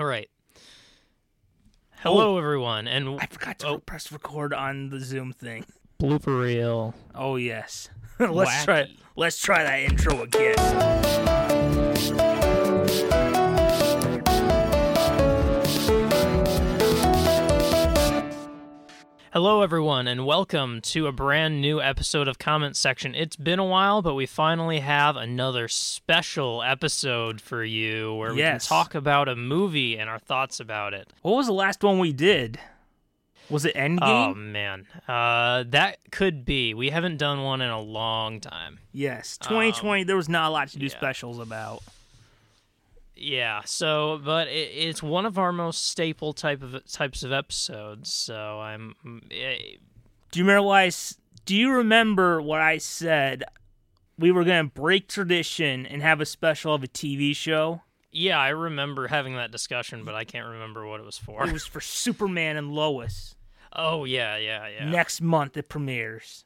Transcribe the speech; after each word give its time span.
All 0.00 0.06
right. 0.06 0.30
Hello, 1.98 2.38
everyone, 2.38 2.88
and 2.88 3.06
Oh. 3.06 3.18
I 3.20 3.26
forgot 3.26 3.58
to 3.58 3.66
Oh. 3.66 3.78
press 3.80 4.10
record 4.10 4.54
on 4.54 4.88
the 4.88 4.98
Zoom 4.98 5.34
thing. 5.34 5.66
blooper 6.00 6.40
reel. 6.40 6.94
Oh 7.14 7.36
yes. 7.36 7.90
let's 8.18 8.64
try. 8.64 8.86
Let's 9.14 9.38
try 9.38 9.62
that 9.62 9.80
intro 9.80 10.22
again. 10.22 10.56
Hello, 19.32 19.62
everyone, 19.62 20.08
and 20.08 20.26
welcome 20.26 20.80
to 20.80 21.06
a 21.06 21.12
brand 21.12 21.60
new 21.60 21.80
episode 21.80 22.26
of 22.26 22.38
Comment 22.40 22.76
Section. 22.76 23.14
It's 23.14 23.36
been 23.36 23.60
a 23.60 23.64
while, 23.64 24.02
but 24.02 24.14
we 24.14 24.26
finally 24.26 24.80
have 24.80 25.14
another 25.16 25.68
special 25.68 26.64
episode 26.64 27.40
for 27.40 27.62
you 27.62 28.12
where 28.14 28.32
we 28.32 28.40
Yes. 28.40 28.66
can 28.66 28.76
talk 28.76 28.94
about 28.96 29.28
a 29.28 29.36
movie 29.36 29.96
and 29.96 30.10
our 30.10 30.18
thoughts 30.18 30.58
about 30.58 30.94
it. 30.94 31.12
What 31.22 31.36
was 31.36 31.46
the 31.46 31.52
last 31.52 31.84
one 31.84 32.00
we 32.00 32.12
did? 32.12 32.58
Was 33.48 33.64
it 33.64 33.74
Endgame? 33.76 34.00
Oh 34.30 34.34
man, 34.34 34.86
uh, 35.06 35.64
that 35.68 35.98
could 36.10 36.44
be. 36.44 36.74
We 36.74 36.90
haven't 36.90 37.16
done 37.18 37.42
one 37.42 37.60
in 37.60 37.70
a 37.70 37.80
long 37.80 38.40
time. 38.40 38.78
yes. 38.92 39.38
2020. 39.38 40.04
there 40.04 40.16
was 40.16 40.28
not 40.28 40.48
a 40.48 40.52
lot 40.52 40.68
to 40.68 40.78
do 40.78 40.86
yeah. 40.86 40.92
specials 40.96 41.38
about. 41.38 41.82
Yeah. 43.20 43.62
So, 43.66 44.20
but 44.24 44.48
it, 44.48 44.70
it's 44.72 45.02
one 45.02 45.26
of 45.26 45.38
our 45.38 45.52
most 45.52 45.86
staple 45.88 46.32
type 46.32 46.62
of 46.62 46.90
types 46.90 47.22
of 47.22 47.32
episodes. 47.32 48.12
So 48.12 48.60
I'm. 48.60 48.94
eh, 49.30 49.56
Do 50.32 50.38
you 50.40 50.44
remember 50.44 50.74
s- 50.86 51.18
Do 51.44 51.54
you 51.54 51.70
remember 51.72 52.40
what 52.42 52.60
I 52.60 52.78
said? 52.78 53.44
We 54.18 54.30
were 54.32 54.44
gonna 54.44 54.64
break 54.64 55.08
tradition 55.08 55.86
and 55.86 56.02
have 56.02 56.20
a 56.20 56.26
special 56.26 56.74
of 56.74 56.82
a 56.82 56.88
TV 56.88 57.34
show. 57.34 57.82
Yeah, 58.12 58.38
I 58.38 58.48
remember 58.48 59.06
having 59.08 59.36
that 59.36 59.50
discussion, 59.52 60.04
but 60.04 60.14
I 60.14 60.24
can't 60.24 60.46
remember 60.48 60.86
what 60.86 60.98
it 61.00 61.06
was 61.06 61.16
for. 61.16 61.46
It 61.46 61.52
was 61.52 61.64
for 61.64 61.80
Superman 61.80 62.56
and 62.56 62.72
Lois. 62.72 63.36
Oh 63.72 64.04
yeah, 64.04 64.36
yeah, 64.36 64.66
yeah. 64.66 64.90
Next 64.90 65.20
month 65.20 65.56
it 65.56 65.68
premieres. 65.68 66.44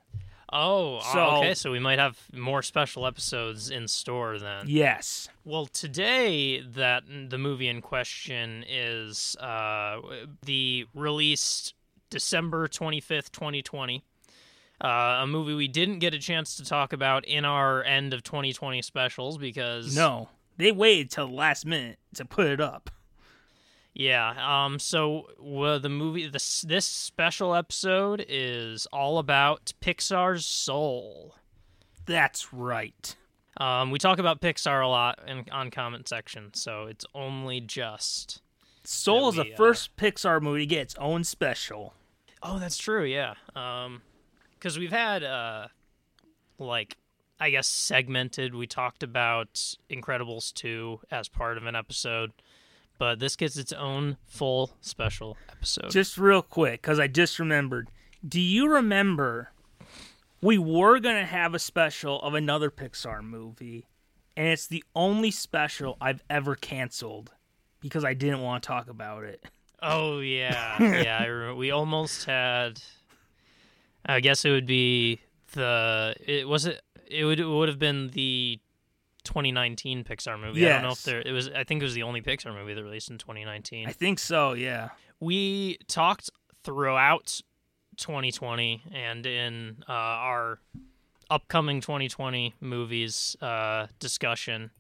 Oh, 0.57 0.97
uh, 0.99 1.13
So- 1.13 1.27
okay. 1.39 1.55
So 1.55 1.73
we 1.73 1.81
might 1.81 1.99
have 1.99 2.17
more 2.33 2.63
special 2.63 3.07
episodes 3.07 3.71
in 3.71 3.89
store 3.89 4.39
then. 4.39 4.67
Yes. 4.69 5.29
Well, 5.45 5.67
today 5.67 6.61
that 6.61 7.03
the 7.29 7.39
movie 7.39 7.69
in 7.69 7.83
question 7.83 8.65
is 8.69 9.37
uh, 9.41 10.01
the 10.47 10.87
released 10.95 11.75
December 12.11 12.69
twenty 12.69 13.01
fifth, 13.01 13.33
twenty 13.33 13.61
twenty. 13.63 14.05
Uh, 14.83 15.19
a 15.23 15.27
movie 15.27 15.55
we 15.55 15.69
didn't 15.69 15.99
get 16.01 16.15
a 16.15 16.19
chance 16.19 16.57
to 16.57 16.65
talk 16.65 16.93
about 16.93 17.25
in 17.27 17.45
our 17.45 17.83
end 17.85 18.13
of 18.13 18.23
2020 18.25 18.83
specials 18.83 19.39
because 19.39 19.95
No. 19.97 20.29
They 20.57 20.73
waited 20.73 21.11
till 21.11 21.29
the 21.29 21.33
last 21.35 21.65
minute 21.65 21.99
to 22.15 22.25
put 22.25 22.47
it 22.49 22.61
up. 22.61 22.91
Yeah. 23.95 24.65
Um. 24.65 24.79
So 24.79 25.29
well, 25.39 25.79
the 25.79 25.89
movie 25.89 26.27
this 26.27 26.63
this 26.63 26.85
special 26.85 27.55
episode 27.55 28.25
is 28.29 28.87
all 28.93 29.19
about 29.19 29.73
Pixar's 29.81 30.45
Soul. 30.45 31.37
That's 32.05 32.53
right. 32.53 33.17
Um. 33.57 33.91
We 33.93 33.99
talk 33.99 34.19
about 34.19 34.41
Pixar 34.41 34.85
a 34.85 34.89
lot 34.89 35.21
in 35.27 35.45
on 35.53 35.71
comment 35.71 36.09
section, 36.09 36.53
so 36.55 36.87
it's 36.87 37.07
only 37.15 37.61
just. 37.61 38.43
Soul 38.83 39.31
is 39.31 39.37
the 39.37 39.53
uh, 39.53 39.57
first 39.57 39.97
Pixar 39.97 40.43
movie 40.43 40.61
to 40.61 40.67
get 40.67 40.83
its 40.83 40.95
own 40.97 41.25
special. 41.25 41.95
Oh, 42.43 42.59
that's 42.59 42.77
true. 42.77 43.05
Yeah. 43.05 43.35
Um. 43.55 44.03
Because 44.55 44.79
we've 44.79 44.91
had 44.91 45.23
uh, 45.23 45.69
like. 46.59 46.97
I 47.41 47.51
guess 47.51 47.67
segmented. 47.67 48.55
We 48.55 48.69
talked 48.69 49.03
about 49.03 49.55
Incredibles 49.91 50.55
2 50.55 51.01
as 51.11 51.29
part 51.29 51.57
of 51.59 51.67
an 51.67 51.75
episode, 51.75 52.31
but 53.05 53.19
this 53.19 53.37
gets 53.37 53.59
its 53.59 53.75
own 53.75 54.17
full 54.25 54.71
special 54.81 55.37
episode. 55.51 55.91
Just 55.91 56.17
real 56.17 56.41
quick, 56.41 56.81
because 56.81 56.99
I 56.99 57.07
just 57.07 57.39
remembered. 57.39 57.91
Do 58.27 58.41
you 58.41 58.67
remember 58.67 59.53
we 60.41 60.57
were 60.57 60.99
going 61.01 61.17
to 61.17 61.27
have 61.27 61.53
a 61.53 61.59
special 61.59 62.19
of 62.23 62.33
another 62.33 62.71
Pixar 62.71 63.23
movie, 63.23 63.89
and 64.39 64.49
it's 64.49 64.67
the 64.67 64.83
only 64.97 65.31
special 65.31 65.99
I've 66.01 66.23
ever 66.31 66.55
canceled 66.55 67.33
because 67.81 68.07
I 68.07 68.15
didn't 68.15 68.41
want 68.41 68.63
to 68.63 68.67
talk 68.69 68.89
about 68.89 69.25
it? 69.25 69.45
Oh 69.83 70.21
yeah, 70.21 70.83
yeah. 71.03 71.19
I 71.21 71.27
remember. 71.27 71.57
We 71.57 71.73
almost 71.73 72.25
had. 72.25 72.81
I 74.07 74.21
guess 74.21 74.47
it 74.47 74.51
would 74.51 74.67
be 74.67 75.21
the. 75.53 76.15
It 76.27 76.49
was 76.49 76.65
it. 76.65 76.81
It 77.07 77.25
would 77.27 77.39
it 77.39 77.45
would 77.45 77.69
have 77.69 77.79
been 77.79 78.09
the 78.09 78.61
2019 79.25 80.05
Pixar 80.05 80.41
movie. 80.41 80.67
I 80.67 80.75
don't 80.75 80.83
know 80.83 80.91
if 80.91 81.03
there. 81.03 81.21
It 81.21 81.33
was. 81.33 81.49
I 81.49 81.65
think 81.65 81.83
it 81.83 81.85
was 81.85 81.95
the 81.95 82.03
only 82.03 82.23
Pixar 82.23 82.55
movie 82.55 82.75
that 82.75 82.83
released 82.83 83.11
in 83.11 83.19
2019. 83.19 83.89
I 83.89 83.93
think 83.93 84.19
so, 84.19 84.53
yeah. 84.53 84.91
we 85.21 85.79
talked 85.89 86.31
throughout 86.63 87.41
2020 87.97 88.83
and 88.93 89.27
in 89.27 89.85
uh, 89.89 89.93
our 89.93 90.61
upcoming 91.31 91.81
2020 91.81 92.55
movies 92.61 93.37
uh, 93.41 93.87
discussion 93.99 94.71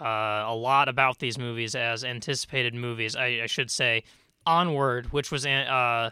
uh, 0.00 0.44
a 0.46 0.54
lot 0.54 0.88
about 0.88 1.18
these 1.18 1.38
movies 1.38 1.74
as 1.74 2.04
anticipated 2.04 2.74
movies. 2.74 3.16
I, 3.16 3.40
I 3.42 3.46
should 3.46 3.70
say 3.70 4.04
Onward, 4.46 5.12
which 5.12 5.30
was 5.30 5.44
an- 5.44 5.66
uh, 5.66 6.10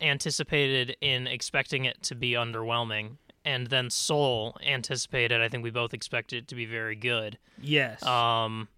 anticipated 0.00 0.96
in 1.00 1.26
expecting 1.26 1.84
it 1.84 2.02
to 2.04 2.14
be 2.14 2.32
underwhelming, 2.32 3.16
and 3.48 3.68
then 3.68 3.88
Soul, 3.88 4.58
anticipated. 4.62 5.40
I 5.40 5.48
think 5.48 5.64
we 5.64 5.70
both 5.70 5.94
expected 5.94 6.42
it 6.42 6.48
to 6.48 6.54
be 6.54 6.66
very 6.66 6.94
good. 6.94 7.38
Yes. 7.58 8.02
Um, 8.02 8.68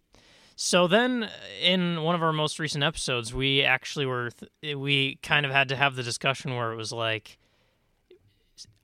so 0.54 0.86
then, 0.86 1.28
in 1.60 2.02
one 2.02 2.14
of 2.14 2.22
our 2.22 2.32
most 2.32 2.60
recent 2.60 2.84
episodes, 2.84 3.34
we 3.34 3.64
actually 3.64 4.06
were 4.06 4.30
th- 4.30 4.76
we 4.76 5.16
kind 5.24 5.44
of 5.44 5.50
had 5.50 5.68
to 5.70 5.76
have 5.76 5.96
the 5.96 6.04
discussion 6.04 6.54
where 6.54 6.70
it 6.70 6.76
was 6.76 6.92
like, 6.92 7.36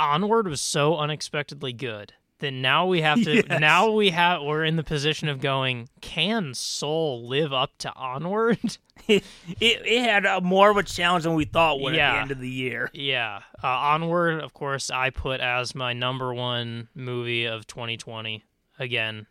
Onward 0.01 0.49
was 0.49 0.61
so 0.61 0.97
unexpectedly 0.97 1.73
good 1.73 2.15
that 2.41 2.51
now 2.53 2.87
we 2.87 3.01
have 3.01 3.23
to 3.25 3.35
Yes. 3.49 3.61
now 3.61 3.91
we 3.91 4.11
have 4.11 4.43
we're 4.43 4.65
in 4.65 4.77
the 4.77 4.83
position 4.85 5.29
of 5.29 5.41
going, 5.41 5.89
can 6.01 6.53
Soul 6.55 7.27
live 7.27 7.53
up 7.53 7.71
to 7.79 7.93
Onward? 7.95 8.59
it, 9.09 9.25
it 9.61 10.03
had 10.03 10.27
a, 10.27 10.41
more 10.41 10.71
of 10.71 10.77
a 10.77 10.83
challenge 10.83 11.25
than 11.25 11.35
we 11.35 11.45
thought 11.45 11.81
would 11.81 11.95
at 11.95 11.97
Yeah. 11.99 12.13
the 12.15 12.21
end 12.21 12.31
of 12.31 12.41
the 12.41 12.49
year. 12.49 12.91
yeah, 12.93 13.41
uh, 13.63 13.67
Onward, 13.69 14.43
of 14.43 14.53
course, 14.55 14.91
I 14.91 15.11
put 15.11 15.41
as 15.41 15.75
my 15.75 15.93
number 15.93 16.35
one 16.35 16.89
movie 16.95 17.45
of 17.47 17.67
2020. 17.67 18.45
Again, 18.79 19.27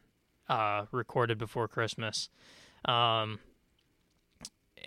uh, 0.50 0.86
recorded 0.92 1.38
before 1.38 1.68
Christmas. 1.68 2.30
Um, 2.86 3.40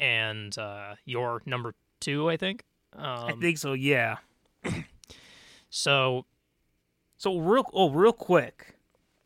and 0.00 0.56
uh, 0.58 0.94
your 1.04 1.42
number 1.46 1.74
two, 2.00 2.28
I 2.30 2.36
think. 2.36 2.64
Um, 2.94 3.04
I 3.04 3.32
think 3.40 3.58
so, 3.58 3.72
yeah. 3.74 4.16
so. 5.70 6.24
So 7.18 7.36
real 7.36 7.64
oh 7.72 7.90
real 7.90 8.12
quick, 8.12 8.76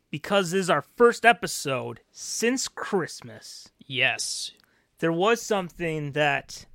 because 0.09 0.49
this 0.49 0.61
is 0.61 0.69
our 0.71 0.81
first 0.81 1.25
episode 1.25 2.01
since 2.11 2.67
Christmas, 2.67 3.69
Yes, 3.85 4.51
there 4.97 5.11
was 5.11 5.43
something 5.43 6.13
that 6.13 6.65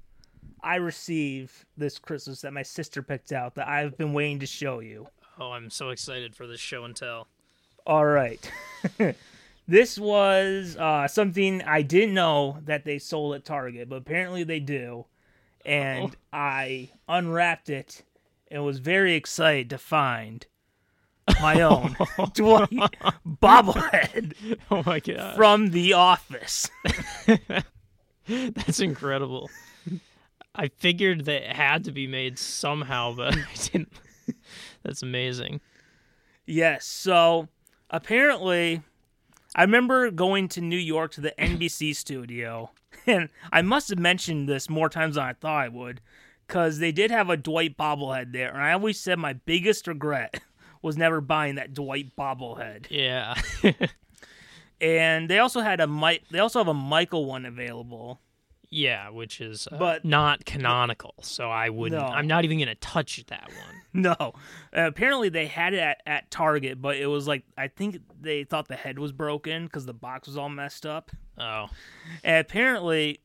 I 0.62 0.76
received 0.76 1.64
this 1.76 1.98
Christmas 1.98 2.42
that 2.42 2.52
my 2.52 2.62
sister 2.62 3.02
picked 3.02 3.32
out 3.32 3.56
that 3.56 3.66
I've 3.66 3.98
been 3.98 4.12
waiting 4.12 4.38
to 4.38 4.46
show 4.46 4.78
you. 4.78 5.08
Oh, 5.40 5.50
I'm 5.50 5.70
so 5.70 5.90
excited 5.90 6.36
for 6.36 6.46
this 6.46 6.60
show 6.60 6.84
and 6.84 6.94
tell. 6.94 7.26
All 7.84 8.06
right. 8.06 8.50
this 9.66 9.98
was 9.98 10.76
uh, 10.76 11.08
something 11.08 11.62
I 11.62 11.82
didn't 11.82 12.14
know 12.14 12.58
that 12.64 12.84
they 12.84 12.98
sold 13.00 13.34
at 13.34 13.44
Target, 13.44 13.88
but 13.88 13.96
apparently 13.96 14.44
they 14.44 14.60
do. 14.60 15.06
And 15.64 16.14
I 16.32 16.90
unwrapped 17.08 17.70
it 17.70 18.04
and 18.50 18.64
was 18.64 18.78
very 18.78 19.14
excited 19.14 19.68
to 19.70 19.78
find 19.78 20.46
my 21.40 21.60
oh. 21.62 21.94
own 22.18 22.30
Dwight 22.34 22.70
bobblehead 23.26 24.58
Oh 24.70 24.82
my 24.84 25.00
god, 25.00 25.36
from 25.36 25.70
The 25.70 25.92
Office. 25.92 26.70
that's 28.28 28.80
incredible. 28.80 29.50
I 30.54 30.68
figured 30.68 31.24
that 31.26 31.50
it 31.50 31.56
had 31.56 31.84
to 31.84 31.92
be 31.92 32.06
made 32.06 32.38
somehow, 32.38 33.14
but 33.14 33.36
I 33.36 33.44
didn't. 33.54 33.92
That's 34.82 35.02
amazing. 35.02 35.60
Yes. 36.46 36.86
So 36.86 37.48
apparently, 37.90 38.82
I 39.54 39.62
remember 39.62 40.10
going 40.10 40.48
to 40.48 40.60
New 40.60 40.78
York 40.78 41.12
to 41.12 41.20
the 41.20 41.34
NBC 41.38 41.94
studio, 41.94 42.70
and 43.06 43.28
I 43.52 43.62
must 43.62 43.88
have 43.90 43.98
mentioned 43.98 44.48
this 44.48 44.68
more 44.68 44.88
times 44.88 45.14
than 45.14 45.24
I 45.24 45.32
thought 45.34 45.64
I 45.64 45.68
would, 45.68 46.00
because 46.46 46.78
they 46.78 46.92
did 46.92 47.10
have 47.10 47.30
a 47.30 47.36
Dwight 47.36 47.76
bobblehead 47.76 48.32
there, 48.32 48.52
and 48.52 48.62
I 48.62 48.72
always 48.72 48.98
said 48.98 49.18
my 49.18 49.34
biggest 49.34 49.86
regret 49.86 50.40
was 50.82 50.96
never 50.96 51.20
buying 51.20 51.56
that 51.56 51.74
Dwight 51.74 52.14
bobblehead. 52.16 52.86
Yeah. 52.90 53.34
And 54.80 55.28
they 55.28 55.40
also 55.40 55.60
had 55.60 55.80
a 55.80 55.88
Mike. 55.88 56.22
They 56.30 56.38
also 56.38 56.60
have 56.60 56.68
a 56.68 56.74
Michael 56.74 57.24
one 57.26 57.44
available. 57.46 58.20
yeah, 58.70 59.08
which 59.08 59.40
is 59.40 59.66
uh, 59.72 59.76
But- 59.76 60.04
not 60.04 60.44
canonical, 60.44 61.14
so 61.20 61.50
I 61.50 61.70
wouldn't. 61.70 62.00
No. 62.00 62.06
I'm 62.06 62.28
not 62.28 62.44
even 62.44 62.60
gonna 62.60 62.76
touch 62.76 63.24
that 63.26 63.48
one. 63.48 63.74
No, 63.94 64.12
uh, 64.20 64.32
apparently 64.86 65.30
they 65.30 65.46
had 65.46 65.74
it 65.74 65.80
at, 65.80 66.02
at 66.06 66.30
Target, 66.30 66.80
but 66.80 66.96
it 66.96 67.06
was 67.06 67.26
like 67.26 67.42
I 67.56 67.66
think 67.66 67.98
they 68.20 68.44
thought 68.44 68.68
the 68.68 68.76
head 68.76 69.00
was 69.00 69.10
broken 69.10 69.64
because 69.64 69.84
the 69.86 69.94
box 69.94 70.28
was 70.28 70.36
all 70.36 70.50
messed 70.50 70.86
up. 70.86 71.10
Oh, 71.38 71.66
And 72.22 72.36
apparently, 72.36 73.18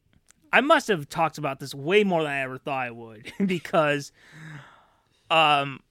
I 0.52 0.62
must 0.62 0.88
have 0.88 1.08
talked 1.10 1.38
about 1.38 1.60
this 1.60 1.76
way 1.76 2.04
more 2.04 2.24
than 2.24 2.32
I 2.32 2.40
ever 2.42 2.58
thought 2.58 2.88
I 2.88 2.90
would 2.92 3.32
because 3.46 4.12
um 5.30 5.82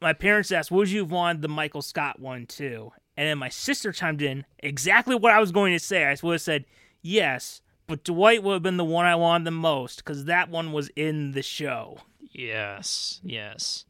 my 0.00 0.12
parents 0.12 0.52
asked, 0.52 0.70
Would 0.70 0.90
you 0.90 1.00
have 1.00 1.10
wanted 1.10 1.42
the 1.42 1.48
Michael 1.48 1.82
Scott 1.82 2.20
one 2.20 2.46
too? 2.46 2.92
And 3.16 3.28
then 3.28 3.38
my 3.38 3.48
sister 3.48 3.92
chimed 3.92 4.22
in 4.22 4.44
exactly 4.60 5.16
what 5.16 5.32
I 5.32 5.40
was 5.40 5.50
going 5.50 5.72
to 5.72 5.80
say. 5.80 6.04
I 6.04 6.16
would 6.22 6.34
have 6.34 6.40
said 6.40 6.64
yes, 7.02 7.60
but 7.86 8.04
Dwight 8.04 8.42
would 8.42 8.52
have 8.54 8.62
been 8.62 8.76
the 8.76 8.84
one 8.84 9.06
I 9.06 9.16
wanted 9.16 9.44
the 9.44 9.50
most 9.50 9.98
because 9.98 10.26
that 10.26 10.50
one 10.50 10.72
was 10.72 10.88
in 10.94 11.32
the 11.32 11.42
show. 11.42 11.98
Yes, 12.32 13.20
yes. 13.24 13.84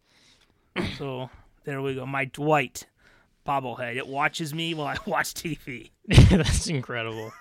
So 0.96 1.28
there 1.64 1.82
we 1.82 1.94
go. 1.96 2.06
My 2.06 2.24
Dwight 2.26 2.86
bobblehead. 3.46 3.96
It 3.96 4.06
watches 4.06 4.54
me 4.54 4.74
while 4.74 4.86
I 4.86 4.96
watch 5.06 5.34
TV. 5.34 5.90
That's 6.08 6.68
incredible. 6.68 7.32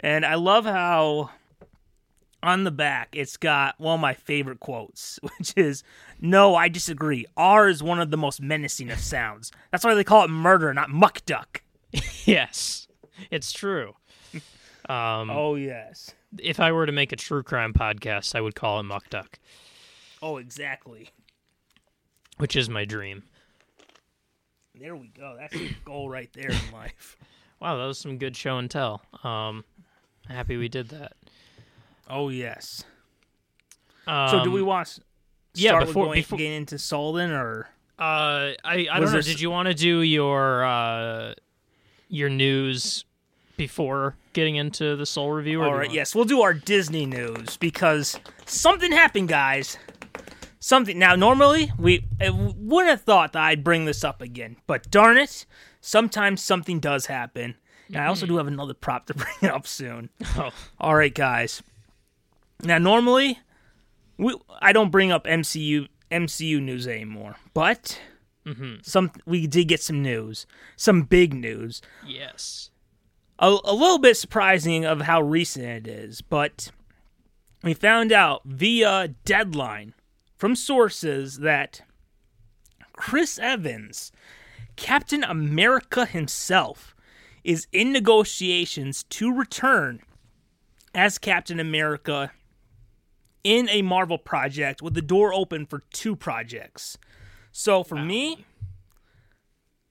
And 0.00 0.24
I 0.24 0.34
love 0.34 0.64
how 0.64 1.30
on 2.42 2.64
the 2.64 2.70
back 2.70 3.08
it's 3.16 3.36
got 3.36 3.78
one 3.80 3.94
of 3.94 4.00
my 4.00 4.14
favorite 4.14 4.60
quotes, 4.60 5.18
which 5.38 5.52
is 5.56 5.82
No, 6.20 6.54
I 6.54 6.68
disagree. 6.68 7.26
R 7.36 7.68
is 7.68 7.82
one 7.82 8.00
of 8.00 8.10
the 8.10 8.16
most 8.16 8.40
menacing 8.40 8.90
of 8.90 8.98
sounds. 8.98 9.50
That's 9.72 9.84
why 9.84 9.94
they 9.94 10.04
call 10.04 10.24
it 10.24 10.28
murder, 10.30 10.72
not 10.74 10.90
muck 10.90 11.24
duck. 11.26 11.62
yes, 12.24 12.88
it's 13.30 13.52
true. 13.52 13.94
Um, 14.88 15.30
Oh, 15.30 15.56
yes. 15.56 16.14
If 16.38 16.60
I 16.60 16.70
were 16.70 16.86
to 16.86 16.92
make 16.92 17.10
a 17.10 17.16
true 17.16 17.42
crime 17.42 17.72
podcast, 17.72 18.36
I 18.36 18.40
would 18.40 18.54
call 18.54 18.78
it 18.78 18.84
Muck 18.84 19.10
Duck, 19.10 19.40
Oh, 20.22 20.36
exactly. 20.36 21.10
which 22.36 22.54
is 22.54 22.68
my 22.70 22.84
dream. 22.84 23.24
There 24.78 24.94
we 24.94 25.08
go. 25.08 25.34
That's 25.36 25.52
the 25.54 25.74
goal 25.84 26.08
right 26.08 26.30
there 26.34 26.50
in 26.50 26.72
life. 26.72 27.16
Wow, 27.60 27.78
that 27.78 27.86
was 27.86 27.98
some 27.98 28.16
good 28.18 28.36
show 28.36 28.58
and 28.58 28.70
tell. 28.70 29.02
Um, 29.24 29.64
happy 30.28 30.56
we 30.56 30.68
did 30.68 30.90
that. 30.90 31.14
Oh, 32.08 32.28
yes. 32.28 32.84
Um, 34.06 34.28
So, 34.30 34.44
do 34.44 34.50
we 34.50 34.62
want 34.62 34.86
to 34.88 35.00
yeah, 35.54 35.78
before- 35.80 36.06
going, 36.06 36.20
before- 36.20 36.38
getting 36.38 36.52
into 36.54 36.76
Solden 36.76 37.30
or? 37.30 37.68
Uh, 37.98 38.52
I 38.62 38.86
I 38.92 39.00
don't 39.00 39.10
know. 39.10 39.20
Did 39.22 39.40
you 39.40 39.50
want 39.50 39.68
to 39.68 39.74
do 39.74 40.02
your 40.02 40.64
uh 40.64 41.32
your 42.08 42.28
news 42.28 43.06
before 43.56 44.16
getting 44.34 44.56
into 44.56 44.96
the 44.96 45.06
Soul 45.06 45.30
review? 45.32 45.62
All 45.62 45.72
right, 45.74 45.90
yes, 45.90 46.14
we'll 46.14 46.26
do 46.26 46.42
our 46.42 46.52
Disney 46.52 47.06
news 47.06 47.56
because 47.56 48.20
something 48.44 48.92
happened, 48.92 49.28
guys. 49.28 49.78
Something. 50.60 50.98
Now, 50.98 51.16
normally 51.16 51.72
we 51.78 52.04
wouldn't 52.20 52.90
have 52.90 53.00
thought 53.02 53.32
that 53.32 53.42
I'd 53.42 53.64
bring 53.64 53.86
this 53.86 54.04
up 54.04 54.20
again, 54.20 54.56
but 54.66 54.90
darn 54.90 55.16
it, 55.16 55.46
sometimes 55.80 56.42
something 56.42 56.80
does 56.80 57.06
happen. 57.06 57.54
And 57.88 57.96
I 57.96 58.06
also 58.06 58.26
do 58.26 58.36
have 58.36 58.46
another 58.48 58.74
prop 58.74 59.06
to 59.06 59.14
bring 59.40 59.50
up 59.50 59.66
soon. 59.66 60.10
Oh, 60.36 60.50
All 60.78 60.96
right, 60.96 61.14
guys. 61.14 61.62
Now, 62.62 62.78
normally, 62.78 63.38
we 64.18 64.36
I 64.60 64.72
don't 64.72 64.90
bring 64.90 65.12
up 65.12 65.24
MCU 65.24 65.88
MCU 66.10 66.60
news 66.60 66.86
anymore, 66.86 67.36
but 67.54 68.00
mm-hmm. 68.46 68.76
some 68.82 69.10
we 69.26 69.46
did 69.46 69.68
get 69.68 69.82
some 69.82 70.02
news, 70.02 70.46
some 70.76 71.02
big 71.02 71.34
news 71.34 71.82
yes. 72.06 72.70
a, 73.38 73.48
a 73.64 73.74
little 73.74 73.98
bit 73.98 74.16
surprising 74.16 74.84
of 74.84 75.02
how 75.02 75.20
recent 75.20 75.64
it 75.64 75.86
is, 75.86 76.22
but 76.22 76.70
we 77.62 77.74
found 77.74 78.12
out 78.12 78.42
via 78.44 79.08
deadline 79.24 79.94
from 80.36 80.54
sources 80.54 81.38
that 81.38 81.82
Chris 82.92 83.38
Evans, 83.38 84.12
Captain 84.76 85.24
America 85.24 86.06
himself, 86.06 86.94
is 87.44 87.66
in 87.72 87.92
negotiations 87.92 89.04
to 89.04 89.32
return 89.32 90.00
as 90.94 91.18
Captain 91.18 91.60
America 91.60 92.32
in 93.46 93.68
a 93.68 93.80
Marvel 93.82 94.18
project 94.18 94.82
with 94.82 94.94
the 94.94 95.02
door 95.02 95.32
open 95.32 95.66
for 95.66 95.82
two 95.92 96.16
projects. 96.16 96.98
So 97.52 97.84
for 97.84 97.94
me, 97.96 98.44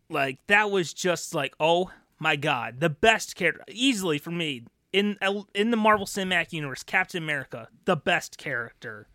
like 0.10 0.40
that 0.48 0.70
was 0.70 0.94
just 0.94 1.34
like 1.34 1.56
oh 1.60 1.90
my 2.20 2.36
god 2.36 2.80
the 2.80 2.90
best 2.90 3.36
character 3.36 3.64
easily 3.70 4.18
for 4.18 4.32
me 4.32 4.64
in 4.94 5.18
in 5.54 5.72
the 5.72 5.78
marvel 5.78 6.06
cinematic 6.06 6.54
universe 6.54 6.84
captain 6.84 7.24
america 7.24 7.68
the 7.86 7.96
best 7.96 8.38
character 8.38 9.08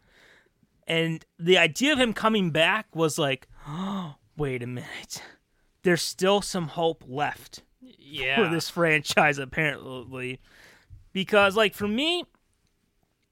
and 0.87 1.25
the 1.39 1.57
idea 1.57 1.93
of 1.93 1.99
him 2.01 2.13
coming 2.13 2.51
back 2.51 2.95
was 2.95 3.19
like 3.19 3.47
oh, 3.69 4.17
wait 4.37 4.63
a 4.63 4.67
minute 4.67 5.23
there's 5.85 6.03
still 6.03 6.43
some 6.43 6.69
hope 6.69 7.05
left 7.07 7.63
Yeah. 7.81 8.37
for 8.45 8.53
this 8.53 8.69
franchise 8.69 9.39
apparently 9.39 10.41
because 11.13 11.57
like 11.57 11.75
for 11.75 11.87
me 11.89 12.25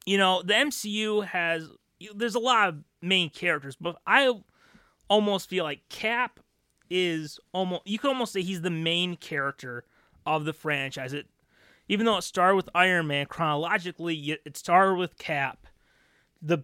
you 0.08 0.16
know 0.18 0.42
the 0.42 0.54
mcu 0.54 1.24
has 1.26 1.68
there's 2.14 2.34
a 2.34 2.38
lot 2.38 2.68
of 2.68 2.76
main 3.02 3.28
characters 3.28 3.76
but 3.80 3.96
i 4.06 4.32
almost 5.08 5.48
feel 5.48 5.64
like 5.64 5.86
cap 5.88 6.40
is 6.90 7.38
almost 7.52 7.82
you 7.86 7.98
could 7.98 8.08
almost 8.08 8.32
say 8.32 8.42
he's 8.42 8.62
the 8.62 8.70
main 8.70 9.16
character 9.16 9.84
of 10.24 10.44
the 10.44 10.52
franchise 10.52 11.12
it 11.12 11.26
even 11.88 12.06
though 12.06 12.16
it 12.16 12.22
started 12.22 12.56
with 12.56 12.68
iron 12.74 13.06
man 13.06 13.26
chronologically 13.26 14.14
it 14.44 14.56
started 14.56 14.94
with 14.96 15.16
cap 15.18 15.66
the 16.40 16.58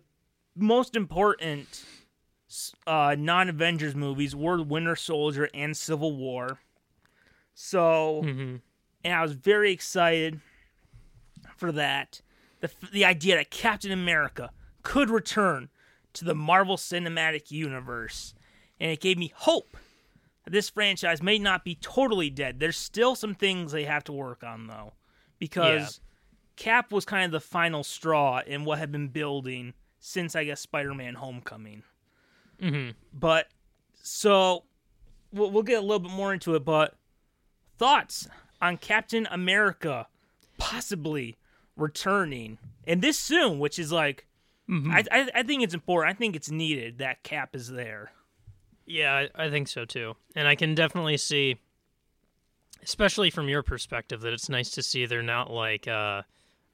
most 0.56 0.96
important 0.96 1.84
uh, 2.86 3.16
non-avengers 3.18 3.94
movies 3.94 4.34
were 4.34 4.62
winter 4.62 4.96
soldier 4.96 5.48
and 5.52 5.76
civil 5.76 6.16
war 6.16 6.58
so 7.54 8.22
Mhm. 8.24 8.60
and 9.04 9.12
I 9.12 9.20
was 9.22 9.32
very 9.32 9.70
excited 9.70 10.40
for 11.56 11.70
that. 11.72 12.22
The 12.64 12.88
the 12.92 13.04
idea 13.04 13.36
that 13.36 13.50
Captain 13.50 13.92
America 13.92 14.50
could 14.82 15.10
return 15.10 15.68
to 16.14 16.24
the 16.24 16.34
Marvel 16.34 16.78
Cinematic 16.78 17.50
Universe, 17.50 18.34
and 18.80 18.90
it 18.90 19.00
gave 19.00 19.18
me 19.18 19.34
hope 19.36 19.76
that 20.44 20.50
this 20.50 20.70
franchise 20.70 21.22
may 21.22 21.38
not 21.38 21.62
be 21.62 21.74
totally 21.74 22.30
dead. 22.30 22.60
There's 22.60 22.78
still 22.78 23.14
some 23.16 23.34
things 23.34 23.72
they 23.72 23.84
have 23.84 24.02
to 24.04 24.12
work 24.12 24.42
on 24.42 24.66
though, 24.66 24.94
because 25.38 26.00
Cap 26.56 26.90
was 26.90 27.04
kind 27.04 27.26
of 27.26 27.32
the 27.32 27.46
final 27.46 27.84
straw 27.84 28.40
in 28.46 28.64
what 28.64 28.78
had 28.78 28.90
been 28.90 29.08
building 29.08 29.74
since 30.00 30.34
I 30.34 30.44
guess 30.44 30.62
Spider-Man: 30.62 31.16
Homecoming. 31.16 31.82
Mhm. 32.62 32.94
But 33.12 33.48
so 34.02 34.64
we'll, 35.32 35.50
we'll 35.50 35.62
get 35.64 35.80
a 35.80 35.82
little 35.82 35.98
bit 35.98 36.12
more 36.12 36.32
into 36.32 36.54
it. 36.54 36.64
But 36.64 36.94
thoughts 37.76 38.26
on 38.62 38.78
Captain 38.78 39.28
America 39.30 40.06
possibly 40.56 41.36
returning 41.76 42.58
and 42.86 43.02
this 43.02 43.18
soon, 43.18 43.58
which 43.58 43.78
is 43.78 43.92
like 43.92 44.26
I, 44.68 45.04
I 45.10 45.30
I 45.36 45.42
think 45.42 45.62
it's 45.62 45.74
important. 45.74 46.14
I 46.14 46.18
think 46.18 46.36
it's 46.36 46.50
needed 46.50 46.98
that 46.98 47.22
Cap 47.22 47.54
is 47.54 47.70
there. 47.70 48.12
Yeah, 48.86 49.26
I, 49.34 49.46
I 49.46 49.50
think 49.50 49.68
so 49.68 49.84
too. 49.84 50.14
And 50.34 50.46
I 50.46 50.54
can 50.54 50.74
definitely 50.74 51.16
see, 51.16 51.56
especially 52.82 53.30
from 53.30 53.48
your 53.48 53.62
perspective, 53.62 54.20
that 54.22 54.32
it's 54.32 54.48
nice 54.48 54.70
to 54.72 54.82
see 54.82 55.06
they're 55.06 55.22
not 55.22 55.50
like, 55.50 55.88
uh, 55.88 56.22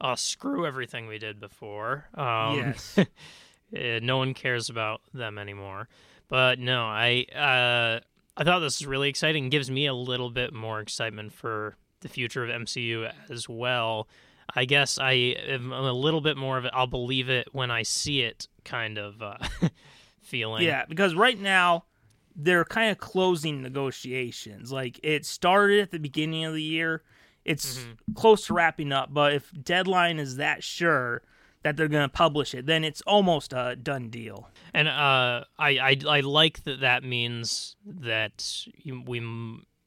oh, 0.01 0.15
screw 0.17 0.67
everything 0.67 1.07
we 1.07 1.19
did 1.19 1.41
before. 1.41 2.07
Um, 2.15 2.57
yes. 2.57 2.99
eh, 3.75 4.01
no 4.03 4.19
one 4.19 4.35
cares 4.35 4.69
about 4.71 5.03
them 5.15 5.39
anymore. 5.39 5.89
But 6.29 6.59
no, 6.59 6.85
I 6.85 7.27
uh, 7.35 8.01
I 8.37 8.45
thought 8.45 8.61
this 8.61 8.81
was 8.81 8.87
really 8.87 9.09
exciting. 9.09 9.49
Gives 9.49 9.71
me 9.71 9.87
a 9.87 9.95
little 9.95 10.31
bit 10.31 10.53
more 10.53 10.81
excitement 10.81 11.33
for 11.33 11.77
the 12.01 12.09
future 12.09 12.45
of 12.45 12.51
MCU 12.51 13.13
as 13.29 13.49
well. 13.49 14.09
I 14.55 14.65
guess 14.65 14.99
I 14.99 15.13
am 15.13 15.73
a 15.73 15.93
little 15.93 16.21
bit 16.21 16.37
more 16.37 16.59
of 16.59 16.65
it. 16.65 16.73
I'll 16.75 16.87
believe 16.87 17.29
it 17.29 17.49
when 17.53 17.71
I 17.71 17.83
see 17.83 18.23
it, 18.23 18.49
kind 18.65 18.99
of 18.99 19.23
uh, 19.23 19.37
feeling. 20.23 20.65
Yeah, 20.65 20.85
because 20.89 21.15
right 21.15 21.39
now 21.39 21.85
they're 22.37 22.65
kind 22.65 22.91
of 22.91 22.99
closing 22.99 23.63
negotiations. 23.63 24.73
Like 24.73 25.01
it 25.03 25.27
started 25.27 25.81
at 25.81 25.91
the 25.91 25.99
beginning 25.99 26.45
of 26.45 26.55
the 26.55 26.63
year. 26.63 27.03
It's 27.45 27.85
close 28.15 28.47
to 28.47 28.55
wrapping 28.55 28.93
up, 28.93 29.13
but 29.13 29.33
if 29.33 29.51
deadline 29.63 30.19
is 30.19 30.37
that 30.37 30.63
sure 30.63 31.23
that 31.63 31.77
they're 31.77 31.89
going 31.89 32.09
to 32.09 32.09
publish 32.09 32.55
it, 32.55 32.67
then 32.67 32.85
it's 32.85 33.01
almost 33.03 33.53
a 33.53 33.77
done 33.77 34.09
deal. 34.09 34.49
And 34.75 34.89
uh, 34.89 35.45
I, 35.59 35.79
I 35.79 35.97
I 36.09 36.21
like 36.21 36.65
that. 36.65 36.81
That 36.81 37.03
means 37.03 37.77
that 37.85 38.67
we. 38.85 39.23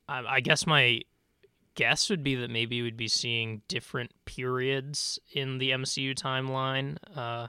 I 0.10 0.42
guess 0.42 0.68
my 0.68 1.02
guess 1.76 2.10
would 2.10 2.24
be 2.24 2.36
that 2.36 2.50
maybe 2.50 2.82
we'd 2.82 2.98
be 2.98 3.08
seeing 3.08 3.62
different 3.68 4.12
periods 4.26 5.20
in 5.32 5.58
the 5.58 5.72
MCU 5.72 6.14
timeline 6.16 6.98
uh, 7.16 7.48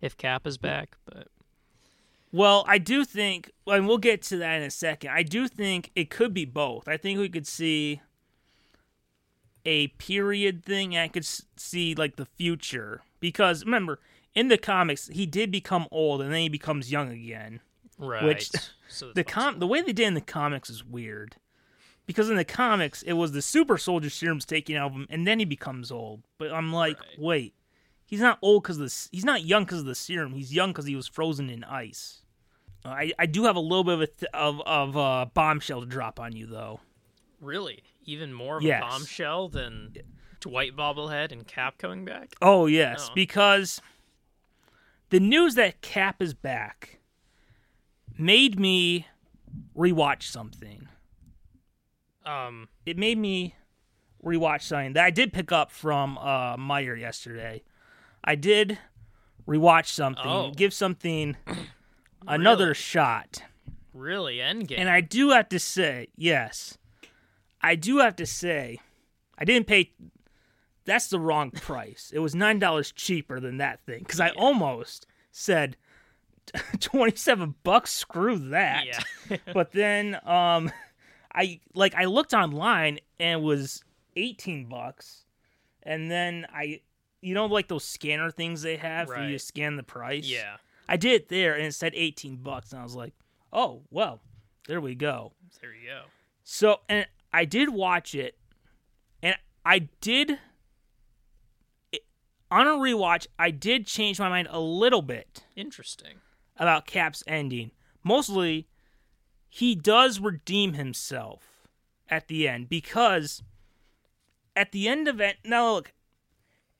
if 0.00 0.16
Cap 0.16 0.46
is 0.46 0.58
back. 0.58 0.96
But 1.04 1.28
Well, 2.32 2.64
I 2.66 2.78
do 2.78 3.04
think, 3.04 3.50
and 3.66 3.86
we'll 3.86 3.98
get 3.98 4.22
to 4.24 4.36
that 4.38 4.56
in 4.56 4.62
a 4.62 4.70
second. 4.70 5.10
I 5.10 5.22
do 5.22 5.48
think 5.48 5.90
it 5.94 6.10
could 6.10 6.32
be 6.32 6.44
both. 6.44 6.88
I 6.88 6.96
think 6.96 7.18
we 7.18 7.28
could 7.28 7.46
see 7.46 8.00
a 9.64 9.88
period 9.88 10.64
thing, 10.64 10.94
and 10.96 11.02
I 11.04 11.08
could 11.08 11.26
see 11.56 11.94
like 11.94 12.16
the 12.16 12.26
future. 12.26 13.02
Because 13.20 13.64
remember, 13.64 14.00
in 14.34 14.48
the 14.48 14.58
comics, 14.58 15.08
he 15.08 15.26
did 15.26 15.50
become 15.50 15.86
old, 15.90 16.22
and 16.22 16.32
then 16.32 16.40
he 16.40 16.48
becomes 16.48 16.90
young 16.90 17.10
again. 17.10 17.60
right, 17.98 18.24
Which- 18.24 18.50
so 18.88 19.12
The 19.14 19.24
com, 19.24 19.58
the 19.58 19.66
way 19.66 19.82
they 19.82 19.92
did 19.92 20.06
in 20.06 20.14
the 20.14 20.20
comics 20.20 20.70
is 20.70 20.84
weird. 20.84 21.36
Because 22.08 22.28
in 22.28 22.34
the 22.36 22.44
comics 22.44 23.02
it 23.02 23.12
was 23.12 23.30
the 23.30 23.42
super 23.42 23.78
soldier 23.78 24.10
serum's 24.10 24.44
taking 24.44 24.74
out 24.74 24.90
of 24.90 24.96
him 24.96 25.06
and 25.10 25.24
then 25.28 25.38
he 25.38 25.44
becomes 25.44 25.92
old. 25.92 26.22
But 26.38 26.52
I'm 26.52 26.72
like, 26.72 26.98
Right. 26.98 27.18
wait, 27.20 27.54
he's 28.04 28.20
not 28.20 28.38
old 28.42 28.64
because 28.64 28.78
the 28.78 29.08
he's 29.12 29.24
not 29.24 29.44
young 29.44 29.62
because 29.64 29.80
of 29.80 29.86
the 29.86 29.94
serum. 29.94 30.32
He's 30.32 30.52
young 30.52 30.70
because 30.70 30.86
he 30.86 30.96
was 30.96 31.06
frozen 31.06 31.48
in 31.50 31.62
ice. 31.62 32.22
Uh, 32.84 32.88
I, 32.88 33.12
I 33.18 33.26
do 33.26 33.44
have 33.44 33.54
a 33.56 33.60
little 33.60 33.84
bit 33.84 33.94
of 33.94 34.00
a 34.00 34.06
th- 34.08 34.30
of 34.34 34.60
of 34.62 34.96
uh, 34.96 35.26
bombshell 35.34 35.80
to 35.80 35.86
drop 35.86 36.18
on 36.18 36.34
you 36.34 36.46
though. 36.46 36.80
Really? 37.40 37.84
Even 38.04 38.32
more 38.32 38.56
of 38.56 38.62
Yes. 38.64 38.82
a 38.82 38.86
bombshell 38.88 39.48
than 39.48 39.94
Dwight 40.40 40.74
Bobblehead 40.74 41.30
and 41.30 41.46
Cap 41.46 41.78
coming 41.78 42.04
back? 42.04 42.34
Oh 42.42 42.66
yes, 42.66 43.08
Oh. 43.10 43.14
because 43.14 43.80
the 45.10 45.20
news 45.20 45.54
that 45.56 45.80
Cap 45.82 46.22
is 46.22 46.32
back 46.34 46.98
made 48.18 48.58
me 48.58 49.06
rewatch 49.76 50.22
something. 50.24 50.88
Um, 52.24 52.68
It 52.86 52.96
made 52.98 53.18
me 53.18 53.54
rewatch 54.24 54.62
something 54.62 54.94
that 54.94 55.04
I 55.04 55.10
did 55.10 55.32
pick 55.32 55.52
up 55.52 55.70
from 55.70 56.18
uh, 56.18 56.56
Meyer 56.56 56.94
yesterday. 56.96 57.62
I 58.24 58.34
did 58.34 58.78
rewatch 59.46 59.86
something, 59.86 60.22
Oh. 60.26 60.52
give 60.54 60.74
something 60.74 61.36
another 62.26 62.66
Really? 62.66 62.74
shot. 62.74 63.42
really, 63.94 64.36
Endgame. 64.38 64.78
And 64.78 64.88
I 64.88 65.00
do 65.00 65.30
have 65.30 65.48
to 65.50 65.58
say, 65.58 66.08
yes, 66.16 66.76
I 67.62 67.74
do 67.74 67.98
have 67.98 68.16
to 68.16 68.26
say, 68.26 68.78
I 69.38 69.44
didn't 69.44 69.66
pay. 69.66 69.92
That's 70.84 71.08
the 71.08 71.18
wrong 71.20 71.50
price. 71.52 72.10
It 72.14 72.18
was 72.20 72.34
nine 72.34 72.58
dollars 72.58 72.92
cheaper 72.92 73.40
than 73.40 73.56
that 73.58 73.80
thing 73.86 74.00
because 74.00 74.20
I 74.20 74.30
almost 74.30 75.06
said 75.32 75.76
twenty-seven 76.80 77.54
bucks. 77.62 77.92
Screw 77.92 78.36
that. 78.50 78.86
yeah. 78.86 79.36
But 79.52 79.72
then, 79.72 80.18
um, 80.24 80.70
I 81.34 81.60
like 81.74 81.94
I 81.94 82.04
looked 82.06 82.34
online 82.34 82.98
and 83.20 83.40
it 83.40 83.44
was 83.44 83.82
eighteen 84.16 84.66
bucks, 84.68 85.24
and 85.82 86.10
then 86.10 86.46
I, 86.52 86.80
you 87.20 87.34
know, 87.34 87.46
like 87.46 87.68
those 87.68 87.84
scanner 87.84 88.30
things 88.30 88.62
they 88.62 88.76
have 88.76 89.08
for 89.08 89.22
you 89.24 89.38
scan 89.38 89.76
the 89.76 89.82
price. 89.82 90.24
yeah. 90.26 90.56
I 90.88 90.96
did 90.96 91.12
it 91.12 91.28
there 91.28 91.54
and 91.54 91.66
it 91.66 91.74
said 91.74 91.92
eighteen 91.94 92.36
bucks, 92.36 92.72
and 92.72 92.80
I 92.80 92.84
was 92.84 92.94
like, 92.96 93.12
oh 93.52 93.82
well, 93.90 94.20
there 94.66 94.80
we 94.80 94.94
go. 94.94 95.32
There 95.60 95.72
you 95.74 95.86
go. 95.88 96.02
So, 96.44 96.80
and 96.88 97.06
I 97.32 97.44
did 97.44 97.68
watch 97.68 98.14
it, 98.14 98.38
and 99.22 99.36
I 99.66 99.88
did 100.00 100.38
it- 101.92 102.04
on 102.50 102.66
a 102.66 102.70
rewatch. 102.70 103.26
I 103.38 103.50
did 103.50 103.86
change 103.86 104.18
my 104.18 104.28
mind 104.30 104.48
a 104.50 104.60
little 104.60 105.02
bit 105.02 105.44
Interesting. 105.56 106.16
about 106.56 106.86
Cap's 106.86 107.22
ending. 107.26 107.70
Mostly, 108.02 108.66
he 109.48 109.74
does 109.74 110.20
redeem 110.20 110.74
himself 110.74 111.66
at 112.08 112.28
the 112.28 112.46
end 112.48 112.68
because 112.68 113.42
at 114.56 114.72
the 114.72 114.88
end 114.88 115.08
of 115.08 115.20
it. 115.20 115.36
Now, 115.44 115.74
look, 115.74 115.92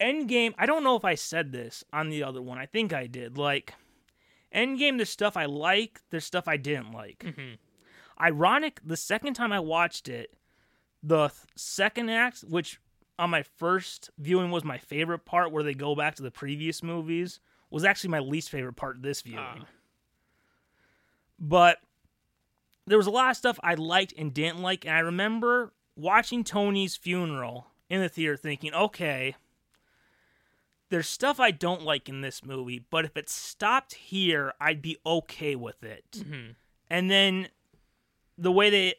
Endgame. 0.01 0.55
I 0.59 0.67
don't 0.67 0.85
know 0.85 0.97
if 0.97 1.05
I 1.05 1.15
said 1.15 1.53
this 1.53 1.85
on 1.93 2.09
the 2.09 2.23
other 2.23 2.43
one. 2.43 2.59
I 2.59 2.67
think 2.67 2.93
I 2.93 3.07
did. 3.07 3.39
Like, 3.39 3.75
Endgame. 4.55 4.97
There's 4.97 5.11
stuff 5.11 5.37
I 5.37 5.47
like. 5.47 6.01
There's 6.11 6.25
stuff 6.25 6.49
I 6.49 6.57
didn't 6.57 6.93
like. 6.93 7.23
hmm 7.37 7.55
Ironic. 8.21 8.81
The 8.85 8.97
second 8.97 9.35
time 9.35 9.53
I 9.53 9.61
watched 9.61 10.09
it, 10.09 10.35
the 11.05 11.29
th- 11.29 11.41
second 11.55 12.11
act, 12.11 12.41
which 12.41 12.81
on 13.17 13.31
my 13.31 13.45
first 13.45 14.11
viewing 14.19 14.51
was 14.51 14.65
my 14.65 14.79
favorite 14.79 15.25
part, 15.25 15.53
where 15.53 15.63
they 15.63 15.75
go 15.75 15.95
back 15.95 16.17
to 16.17 16.23
the 16.25 16.31
previous 16.33 16.83
movies, 16.83 17.39
was 17.71 17.85
actually 17.85 18.11
my 18.11 18.19
least 18.19 18.51
favorite 18.51 18.75
part 18.75 18.97
of 18.97 19.03
this 19.03 19.23
viewing. 19.23 19.39
Ah. 19.41 19.67
But 21.39 21.79
there 22.89 22.99
was 22.99 23.07
a 23.07 23.11
lot 23.11 23.31
of 23.31 23.37
stuff 23.37 23.59
I 23.63 23.75
liked 23.75 24.15
and 24.17 24.33
didn't 24.35 24.61
like, 24.63 24.85
and 24.85 24.95
I 24.95 25.01
remember 25.01 25.73
watching 25.97 26.45
Tony's 26.45 26.97
funeral 26.97 27.69
in 27.91 28.01
the 28.01 28.09
theater 28.09 28.37
thinking, 28.37 28.73
okay, 28.75 29.35
there's 30.91 31.09
stuff 31.09 31.39
I 31.39 31.51
don't 31.51 31.83
like 31.83 32.09
in 32.09 32.21
this 32.23 32.45
movie, 32.45 32.85
but 32.91 33.05
if 33.05 33.17
it 33.17 33.29
stopped 33.29 33.95
here, 33.95 34.53
I'd 34.61 34.81
be 34.83 34.97
okay 35.05 35.55
with 35.55 35.83
it. 35.85 36.11
Mhm. 36.13 36.55
And 36.89 37.11
then 37.11 37.49
the 38.39 38.53
way 38.53 38.71
they, 38.71 38.95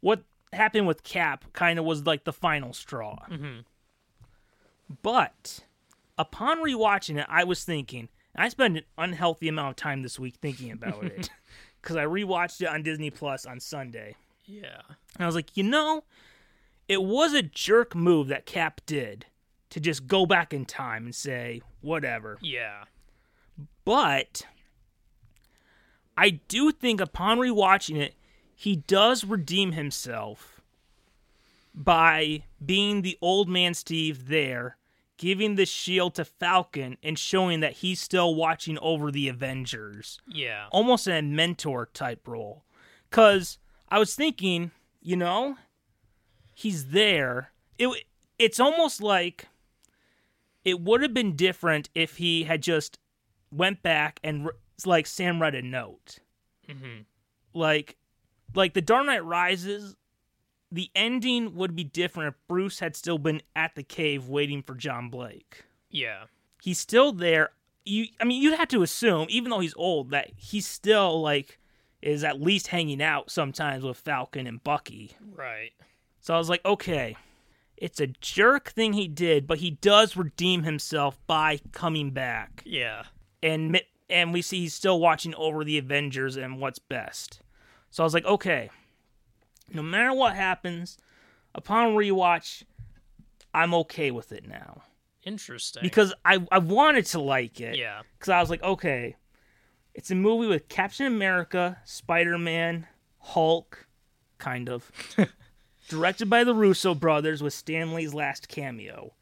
what 0.00 0.22
happened 0.52 0.86
with 0.86 1.02
Cap 1.02 1.44
kind 1.52 1.78
of 1.78 1.84
was 1.84 2.06
like 2.06 2.24
the 2.24 2.32
final 2.32 2.72
straw. 2.72 3.18
Mhm. 3.28 3.64
But 5.02 5.60
upon 6.16 6.58
rewatching 6.58 7.18
it, 7.20 7.26
I 7.28 7.44
was 7.44 7.64
thinking, 7.64 8.08
I 8.34 8.48
spent 8.48 8.76
an 8.78 8.84
unhealthy 8.96 9.48
amount 9.48 9.70
of 9.70 9.76
time 9.76 10.02
this 10.02 10.18
week 10.18 10.36
thinking 10.36 10.70
about 10.70 11.04
it 11.04 11.28
because 11.80 11.96
I 11.96 12.04
rewatched 12.04 12.60
it 12.60 12.68
on 12.68 12.82
Disney 12.82 13.10
Plus 13.10 13.46
on 13.46 13.60
Sunday. 13.60 14.16
Yeah. 14.44 14.80
And 15.14 15.24
I 15.24 15.26
was 15.26 15.34
like, 15.34 15.56
you 15.56 15.62
know, 15.62 16.04
it 16.88 17.02
was 17.02 17.34
a 17.34 17.42
jerk 17.42 17.94
move 17.94 18.28
that 18.28 18.46
Cap 18.46 18.80
did 18.86 19.26
to 19.70 19.80
just 19.80 20.06
go 20.06 20.26
back 20.26 20.54
in 20.54 20.64
time 20.64 21.04
and 21.04 21.14
say, 21.14 21.62
whatever. 21.80 22.38
Yeah. 22.40 22.84
But 23.84 24.42
I 26.16 26.30
do 26.30 26.72
think 26.72 27.00
upon 27.00 27.38
rewatching 27.38 27.96
it, 27.96 28.14
he 28.54 28.76
does 28.76 29.24
redeem 29.24 29.72
himself 29.72 30.60
by 31.74 32.42
being 32.64 33.02
the 33.02 33.16
old 33.20 33.48
man 33.48 33.74
Steve 33.74 34.28
there, 34.28 34.76
giving 35.18 35.56
the 35.56 35.66
shield 35.66 36.14
to 36.14 36.24
Falcon 36.24 36.96
and 37.02 37.18
showing 37.18 37.60
that 37.60 37.74
he's 37.74 38.00
still 38.00 38.34
watching 38.34 38.78
over 38.78 39.10
the 39.10 39.28
Avengers. 39.28 40.18
Yeah. 40.26 40.68
Almost 40.70 41.06
in 41.06 41.12
a 41.14 41.22
mentor 41.22 41.86
type 41.92 42.26
role. 42.26 42.64
Cuz 43.10 43.58
I 43.90 43.98
was 43.98 44.14
thinking, 44.14 44.70
you 45.02 45.16
know, 45.16 45.58
he's 46.54 46.86
there. 46.86 47.52
It 47.78 48.04
it's 48.38 48.60
almost 48.60 49.02
like 49.02 49.48
it 50.64 50.80
would 50.80 51.02
have 51.02 51.14
been 51.14 51.36
different 51.36 51.90
if 51.94 52.16
he 52.16 52.44
had 52.44 52.62
just 52.62 52.98
went 53.50 53.82
back 53.82 54.20
and 54.22 54.48
like 54.86 55.06
Sam 55.06 55.42
read 55.42 55.54
a 55.54 55.62
note. 55.62 56.18
hmm 56.68 57.00
Like 57.52 57.96
like 58.54 58.74
the 58.74 58.80
Dark 58.80 59.06
Knight 59.06 59.24
Rises 59.24 59.96
the 60.70 60.90
ending 60.94 61.54
would 61.54 61.74
be 61.74 61.84
different 61.84 62.34
if 62.34 62.48
Bruce 62.48 62.80
had 62.80 62.96
still 62.96 63.18
been 63.18 63.42
at 63.56 63.74
the 63.74 63.82
cave 63.82 64.28
waiting 64.28 64.62
for 64.62 64.74
John 64.74 65.08
Blake. 65.08 65.64
Yeah. 65.90 66.24
He's 66.62 66.78
still 66.78 67.12
there. 67.12 67.50
You 67.84 68.06
I 68.20 68.24
mean 68.24 68.42
you'd 68.42 68.58
have 68.58 68.68
to 68.68 68.82
assume 68.82 69.26
even 69.30 69.50
though 69.50 69.60
he's 69.60 69.74
old 69.76 70.10
that 70.10 70.30
he's 70.36 70.66
still 70.66 71.20
like 71.22 71.58
is 72.02 72.22
at 72.22 72.40
least 72.40 72.68
hanging 72.68 73.02
out 73.02 73.30
sometimes 73.30 73.82
with 73.82 73.96
Falcon 73.96 74.46
and 74.46 74.62
Bucky. 74.62 75.16
Right. 75.34 75.72
So 76.20 76.34
I 76.34 76.38
was 76.38 76.48
like, 76.48 76.64
okay, 76.64 77.16
it's 77.76 78.00
a 78.00 78.08
jerk 78.08 78.70
thing 78.70 78.92
he 78.92 79.08
did, 79.08 79.46
but 79.46 79.58
he 79.58 79.70
does 79.70 80.16
redeem 80.16 80.64
himself 80.64 81.18
by 81.26 81.60
coming 81.72 82.10
back. 82.10 82.62
Yeah. 82.66 83.04
And 83.42 83.80
and 84.10 84.32
we 84.32 84.42
see 84.42 84.60
he's 84.60 84.74
still 84.74 85.00
watching 85.00 85.34
over 85.34 85.64
the 85.64 85.78
Avengers 85.78 86.36
and 86.36 86.58
what's 86.60 86.78
best. 86.78 87.40
So 87.90 88.02
I 88.02 88.04
was 88.04 88.14
like, 88.14 88.24
okay, 88.24 88.70
no 89.72 89.82
matter 89.82 90.12
what 90.12 90.34
happens, 90.34 90.98
upon 91.54 91.88
rewatch, 91.94 92.62
I'm 93.54 93.74
okay 93.74 94.10
with 94.10 94.32
it 94.32 94.46
now 94.46 94.82
Interesting. 95.24 95.82
because 95.82 96.14
I 96.24 96.46
I 96.50 96.58
wanted 96.58 97.06
to 97.06 97.20
like 97.20 97.60
it. 97.60 97.76
yeah. 97.76 98.02
Because 98.18 98.30
I 98.30 98.40
was 98.40 98.50
like, 98.50 98.62
okay, 98.62 99.16
it's 99.94 100.10
a 100.10 100.14
movie 100.14 100.46
with 100.46 100.68
Captain 100.68 101.06
America, 101.06 101.78
Spider 101.84 102.38
Man, 102.38 102.86
Hulk, 103.18 103.86
kind 104.38 104.68
of. 104.68 104.90
Directed 105.88 106.28
by 106.28 106.44
the 106.44 106.54
Russo 106.54 106.94
brothers 106.94 107.42
with 107.42 107.54
Stan 107.54 107.94
Lee's 107.94 108.12
last 108.12 108.48
cameo. 108.48 109.14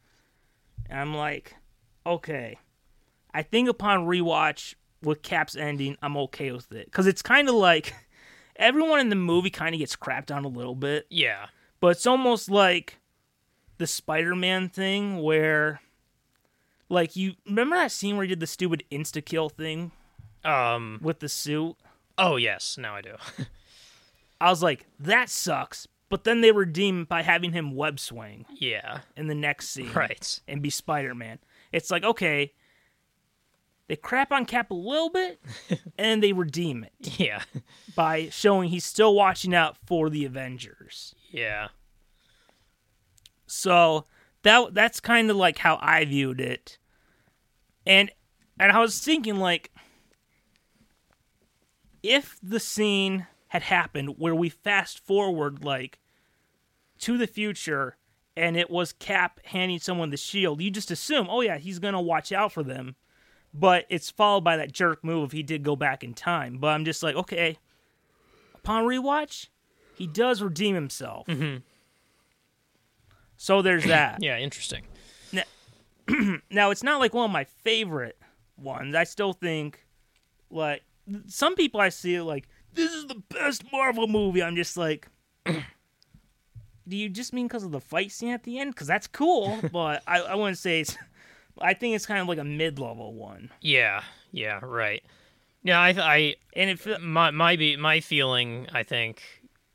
And 0.89 0.99
I'm 0.99 1.15
like, 1.15 1.55
okay. 2.05 2.59
I 3.33 3.41
think 3.43 3.69
upon 3.69 4.05
rewatch 4.05 4.75
with 5.01 5.21
Cap's 5.21 5.55
ending, 5.55 5.95
I'm 6.01 6.17
okay 6.17 6.51
with 6.51 6.71
it. 6.73 6.85
Because 6.85 7.07
it's 7.07 7.21
kind 7.21 7.47
of 7.47 7.55
like 7.55 7.93
everyone 8.57 8.99
in 8.99 9.09
the 9.09 9.15
movie 9.15 9.49
kind 9.49 9.73
of 9.73 9.79
gets 9.79 9.95
crapped 9.95 10.35
on 10.35 10.43
a 10.45 10.49
little 10.49 10.75
bit. 10.75 11.05
Yeah. 11.09 11.47
But 11.79 11.89
it's 11.89 12.07
almost 12.07 12.49
like 12.49 12.97
the 13.77 13.87
Spider 13.87 14.35
Man 14.35 14.69
thing 14.69 15.21
where, 15.21 15.81
like, 16.89 17.15
you 17.15 17.33
remember 17.45 17.75
that 17.75 17.91
scene 17.91 18.15
where 18.17 18.23
he 18.23 18.29
did 18.29 18.39
the 18.39 18.47
stupid 18.47 18.83
insta 18.91 19.23
kill 19.23 19.49
thing 19.49 19.91
Um. 20.43 20.99
with 21.01 21.19
the 21.19 21.29
suit? 21.29 21.75
Oh 22.17 22.35
yes. 22.35 22.77
Now 22.79 22.95
I 22.95 23.01
do. 23.01 23.15
I 24.41 24.49
was 24.49 24.61
like, 24.63 24.85
that 24.99 25.29
sucks. 25.29 25.87
But 26.09 26.23
then 26.23 26.39
they 26.41 26.51
redeem 26.53 27.03
by 27.03 27.21
having 27.21 27.51
him 27.51 27.75
web 27.75 27.99
swing 27.99 28.45
yeah. 28.55 28.99
in 29.17 29.27
the 29.27 29.35
next 29.35 29.69
scene 29.69 29.91
Right. 29.95 30.39
and 30.47 30.61
be 30.61 30.69
Spider 30.69 31.13
Man. 31.13 31.39
It's 31.73 31.91
like, 31.91 32.03
okay, 32.05 32.53
they 33.87 33.95
crap 33.95 34.31
on 34.31 34.45
Cap 34.45 34.69
a 34.71 34.73
little 34.73 35.09
bit 35.09 35.39
and 35.97 36.21
they 36.21 36.33
redeem 36.33 36.83
it 36.83 37.19
Yeah. 37.19 37.41
by 37.95 38.29
showing 38.29 38.69
he's 38.69 38.85
still 38.85 39.15
watching 39.15 39.53
out 39.55 39.77
for 39.85 40.09
the 40.09 40.25
Avengers. 40.25 41.15
Yeah. 41.31 41.69
So 43.45 44.05
that 44.43 44.73
that's 44.73 44.99
kind 44.99 45.29
of 45.31 45.37
like 45.37 45.57
how 45.59 45.77
I 45.81 46.03
viewed 46.05 46.41
it. 46.41 46.77
And 47.85 48.11
and 48.59 48.71
I 48.71 48.79
was 48.79 48.99
thinking 48.99 49.37
like 49.37 49.71
if 52.03 52.37
the 52.43 52.59
scene 52.59 53.27
had 53.49 53.63
happened 53.63 54.15
where 54.17 54.35
we 54.35 54.49
fast 54.49 54.99
forward 54.99 55.63
like 55.63 55.99
to 56.99 57.17
the 57.17 57.27
future 57.27 57.97
and 58.35 58.55
it 58.57 58.69
was 58.69 58.91
Cap 58.93 59.39
handing 59.45 59.79
someone 59.79 60.09
the 60.11 60.17
shield, 60.17 60.61
you 60.61 60.69
just 60.69 60.91
assume, 60.91 61.27
oh 61.29 61.41
yeah, 61.41 61.57
he's 61.57 61.79
gonna 61.79 62.01
watch 62.01 62.31
out 62.31 62.51
for 62.51 62.63
them. 62.63 62.95
But 63.53 63.85
it's 63.89 64.09
followed 64.11 64.43
by 64.43 64.57
that 64.57 64.71
jerk 64.71 65.03
move 65.03 65.25
if 65.27 65.31
he 65.31 65.41
did 65.43 65.63
go 65.63 65.75
back 65.75 66.03
in 66.03 66.13
time. 66.13 66.57
But 66.57 66.67
I'm 66.69 66.85
just 66.85 67.01
like, 67.01 67.15
okay. 67.15 67.57
Upon 68.55 68.83
rewatch, 68.83 69.47
he 69.95 70.05
does 70.07 70.41
redeem 70.41 70.75
himself. 70.75 71.25
Mhm. 71.27 71.61
So 73.37 73.61
there's 73.61 73.83
that. 73.87 74.21
Yeah, 74.21 74.37
interesting. 74.37 74.83
Now 76.49 76.71
it's 76.71 76.83
not 76.83 76.99
like 77.01 77.13
one 77.13 77.25
of 77.25 77.31
my 77.31 77.43
favorite 77.43 78.17
ones. 78.57 78.95
I 78.95 79.03
still 79.03 79.33
think 79.33 79.85
like 80.49 80.81
some 81.27 81.53
people 81.55 81.81
I 81.81 81.89
see 81.89 82.21
like 82.21 82.47
this 82.73 82.93
is 82.93 83.07
the 83.07 83.21
best 83.29 83.69
Marvel 83.73 84.07
movie. 84.07 84.41
I'm 84.41 84.55
just 84.55 84.77
like 84.77 85.09
do 85.45 86.95
you 86.95 87.09
just 87.09 87.33
mean 87.33 87.47
because 87.47 87.63
of 87.65 87.71
the 87.71 87.81
fight 87.81 88.13
scene 88.13 88.29
at 88.31 88.43
the 88.43 88.57
end? 88.59 88.73
Because 88.73 88.87
that's 88.87 89.07
cool, 89.07 89.59
but 89.73 90.01
I, 90.07 90.21
I 90.21 90.35
wouldn't 90.35 90.57
say 90.57 90.79
it's. 90.79 90.95
I 91.61 91.73
think 91.73 91.95
it's 91.95 92.05
kind 92.05 92.19
of 92.19 92.27
like 92.27 92.37
a 92.37 92.43
mid-level 92.43 93.13
one, 93.13 93.51
Yeah, 93.61 94.03
yeah, 94.31 94.59
right. 94.61 95.03
Yeah, 95.63 95.79
I, 95.79 95.89
I 95.89 96.35
and 96.53 96.69
it 96.69 97.01
my 97.01 97.31
my 97.31 97.55
be 97.55 97.75
my 97.75 97.99
feeling 97.99 98.67
I 98.73 98.83
think 98.83 99.21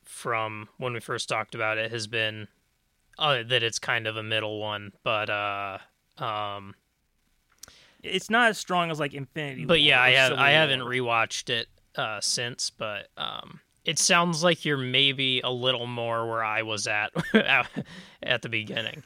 from 0.04 0.68
when 0.78 0.92
we 0.92 1.00
first 1.00 1.28
talked 1.28 1.54
about 1.54 1.76
it 1.78 1.90
has 1.90 2.06
been 2.06 2.48
uh, 3.18 3.42
that 3.42 3.62
it's 3.62 3.78
kind 3.78 4.06
of 4.06 4.16
a 4.16 4.22
middle 4.22 4.58
one, 4.60 4.92
but 5.02 5.28
uh 5.28 5.78
um 6.18 6.74
it's 8.02 8.30
not 8.30 8.50
as 8.50 8.58
strong 8.58 8.90
as 8.90 8.98
like 8.98 9.14
Infinity. 9.14 9.64
but 9.64 9.80
yeah, 9.80 10.00
I 10.00 10.10
have 10.12 10.30
Civil 10.30 10.44
I 10.44 10.50
haven't 10.50 10.80
rewatched 10.80 11.50
it 11.50 11.68
uh 11.96 12.20
since, 12.20 12.70
but 12.70 13.08
um 13.16 13.60
it 13.84 13.98
sounds 13.98 14.42
like 14.44 14.64
you're 14.64 14.76
maybe 14.78 15.40
a 15.40 15.50
little 15.50 15.86
more 15.86 16.26
where 16.28 16.44
I 16.44 16.62
was 16.62 16.86
at 16.86 17.10
at 18.22 18.42
the 18.42 18.48
beginning 18.48 19.02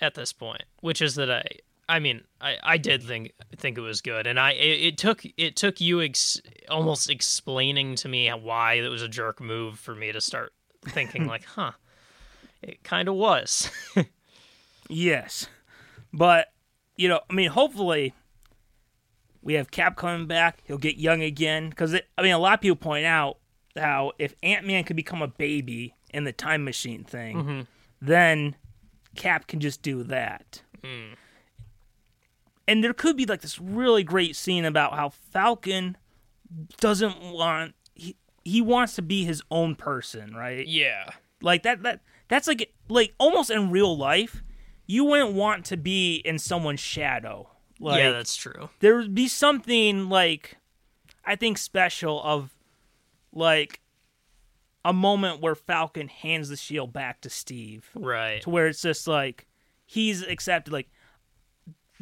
at 0.00 0.14
this 0.14 0.32
point, 0.32 0.64
which 0.80 1.00
is 1.02 1.14
that 1.16 1.30
I 1.30 1.44
I 1.88 1.98
mean, 1.98 2.22
I, 2.40 2.56
I 2.62 2.76
did 2.78 3.02
think 3.02 3.32
think 3.56 3.76
it 3.78 3.82
was 3.82 4.00
good, 4.00 4.26
and 4.26 4.38
I 4.40 4.52
it, 4.52 4.80
it 4.80 4.98
took 4.98 5.22
it 5.36 5.56
took 5.56 5.80
you 5.80 6.00
ex, 6.02 6.40
almost 6.70 7.10
explaining 7.10 7.94
to 7.96 8.08
me 8.08 8.28
why 8.30 8.74
it 8.74 8.88
was 8.88 9.02
a 9.02 9.08
jerk 9.08 9.40
move 9.40 9.78
for 9.78 9.94
me 9.94 10.10
to 10.12 10.20
start 10.20 10.52
thinking 10.86 11.26
like, 11.34 11.44
huh, 11.44 11.72
it 12.62 12.82
kind 12.84 13.08
of 13.08 13.14
was. 13.14 13.70
Yes, 14.90 15.46
but 16.12 16.52
you 16.96 17.08
know, 17.08 17.20
I 17.30 17.32
mean, 17.32 17.48
hopefully 17.50 18.12
we 19.42 19.54
have 19.54 19.70
Cap 19.70 19.96
coming 19.96 20.26
back. 20.26 20.58
He'll 20.64 20.78
get 20.78 20.96
young 20.98 21.22
again 21.22 21.70
because 21.70 21.94
I 22.18 22.22
mean, 22.22 22.32
a 22.32 22.38
lot 22.38 22.54
of 22.54 22.60
people 22.60 22.76
point 22.76 23.06
out 23.06 23.38
how 23.78 24.12
if 24.18 24.34
Ant 24.42 24.66
Man 24.66 24.84
could 24.84 24.96
become 24.96 25.22
a 25.22 25.26
baby 25.28 25.94
in 26.12 26.24
the 26.24 26.32
time 26.32 26.64
machine 26.64 27.02
thing, 27.04 27.36
Mm-hmm. 27.36 27.60
then 28.02 28.56
Cap 29.16 29.46
can 29.46 29.60
just 29.60 29.80
do 29.82 30.02
that. 30.04 30.60
Mm. 30.82 31.14
And 32.66 32.82
there 32.82 32.94
could 32.94 33.16
be 33.16 33.26
like 33.26 33.40
this 33.42 33.58
really 33.58 34.02
great 34.04 34.36
scene 34.36 34.64
about 34.64 34.94
how 34.94 35.10
Falcon 35.10 35.96
doesn't 36.80 37.20
want 37.20 37.74
he, 37.94 38.16
he 38.44 38.60
wants 38.62 38.94
to 38.96 39.02
be 39.02 39.24
his 39.24 39.42
own 39.50 39.74
person, 39.74 40.34
right? 40.34 40.66
yeah, 40.66 41.10
Like 41.42 41.62
that 41.64 41.82
that 41.82 42.00
that's 42.28 42.48
like 42.48 42.72
like 42.88 43.14
almost 43.18 43.50
in 43.50 43.70
real 43.70 43.96
life, 43.96 44.42
you 44.86 45.04
wouldn't 45.04 45.32
want 45.34 45.64
to 45.66 45.76
be 45.76 46.16
in 46.16 46.38
someone's 46.38 46.80
shadow. 46.80 47.50
Like 47.80 47.98
yeah, 47.98 48.12
that's 48.12 48.36
true. 48.36 48.70
there 48.80 48.96
would 48.96 49.14
be 49.14 49.28
something 49.28 50.08
like 50.08 50.56
I 51.24 51.36
think 51.36 51.58
special 51.58 52.22
of 52.22 52.50
like 53.32 53.80
a 54.84 54.92
moment 54.92 55.40
where 55.40 55.54
Falcon 55.54 56.08
hands 56.08 56.48
the 56.50 56.56
shield 56.56 56.92
back 56.92 57.20
to 57.22 57.30
Steve 57.30 57.88
Right. 57.94 58.42
to 58.42 58.50
where 58.50 58.66
it's 58.68 58.82
just 58.82 59.08
like 59.08 59.46
he's 59.86 60.22
accepted 60.22 60.72
like 60.72 60.88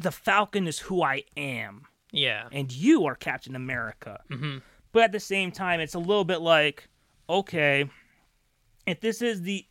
the 0.03 0.11
Falcon 0.11 0.67
is 0.67 0.79
who 0.79 1.01
I 1.01 1.23
am 1.35 1.85
Yeah. 2.11 2.47
and 2.51 2.71
you 2.71 3.05
are 3.05 3.15
Captain 3.15 3.55
America. 3.55 4.21
Mhm. 4.29 4.61
But 4.91 5.03
at 5.03 5.11
the 5.11 5.19
same 5.19 5.51
time, 5.51 5.79
it's 5.79 5.95
a 5.95 5.99
little 5.99 6.23
bit 6.25 6.39
like, 6.41 6.87
okay, 7.29 7.89
if 8.85 9.01
this 9.01 9.21
is 9.21 9.41
the 9.41 9.65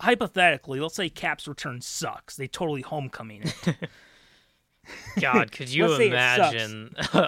hypothetically, 0.00 0.78
let's 0.80 0.94
say 0.96 1.08
Cap's 1.08 1.48
return 1.48 1.80
sucks, 1.80 2.36
they 2.36 2.46
totally 2.46 2.82
homecoming 2.82 3.42
it. 3.42 3.76
God, 5.20 5.52
could 5.52 5.68
you 5.70 5.86
Let's 5.86 5.96
say 5.98 6.08
it 6.08 6.12
sucks. 6.12 6.54
imagine 6.54 6.94
a, 7.14 7.18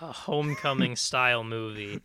a 0.00 0.12
homecoming 0.12 0.96
style 0.96 1.44
movie? 1.44 2.00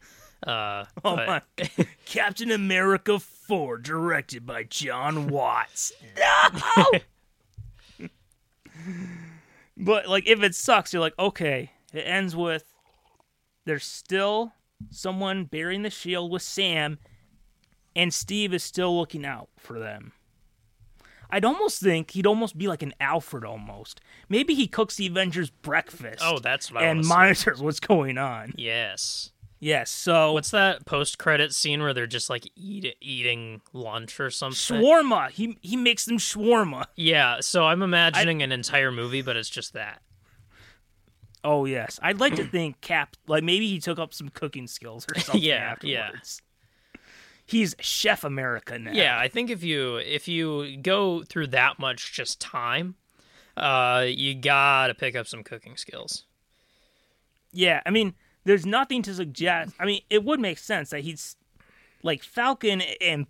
Uh, 0.46 0.86
oh 1.04 1.16
but- 1.16 1.28
my, 1.58 1.68
Captain 2.06 2.52
America 2.52 3.20
Four, 3.20 3.78
directed 3.78 4.46
by 4.46 4.64
Jon 4.64 5.28
Watts. 5.28 5.94
No. 6.18 8.10
But 9.78 10.08
like, 10.08 10.28
if 10.28 10.42
it 10.44 10.56
sucks, 10.56 10.94
you're 10.94 11.02
like, 11.02 11.18
okay, 11.18 11.72
it 11.94 12.02
ends 12.02 12.36
with 12.36 12.74
there's 13.66 13.84
still 13.84 14.54
someone 14.92 15.46
bearing 15.46 15.82
the 15.82 15.90
shield 15.90 16.32
with 16.32 16.42
Sam, 16.42 17.00
and 17.96 18.14
Steve 18.14 18.54
is 18.54 18.64
still 18.64 18.98
looking 18.98 19.26
out 19.26 19.50
for 19.58 19.80
them. 19.80 20.14
I'd 21.30 21.46
almost 21.46 21.82
think 21.82 22.12
he'd 22.12 22.28
almost 22.28 22.58
be 22.58 22.68
like 22.68 22.84
an 22.84 22.94
Alfred 23.00 23.44
almost. 23.44 24.00
Maybe 24.30 24.54
he 24.54 24.68
cooks 24.68 24.96
the 24.96 25.08
Avengers 25.08 25.50
breakfast. 25.50 26.22
oh, 26.22 26.40
that's 26.40 26.72
what 26.72 26.84
I 26.84 26.88
and 26.88 27.06
monitors 27.06 27.62
what's 27.62 27.80
going 27.80 28.18
on. 28.18 28.54
Yes. 28.58 29.32
Yes, 29.60 29.90
so 29.90 30.34
What's 30.34 30.52
that 30.52 30.86
post 30.86 31.18
credit 31.18 31.54
scene 31.54 31.82
where 31.82 31.94
they're 31.94 32.06
just 32.08 32.30
like 32.30 32.50
eat, 32.56 32.96
eating 33.02 33.62
lunch 33.74 34.20
or 34.20 34.30
something? 34.30 34.56
shawarma. 34.80 35.32
He 35.32 35.58
he 35.62 35.76
makes 35.76 36.06
them 36.06 36.18
shawarma. 36.18 36.86
Yeah, 36.96 37.38
so 37.40 37.66
I'm 37.66 37.82
imagining 37.82 38.42
an 38.44 38.52
entire 38.52 38.92
movie, 38.92 39.22
but 39.22 39.36
it's 39.38 39.50
just 39.50 39.74
that. 39.74 40.02
Oh 41.44 41.66
yes, 41.66 42.00
I'd 42.04 42.20
like 42.20 42.36
to 42.36 42.44
think 42.48 42.82
Cap 42.82 43.16
like 43.28 43.44
maybe 43.44 43.68
he 43.68 43.80
took 43.80 43.98
up 43.98 44.14
some 44.14 44.30
cooking 44.30 44.68
skills 44.68 45.06
or 45.16 45.20
something 45.20 45.42
Yeah, 45.42 45.76
yeah. 45.82 46.00
afterwards. 46.00 46.42
He's 47.48 47.76
Chef 47.80 48.24
America 48.24 48.78
now. 48.80 48.92
Yeah, 48.92 49.18
I 49.18 49.28
think 49.28 49.50
if 49.52 49.64
you 49.64 49.98
if 49.98 50.28
you 50.28 50.78
go 50.78 51.24
through 51.24 51.48
that 51.48 51.78
much 51.80 52.12
just 52.14 52.42
time, 52.42 52.96
uh, 53.56 54.06
you 54.08 54.34
gotta 54.36 54.94
pick 54.96 55.16
up 55.16 55.28
some 55.28 55.44
cooking 55.44 55.78
skills. 55.78 56.26
Yeah, 57.54 57.82
I 57.86 57.90
mean, 57.92 58.16
there's 58.46 58.66
nothing 58.66 59.02
to 59.04 59.14
suggest. 59.14 59.74
I 59.80 59.86
mean, 59.86 60.02
it 60.10 60.24
would 60.24 60.40
make 60.40 60.58
sense 60.58 60.92
that 60.92 61.02
he's 61.02 61.36
like 62.04 62.24
Falcon 62.24 62.82
and 63.02 63.28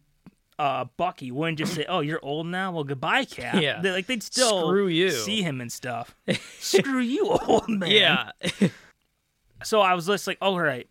uh, 0.59 0.85
Bucky 0.97 1.31
wouldn't 1.31 1.57
just 1.57 1.73
say, 1.73 1.85
"Oh, 1.89 1.99
you're 1.99 2.23
old 2.23 2.47
now. 2.47 2.71
Well, 2.71 2.83
goodbye, 2.85 3.25
Cap." 3.25 3.61
Yeah. 3.61 3.81
They, 3.81 3.91
like 3.91 4.05
they'd 4.07 4.23
still 4.23 4.67
Screw 4.67 4.87
you. 4.87 5.11
see 5.11 5.41
him 5.41 5.59
and 5.61 5.71
stuff. 5.71 6.15
Screw 6.59 6.99
you, 6.99 7.27
old 7.29 7.67
man. 7.67 7.91
Yeah, 7.91 8.31
So 9.63 9.81
I 9.81 9.93
was 9.95 10.05
just 10.05 10.27
like, 10.27 10.37
all 10.41 10.59
right, 10.59 10.87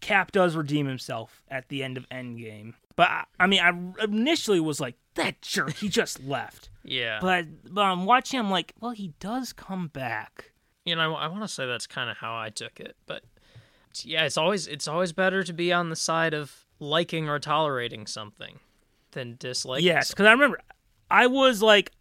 Cap 0.00 0.32
does 0.32 0.54
redeem 0.54 0.86
himself 0.86 1.42
at 1.48 1.68
the 1.68 1.82
end 1.82 1.96
of 1.96 2.08
Endgame. 2.10 2.74
But 2.94 3.08
I, 3.08 3.24
I 3.40 3.46
mean, 3.46 3.60
I 3.60 4.04
initially 4.04 4.60
was 4.60 4.80
like, 4.80 4.96
that 5.14 5.40
jerk, 5.42 5.74
he 5.74 5.88
just 5.88 6.22
left. 6.24 6.68
yeah. 6.84 7.18
But 7.20 7.46
but 7.72 7.82
I'm 7.82 8.04
watching, 8.04 8.38
I'm 8.38 8.50
like, 8.50 8.74
well, 8.80 8.92
he 8.92 9.14
does 9.20 9.52
come 9.52 9.88
back. 9.88 10.52
you 10.84 10.94
know, 10.94 11.14
I, 11.14 11.26
want 11.28 11.42
to 11.42 11.48
say 11.48 11.66
that's 11.66 11.86
kind 11.86 12.10
of 12.10 12.18
how 12.18 12.36
I 12.36 12.50
took 12.50 12.78
it, 12.80 12.96
but 13.06 13.22
yeah, 14.04 14.24
it's 14.24 14.36
always 14.36 14.66
it's 14.66 14.88
always 14.88 15.12
better 15.12 15.42
to 15.42 15.52
be 15.52 15.72
on 15.72 15.90
the 15.90 15.96
side 15.96 16.34
of 16.34 16.66
liking 16.78 17.28
or 17.28 17.38
tolerating 17.38 18.06
something 18.06 18.58
than 19.12 19.36
disliking. 19.38 19.86
yes, 19.86 20.10
because 20.10 20.26
I 20.26 20.32
remember 20.32 20.58
I 21.10 21.26
was 21.26 21.62
like 21.62 21.92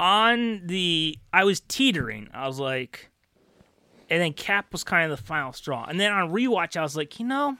on 0.00 0.66
the, 0.66 1.18
I 1.32 1.44
was 1.44 1.60
teetering. 1.60 2.28
I 2.32 2.46
was 2.46 2.58
like, 2.60 3.10
and 4.08 4.22
then 4.22 4.32
Cap 4.32 4.72
was 4.72 4.84
kind 4.84 5.10
of 5.10 5.18
the 5.18 5.24
final 5.24 5.52
straw. 5.52 5.84
And 5.88 5.98
then 5.98 6.12
on 6.12 6.30
rewatch, 6.30 6.76
I 6.76 6.82
was 6.82 6.96
like, 6.96 7.18
you 7.18 7.26
know, 7.26 7.56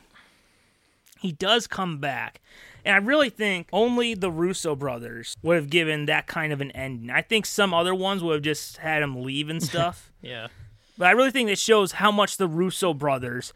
he 1.21 1.33
does 1.33 1.67
come 1.67 1.99
back. 1.99 2.41
And 2.85 2.95
I 2.95 2.99
really 2.99 3.29
think 3.29 3.69
only 3.73 4.15
the 4.15 4.31
Russo 4.31 4.75
brothers 4.77 5.37
would 5.43 5.57
have 5.57 5.69
given 5.69 6.07
that 6.07 6.27
kind 6.27 6.53
of 6.53 6.61
an 6.61 6.71
ending. 6.71 7.11
I 7.11 7.23
think 7.23 7.45
some 7.45 7.75
other 7.75 7.95
ones 7.95 8.23
would 8.23 8.35
have 8.35 8.43
just 8.43 8.79
had 8.79 9.03
him 9.03 9.23
leave 9.23 9.49
and 9.49 9.63
stuff. 9.63 10.13
yeah, 10.23 10.47
but 10.99 11.07
I 11.07 11.13
really 11.13 11.31
think 11.31 11.49
it 11.49 11.59
shows 11.59 11.93
how 11.93 12.11
much 12.13 12.37
the 12.37 12.49
Russo 12.49 12.93
brothers 12.93 13.53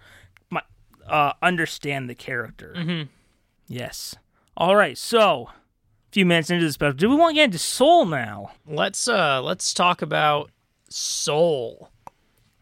uh, 1.07 1.33
understand 1.43 2.09
the 2.09 2.15
character. 2.15 2.73
Mhm. 2.77 3.09
Yes. 3.67 4.15
All 4.57 4.77
right. 4.77 4.97
So, 4.97 5.49
a 5.51 6.13
few 6.13 6.25
minutes 6.25 6.49
into 6.49 6.65
the 6.65 6.73
special, 6.73 6.93
do 6.95 7.11
we 7.11 7.17
want 7.17 7.33
to 7.33 7.35
get 7.35 7.45
into 7.47 7.59
Soul 7.59 8.07
now? 8.07 8.53
let's 8.67 9.09
uh 9.09 9.43
let's 9.43 9.75
talk 9.75 10.01
about 10.01 10.51
Soul. 10.89 11.91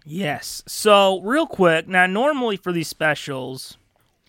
Yes. 0.06 0.62
So, 0.66 1.20
real 1.20 1.46
quick, 1.46 1.86
now 1.86 2.06
normally 2.06 2.56
for 2.56 2.72
these 2.72 2.88
specials, 2.88 3.76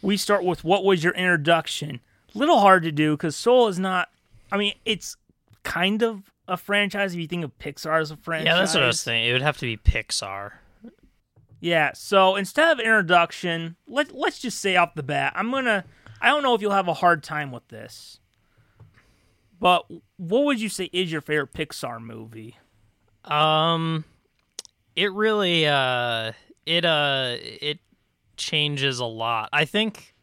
we 0.01 0.17
start 0.17 0.43
with 0.43 0.63
what 0.65 0.83
was 0.83 1.03
your 1.03 1.13
introduction. 1.13 2.01
Little 2.33 2.59
hard 2.59 2.83
to 2.83 2.91
do 2.91 3.15
because 3.15 3.35
Soul 3.35 3.67
is 3.69 3.79
not. 3.79 4.09
I 4.51 4.57
mean, 4.57 4.73
it's 4.83 5.15
kind 5.63 6.01
of 6.03 6.31
a 6.47 6.57
franchise 6.57 7.13
if 7.13 7.19
you 7.19 7.27
think 7.27 7.43
of 7.45 7.57
Pixar 7.59 8.01
as 8.01 8.11
a 8.11 8.17
franchise. 8.17 8.45
Yeah, 8.45 8.55
that's 8.57 8.73
what 8.73 8.83
I 8.83 8.87
was 8.87 9.03
thinking. 9.03 9.29
It 9.29 9.33
would 9.33 9.41
have 9.41 9.57
to 9.59 9.65
be 9.65 9.77
Pixar. 9.77 10.51
Yeah. 11.59 11.91
So 11.93 12.35
instead 12.35 12.71
of 12.71 12.79
introduction, 12.79 13.75
let 13.87 14.11
let's 14.13 14.39
just 14.39 14.59
say 14.59 14.75
off 14.75 14.95
the 14.95 15.03
bat, 15.03 15.33
I'm 15.35 15.51
gonna. 15.51 15.85
I 16.19 16.27
don't 16.29 16.43
know 16.43 16.53
if 16.55 16.61
you'll 16.61 16.71
have 16.71 16.87
a 16.87 16.93
hard 16.93 17.23
time 17.23 17.51
with 17.51 17.67
this, 17.69 18.19
But 19.59 19.85
what 20.17 20.43
would 20.45 20.59
you 20.61 20.69
say 20.69 20.89
is 20.93 21.11
your 21.11 21.21
favorite 21.21 21.53
Pixar 21.53 21.99
movie? 22.01 22.57
Um, 23.25 24.05
it 24.95 25.11
really 25.13 25.67
uh 25.67 26.33
it 26.65 26.85
uh 26.85 27.35
it 27.39 27.79
changes 28.37 28.99
a 28.99 29.05
lot. 29.05 29.49
I 29.53 29.65
think 29.65 30.15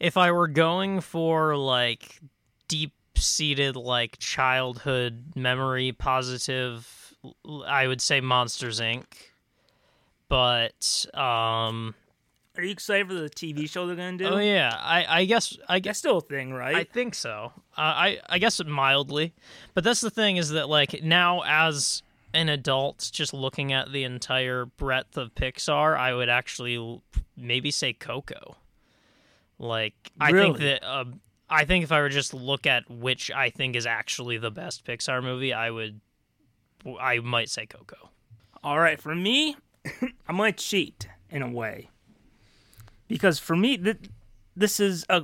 if 0.00 0.16
I 0.16 0.32
were 0.32 0.48
going 0.48 1.00
for 1.00 1.56
like 1.56 2.20
deep 2.68 2.92
seated 3.22 3.76
like 3.76 4.18
childhood 4.18 5.32
memory 5.34 5.92
positive, 5.92 7.14
I 7.66 7.86
would 7.86 8.00
say 8.00 8.20
Monsters 8.20 8.80
Inc. 8.80 9.04
But 10.28 11.06
um, 11.14 11.94
Are 12.56 12.62
you 12.62 12.70
excited 12.70 13.06
for 13.08 13.14
the 13.14 13.30
TV 13.30 13.68
show 13.70 13.86
they're 13.86 13.96
gonna 13.96 14.16
do? 14.16 14.26
oh 14.26 14.38
yeah, 14.38 14.76
I 14.76 15.20
I 15.20 15.24
guess 15.24 15.56
I 15.68 15.78
guess 15.78 15.90
That's 15.90 15.98
still 16.00 16.18
a 16.18 16.20
thing, 16.20 16.52
right? 16.52 16.74
I 16.74 16.84
think 16.84 17.14
so. 17.14 17.52
Uh, 17.76 17.80
I 17.80 18.18
I 18.28 18.38
guess 18.38 18.62
mildly, 18.64 19.34
but 19.74 19.84
that's 19.84 20.00
the 20.00 20.10
thing 20.10 20.36
is 20.36 20.50
that 20.50 20.68
like 20.68 21.02
now 21.02 21.42
as 21.46 22.02
an 22.34 22.48
adult, 22.48 23.08
just 23.12 23.32
looking 23.32 23.72
at 23.72 23.92
the 23.92 24.04
entire 24.04 24.66
breadth 24.66 25.16
of 25.16 25.34
Pixar, 25.34 25.96
I 25.96 26.12
would 26.12 26.28
actually 26.28 27.00
maybe 27.36 27.70
say 27.70 27.92
Coco. 27.92 28.56
Like 29.58 29.94
I 30.20 30.32
think 30.32 30.58
that 30.58 30.84
uh, 30.84 31.04
I 31.48 31.64
think 31.64 31.84
if 31.84 31.92
I 31.92 32.00
were 32.00 32.08
just 32.08 32.34
look 32.34 32.66
at 32.66 32.90
which 32.90 33.30
I 33.30 33.50
think 33.50 33.76
is 33.76 33.86
actually 33.86 34.38
the 34.38 34.50
best 34.50 34.84
Pixar 34.84 35.22
movie, 35.22 35.52
I 35.52 35.70
would 35.70 36.00
I 37.00 37.18
might 37.20 37.48
say 37.48 37.66
Coco. 37.66 38.10
All 38.62 38.78
right, 38.78 39.00
for 39.00 39.14
me, 39.14 39.56
I'm 40.28 40.36
gonna 40.36 40.52
cheat 40.52 41.08
in 41.30 41.42
a 41.42 41.50
way 41.50 41.88
because 43.08 43.38
for 43.38 43.56
me, 43.56 43.76
th- 43.76 43.96
this 44.56 44.80
is 44.80 45.04
a 45.08 45.22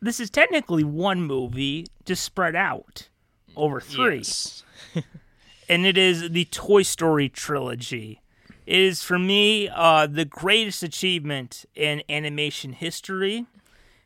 this 0.00 0.20
is 0.20 0.30
technically 0.30 0.84
one 0.84 1.22
movie 1.22 1.86
just 2.04 2.22
spread 2.22 2.54
out 2.54 3.08
over 3.56 3.80
three, 3.80 4.18
Yes. 4.18 4.62
and 5.68 5.86
it 5.86 5.96
is 5.98 6.30
the 6.30 6.44
Toy 6.46 6.82
Story 6.82 7.28
trilogy. 7.28 8.20
It 8.66 8.78
is 8.78 9.02
for 9.02 9.18
me 9.18 9.68
uh, 9.68 10.06
the 10.06 10.24
greatest 10.24 10.82
achievement 10.82 11.64
in 11.74 12.02
animation 12.08 12.72
history. 12.72 13.46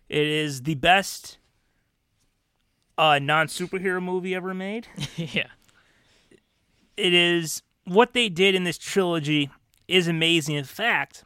It 0.08 0.26
is 0.26 0.62
the 0.62 0.74
best 0.76 1.38
uh, 3.00 3.18
non 3.18 3.46
superhero 3.46 4.02
movie 4.02 4.34
ever 4.34 4.52
made. 4.52 4.86
yeah. 5.16 5.46
it 6.96 7.14
is 7.14 7.62
what 7.84 8.12
they 8.12 8.28
did 8.28 8.54
in 8.54 8.64
this 8.64 8.76
trilogy 8.78 9.48
is 9.88 10.06
amazing. 10.06 10.54
In 10.56 10.64
fact, 10.64 11.24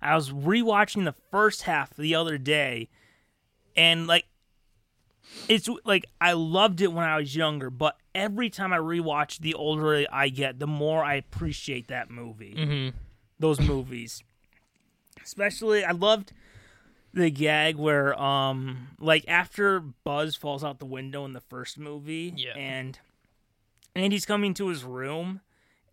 I 0.00 0.14
was 0.16 0.30
rewatching 0.30 1.04
the 1.04 1.14
first 1.30 1.62
half 1.62 1.94
the 1.94 2.14
other 2.14 2.38
day, 2.38 2.88
and 3.76 4.06
like, 4.06 4.24
it's 5.48 5.68
like 5.84 6.06
I 6.20 6.32
loved 6.32 6.80
it 6.80 6.92
when 6.92 7.04
I 7.04 7.16
was 7.18 7.36
younger, 7.36 7.70
but 7.70 7.96
every 8.14 8.48
time 8.50 8.72
I 8.72 8.78
rewatch, 8.78 9.38
the 9.38 9.54
older 9.54 10.04
I 10.10 10.28
get, 10.28 10.58
the 10.58 10.66
more 10.66 11.04
I 11.04 11.14
appreciate 11.14 11.88
that 11.88 12.10
movie, 12.10 12.54
Mhm. 12.56 12.94
those 13.38 13.60
movies. 13.60 14.22
Especially, 15.22 15.84
I 15.84 15.92
loved 15.92 16.32
the 17.14 17.30
gag 17.30 17.76
where, 17.76 18.18
um, 18.20 18.88
like 18.98 19.24
after 19.28 19.80
Buzz 19.80 20.34
falls 20.36 20.64
out 20.64 20.78
the 20.78 20.86
window 20.86 21.24
in 21.24 21.32
the 21.32 21.40
first 21.40 21.78
movie, 21.78 22.32
Yeah. 22.36 22.56
and 22.56 22.98
Andy's 23.94 24.24
coming 24.24 24.54
to 24.54 24.68
his 24.68 24.84
room, 24.84 25.40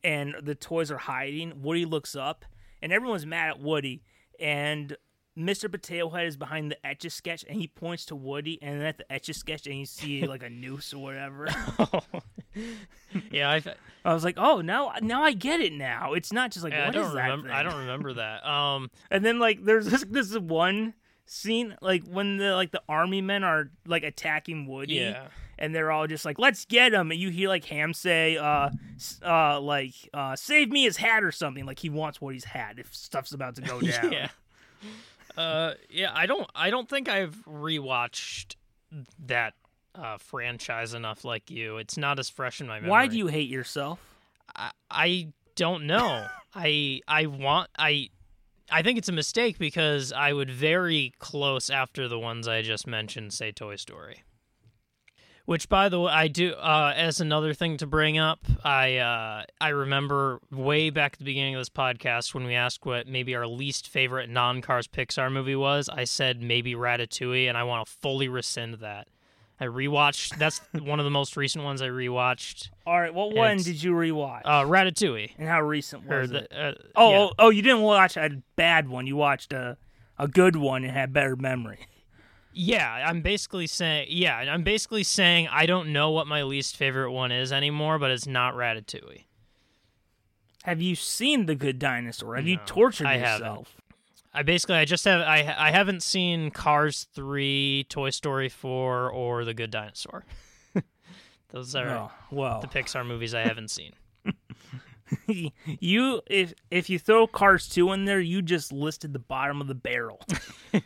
and 0.03 0.35
the 0.41 0.55
toys 0.55 0.89
are 0.91 0.97
hiding. 0.97 1.61
Woody 1.61 1.85
looks 1.85 2.15
up, 2.15 2.45
and 2.81 2.93
everyone's 2.93 3.25
mad 3.25 3.49
at 3.49 3.59
Woody, 3.59 4.03
and 4.39 4.95
Mr. 5.37 5.69
Potato 5.71 6.09
Head 6.09 6.25
is 6.25 6.35
behind 6.37 6.71
the 6.71 6.85
etch 6.85 7.05
a 7.05 7.09
sketch, 7.09 7.45
and 7.47 7.59
he 7.59 7.67
points 7.67 8.05
to 8.05 8.15
Woody, 8.15 8.57
and 8.61 8.79
then 8.79 8.87
at 8.87 8.97
the 8.97 9.11
etch 9.11 9.27
a 9.29 9.33
sketch, 9.33 9.67
and 9.67 9.77
you 9.77 9.85
see 9.85 10.25
like 10.27 10.43
a 10.43 10.49
noose 10.49 10.93
or 10.93 11.01
whatever. 11.03 11.47
yeah, 13.31 13.49
I, 13.49 13.61
I 14.05 14.13
was 14.13 14.23
like, 14.23 14.35
oh, 14.37 14.61
now 14.61 14.93
now 15.01 15.23
I 15.23 15.33
get 15.33 15.59
it. 15.61 15.73
Now 15.73 16.13
it's 16.13 16.33
not 16.33 16.51
just 16.51 16.63
like 16.63 16.73
I 16.73 16.85
what 16.85 16.93
don't 16.93 17.05
is 17.07 17.13
that 17.13 17.23
remember. 17.29 17.51
I 17.51 17.63
don't 17.63 17.79
remember 17.79 18.13
that. 18.13 18.45
Um, 18.49 18.89
And 19.11 19.23
then 19.23 19.39
like 19.39 19.63
there's 19.63 19.85
this, 19.85 20.03
this 20.09 20.37
one 20.37 20.93
scene 21.29 21.75
like 21.81 22.03
when 22.05 22.37
the 22.37 22.55
like 22.55 22.71
the 22.71 22.81
army 22.89 23.21
men 23.21 23.43
are 23.43 23.69
like 23.85 24.03
attacking 24.03 24.65
Woody. 24.67 24.95
yeah. 24.95 25.27
And 25.61 25.75
they're 25.75 25.91
all 25.91 26.07
just 26.07 26.23
like, 26.23 26.39
"Let's 26.39 26.63
get 26.63 26.93
him!" 26.93 27.11
And 27.11 27.19
you 27.19 27.29
hear 27.31 27.49
like 27.49 27.65
Ham 27.65 27.93
say, 27.93 28.37
"Uh, 28.37 28.69
uh, 29.25 29.59
like, 29.59 29.93
uh, 30.13 30.37
save 30.37 30.69
me 30.71 30.83
his 30.83 30.95
hat 30.95 31.21
or 31.21 31.33
something." 31.33 31.65
Like 31.65 31.79
he 31.79 31.89
wants 31.89 32.21
Woody's 32.21 32.45
hat 32.45 32.75
if 32.79 32.95
stuff's 32.95 33.33
about 33.33 33.55
to 33.55 33.61
go 33.61 33.81
down. 33.81 34.09
Yeah. 34.09 34.29
Uh, 35.37 35.73
yeah, 35.89 36.11
I 36.13 36.27
don't. 36.27 36.49
I 36.55 36.69
don't 36.69 36.87
think 36.87 37.09
I've 37.09 37.35
rewatched 37.45 38.55
that 39.25 39.53
uh, 39.95 40.17
franchise 40.17 40.93
enough 40.93 41.25
like 41.25 41.51
you. 41.51 41.77
It's 41.77 41.97
not 41.97 42.19
as 42.19 42.29
fresh 42.29 42.61
in 42.61 42.67
my 42.67 42.75
memory. 42.75 42.89
Why 42.91 43.07
do 43.07 43.17
you 43.17 43.27
hate 43.27 43.49
yourself? 43.49 43.99
I, 44.55 44.71
I 44.89 45.27
don't 45.55 45.87
know. 45.87 46.25
I 46.55 47.01
I 47.05 47.25
want 47.25 47.69
I. 47.77 48.09
I 48.71 48.81
think 48.81 48.97
it's 48.97 49.09
a 49.09 49.13
mistake 49.13 49.57
because 49.57 50.11
I 50.11 50.33
would 50.33 50.49
very 50.49 51.13
close 51.19 51.69
after 51.69 52.07
the 52.07 52.19
ones 52.19 52.47
I 52.47 52.61
just 52.61 52.87
mentioned 52.87 53.33
say 53.33 53.51
Toy 53.51 53.75
Story. 53.75 54.23
Which, 55.45 55.67
by 55.67 55.89
the 55.89 55.99
way, 55.99 56.11
I 56.11 56.27
do. 56.27 56.53
Uh, 56.53 56.93
as 56.95 57.19
another 57.19 57.55
thing 57.55 57.77
to 57.77 57.87
bring 57.87 58.19
up, 58.19 58.45
I 58.63 58.97
uh, 58.97 59.45
I 59.59 59.69
remember 59.69 60.39
way 60.51 60.91
back 60.91 61.13
at 61.13 61.19
the 61.19 61.25
beginning 61.25 61.55
of 61.55 61.61
this 61.61 61.69
podcast 61.69 62.35
when 62.35 62.43
we 62.43 62.53
asked 62.53 62.85
what 62.85 63.07
maybe 63.07 63.33
our 63.33 63.47
least 63.47 63.87
favorite 63.87 64.29
non-Cars 64.29 64.87
Pixar 64.87 65.31
movie 65.31 65.55
was. 65.55 65.89
I 65.89 66.03
said 66.03 66.39
maybe 66.39 66.75
Ratatouille, 66.75 67.49
and 67.49 67.57
I 67.57 67.63
want 67.63 67.87
to 67.87 67.91
fully 67.91 68.27
rescind 68.27 68.75
that. 68.75 69.07
I 69.61 69.65
rewatched. 69.65 70.37
That's 70.37 70.61
one 70.73 70.99
of 70.99 71.03
the 71.03 71.09
most 71.11 71.35
recent 71.35 71.63
ones 71.65 71.81
I 71.81 71.87
rewatched. 71.89 72.69
All 72.87 72.99
right, 72.99 73.13
what 73.13 73.33
one 73.33 73.51
It's- 73.59 73.65
did 73.65 73.83
you 73.83 73.91
rewatch? 73.91 74.41
Uh, 74.45 74.63
Ratatouille. 74.63 75.31
and 75.37 75.47
how 75.49 75.61
recent 75.61 76.05
was 76.07 76.31
it? 76.31 76.47
uh, 76.51 76.73
Oh, 76.95 77.11
yeah. 77.11 77.17
oh, 77.17 77.31
oh, 77.39 77.49
you 77.49 77.61
didn't 77.61 77.81
watch 77.81 78.15
a 78.15 78.41
bad 78.55 78.87
one. 78.87 79.05
You 79.07 79.15
watched 79.17 79.51
a 79.53 79.77
a 80.17 80.27
good 80.27 80.55
one 80.57 80.83
and 80.83 80.91
had 80.93 81.13
better 81.13 81.35
memory. 81.35 81.87
Yeah, 82.51 82.89
I'm 83.07 83.21
basically 83.21 83.67
saying 83.67 84.07
yeah, 84.09 84.35
I'm 84.37 84.63
basically 84.63 85.03
saying 85.03 85.47
I 85.51 85.65
don't 85.65 85.93
know 85.93 86.11
what 86.11 86.25
my 86.27 86.43
least 86.43 86.75
favorite 86.75 87.11
one 87.11 87.31
is 87.31 87.51
anymore, 87.53 87.99
but 87.99 88.11
it's 88.11 88.27
not 88.27 88.53
Ratatouille. 88.55 89.23
Have 90.63 90.81
you 90.81 90.95
seen 90.95 91.45
The 91.45 91.55
Good 91.55 91.79
Dinosaur? 91.79 92.35
Have 92.35 92.47
you 92.47 92.57
tortured 92.65 93.07
I 93.07 93.15
yourself? 93.17 93.75
I 94.33 94.43
basically 94.43 94.75
I 94.75 94.85
just 94.85 95.05
have 95.05 95.21
I 95.21 95.55
I 95.57 95.71
haven't 95.71 96.03
seen 96.03 96.51
Cars 96.51 97.07
3, 97.13 97.85
Toy 97.89 98.09
Story 98.11 98.49
4 98.49 99.09
or 99.11 99.45
The 99.45 99.53
Good 99.53 99.71
Dinosaur. 99.71 100.25
Those 101.49 101.73
are 101.75 101.89
Oh, 101.89 102.11
well, 102.31 102.61
the 102.61 102.67
Pixar 102.67 103.05
movies 103.05 103.33
I 103.33 103.41
haven't 103.41 103.69
seen. 103.71 103.93
you 105.65 106.21
if 106.27 106.53
if 106.69 106.89
you 106.89 106.99
throw 106.99 107.25
Cars 107.25 107.67
two 107.67 107.91
in 107.91 108.05
there, 108.05 108.19
you 108.19 108.41
just 108.43 108.71
listed 108.71 109.13
the 109.13 109.19
bottom 109.19 109.61
of 109.61 109.67
the 109.67 109.75
barrel. 109.75 110.21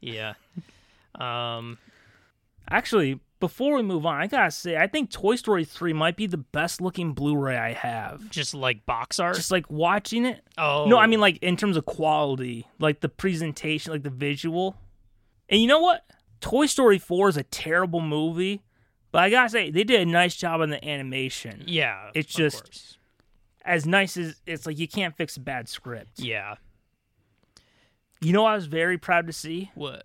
Yeah. 0.00 0.34
Um 1.14 1.78
Actually, 2.70 3.20
before 3.40 3.76
we 3.76 3.82
move 3.82 4.06
on, 4.06 4.20
I 4.20 4.26
gotta 4.26 4.50
say, 4.50 4.76
I 4.76 4.86
think 4.86 5.10
Toy 5.10 5.36
Story 5.36 5.64
three 5.64 5.92
might 5.92 6.16
be 6.16 6.26
the 6.26 6.38
best 6.38 6.80
looking 6.80 7.12
Blu-ray 7.12 7.56
I 7.56 7.72
have. 7.72 8.30
just 8.30 8.54
like 8.54 8.86
box 8.86 9.18
art. 9.18 9.36
Just 9.36 9.50
like 9.50 9.68
watching 9.70 10.24
it. 10.24 10.42
oh. 10.56 10.86
No, 10.86 10.98
I 10.98 11.06
mean 11.06 11.18
oh. 11.18 11.22
like 11.22 11.38
in 11.38 11.56
terms 11.56 11.76
of 11.76 11.84
quality, 11.84 12.66
like 12.78 13.00
the 13.00 13.08
presentation, 13.08 13.92
like 13.92 14.02
the 14.02 14.10
visual. 14.10 14.76
And 15.48 15.60
you 15.60 15.66
know 15.66 15.80
what? 15.80 16.04
Toy 16.40 16.66
Story 16.66 16.98
4 16.98 17.30
is 17.30 17.36
a 17.36 17.42
terrible 17.42 18.00
movie, 18.00 18.62
but 19.12 19.22
I 19.24 19.30
gotta 19.30 19.48
say, 19.50 19.70
they 19.70 19.84
did 19.84 20.00
a 20.00 20.10
nice 20.10 20.36
job 20.36 20.60
on 20.60 20.70
the 20.70 20.82
animation. 20.86 21.64
yeah. 21.66 22.10
it's 22.14 22.32
just- 22.32 22.64
course. 22.64 22.98
As 23.66 23.86
nice 23.86 24.18
as 24.18 24.42
it's 24.46 24.66
like 24.66 24.78
you 24.78 24.86
can't 24.86 25.16
fix 25.16 25.38
a 25.38 25.40
bad 25.40 25.70
script. 25.70 26.18
Yeah. 26.18 26.56
You 28.20 28.32
know 28.34 28.42
what 28.42 28.52
I 28.52 28.56
was 28.56 28.66
very 28.66 28.98
proud 28.98 29.26
to 29.26 29.32
see? 29.32 29.70
What? 29.74 30.04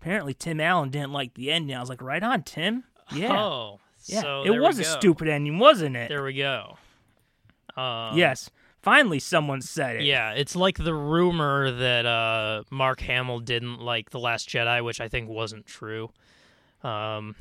Apparently 0.00 0.34
Tim 0.34 0.60
Allen 0.60 0.90
didn't 0.90 1.12
like 1.12 1.34
the 1.34 1.50
ending. 1.50 1.76
I 1.76 1.80
was 1.80 1.88
like, 1.88 2.02
right 2.02 2.22
on, 2.22 2.42
Tim. 2.42 2.84
Yeah. 3.12 3.36
Oh. 3.36 3.80
yeah. 4.04 4.20
So 4.20 4.44
it 4.44 4.58
was 4.58 4.78
a 4.78 4.84
stupid 4.84 5.28
ending, 5.28 5.58
wasn't 5.58 5.96
it? 5.96 6.08
There 6.08 6.22
we 6.22 6.34
go. 6.34 6.78
Um, 7.76 8.16
yes. 8.16 8.50
Finally 8.80 9.18
someone 9.18 9.60
said 9.60 9.96
it. 9.96 10.02
Yeah, 10.02 10.32
it's 10.32 10.54
like 10.54 10.78
the 10.78 10.94
rumor 10.94 11.70
that 11.70 12.06
uh, 12.06 12.62
Mark 12.70 13.00
Hamill 13.00 13.40
didn't 13.40 13.80
like 13.80 14.10
The 14.10 14.20
Last 14.20 14.48
Jedi, 14.48 14.84
which 14.84 15.00
I 15.00 15.08
think 15.08 15.28
wasn't 15.28 15.66
true. 15.66 16.10
Um, 16.82 17.34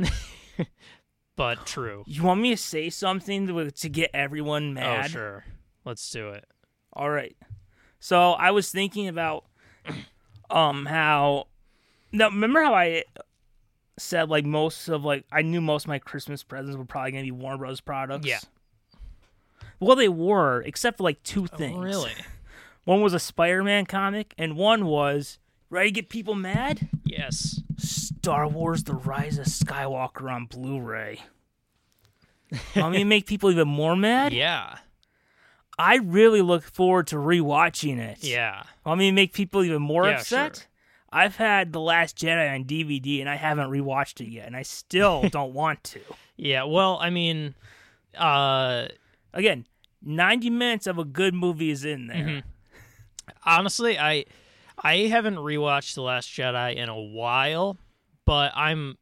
but 1.35 1.65
true. 1.65 2.03
You 2.07 2.23
want 2.23 2.41
me 2.41 2.51
to 2.51 2.57
say 2.57 2.89
something 2.89 3.47
to, 3.47 3.69
to 3.69 3.89
get 3.89 4.09
everyone 4.13 4.73
mad? 4.73 5.05
Oh, 5.05 5.07
sure. 5.09 5.45
Let's 5.85 6.09
do 6.09 6.29
it. 6.29 6.45
All 6.91 7.09
right. 7.09 7.37
So 7.99 8.31
I 8.31 8.51
was 8.51 8.71
thinking 8.71 9.07
about 9.07 9.45
um 10.49 10.85
how 10.85 11.47
now 12.11 12.29
remember 12.29 12.61
how 12.63 12.73
I 12.73 13.03
said 13.97 14.29
like 14.29 14.45
most 14.45 14.87
of 14.89 15.03
like 15.03 15.25
I 15.31 15.41
knew 15.41 15.61
most 15.61 15.85
of 15.85 15.89
my 15.89 15.99
Christmas 15.99 16.43
presents 16.43 16.77
were 16.77 16.85
probably 16.85 17.11
gonna 17.11 17.23
be 17.23 17.31
Warner 17.31 17.57
Bros. 17.57 17.81
products. 17.81 18.27
Yeah. 18.27 18.39
Well, 19.79 19.95
they 19.95 20.09
were, 20.09 20.61
except 20.61 20.97
for 20.97 21.03
like 21.03 21.21
two 21.21 21.43
oh, 21.43 21.57
things. 21.57 21.77
Oh, 21.77 21.81
really? 21.81 22.13
One 22.85 23.01
was 23.01 23.13
a 23.13 23.19
Spider-Man 23.19 23.85
comic, 23.85 24.33
and 24.37 24.55
one 24.55 24.85
was 24.85 25.39
ready 25.69 25.89
to 25.89 25.93
get 25.93 26.09
people 26.09 26.35
mad. 26.35 26.87
Yes. 27.03 27.61
Star 27.77 28.47
Wars: 28.47 28.83
The 28.85 28.93
Rise 28.93 29.37
of 29.37 29.45
Skywalker 29.47 30.31
on 30.31 30.45
Blu-ray. 30.45 31.19
I 32.75 32.89
mean, 32.89 33.09
make 33.09 33.25
people 33.27 33.51
even 33.51 33.67
more 33.67 33.97
mad. 33.97 34.31
Yeah. 34.31 34.77
I 35.77 35.97
really 35.97 36.41
look 36.41 36.63
forward 36.63 37.07
to 37.07 37.17
rewatching 37.17 37.99
it. 37.99 38.23
Yeah. 38.23 38.63
I 38.85 38.95
mean, 38.95 39.13
make 39.15 39.33
people 39.33 39.63
even 39.63 39.81
more 39.81 40.05
Yeah, 40.05 40.19
upset. 40.19 40.55
sure. 40.55 40.65
I've 41.11 41.37
had 41.37 41.71
The 41.73 41.79
Last 41.79 42.17
Jedi 42.17 42.53
on 42.53 42.65
DVD 42.65 43.21
and 43.21 43.29
I 43.29 43.35
haven't 43.35 43.69
rewatched 43.69 44.19
it 44.21 44.29
yet, 44.29 44.45
and 44.47 44.55
I 44.55 44.61
still 44.63 45.27
don't 45.31 45.53
want 45.53 45.83
to. 45.85 46.01
Yeah. 46.35 46.63
Well, 46.63 46.97
I 47.01 47.09
mean, 47.09 47.55
uh, 48.17 48.87
Again, 49.33 49.67
90 50.01 50.49
minutes 50.49 50.87
of 50.87 50.97
a 50.97 51.03
good 51.05 51.33
movie 51.33 51.69
is 51.69 51.85
in 51.85 52.07
there. 52.07 52.17
Mhm. 52.17 52.43
honestly, 53.45 53.97
I 53.99 54.25
I 54.83 55.07
haven't 55.07 55.35
rewatched 55.35 55.95
The 55.95 56.01
Last 56.01 56.29
Jedi 56.29 56.75
in 56.75 56.87
a 56.89 56.99
while, 56.99 57.77
but 58.25 58.51
I'm 58.55 58.97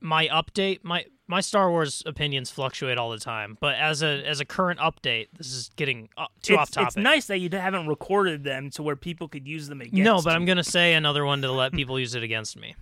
my 0.00 0.28
update 0.28 0.80
my 0.82 1.04
my 1.28 1.40
Star 1.40 1.70
Wars 1.70 2.02
opinions 2.06 2.50
fluctuate 2.50 2.98
all 2.98 3.10
the 3.10 3.18
time. 3.18 3.56
But 3.60 3.74
as 3.76 4.02
a 4.02 4.22
as 4.26 4.40
a 4.40 4.44
current 4.44 4.78
update, 4.80 5.28
this 5.36 5.52
is 5.52 5.70
getting 5.76 6.08
uh, 6.16 6.26
too 6.42 6.54
It's, 6.54 6.60
off 6.60 6.70
topic. 6.70 6.86
it's 6.88 6.96
nice 6.96 7.26
that 7.26 7.38
you 7.38 7.48
haven't 7.50 7.86
recorded 7.88 8.44
them 8.44 8.70
to 8.70 8.82
where 8.82 8.96
people 8.96 9.28
could 9.28 9.46
use 9.46 9.68
them 9.68 9.80
against 9.80 9.96
no, 9.96 10.20
but 10.22 10.34
I'm 10.34 10.44
gonna 10.44 10.64
say 10.64 10.94
another 10.94 11.24
one 11.24 11.42
to 11.42 11.50
let 11.50 11.72
people 11.80 11.98
use 11.98 12.14
it 12.14 12.22
against 12.22 12.56
me. 12.58 12.74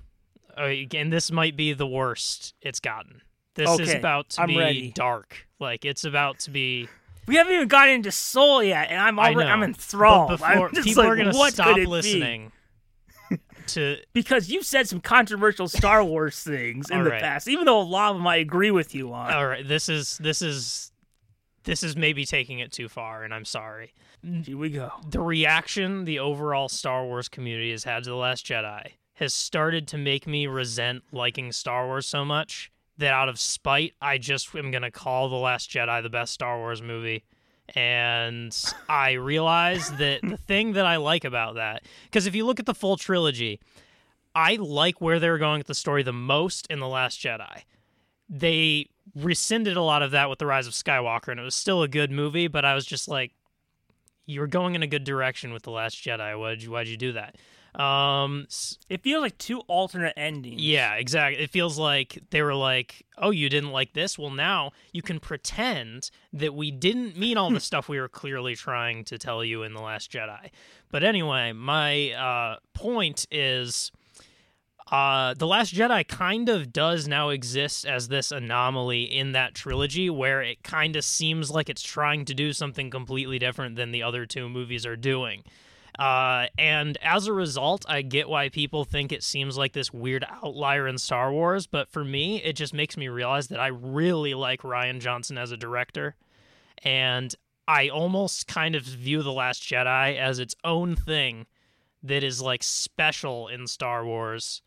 Uh, 0.57 0.71
and 0.95 1.13
this 1.13 1.33
might 1.33 1.57
be 1.57 1.73
the 1.73 1.87
worst 1.87 2.55
it's 2.63 2.81
gotten. 2.81 3.23
This 3.55 3.79
is 3.81 3.95
about 3.95 4.31
to 4.31 4.43
I'm 4.43 4.49
be 4.49 4.59
ready. 4.59 4.93
dark. 4.93 5.47
Like 5.61 5.85
it's 5.85 6.05
about 6.05 6.41
to 6.41 6.51
be. 6.51 6.89
We 7.27 7.37
haven't 7.37 7.55
even 7.55 7.69
gotten 7.69 7.95
into 7.95 8.11
Soul 8.11 8.63
yet, 8.63 8.91
and 8.91 9.01
I'm 9.01 9.19
already. 9.19 9.49
I'm 9.51 9.63
enthralled. 9.63 10.31
before 10.33 10.47
I'm 10.69 10.71
people 10.83 11.05
like, 11.05 11.13
are 11.13 11.17
gonna 11.17 11.51
stop 11.51 11.79
it 11.79 11.89
be? 12.03 12.51
To 13.69 13.99
because 14.13 14.49
you've 14.49 14.67
said 14.67 14.89
some 14.89 15.01
controversial 15.01 15.69
Star 15.69 16.03
Wars 16.05 16.43
things 16.43 16.91
in 16.91 16.99
All 16.99 17.05
the 17.05 17.11
right. 17.11 17.23
past, 17.23 17.49
even 17.49 17.65
though 17.65 17.81
a 17.81 17.83
lot 17.83 18.11
of 18.11 18.17
them 18.17 18.27
I 18.27 18.37
agree 18.37 18.71
with 18.71 18.95
you 18.95 19.13
on. 19.13 19.33
all 19.33 19.47
right 19.47 19.67
this 19.67 19.89
is 19.89 20.19
this 20.19 20.43
is 20.43 20.91
this 21.65 21.83
is 21.83 21.97
maybe 21.97 22.25
taking 22.27 22.59
it 22.59 22.71
too 22.73 22.89
far 22.91 23.25
and 23.25 23.33
i'm 23.33 23.45
sorry 23.47 23.95
Here 24.45 24.57
we 24.59 24.69
go. 24.71 24.91
the 25.09 25.21
reaction 25.21 26.05
the 26.05 26.19
overall 26.19 26.69
star 26.69 27.05
wars 27.07 27.29
community 27.29 27.71
has 27.71 27.85
had 27.85 28.05
to 28.05 28.11
the 28.11 28.17
last 28.17 28.45
jedi 28.45 28.93
has 29.15 29.33
started 29.33 29.89
to 29.89 29.97
make 29.99 30.27
me 30.27 30.47
resent 30.47 31.03
liking 31.13 31.53
star 31.53 31.87
wars 31.87 32.05
so 32.07 32.23
much 32.25 32.71
that 32.99 33.13
out 33.15 33.29
of 33.31 33.41
spite 33.41 33.95
i 34.03 34.19
just 34.19 34.55
am 34.55 34.71
going 34.71 34.83
to 34.83 34.91
call 34.91 35.29
the 35.31 35.37
last 35.37 35.71
jedi 35.71 36.03
the 36.03 36.11
best 36.11 36.33
star 36.35 36.59
wars 36.59 36.83
movie 36.83 37.25
and 37.75 38.75
i 38.89 39.13
realize 39.13 39.91
that 39.93 40.21
the 40.23 40.37
thing 40.37 40.73
that 40.73 40.85
i 40.85 40.97
like 40.97 41.25
about 41.25 41.55
that 41.55 41.83
because 42.05 42.27
if 42.27 42.35
you 42.35 42.45
look 42.45 42.61
at 42.61 42.67
the 42.67 42.75
full 42.75 42.97
trilogy 42.97 43.59
i 44.35 44.57
like 44.57 45.01
where 45.01 45.19
they're 45.19 45.39
going 45.39 45.59
with 45.59 45.67
the 45.67 45.75
story 45.75 46.03
the 46.03 46.13
most 46.13 46.67
in 46.69 46.81
the 46.81 46.89
last 46.89 47.21
jedi. 47.21 47.63
They 48.29 48.89
rescinded 49.15 49.77
a 49.77 49.83
lot 49.83 50.03
of 50.03 50.13
that 50.13 50.31
with 50.31 50.39
the 50.39 50.47
rise 50.47 50.67
of 50.67 50.73
skywalker 50.73 51.29
and 51.29 51.41
it 51.41 51.43
was 51.43 51.55
still 51.55 51.83
a 51.83 51.89
good 51.89 52.11
movie 52.11 52.49
but 52.49 52.65
i 52.65 52.75
was 52.75 52.87
just 52.87 53.09
like 53.09 53.33
you 54.27 54.41
were 54.41 54.47
going 54.47 54.75
in 54.75 54.83
a 54.83 54.87
good 54.87 55.05
direction 55.05 55.53
with 55.53 55.65
the 55.65 55.71
last 55.71 55.97
jedi. 55.97 56.39
Why'd 56.39 56.63
you 56.63 56.71
why'd 56.71 56.89
you 56.89 56.97
do 56.97 57.13
that 57.13 57.37
um 57.81 58.47
It 58.89 59.03
feels 59.03 59.23
like 59.23 59.37
two 59.39 59.61
alternate 59.61 60.15
endings. 60.17 60.61
yeah 60.63 60.95
exactly 60.95 61.43
it 61.43 61.51
feels 61.51 61.79
like 61.79 62.23
they 62.31 62.43
were 62.43 62.55
like 62.55 63.05
oh 63.19 63.31
you 63.31 63.49
didn't 63.49 63.71
like 63.73 63.93
this 63.95 64.19
well 64.19 64.31
now 64.31 64.71
you 64.93 65.03
can 65.03 65.19
pretend 65.21 66.11
that 66.33 66.55
we 66.55 66.71
didn't 66.71 67.17
mean 67.17 67.37
all 67.37 67.51
the 67.51 67.61
stuff 67.71 67.89
we 67.89 67.99
were 68.01 68.09
clearly 68.09 68.55
trying 68.55 69.05
to 69.05 69.19
tell 69.19 69.45
you 69.45 69.63
in 69.63 69.75
the 69.75 69.81
last 69.83 70.11
jedi 70.13 70.51
but 70.91 71.03
anyway 71.03 71.53
my 71.53 72.11
uh 72.13 72.57
point 72.75 73.27
is 73.31 73.91
uh, 74.93 75.33
The 75.33 75.47
Last 75.47 75.75
Jedi 75.75 76.07
kind 76.07 76.51
of 76.51 76.71
does 76.71 77.09
now 77.09 77.31
exist 77.31 77.87
as 77.87 78.09
this 78.09 78.31
anomaly 78.31 79.03
in 79.05 79.33
that 79.33 79.55
trilogy 79.55 80.11
where 80.11 80.43
it 80.43 80.63
kind 80.63 80.95
of 80.95 81.05
seems 81.07 81.51
like 81.51 81.71
it's 81.71 81.81
trying 81.83 82.27
to 82.27 82.35
do 82.35 82.53
something 82.53 82.91
completely 82.91 83.39
different 83.39 83.77
than 83.77 83.93
the 83.93 84.03
other 84.03 84.27
two 84.27 84.47
movies 84.51 84.85
are 84.85 84.95
doing. 84.95 85.43
Uh, 85.99 86.47
and 86.59 86.99
as 87.03 87.27
a 87.27 87.33
result, 87.33 87.85
I 87.89 88.03
get 88.03 88.29
why 88.29 88.49
people 88.49 88.85
think 88.85 89.13
it 89.13 89.23
seems 89.23 89.57
like 89.57 89.73
this 89.73 89.93
weird 89.93 90.25
outlier 90.29 90.89
in 90.89 90.99
Star 90.99 91.33
Wars, 91.33 91.67
but 91.67 91.89
for 91.89 92.05
me, 92.05 92.43
it 92.43 92.55
just 92.55 92.75
makes 92.75 92.97
me 92.97 93.09
realize 93.09 93.49
that 93.49 93.61
I 93.61 93.69
really 93.69 94.35
like 94.35 94.63
Rian 94.63 94.99
Johnson 94.99 95.39
as 95.39 95.53
a 95.53 95.57
director. 95.57 96.17
And 96.83 97.35
I 97.69 97.89
almost 97.89 98.49
kind 98.49 98.75
of 98.75 98.83
view 98.83 99.23
The 99.23 99.33
Last 99.33 99.63
Jedi 99.63 100.19
as 100.19 100.39
its 100.39 100.55
own 100.65 100.97
thing 100.97 101.47
that 102.03 102.25
is 102.25 102.43
like 102.43 102.63
special 102.63 103.49
in 103.49 103.67
Star 103.67 104.05
Wars 104.05 104.63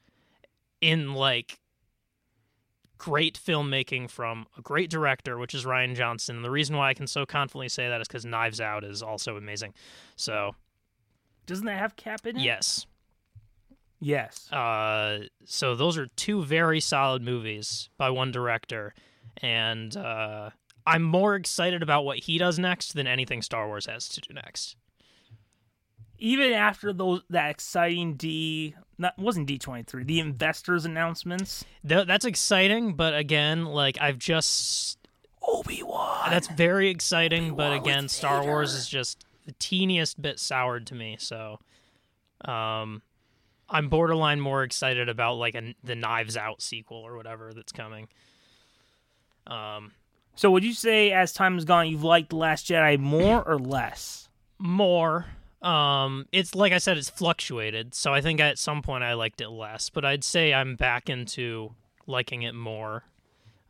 in 0.82 1.14
like 1.14 1.60
great 2.98 3.40
filmmaking 3.40 4.10
from 4.10 4.48
a 4.58 4.62
great 4.62 4.90
director, 4.90 5.38
which 5.38 5.54
is 5.54 5.66
Rian 5.66 5.94
Johnson. 5.96 6.38
And 6.38 6.46
the 6.46 6.52
reason 6.52 6.76
why 6.76 6.90
I 6.90 6.94
can 6.94 7.06
so 7.06 7.26
confidently 7.26 7.70
say 7.70 7.90
that 7.90 8.02
is 8.02 8.08
because 8.08 8.26
Knives 8.26 8.62
Out 8.62 8.84
is 8.84 9.04
also 9.04 9.38
amazing. 9.38 9.74
So 10.16 10.56
Doesn't 11.48 11.66
that 11.66 11.80
have 11.80 11.96
Cap 11.96 12.28
in 12.28 12.38
it? 12.38 12.44
yes, 12.44 12.86
Yes. 14.00 14.52
uh, 14.54 15.22
so 15.46 15.74
those 15.76 15.98
are 15.98 16.06
two 16.16 16.44
very 16.44 16.80
solid 16.80 17.24
movies 17.24 17.90
by 17.98 18.12
one 18.12 18.32
director, 18.32 18.94
and 19.38 19.96
uh, 19.98 20.52
I'm 20.86 21.02
more 21.02 21.36
excited 21.36 21.82
about 21.82 22.06
what 22.06 22.20
he 22.20 22.38
does 22.38 22.60
next 22.60 22.94
than 22.94 23.08
anything 23.08 23.42
Star 23.42 23.66
Wars 23.68 23.88
has 23.88 24.08
to 24.10 24.22
do 24.22 24.34
next. 24.36 24.76
Even 26.20 26.52
after 26.54 26.92
those 26.94 27.22
that 27.30 27.50
exciting 27.52 28.16
D 28.16 28.74
not 28.98 29.18
wasn't 29.20 29.48
D 29.48 29.60
twenty 29.60 29.84
three, 29.84 30.04
the 30.04 30.20
investors 30.20 30.84
announcements. 30.86 31.64
Th- 31.88 32.08
that's 32.08 32.26
exciting, 32.26 32.94
but 32.96 33.16
again, 33.16 33.66
like 33.66 34.00
I've 34.02 34.18
just 34.18 34.98
Obi 35.48 35.84
Wan. 35.84 36.30
that's 36.32 36.48
very 36.48 36.90
exciting, 36.90 37.56
but 37.56 37.68
Obi-Wan 37.72 37.82
again, 37.82 38.04
with 38.06 38.12
Star 38.12 38.44
Wars 38.44 38.74
is 38.74 38.90
just 38.90 39.26
the 39.48 39.54
teeniest 39.54 40.22
bit 40.22 40.40
soured 40.40 40.86
to 40.88 40.94
me. 40.96 41.16
So, 41.20 41.60
um, 42.46 43.02
I'm 43.70 43.90
borderline 43.90 44.40
more 44.40 44.62
excited 44.64 45.10
about 45.10 45.34
like 45.38 45.56
a, 45.56 45.74
the 45.84 45.96
Knives 45.96 46.38
Out 46.38 46.62
sequel 46.62 46.98
or 46.98 47.18
whatever 47.18 47.52
that's 47.54 47.72
coming. 47.72 48.08
Um, 49.48 49.94
So 50.36 50.52
would 50.52 50.64
you 50.64 50.74
say 50.74 51.12
as 51.12 51.34
time 51.34 51.56
has 51.56 51.66
gone 51.66 51.90
you've 51.90 52.04
liked 52.04 52.30
The 52.30 52.36
Last 52.36 52.68
Jedi 52.68 53.00
more 53.00 53.42
or 53.42 53.58
less? 53.58 54.30
more. 54.60 55.26
Um, 55.62 56.28
it's 56.32 56.54
like 56.56 56.72
I 56.72 56.78
said, 56.78 56.98
it's 56.98 57.10
fluctuated. 57.10 57.94
So 57.96 58.14
I 58.14 58.22
think 58.22 58.40
at 58.40 58.58
some 58.60 58.82
point 58.82 59.04
I 59.04 59.14
liked 59.14 59.42
it 59.42 59.50
less, 59.50 59.90
but 59.90 60.06
I'd 60.06 60.24
say 60.24 60.54
I'm 60.54 60.76
back 60.76 61.10
into 61.10 61.74
liking 62.06 62.44
it 62.44 62.54
more. 62.54 63.04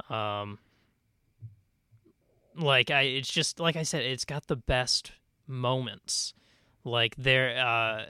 Um, 0.10 0.60
like 2.56 2.92
I, 2.92 3.02
it's 3.02 3.32
just 3.32 3.60
like 3.60 3.76
I 3.76 3.84
said, 3.84 4.04
it's 4.04 4.26
got 4.26 4.48
the 4.48 4.56
best 4.56 5.12
moments. 5.48 6.34
Like 6.84 7.16
there, 7.18 7.58
uh, 7.58 8.06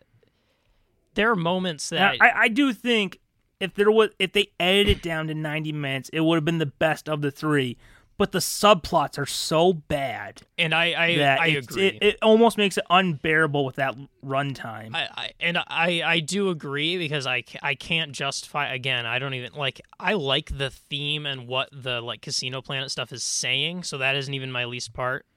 there 1.16 1.32
are 1.32 1.36
moments 1.36 1.92
Now, 1.92 2.12
that 2.12 2.22
I, 2.22 2.44
I 2.44 2.48
do 2.48 2.74
think 2.74 3.20
if 3.60 3.74
there 3.74 3.92
was 3.92 4.12
if 4.20 4.34
they 4.34 4.48
edited 4.60 4.98
it 4.98 5.04
down 5.04 5.28
to 5.28 5.34
ninety 5.34 5.72
minutes, 5.72 6.10
it 6.14 6.22
would 6.22 6.36
have 6.36 6.46
been 6.46 6.60
the 6.60 6.66
best 6.66 7.10
of 7.10 7.22
the 7.22 7.32
three. 7.32 7.78
But 8.20 8.32
the 8.32 8.40
subplots 8.40 9.20
are 9.20 9.28
so 9.28 9.74
bad 9.74 10.42
and 10.58 10.74
I, 10.74 10.86
I, 10.98 11.18
that 11.18 11.40
I 11.40 11.48
agree. 11.48 11.88
it, 11.88 11.98
it 12.02 12.18
almost 12.24 12.58
makes 12.58 12.76
it 12.76 12.84
unbearable 12.90 13.64
with 13.64 13.76
that 13.76 13.96
runtime. 14.26 14.96
I, 14.96 15.08
I 15.16 15.32
and 15.40 15.60
I 15.60 16.02
I 16.04 16.20
do 16.22 16.50
agree 16.50 16.98
because 16.98 17.28
I, 17.28 17.44
I 17.62 17.76
can't 17.76 18.14
justify 18.14 18.74
again 18.74 19.06
I 19.06 19.20
don't 19.20 19.36
even 19.36 19.54
like 19.54 19.82
I 20.00 20.14
like 20.14 20.58
the 20.58 20.72
theme 20.72 21.28
and 21.28 21.48
what 21.48 21.70
the 21.72 22.02
like 22.02 22.24
Casino 22.24 22.60
Planet 22.60 22.90
stuff 22.90 23.14
is 23.14 23.22
saying 23.22 23.84
so 23.84 24.00
that 24.00 24.16
isn't 24.16 24.34
even 24.34 24.52
my 24.52 24.66
least 24.66 24.94
part. 24.94 25.28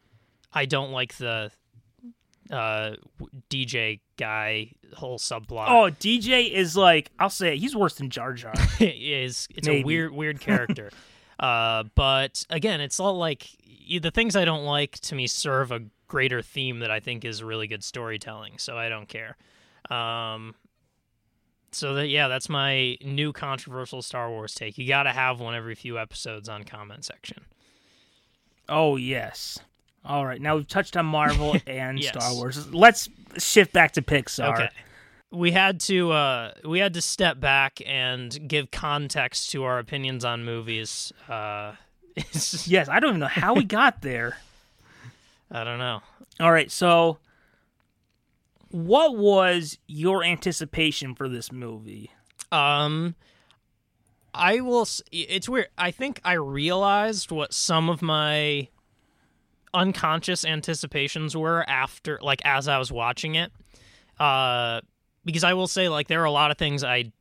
I 0.50 0.64
don't 0.64 0.90
like 0.90 1.18
the 1.18 1.52
uh 2.50 2.96
DJ 3.48 4.00
guy 4.16 4.72
whole 4.94 5.18
subplot. 5.18 5.66
Oh, 5.68 5.90
DJ 6.00 6.50
is 6.50 6.76
like 6.76 7.10
I'll 7.18 7.30
say 7.30 7.54
it, 7.54 7.58
he's 7.58 7.76
worse 7.76 7.94
than 7.94 8.10
Jar 8.10 8.32
Jar. 8.32 8.54
is 8.80 9.46
it's 9.54 9.68
Maybe. 9.68 9.82
a 9.82 9.84
weird 9.84 10.12
weird 10.12 10.40
character. 10.48 10.90
uh, 11.38 11.84
but 11.94 12.44
again, 12.50 12.80
it's 12.80 12.98
all 13.00 13.16
like 13.18 13.48
the 14.00 14.10
things 14.10 14.36
I 14.36 14.44
don't 14.44 14.64
like 14.64 14.98
to 15.00 15.14
me 15.14 15.26
serve 15.26 15.72
a 15.72 15.82
greater 16.08 16.42
theme 16.42 16.80
that 16.80 16.90
I 16.90 16.98
think 17.00 17.24
is 17.24 17.42
really 17.42 17.66
good 17.68 17.84
storytelling. 17.84 18.58
So 18.58 18.76
I 18.76 18.88
don't 18.88 19.08
care. 19.08 19.36
Um, 19.90 20.54
so 21.72 21.94
that 21.94 22.08
yeah, 22.08 22.26
that's 22.28 22.48
my 22.48 22.96
new 23.04 23.32
controversial 23.32 24.02
Star 24.02 24.28
Wars 24.28 24.54
take. 24.54 24.76
You 24.76 24.88
got 24.88 25.04
to 25.04 25.10
have 25.10 25.38
one 25.40 25.54
every 25.54 25.76
few 25.76 25.98
episodes 25.98 26.48
on 26.48 26.64
comment 26.64 27.04
section. 27.04 27.44
oh 28.68 28.96
yes. 28.96 29.58
All 30.04 30.24
right, 30.24 30.40
now 30.40 30.56
we've 30.56 30.66
touched 30.68 30.96
on 30.96 31.06
Marvel 31.06 31.56
and 31.66 31.98
Yes. 31.98 32.10
Star 32.14 32.34
Wars. 32.34 32.72
Let's 32.72 33.08
shift 33.38 33.72
back 33.72 33.92
to 33.92 34.02
Pixar. 34.02 34.54
Okay. 34.54 34.68
We 35.32 35.52
had 35.52 35.78
to 35.80 36.10
uh, 36.10 36.52
we 36.64 36.80
had 36.80 36.94
to 36.94 37.02
step 37.02 37.38
back 37.38 37.80
and 37.86 38.48
give 38.48 38.70
context 38.70 39.50
to 39.52 39.62
our 39.64 39.78
opinions 39.78 40.24
on 40.24 40.44
movies. 40.44 41.12
Uh, 41.28 41.72
Yes, 42.66 42.88
I 42.88 42.98
don't 43.00 43.10
even 43.10 43.20
know 43.20 43.26
how 43.28 43.54
we 43.54 43.64
got 43.80 44.02
there. 44.02 44.38
I 45.50 45.62
don't 45.64 45.78
know. 45.78 46.00
All 46.40 46.50
right, 46.52 46.70
so 46.70 47.18
what 48.70 49.16
was 49.16 49.78
your 49.86 50.24
anticipation 50.24 51.14
for 51.14 51.28
this 51.28 51.50
movie? 51.52 52.10
Um, 52.52 53.14
I 54.34 54.60
will. 54.60 54.86
It's 55.12 55.48
weird. 55.48 55.68
I 55.78 55.90
think 55.90 56.20
I 56.24 56.32
realized 56.34 57.30
what 57.30 57.52
some 57.52 57.88
of 57.88 58.00
my 58.02 58.68
unconscious 59.74 60.44
anticipations 60.44 61.36
were 61.36 61.64
after, 61.68 62.18
like, 62.22 62.42
as 62.44 62.68
I 62.68 62.78
was 62.78 62.90
watching 62.90 63.34
it. 63.34 63.52
Uh, 64.18 64.80
because 65.24 65.44
I 65.44 65.54
will 65.54 65.68
say, 65.68 65.88
like, 65.88 66.08
there 66.08 66.20
are 66.22 66.26
a 66.26 66.30
lot 66.30 66.50
of 66.50 66.58
things 66.58 66.84
I 66.84 67.12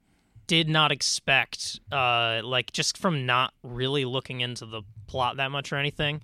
did 0.50 0.68
not 0.68 0.92
expect. 0.92 1.80
Uh, 1.92 2.42
like 2.44 2.72
just 2.72 2.98
from 2.98 3.28
not 3.28 3.54
really 3.62 4.04
looking 4.04 4.42
into 4.42 4.66
the 4.66 4.82
plot 5.06 5.38
that 5.38 5.52
much 5.52 5.72
or 5.72 5.76
anything. 5.76 6.22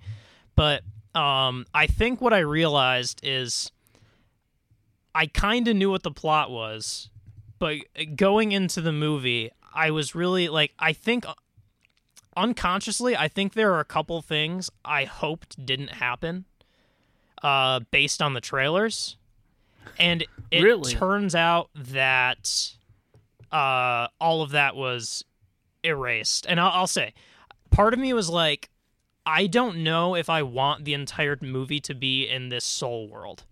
But 0.56 0.82
um, 1.14 1.64
I 1.72 1.86
think 1.86 2.20
what 2.20 2.32
I 2.32 2.40
realized 2.40 3.20
is 3.22 3.70
I 5.14 5.26
kind 5.26 5.68
of 5.68 5.76
knew 5.76 5.90
what 5.90 6.02
the 6.02 6.10
plot 6.10 6.50
was, 6.50 7.08
but 7.60 7.76
going 8.16 8.50
into 8.50 8.80
the 8.80 8.92
movie, 8.92 9.50
I 9.72 9.92
was 9.92 10.16
really 10.16 10.48
like, 10.48 10.72
I 10.78 10.92
think 10.92 11.24
unconsciously, 12.36 13.16
I 13.16 13.28
think 13.28 13.54
there 13.54 13.72
are 13.72 13.80
a 13.80 13.84
couple 13.84 14.20
things 14.22 14.70
I 14.84 15.04
hoped 15.04 15.64
didn't 15.64 15.92
happen 15.92 16.44
uh, 17.42 17.80
based 17.90 18.20
on 18.20 18.34
the 18.34 18.40
trailers. 18.40 19.16
And 19.98 20.24
it 20.50 20.62
Really? 20.62 20.92
turns 20.92 21.34
out 21.34 21.70
that 21.74 22.72
uh, 23.50 24.08
all 24.20 24.42
of 24.42 24.50
that 24.50 24.76
was 24.76 25.24
erased. 25.82 26.46
And 26.48 26.60
I'll, 26.60 26.72
I'll 26.72 26.86
say, 26.86 27.14
part 27.70 27.94
of 27.94 27.98
me 28.00 28.12
was 28.12 28.28
like, 28.28 28.68
I 29.24 29.46
don't 29.46 29.78
know 29.78 30.14
if 30.14 30.28
I 30.30 30.42
want 30.42 30.84
the 30.84 30.94
entire 30.94 31.36
movie 31.40 31.80
to 31.80 31.94
be 31.94 32.28
in 32.28 32.48
this 32.48 32.64
soul 32.64 33.08
world. 33.08 33.44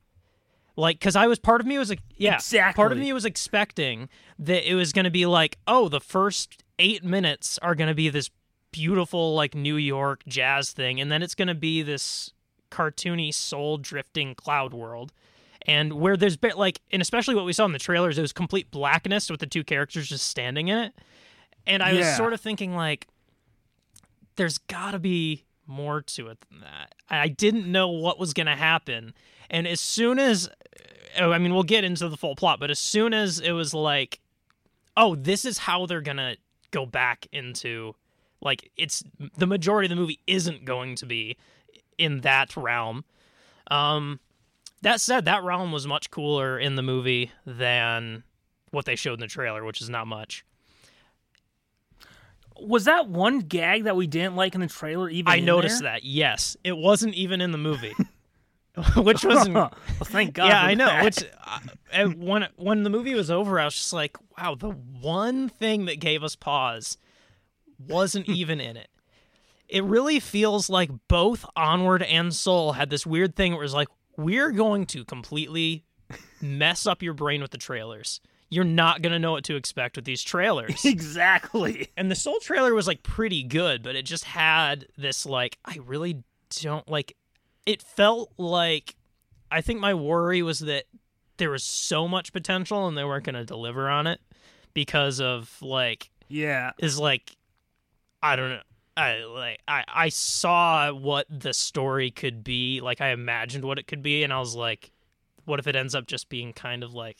Like, 0.76 0.98
because 0.98 1.16
I 1.16 1.26
was 1.28 1.38
part 1.38 1.60
of 1.60 1.66
me 1.66 1.78
was 1.78 1.88
like, 1.88 2.00
yeah, 2.16 2.34
exactly. 2.34 2.76
part 2.80 2.92
of 2.92 2.98
me 2.98 3.12
was 3.12 3.24
expecting 3.24 4.08
that 4.40 4.68
it 4.68 4.74
was 4.74 4.92
going 4.92 5.04
to 5.04 5.10
be 5.10 5.24
like, 5.24 5.58
oh, 5.68 5.88
the 5.88 6.00
first 6.00 6.64
eight 6.80 7.04
minutes 7.04 7.58
are 7.62 7.74
going 7.76 7.88
to 7.88 7.94
be 7.94 8.08
this 8.08 8.30
beautiful 8.74 9.36
like 9.36 9.54
New 9.54 9.76
York 9.76 10.24
jazz 10.26 10.72
thing, 10.72 11.00
and 11.00 11.10
then 11.12 11.22
it's 11.22 11.36
going 11.36 11.46
to 11.46 11.54
be 11.54 11.80
this 11.80 12.32
cartoony 12.72 13.32
soul 13.32 13.78
drifting 13.78 14.34
cloud 14.34 14.74
world. 14.74 15.12
And 15.66 15.92
where 15.94 16.16
there's 16.16 16.36
bit 16.36 16.58
like, 16.58 16.80
and 16.90 17.00
especially 17.00 17.36
what 17.36 17.44
we 17.44 17.52
saw 17.52 17.64
in 17.64 17.72
the 17.72 17.78
trailers, 17.78 18.18
it 18.18 18.20
was 18.20 18.32
complete 18.32 18.72
blackness 18.72 19.30
with 19.30 19.38
the 19.38 19.46
two 19.46 19.62
characters 19.62 20.08
just 20.08 20.26
standing 20.26 20.66
in 20.68 20.76
it. 20.76 20.92
And 21.66 21.82
I 21.82 21.94
was 21.94 22.16
sort 22.16 22.32
of 22.32 22.40
thinking 22.40 22.74
like, 22.74 23.06
there's 24.34 24.58
got 24.58 24.90
to 24.90 24.98
be 24.98 25.44
more 25.66 26.02
to 26.02 26.28
it 26.28 26.38
than 26.50 26.60
that. 26.60 26.96
I 27.08 27.28
didn't 27.28 27.70
know 27.70 27.88
what 27.88 28.18
was 28.18 28.34
going 28.34 28.48
to 28.48 28.56
happen. 28.56 29.14
And 29.48 29.68
as 29.68 29.80
soon 29.80 30.18
as, 30.18 30.50
oh, 31.18 31.30
I 31.30 31.38
mean, 31.38 31.54
we'll 31.54 31.62
get 31.62 31.84
into 31.84 32.08
the 32.08 32.16
full 32.16 32.34
plot, 32.34 32.58
but 32.58 32.70
as 32.70 32.80
soon 32.80 33.14
as 33.14 33.38
it 33.38 33.52
was 33.52 33.72
like, 33.72 34.20
oh, 34.96 35.14
this 35.14 35.44
is 35.44 35.58
how 35.58 35.86
they're 35.86 36.00
going 36.00 36.18
to 36.18 36.36
go 36.72 36.84
back 36.84 37.26
into, 37.32 37.94
like, 38.44 38.70
it's 38.76 39.02
the 39.36 39.46
majority 39.46 39.86
of 39.86 39.90
the 39.90 39.96
movie 39.96 40.20
isn't 40.26 40.64
going 40.64 40.96
to 40.96 41.06
be 41.06 41.36
in 41.98 42.20
that 42.20 42.56
realm. 42.56 43.04
Um, 43.70 44.20
that 44.82 45.00
said, 45.00 45.24
that 45.24 45.42
realm 45.42 45.72
was 45.72 45.86
much 45.86 46.10
cooler 46.10 46.58
in 46.58 46.74
the 46.74 46.82
movie 46.82 47.30
than 47.46 48.22
what 48.70 48.84
they 48.84 48.96
showed 48.96 49.14
in 49.14 49.20
the 49.20 49.26
trailer, 49.26 49.64
which 49.64 49.80
is 49.80 49.88
not 49.88 50.06
much. 50.06 50.44
Was 52.60 52.84
that 52.84 53.08
one 53.08 53.40
gag 53.40 53.84
that 53.84 53.96
we 53.96 54.06
didn't 54.06 54.36
like 54.36 54.54
in 54.54 54.60
the 54.60 54.66
trailer? 54.68 55.08
Even 55.08 55.32
I 55.32 55.40
noticed 55.40 55.82
there? 55.82 55.92
that. 55.92 56.04
Yes, 56.04 56.56
it 56.62 56.76
wasn't 56.76 57.14
even 57.14 57.40
in 57.40 57.50
the 57.50 57.58
movie, 57.58 57.94
which 58.96 59.24
was 59.24 59.48
well, 59.50 59.72
thank 60.04 60.34
God. 60.34 60.48
yeah, 60.48 60.62
I 60.62 60.74
know. 60.74 60.86
that. 60.86 61.04
Which 61.04 61.24
uh, 61.92 62.08
when 62.10 62.46
when 62.56 62.84
the 62.84 62.90
movie 62.90 63.14
was 63.14 63.30
over, 63.30 63.58
I 63.58 63.64
was 63.64 63.74
just 63.74 63.92
like, 63.92 64.16
wow, 64.38 64.54
the 64.54 64.70
one 64.70 65.48
thing 65.48 65.86
that 65.86 65.98
gave 65.98 66.22
us 66.22 66.36
pause 66.36 66.96
wasn't 67.78 68.28
even 68.28 68.60
in 68.60 68.76
it. 68.76 68.88
It 69.68 69.82
really 69.84 70.20
feels 70.20 70.68
like 70.68 70.90
both 71.08 71.44
Onward 71.56 72.02
and 72.02 72.34
Soul 72.34 72.72
had 72.72 72.90
this 72.90 73.06
weird 73.06 73.34
thing 73.34 73.52
where 73.52 73.62
it 73.62 73.64
was 73.64 73.74
like, 73.74 73.88
we're 74.16 74.52
going 74.52 74.86
to 74.86 75.04
completely 75.04 75.84
mess 76.40 76.86
up 76.86 77.02
your 77.02 77.14
brain 77.14 77.40
with 77.42 77.50
the 77.50 77.58
trailers. 77.58 78.20
You're 78.50 78.62
not 78.64 79.02
gonna 79.02 79.18
know 79.18 79.32
what 79.32 79.44
to 79.44 79.56
expect 79.56 79.96
with 79.96 80.04
these 80.04 80.22
trailers. 80.22 80.84
exactly. 80.84 81.88
And 81.96 82.10
the 82.10 82.14
Soul 82.14 82.38
trailer 82.40 82.74
was 82.74 82.86
like 82.86 83.02
pretty 83.02 83.42
good, 83.42 83.82
but 83.82 83.96
it 83.96 84.04
just 84.04 84.24
had 84.24 84.86
this 84.96 85.26
like 85.26 85.58
I 85.64 85.78
really 85.84 86.22
don't 86.60 86.86
like 86.88 87.16
it 87.66 87.82
felt 87.82 88.32
like 88.36 88.94
I 89.50 89.60
think 89.62 89.80
my 89.80 89.94
worry 89.94 90.42
was 90.42 90.60
that 90.60 90.84
there 91.38 91.50
was 91.50 91.64
so 91.64 92.06
much 92.06 92.32
potential 92.32 92.86
and 92.86 92.96
they 92.96 93.02
weren't 93.04 93.24
going 93.24 93.34
to 93.34 93.44
deliver 93.44 93.88
on 93.88 94.06
it 94.06 94.20
because 94.74 95.20
of 95.20 95.56
like 95.60 96.10
Yeah. 96.28 96.72
is 96.78 96.98
like 96.98 97.34
I 98.24 98.36
don't 98.36 98.50
know 98.50 98.60
I 98.96 99.24
like 99.24 99.60
I 99.68 99.84
I 99.86 100.08
saw 100.08 100.92
what 100.92 101.26
the 101.28 101.52
story 101.52 102.10
could 102.10 102.42
be 102.42 102.80
like 102.80 103.00
I 103.00 103.08
imagined 103.10 103.64
what 103.64 103.78
it 103.78 103.86
could 103.86 104.02
be 104.02 104.22
and 104.24 104.32
I 104.32 104.38
was 104.38 104.54
like 104.54 104.92
what 105.44 105.58
if 105.58 105.66
it 105.66 105.76
ends 105.76 105.94
up 105.94 106.06
just 106.06 106.28
being 106.28 106.52
kind 106.52 106.82
of 106.82 106.94
like 106.94 107.18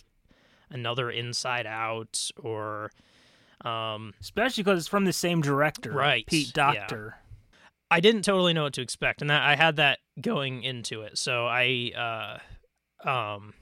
another 0.70 1.10
inside 1.10 1.66
out 1.66 2.30
or 2.42 2.90
um 3.64 4.14
Especially 4.20 4.62
because 4.62 4.78
it's 4.78 4.88
from 4.88 5.04
the 5.04 5.12
same 5.12 5.42
director, 5.42 5.92
Right, 5.92 6.26
Pete 6.26 6.52
yeah. 6.56 6.72
Docter. 6.72 7.16
I 7.90 8.00
didn't 8.00 8.22
totally 8.22 8.52
know 8.52 8.64
what 8.64 8.72
to 8.74 8.82
expect, 8.82 9.20
and 9.20 9.30
that 9.30 9.42
I 9.42 9.56
had 9.56 9.76
that 9.76 9.98
going 10.20 10.62
into 10.64 11.02
it. 11.02 11.16
So 11.16 11.46
I, 11.46 12.40
uh, 13.04 13.08
um, 13.08 13.54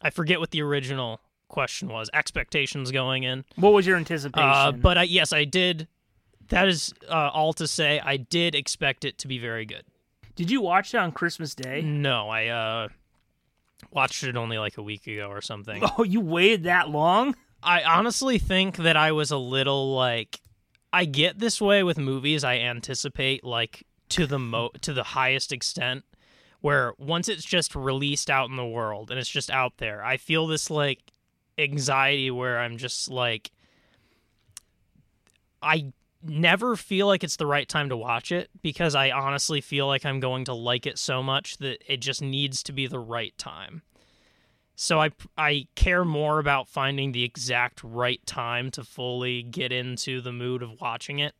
I 0.00 0.08
forget 0.10 0.40
what 0.40 0.52
the 0.52 0.62
original 0.62 1.20
question 1.48 1.88
was. 1.88 2.08
Expectations 2.14 2.90
going 2.92 3.24
in, 3.24 3.44
What 3.56 3.74
was 3.74 3.86
your 3.86 3.96
anticipation? 3.96 4.48
uh, 4.48 4.72
but 4.72 4.96
I 4.96 5.02
yes, 5.02 5.32
I 5.32 5.44
did. 5.44 5.88
That 6.48 6.68
is 6.68 6.94
uh, 7.08 7.30
all 7.32 7.52
to 7.54 7.66
say. 7.66 8.00
I 8.02 8.16
did 8.16 8.54
expect 8.54 9.04
it 9.04 9.18
to 9.18 9.28
be 9.28 9.38
very 9.38 9.66
good. 9.66 9.84
Did 10.34 10.50
you 10.50 10.60
watch 10.60 10.94
it 10.94 10.98
on 10.98 11.12
Christmas 11.12 11.54
Day? 11.54 11.82
No, 11.82 12.28
I 12.28 12.46
uh, 12.46 12.88
watched 13.90 14.24
it 14.24 14.36
only 14.36 14.58
like 14.58 14.78
a 14.78 14.82
week 14.82 15.06
ago 15.06 15.28
or 15.28 15.40
something. 15.40 15.82
Oh, 15.98 16.04
you 16.04 16.20
waited 16.20 16.64
that 16.64 16.88
long? 16.88 17.34
I 17.62 17.82
honestly 17.82 18.38
think 18.38 18.76
that 18.76 18.96
I 18.96 19.12
was 19.12 19.30
a 19.30 19.36
little 19.36 19.94
like 19.94 20.40
I 20.92 21.04
get 21.04 21.38
this 21.38 21.60
way 21.60 21.82
with 21.82 21.98
movies. 21.98 22.44
I 22.44 22.58
anticipate 22.58 23.44
like 23.44 23.84
to 24.10 24.26
the 24.26 24.38
mo 24.38 24.70
to 24.82 24.92
the 24.92 25.02
highest 25.02 25.52
extent 25.52 26.04
where 26.60 26.92
once 26.98 27.28
it's 27.28 27.44
just 27.44 27.76
released 27.76 28.30
out 28.30 28.50
in 28.50 28.56
the 28.56 28.66
world 28.66 29.10
and 29.10 29.18
it's 29.18 29.28
just 29.28 29.50
out 29.50 29.78
there, 29.78 30.04
I 30.04 30.16
feel 30.16 30.46
this 30.46 30.70
like 30.70 31.00
anxiety 31.56 32.30
where 32.30 32.58
I'm 32.60 32.76
just 32.78 33.10
like 33.10 33.50
I 35.60 35.92
never 36.22 36.76
feel 36.76 37.06
like 37.06 37.22
it's 37.22 37.36
the 37.36 37.46
right 37.46 37.68
time 37.68 37.88
to 37.88 37.96
watch 37.96 38.32
it 38.32 38.50
because 38.62 38.94
I 38.94 39.10
honestly 39.10 39.60
feel 39.60 39.86
like 39.86 40.04
I'm 40.04 40.20
going 40.20 40.44
to 40.46 40.54
like 40.54 40.86
it 40.86 40.98
so 40.98 41.22
much 41.22 41.58
that 41.58 41.82
it 41.86 41.98
just 41.98 42.20
needs 42.22 42.62
to 42.64 42.72
be 42.72 42.86
the 42.86 42.98
right 42.98 43.36
time. 43.38 43.82
So 44.74 45.00
I 45.00 45.10
I 45.36 45.66
care 45.74 46.04
more 46.04 46.38
about 46.38 46.68
finding 46.68 47.12
the 47.12 47.24
exact 47.24 47.82
right 47.82 48.24
time 48.26 48.70
to 48.72 48.84
fully 48.84 49.42
get 49.42 49.72
into 49.72 50.20
the 50.20 50.32
mood 50.32 50.62
of 50.62 50.80
watching 50.80 51.18
it, 51.18 51.34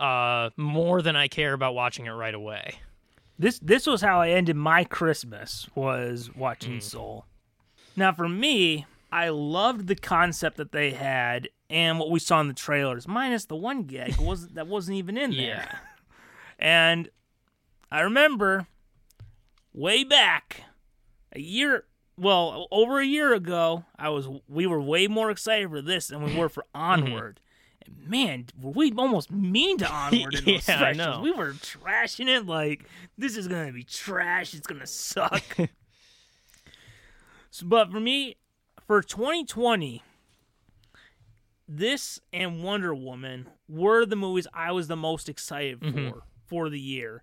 uh, 0.00 0.50
more 0.56 1.00
than 1.02 1.14
I 1.14 1.28
care 1.28 1.52
about 1.52 1.74
watching 1.74 2.06
it 2.06 2.10
right 2.10 2.34
away. 2.34 2.80
This 3.38 3.58
this 3.60 3.86
was 3.86 4.02
how 4.02 4.20
I 4.20 4.30
ended 4.30 4.56
my 4.56 4.82
Christmas 4.84 5.68
was 5.74 6.30
watching 6.34 6.78
Mm. 6.78 6.82
Soul. 6.82 7.24
Now 7.96 8.12
for 8.12 8.28
me, 8.28 8.84
I 9.12 9.30
loved 9.30 9.86
the 9.86 9.96
concept 9.96 10.56
that 10.58 10.72
they 10.72 10.92
had 10.92 11.48
and 11.68 11.98
what 11.98 12.10
we 12.10 12.18
saw 12.18 12.40
in 12.40 12.48
the 12.48 12.54
trailers, 12.54 13.06
minus 13.06 13.44
the 13.44 13.56
one 13.56 13.84
gag 13.84 14.20
was 14.20 14.48
that 14.48 14.66
wasn't 14.66 14.98
even 14.98 15.16
in 15.16 15.30
there. 15.30 15.40
Yeah, 15.40 15.78
And 16.58 17.08
I 17.90 18.00
remember 18.00 18.66
way 19.72 20.04
back 20.04 20.62
a 21.32 21.40
year 21.40 21.84
well, 22.20 22.68
over 22.70 23.00
a 23.00 23.06
year 23.06 23.32
ago, 23.32 23.86
I 23.98 24.10
was 24.10 24.28
we 24.46 24.66
were 24.66 24.80
way 24.80 25.06
more 25.06 25.30
excited 25.30 25.70
for 25.70 25.80
this 25.80 26.08
than 26.08 26.22
we 26.22 26.36
were 26.36 26.50
for 26.50 26.64
mm-hmm. 26.74 27.04
Onward. 27.04 27.40
And 27.86 28.06
man, 28.06 28.46
were 28.60 28.72
we 28.72 28.92
almost 28.92 29.30
mean 29.30 29.78
to 29.78 29.90
Onward 29.90 30.34
in 30.34 30.44
those 30.44 30.68
Yeah. 30.68 31.20
We 31.20 31.32
were 31.32 31.52
trashing 31.52 32.28
it 32.28 32.46
like 32.46 32.84
this 33.16 33.36
is 33.36 33.48
gonna 33.48 33.72
be 33.72 33.84
trash, 33.84 34.52
it's 34.52 34.66
gonna 34.66 34.86
suck. 34.86 35.56
so, 37.50 37.66
but 37.66 37.90
for 37.90 38.00
me, 38.00 38.36
for 38.90 39.02
2020, 39.04 40.02
this 41.68 42.18
and 42.32 42.64
Wonder 42.64 42.92
Woman 42.92 43.48
were 43.68 44.04
the 44.04 44.16
movies 44.16 44.48
I 44.52 44.72
was 44.72 44.88
the 44.88 44.96
most 44.96 45.28
excited 45.28 45.78
for 45.78 45.86
Mhm. 45.86 46.22
for 46.48 46.68
the 46.68 46.80
year. 46.80 47.22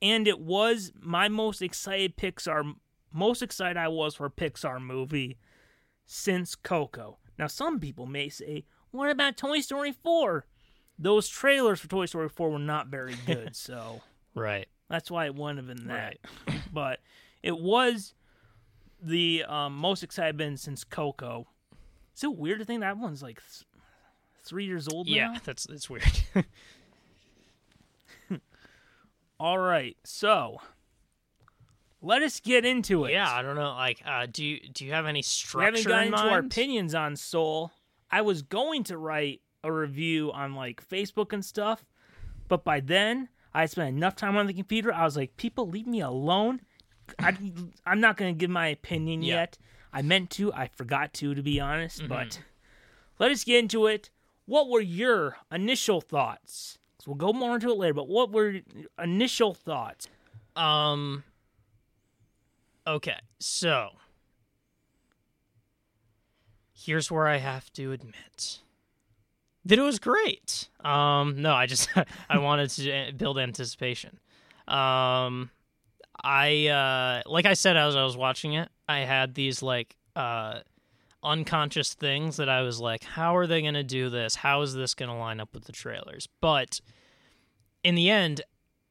And 0.00 0.28
it 0.28 0.38
was 0.38 0.92
my 0.94 1.28
most 1.28 1.60
excited 1.60 2.16
Pixar 2.16 2.76
most 3.12 3.42
excited 3.42 3.76
I 3.76 3.88
was 3.88 4.14
for 4.14 4.26
a 4.26 4.30
Pixar 4.30 4.80
movie 4.80 5.38
since 6.06 6.54
Coco. 6.54 7.18
Now 7.36 7.48
some 7.48 7.80
people 7.80 8.06
may 8.06 8.28
say, 8.28 8.64
"What 8.92 9.10
about 9.10 9.36
Toy 9.36 9.58
Story 9.58 9.90
4?" 9.90 10.46
Those 10.96 11.28
trailers 11.28 11.80
for 11.80 11.88
Toy 11.88 12.06
Story 12.06 12.28
4 12.28 12.48
were 12.48 12.60
not 12.60 12.86
very 12.86 13.14
good, 13.26 13.56
so 13.56 14.02
right. 14.36 14.68
that's 14.88 15.10
why 15.10 15.26
it 15.26 15.34
wouldn't 15.34 15.66
have 15.66 15.76
been 15.76 15.88
that. 15.88 16.18
but 16.72 17.00
it 17.42 17.58
was 17.58 18.14
the 19.02 19.44
um, 19.48 19.76
most 19.76 20.02
excited 20.02 20.28
I've 20.28 20.36
been 20.36 20.56
since 20.56 20.84
Coco. 20.84 21.48
Is 22.16 22.24
it 22.24 22.36
weird 22.36 22.60
to 22.60 22.64
think 22.64 22.80
that 22.80 22.96
one's 22.98 23.22
like 23.22 23.40
th- 23.40 23.64
three 24.44 24.64
years 24.64 24.88
old 24.88 25.08
now. 25.08 25.14
Yeah, 25.14 25.38
that's 25.44 25.66
it's 25.66 25.88
weird. 25.88 26.04
All 29.40 29.58
right, 29.58 29.96
so 30.04 30.60
let 32.00 32.22
us 32.22 32.38
get 32.40 32.64
into 32.64 33.04
it. 33.06 33.12
yeah, 33.12 33.30
I 33.32 33.42
don't 33.42 33.56
know. 33.56 33.72
Like, 33.72 34.02
uh, 34.04 34.26
do 34.30 34.44
you 34.44 34.60
do 34.72 34.84
you 34.84 34.92
have 34.92 35.06
any 35.06 35.22
structure? 35.22 35.72
we 35.72 35.78
haven't 35.78 35.88
gotten 35.88 36.08
in 36.08 36.14
into 36.14 36.26
our 36.26 36.38
opinions 36.40 36.94
on 36.94 37.16
Soul. 37.16 37.72
I 38.10 38.20
was 38.20 38.42
going 38.42 38.84
to 38.84 38.98
write 38.98 39.40
a 39.64 39.72
review 39.72 40.30
on 40.32 40.54
like 40.54 40.86
Facebook 40.86 41.32
and 41.32 41.44
stuff, 41.44 41.84
but 42.48 42.64
by 42.64 42.80
then 42.80 43.28
I 43.54 43.66
spent 43.66 43.96
enough 43.96 44.16
time 44.16 44.36
on 44.36 44.46
the 44.46 44.54
computer. 44.54 44.92
I 44.92 45.04
was 45.04 45.16
like, 45.16 45.36
people, 45.36 45.68
leave 45.68 45.86
me 45.86 46.00
alone. 46.00 46.60
I, 47.18 47.36
I'm 47.86 48.00
not 48.00 48.16
going 48.16 48.34
to 48.34 48.38
give 48.38 48.50
my 48.50 48.68
opinion 48.68 49.22
Yeah. 49.22 49.34
yet. 49.34 49.58
I 49.92 50.02
meant 50.02 50.30
to. 50.32 50.52
I 50.52 50.68
forgot 50.68 51.12
to, 51.14 51.34
to 51.34 51.42
be 51.42 51.60
honest. 51.60 51.98
Mm-hmm. 52.00 52.08
But 52.08 52.40
let 53.18 53.30
us 53.30 53.44
get 53.44 53.58
into 53.58 53.86
it. 53.86 54.10
What 54.46 54.68
were 54.70 54.80
your 54.80 55.36
initial 55.50 56.00
thoughts? 56.00 56.78
'Cause 56.98 57.06
we'll 57.08 57.16
go 57.16 57.32
more 57.32 57.56
into 57.56 57.70
it 57.70 57.76
later. 57.78 57.94
But 57.94 58.08
what 58.08 58.30
were 58.32 58.50
your 58.50 58.62
initial 59.02 59.54
thoughts? 59.54 60.08
Um. 60.56 61.24
Okay, 62.86 63.18
so 63.38 63.90
here's 66.74 67.10
where 67.10 67.28
I 67.28 67.36
have 67.38 67.72
to 67.74 67.92
admit 67.92 68.60
that 69.64 69.78
it 69.78 69.82
was 69.82 69.98
great. 69.98 70.68
Um, 70.84 71.40
no, 71.40 71.52
I 71.54 71.66
just 71.66 71.88
I 72.28 72.38
wanted 72.38 72.70
to 72.70 72.92
uh, 72.92 73.10
build 73.12 73.38
anticipation. 73.38 74.18
Um, 74.66 75.50
I 76.24 76.66
uh, 76.68 77.22
like 77.30 77.46
I 77.46 77.54
said 77.54 77.76
as 77.76 77.96
I 77.96 78.04
was 78.04 78.16
watching 78.16 78.54
it, 78.54 78.68
I 78.88 79.00
had 79.00 79.34
these 79.34 79.62
like 79.62 79.96
uh 80.14 80.60
unconscious 81.24 81.94
things 81.94 82.36
that 82.36 82.48
I 82.48 82.62
was 82.62 82.80
like, 82.80 83.04
how 83.04 83.36
are 83.36 83.46
they 83.46 83.62
going 83.62 83.74
to 83.74 83.84
do 83.84 84.10
this? 84.10 84.34
How 84.34 84.62
is 84.62 84.74
this 84.74 84.94
going 84.94 85.08
to 85.08 85.14
line 85.14 85.40
up 85.40 85.54
with 85.54 85.64
the 85.64 85.72
trailers? 85.72 86.28
But 86.40 86.80
in 87.84 87.94
the 87.94 88.10
end, 88.10 88.40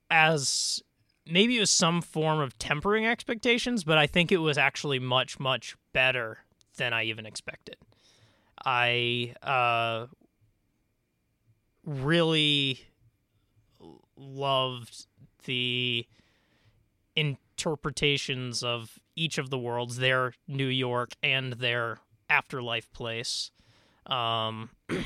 as 0.09 0.81
maybe 1.25 1.57
it 1.57 1.59
was 1.59 1.69
some 1.69 2.01
form 2.01 2.39
of 2.39 2.57
tempering 2.57 3.05
expectations, 3.05 3.83
but 3.83 3.97
I 3.97 4.07
think 4.07 4.31
it 4.31 4.37
was 4.37 4.57
actually 4.57 4.99
much, 4.99 5.39
much 5.39 5.75
better 5.93 6.39
than 6.77 6.93
I 6.93 7.03
even 7.03 7.25
expected. 7.25 7.75
I 8.65 9.33
uh, 9.43 10.07
really 11.85 12.81
loved 14.15 15.07
the 15.45 16.05
interpretations 17.15 18.63
of 18.63 18.99
each 19.15 19.37
of 19.37 19.49
the 19.49 19.57
worlds, 19.57 19.97
their 19.97 20.33
New 20.47 20.67
York 20.67 21.11
and 21.21 21.53
their 21.53 21.99
afterlife 22.29 22.91
place. 22.93 23.51
Um, 24.05 24.69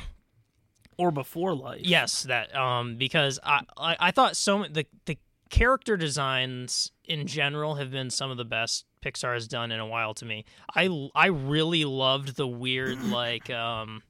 Or 0.98 1.10
before 1.10 1.54
life? 1.54 1.82
Yes, 1.84 2.22
that 2.22 2.54
um 2.56 2.96
because 2.96 3.38
I 3.44 3.60
I, 3.76 3.96
I 4.00 4.10
thought 4.12 4.34
so 4.34 4.64
the 4.64 4.86
the 5.04 5.18
character 5.50 5.96
designs 5.96 6.90
in 7.04 7.26
general 7.26 7.74
have 7.74 7.90
been 7.90 8.08
some 8.08 8.30
of 8.30 8.38
the 8.38 8.46
best 8.46 8.86
Pixar 9.04 9.34
has 9.34 9.46
done 9.46 9.70
in 9.70 9.78
a 9.78 9.86
while 9.86 10.14
to 10.14 10.24
me. 10.24 10.46
I 10.74 11.10
I 11.14 11.26
really 11.26 11.84
loved 11.84 12.36
the 12.36 12.48
weird 12.48 13.02
like 13.04 13.50
um 13.50 14.02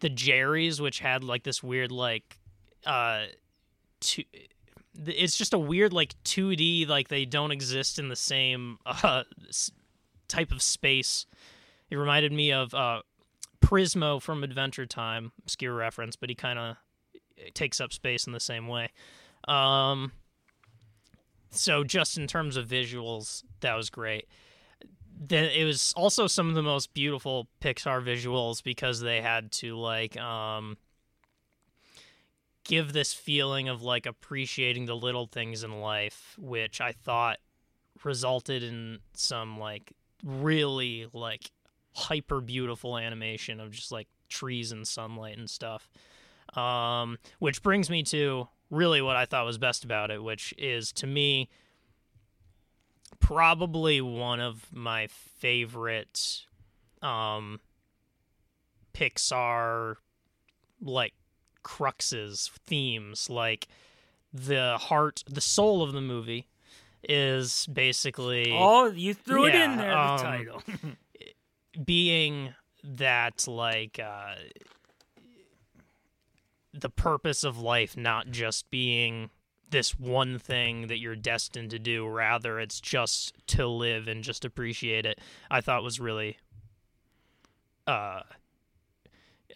the 0.00 0.08
Jerrys 0.08 0.80
which 0.80 1.00
had 1.00 1.22
like 1.22 1.42
this 1.42 1.62
weird 1.62 1.92
like 1.92 2.38
uh 2.86 3.24
two 4.00 4.24
it's 5.06 5.36
just 5.36 5.54
a 5.54 5.58
weird 5.58 5.92
like 5.92 6.14
2D 6.24 6.88
like 6.88 7.08
they 7.08 7.24
don't 7.24 7.50
exist 7.50 7.98
in 7.98 8.08
the 8.08 8.16
same 8.16 8.78
uh 8.86 9.24
type 10.28 10.52
of 10.52 10.62
space. 10.62 11.26
It 11.90 11.96
reminded 11.96 12.32
me 12.32 12.52
of 12.52 12.74
uh 12.74 13.02
Prismo 13.60 14.20
from 14.20 14.44
Adventure 14.44 14.86
Time, 14.86 15.32
obscure 15.42 15.74
reference, 15.74 16.16
but 16.16 16.28
he 16.28 16.34
kind 16.34 16.58
of 16.58 16.76
takes 17.54 17.80
up 17.80 17.92
space 17.92 18.26
in 18.26 18.32
the 18.32 18.40
same 18.40 18.68
way. 18.68 18.90
Um, 19.48 20.12
so 21.50 21.84
just 21.84 22.18
in 22.18 22.26
terms 22.26 22.56
of 22.56 22.66
visuals, 22.66 23.42
that 23.60 23.74
was 23.74 23.90
great. 23.90 24.28
Then 25.18 25.44
it 25.44 25.64
was 25.64 25.94
also 25.96 26.26
some 26.26 26.48
of 26.48 26.54
the 26.54 26.62
most 26.62 26.92
beautiful 26.92 27.48
Pixar 27.60 28.04
visuals 28.04 28.62
because 28.62 29.00
they 29.00 29.20
had 29.20 29.52
to 29.52 29.76
like 29.76 30.16
um 30.18 30.76
give 32.64 32.92
this 32.92 33.12
feeling 33.12 33.68
of 33.68 33.82
like 33.82 34.06
appreciating 34.06 34.86
the 34.86 34.96
little 34.96 35.26
things 35.26 35.62
in 35.62 35.80
life, 35.80 36.34
which 36.38 36.80
I 36.80 36.92
thought 36.92 37.38
resulted 38.02 38.62
in 38.62 38.98
some 39.12 39.58
like 39.58 39.92
really 40.24 41.06
like 41.12 41.50
hyper 41.92 42.40
beautiful 42.40 42.98
animation 42.98 43.60
of 43.60 43.70
just 43.70 43.92
like 43.92 44.08
trees 44.28 44.72
and 44.72 44.86
sunlight 44.86 45.38
and 45.38 45.48
stuff. 45.48 45.88
Um, 46.56 47.18
which 47.38 47.62
brings 47.62 47.90
me 47.90 48.02
to 48.04 48.48
really 48.70 49.02
what 49.02 49.16
I 49.16 49.26
thought 49.26 49.44
was 49.44 49.58
best 49.58 49.84
about 49.84 50.10
it, 50.10 50.22
which 50.22 50.54
is 50.56 50.92
to 50.92 51.06
me 51.06 51.48
probably 53.20 54.00
one 54.00 54.40
of 54.40 54.66
my 54.72 55.06
favorite 55.06 56.46
um 57.02 57.60
Pixar 58.92 59.96
like 60.80 61.14
cruxes, 61.64 62.50
themes, 62.66 63.28
like 63.28 63.66
the 64.32 64.76
heart, 64.78 65.24
the 65.28 65.40
soul 65.40 65.82
of 65.82 65.92
the 65.92 66.00
movie 66.00 66.46
is 67.08 67.66
basically 67.72 68.50
Oh, 68.52 68.90
you 68.90 69.14
threw 69.14 69.46
it 69.46 69.54
in 69.54 69.72
Yeah, 69.72 69.76
there, 69.76 69.90
the 69.90 69.96
um, 69.96 70.18
title. 70.18 70.62
being 71.84 72.54
that 72.82 73.46
like 73.48 73.98
uh 73.98 74.34
the 76.72 76.90
purpose 76.90 77.44
of 77.44 77.58
life 77.58 77.96
not 77.96 78.30
just 78.30 78.68
being 78.70 79.30
this 79.70 79.98
one 79.98 80.38
thing 80.38 80.88
that 80.88 80.98
you're 80.98 81.16
destined 81.16 81.70
to 81.70 81.78
do 81.78 82.06
rather 82.06 82.60
it's 82.60 82.80
just 82.80 83.32
to 83.46 83.66
live 83.66 84.06
and 84.06 84.22
just 84.22 84.44
appreciate 84.44 85.06
it 85.06 85.18
i 85.50 85.60
thought 85.60 85.82
was 85.82 85.98
really 85.98 86.36
uh 87.86 88.20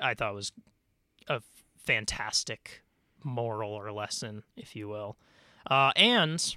i 0.01 0.15
thought 0.15 0.35
was 0.35 0.53
a 1.29 1.41
fantastic 1.89 2.83
moral 3.25 3.73
or 3.73 3.91
lesson 3.91 4.43
if 4.57 4.77
you 4.77 4.87
will. 4.89 5.17
Uh 5.71 5.91
and 5.97 6.57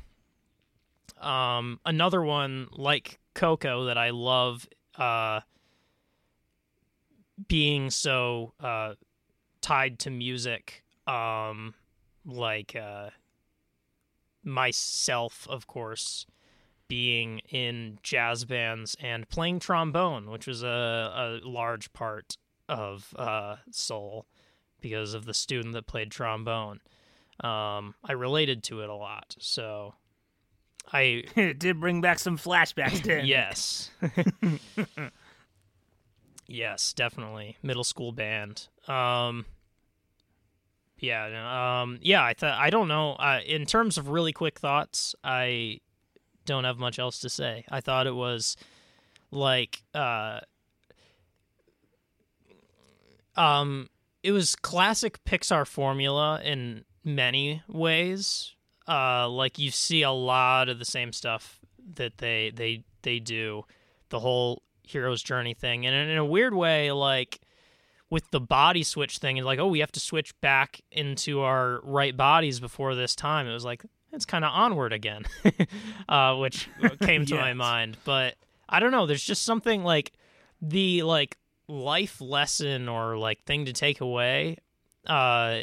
um 1.22 1.80
another 1.86 2.22
one 2.22 2.68
like 2.72 3.20
coco 3.34 3.86
that 3.86 3.98
i 3.98 4.10
love 4.10 4.68
uh 4.98 5.40
being 7.48 7.90
so 7.90 8.54
uh 8.60 8.94
tied 9.62 10.00
to 10.00 10.10
music 10.10 10.84
um 11.08 11.74
like 12.26 12.76
uh 12.76 13.10
myself 14.44 15.48
of 15.50 15.68
course 15.68 16.26
being 16.88 17.40
in 17.50 18.00
jazz 18.04 18.44
bands 18.44 18.96
and 19.00 19.30
playing 19.30 19.60
trombone 19.60 20.30
which 20.30 20.48
was 20.48 20.64
a, 20.64 20.68
a 20.68 21.48
large 21.48 21.94
part 21.94 22.38
of 22.68 23.14
uh 23.18 23.56
soul 23.70 24.26
because 24.82 25.14
of 25.14 25.26
the 25.26 25.34
student 25.34 25.74
that 25.74 25.88
played 25.88 26.12
trombone 26.12 26.80
um 27.42 27.96
i 28.04 28.12
related 28.12 28.64
to 28.64 28.82
it 28.82 28.90
a 28.90 28.94
lot 28.94 29.36
so 29.40 29.94
i 30.92 31.24
it 31.36 31.60
did 31.60 31.80
bring 31.80 32.02
back 32.02 32.20
some 32.20 32.38
flashbacks, 32.38 33.02
didn't 33.02 33.26
yes. 33.26 33.92
yes, 36.48 36.94
definitely. 36.94 37.58
Middle 37.64 37.84
school 37.84 38.12
band. 38.12 38.68
Um 38.88 39.46
yeah, 41.00 41.82
um 41.82 42.00
yeah, 42.02 42.24
I 42.24 42.34
thought 42.34 42.60
I 42.60 42.70
don't 42.70 42.88
know. 42.88 43.14
Uh, 43.14 43.40
in 43.46 43.66
terms 43.66 43.98
of 43.98 44.10
really 44.10 44.34
quick 44.34 44.60
thoughts, 44.60 45.16
I 45.24 45.80
don't 46.46 46.64
have 46.64 46.78
much 46.78 47.00
else 47.00 47.20
to 47.20 47.30
say. 47.30 47.66
I 47.70 47.82
thought 47.82 48.06
it 48.06 48.16
was 48.16 48.56
like 49.32 49.82
uh 49.96 50.42
um 53.36 53.90
it 54.24 54.32
was 54.32 54.56
classic 54.56 55.24
Pixar 55.24 55.66
formula 55.68 56.42
in 56.44 56.86
many 57.04 57.62
ways. 57.68 58.56
Uh 58.88 59.30
like 59.30 59.60
you 59.60 59.72
see 59.72 60.02
a 60.02 60.12
lot 60.12 60.70
of 60.70 60.80
the 60.80 60.86
same 60.86 61.14
stuff 61.14 61.60
that 61.96 62.18
they 62.18 62.52
they 62.54 62.84
they 63.02 63.20
do 63.20 63.64
the 64.10 64.20
whole 64.20 64.64
hero's 64.84 65.24
journey 65.24 65.54
thing. 65.54 65.86
And 65.86 66.10
in 66.10 66.18
a 66.18 66.26
weird 66.26 66.54
way 66.54 66.92
like 66.92 67.40
with 68.10 68.30
the 68.32 68.42
body 68.42 68.84
switch 68.84 69.20
thing 69.20 69.38
and 69.38 69.46
like 69.46 69.60
oh 69.60 69.68
we 69.68 69.80
have 69.80 69.92
to 69.94 70.00
switch 70.00 70.40
back 70.42 70.82
into 70.92 71.42
our 71.42 71.80
right 71.84 72.16
bodies 72.16 72.60
before 72.60 72.96
this 72.96 73.16
time. 73.16 73.48
It 73.48 73.54
was 73.54 73.66
like 73.66 73.84
it's 74.12 74.26
kind 74.26 74.44
of 74.44 74.52
onward 74.54 74.92
again 74.92 75.24
uh 76.10 76.36
which 76.36 76.68
came 77.02 77.26
to 77.26 77.36
my 77.36 77.54
mind. 77.54 77.98
But 78.04 78.36
i 78.74 78.80
don't 78.80 78.92
know 78.92 79.06
there's 79.06 79.24
just 79.24 79.44
something 79.44 79.84
like 79.84 80.14
the 80.62 81.04
like 81.04 81.38
life 81.72 82.20
lesson 82.20 82.90
or 82.90 83.18
like 83.18 83.44
thing 83.46 83.66
to 83.66 83.74
take 83.74 84.02
away 84.02 84.58
uh 85.08 85.62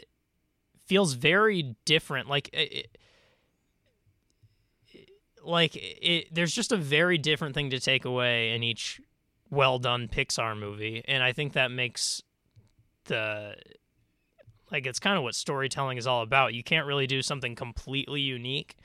feels 0.86 1.12
very 1.12 1.76
different 1.84 2.28
like 2.28 2.48
it, 2.52 2.96
like 5.44 5.76
it 5.76 6.34
there's 6.34 6.54
just 6.54 6.72
a 6.72 6.76
very 6.76 7.18
different 7.18 7.54
thing 7.54 7.70
to 7.70 7.78
take 7.78 8.04
away 8.04 8.52
in 8.52 8.62
each 8.62 9.00
well 9.50 9.78
done 9.78 10.08
Pixar 10.08 10.58
movie 10.58 11.02
and 11.06 11.22
I 11.22 11.32
think 11.32 11.52
that 11.52 11.70
makes 11.70 12.22
the 13.04 13.54
like 14.70 14.86
it's 14.86 14.98
kind 14.98 15.16
of 15.16 15.22
what 15.22 15.34
storytelling 15.34 15.98
is 15.98 16.06
all 16.06 16.22
about. 16.22 16.54
You 16.54 16.62
can't 16.62 16.86
really 16.86 17.06
do 17.06 17.22
something 17.22 17.54
completely 17.54 18.20
unique, 18.20 18.76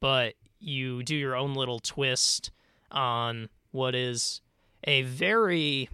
but 0.00 0.34
you 0.58 1.02
do 1.02 1.16
your 1.16 1.34
own 1.36 1.54
little 1.54 1.80
twist 1.80 2.50
on 2.90 3.48
what 3.70 3.94
is 3.94 4.40
a 4.84 5.02
very 5.02 5.88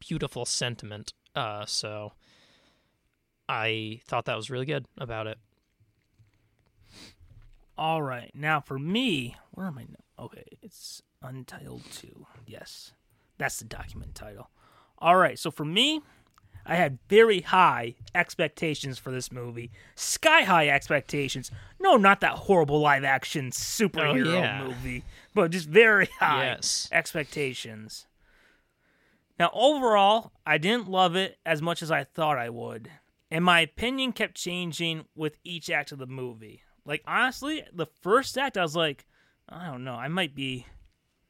beautiful 0.00 0.44
sentiment. 0.44 1.12
Uh, 1.34 1.64
so 1.66 2.12
I 3.48 4.00
thought 4.06 4.24
that 4.26 4.36
was 4.36 4.50
really 4.50 4.66
good 4.66 4.86
about 4.98 5.26
it. 5.26 5.38
All 7.76 8.02
right. 8.02 8.30
Now 8.34 8.60
for 8.60 8.78
me, 8.78 9.36
where 9.52 9.66
am 9.66 9.78
I? 9.78 9.82
now? 9.82 10.24
Okay, 10.24 10.44
it's 10.62 11.02
Untitled 11.22 11.82
2. 11.92 12.26
Yes. 12.46 12.92
That's 13.38 13.58
the 13.58 13.64
document 13.66 14.14
title. 14.16 14.50
All 14.98 15.16
right. 15.16 15.38
So 15.38 15.50
for 15.52 15.64
me, 15.64 16.00
I 16.66 16.74
had 16.74 16.98
very 17.08 17.40
high 17.40 17.94
expectations 18.16 18.98
for 18.98 19.12
this 19.12 19.30
movie. 19.30 19.70
Sky 19.94 20.42
high 20.42 20.68
expectations. 20.68 21.52
No, 21.80 21.96
not 21.96 22.20
that 22.20 22.32
horrible 22.32 22.80
live 22.80 23.04
action 23.04 23.52
superhero 23.52 24.26
Oh, 24.26 24.40
yeah. 24.42 24.64
movie, 24.64 25.04
but 25.34 25.52
just 25.52 25.68
very 25.68 26.06
high 26.20 26.46
Yes. 26.46 26.88
expectations. 26.90 28.06
Now, 29.38 29.50
overall, 29.52 30.32
I 30.44 30.58
didn't 30.58 30.88
love 30.88 31.14
it 31.14 31.38
as 31.46 31.62
much 31.62 31.82
as 31.82 31.90
I 31.90 32.04
thought 32.04 32.38
I 32.38 32.50
would, 32.50 32.90
and 33.30 33.44
my 33.44 33.60
opinion 33.60 34.12
kept 34.12 34.34
changing 34.34 35.04
with 35.14 35.36
each 35.44 35.70
act 35.70 35.92
of 35.92 35.98
the 35.98 36.06
movie. 36.06 36.62
Like, 36.84 37.02
honestly, 37.06 37.62
the 37.72 37.86
first 37.86 38.36
act, 38.36 38.56
I 38.56 38.62
was 38.62 38.74
like, 38.74 39.06
I 39.48 39.66
don't 39.66 39.84
know, 39.84 39.94
I 39.94 40.08
might 40.08 40.34
be 40.34 40.66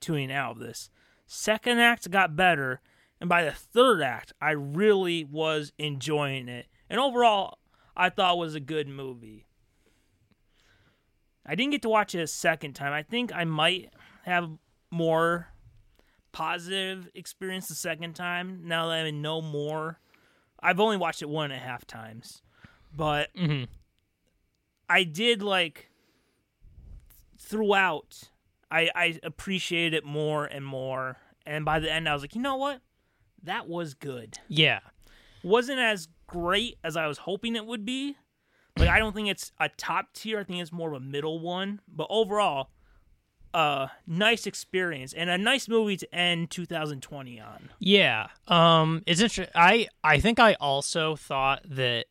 tuning 0.01 0.33
out 0.33 0.53
of 0.53 0.59
this. 0.59 0.91
Second 1.27 1.81
act 1.81 2.11
got 2.11 2.37
better, 2.37 2.81
and 3.21 3.29
by 3.29 3.45
the 3.45 3.53
third 3.53 4.01
act, 4.01 4.33
I 4.41 4.53
really 4.53 5.25
was 5.25 5.73
enjoying 5.79 6.49
it. 6.49 6.67
And 6.89 6.99
overall, 6.99 7.59
I 7.95 8.09
thought 8.09 8.37
it 8.37 8.41
was 8.41 8.55
a 8.55 8.61
good 8.61 8.89
movie. 8.89 9.47
I 11.45 11.55
didn't 11.55 11.73
get 11.73 11.83
to 11.83 11.89
watch 11.89 12.15
it 12.15 12.23
a 12.23 12.27
second 12.27 12.75
time. 12.75 12.93
I 12.93 13.03
think 13.03 13.35
I 13.35 13.45
might 13.45 13.91
have 14.25 14.51
more 14.91 15.49
positive 16.33 17.09
experience 17.15 17.69
the 17.69 17.75
second 17.75 18.15
time 18.15 18.61
now 18.65 18.89
that 18.89 19.07
I 19.07 19.11
know 19.11 19.41
more. 19.41 19.99
I've 20.61 20.81
only 20.81 20.97
watched 20.97 21.23
it 21.23 21.29
one 21.29 21.51
and 21.51 21.61
a 21.61 21.65
half 21.65 21.87
times, 21.87 22.43
but 22.95 23.31
hmm 23.37 23.65
I 24.89 25.05
did 25.05 25.43
like 25.43 25.91
throughout. 27.39 28.31
I 28.71 28.91
I 28.95 29.19
appreciated 29.23 29.95
it 29.95 30.05
more 30.05 30.45
and 30.45 30.65
more, 30.65 31.17
and 31.47 31.65
by 31.65 31.79
the 31.79 31.91
end, 31.91 32.09
I 32.09 32.13
was 32.13 32.23
like, 32.23 32.35
you 32.35 32.41
know 32.43 32.57
what, 32.57 32.81
that 33.43 33.69
was 33.69 33.95
good. 33.95 34.39
Yeah. 34.49 34.81
wasn't 35.43 35.79
as 35.79 36.09
great 36.27 36.77
as 36.85 36.97
I 36.97 37.07
was 37.07 37.19
hoping 37.19 37.57
it 37.57 37.65
would 37.67 37.85
be. 37.85 38.17
Like 38.77 38.89
I 38.89 38.99
don't 38.99 39.15
think 39.15 39.29
it's 39.29 39.53
a 39.59 39.69
top 39.69 40.13
tier. 40.13 40.41
I 40.41 40.45
think 40.45 40.61
it's 40.61 40.73
more 40.73 40.89
of 40.91 40.95
a 40.95 41.05
middle 41.05 41.41
one. 41.41 41.81
But 41.89 42.07
overall, 42.11 42.71
uh 43.55 43.89
nice 44.07 44.47
experience 44.47 45.13
and 45.13 45.31
a 45.31 45.39
nice 45.39 45.69
movie 45.69 45.97
to 45.97 46.15
end 46.15 46.51
2020 46.51 47.41
on. 47.41 47.71
Yeah. 47.79 48.29
Um 48.47 49.03
it's 49.07 49.21
interesting. 49.21 49.53
I 49.55 49.89
I 50.05 50.21
think 50.21 50.39
I 50.39 50.55
also 50.55 51.17
thought 51.17 51.63
that 51.65 52.07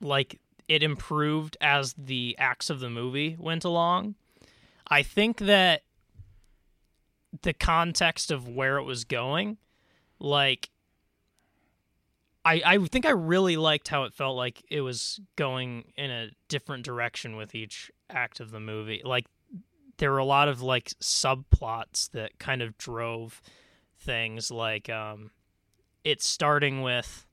like 0.00 0.40
it 0.68 0.82
improved 0.82 1.56
as 1.60 1.94
the 1.96 2.36
acts 2.38 2.70
of 2.70 2.80
the 2.80 2.90
movie 2.90 3.36
went 3.38 3.64
along. 3.64 4.16
I 4.88 5.02
think 5.02 5.38
that 5.38 5.82
the 7.42 7.52
context 7.52 8.30
of 8.30 8.48
where 8.48 8.78
it 8.78 8.84
was 8.84 9.04
going 9.04 9.58
like 10.18 10.70
I 12.44 12.62
I 12.64 12.78
think 12.78 13.06
I 13.06 13.10
really 13.10 13.56
liked 13.56 13.88
how 13.88 14.04
it 14.04 14.14
felt 14.14 14.36
like 14.36 14.62
it 14.70 14.80
was 14.80 15.20
going 15.34 15.92
in 15.96 16.10
a 16.10 16.30
different 16.48 16.84
direction 16.84 17.36
with 17.36 17.54
each 17.54 17.90
act 18.08 18.38
of 18.40 18.50
the 18.52 18.60
movie. 18.60 19.02
Like 19.04 19.26
there 19.98 20.10
were 20.10 20.18
a 20.18 20.24
lot 20.24 20.48
of 20.48 20.62
like 20.62 20.90
subplots 21.00 22.10
that 22.10 22.38
kind 22.38 22.62
of 22.62 22.76
drove 22.78 23.40
things 23.98 24.50
like 24.50 24.88
um 24.88 25.30
it's 26.04 26.28
starting 26.28 26.82
with 26.82 27.26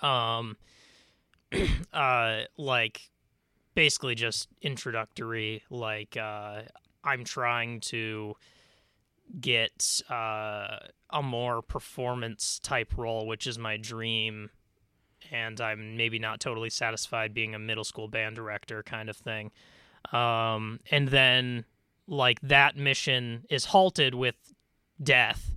um 0.00 0.56
uh 1.92 2.42
like 2.56 3.10
basically 3.74 4.14
just 4.14 4.48
introductory 4.60 5.62
like 5.70 6.16
uh 6.16 6.62
I'm 7.04 7.24
trying 7.24 7.80
to 7.80 8.34
get 9.40 10.00
uh 10.10 10.78
a 11.10 11.22
more 11.22 11.62
performance 11.62 12.58
type 12.58 12.96
role 12.96 13.26
which 13.26 13.46
is 13.46 13.58
my 13.58 13.76
dream 13.76 14.50
and 15.30 15.60
I'm 15.60 15.96
maybe 15.96 16.18
not 16.18 16.40
totally 16.40 16.70
satisfied 16.70 17.32
being 17.32 17.54
a 17.54 17.58
middle 17.58 17.84
school 17.84 18.08
band 18.08 18.36
director 18.36 18.82
kind 18.82 19.08
of 19.08 19.16
thing 19.16 19.52
um 20.12 20.80
and 20.90 21.08
then 21.08 21.64
like 22.06 22.40
that 22.42 22.76
mission 22.76 23.44
is 23.48 23.66
halted 23.66 24.14
with 24.14 24.34
death 25.02 25.52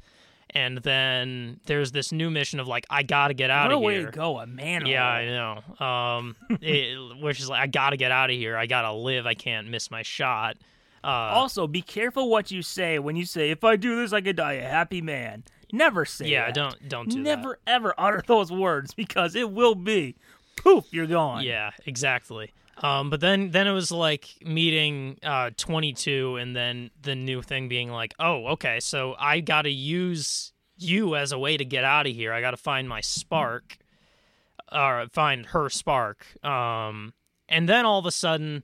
and 0.55 0.77
then 0.79 1.59
there's 1.65 1.91
this 1.91 2.11
new 2.13 2.31
mission 2.31 2.59
of 2.59 2.67
like 2.67 2.85
I 2.89 3.03
gotta 3.03 3.33
get 3.33 3.49
out 3.49 3.67
what 3.67 3.73
a 3.73 3.75
of 3.75 3.81
way 3.81 3.95
here. 3.95 4.05
to 4.05 4.11
go, 4.11 4.39
a 4.39 4.47
man. 4.47 4.85
Yeah, 4.85 5.05
I 5.05 5.25
know. 5.25 5.85
Um, 5.85 6.35
it, 6.61 7.21
which 7.21 7.41
is 7.41 7.49
like 7.49 7.61
I 7.61 7.67
gotta 7.67 7.97
get 7.97 8.11
out 8.11 8.29
of 8.29 8.37
here. 8.37 8.55
I 8.55 8.65
gotta 8.65 8.93
live. 8.93 9.25
I 9.25 9.33
can't 9.33 9.67
miss 9.69 9.91
my 9.91 10.01
shot. 10.01 10.55
Uh, 11.03 11.07
Also, 11.07 11.67
be 11.67 11.81
careful 11.81 12.29
what 12.29 12.51
you 12.51 12.61
say 12.61 12.97
when 12.99 13.17
you 13.17 13.25
say, 13.25 13.51
"If 13.51 13.65
I 13.65 13.75
do 13.75 13.97
this, 13.97 14.13
I 14.13 14.21
could 14.21 14.37
die 14.37 14.53
a 14.53 14.67
happy 14.67 15.01
man." 15.01 15.43
Never 15.73 16.05
say 16.05 16.29
yeah, 16.29 16.45
that. 16.45 16.55
don't 16.55 16.89
don't 16.89 17.09
do 17.09 17.19
Never 17.19 17.59
ever 17.67 17.93
utter 17.97 18.23
those 18.25 18.49
words 18.49 18.93
because 18.93 19.35
it 19.35 19.51
will 19.51 19.75
be 19.75 20.15
poof, 20.55 20.85
you're 20.91 21.05
gone. 21.05 21.43
Yeah, 21.43 21.71
exactly. 21.85 22.53
Um, 22.83 23.09
but 23.09 23.21
then 23.21 23.51
then 23.51 23.67
it 23.67 23.71
was 23.71 23.91
like 23.91 24.29
meeting 24.45 25.17
uh 25.23 25.51
22, 25.57 26.37
and 26.37 26.55
then 26.55 26.91
the 27.01 27.15
new 27.15 27.41
thing 27.41 27.67
being 27.67 27.89
like, 27.89 28.13
oh, 28.19 28.47
okay, 28.47 28.79
so 28.79 29.15
I 29.17 29.39
gotta 29.39 29.69
use 29.69 30.51
you 30.77 31.15
as 31.15 31.31
a 31.31 31.39
way 31.39 31.57
to 31.57 31.65
get 31.65 31.83
out 31.83 32.05
of 32.05 32.13
here. 32.13 32.33
I 32.33 32.41
gotta 32.41 32.57
find 32.57 32.89
my 32.89 33.01
spark, 33.01 33.77
or 34.71 35.07
find 35.11 35.45
her 35.47 35.69
spark. 35.69 36.25
Um, 36.43 37.13
and 37.47 37.69
then 37.69 37.85
all 37.85 37.99
of 37.99 38.05
a 38.05 38.11
sudden 38.11 38.63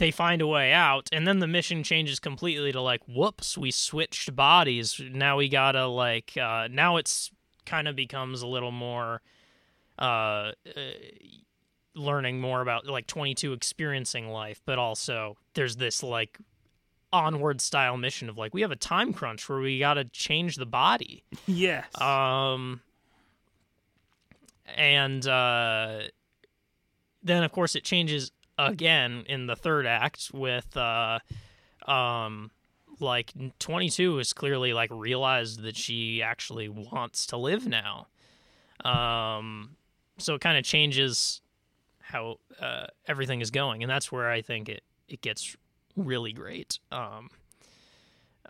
they 0.00 0.10
find 0.10 0.40
a 0.40 0.46
way 0.46 0.72
out 0.72 1.08
and 1.12 1.26
then 1.28 1.38
the 1.40 1.46
mission 1.46 1.82
changes 1.82 2.18
completely 2.18 2.72
to 2.72 2.80
like 2.80 3.02
whoops 3.06 3.56
we 3.58 3.70
switched 3.70 4.34
bodies 4.34 5.00
now 5.12 5.36
we 5.36 5.48
gotta 5.48 5.86
like 5.86 6.36
uh 6.38 6.66
now 6.70 6.96
it's 6.96 7.30
kind 7.66 7.86
of 7.86 7.94
becomes 7.94 8.40
a 8.40 8.46
little 8.46 8.72
more 8.72 9.20
uh, 9.98 10.02
uh 10.02 10.52
learning 11.94 12.40
more 12.40 12.60
about 12.60 12.86
like 12.86 13.06
22 13.06 13.52
experiencing 13.52 14.28
life 14.28 14.60
but 14.64 14.78
also 14.78 15.36
there's 15.54 15.76
this 15.76 16.02
like 16.02 16.38
onward 17.12 17.60
style 17.60 17.96
mission 17.96 18.28
of 18.28 18.38
like 18.38 18.54
we 18.54 18.60
have 18.60 18.70
a 18.70 18.76
time 18.76 19.12
crunch 19.12 19.48
where 19.48 19.58
we 19.58 19.78
gotta 19.78 20.04
change 20.04 20.56
the 20.56 20.66
body 20.66 21.24
Yes. 21.46 21.86
um, 22.00 22.80
and 24.76 25.26
uh, 25.26 26.02
then, 27.22 27.42
of 27.42 27.52
course, 27.52 27.74
it 27.74 27.84
changes 27.84 28.30
again 28.58 29.24
in 29.28 29.46
the 29.46 29.56
third 29.56 29.86
act 29.86 30.30
with, 30.32 30.76
uh, 30.76 31.18
um, 31.86 32.50
like 33.00 33.32
22 33.58 34.18
is 34.18 34.32
clearly 34.32 34.72
like 34.72 34.90
realized 34.92 35.62
that 35.62 35.76
she 35.76 36.22
actually 36.22 36.68
wants 36.68 37.26
to 37.26 37.36
live 37.36 37.66
now. 37.66 38.06
Um, 38.84 39.76
so 40.18 40.34
it 40.34 40.40
kind 40.40 40.56
of 40.58 40.64
changes 40.64 41.40
how 42.10 42.36
uh, 42.60 42.86
everything 43.06 43.40
is 43.40 43.50
going, 43.50 43.82
and 43.82 43.90
that's 43.90 44.10
where 44.12 44.30
I 44.30 44.42
think 44.42 44.68
it 44.68 44.82
it 45.08 45.20
gets 45.22 45.56
really 45.96 46.32
great. 46.32 46.78
Um, 46.92 47.30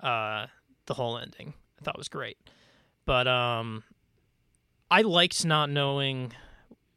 uh, 0.03 0.47
the 0.87 0.95
whole 0.95 1.19
ending 1.19 1.55
I 1.81 1.85
thought 1.85 1.97
was 1.97 2.09
great 2.09 2.37
but 3.07 3.29
um 3.29 3.85
I 4.91 5.03
liked 5.03 5.45
not 5.45 5.71
knowing 5.71 6.33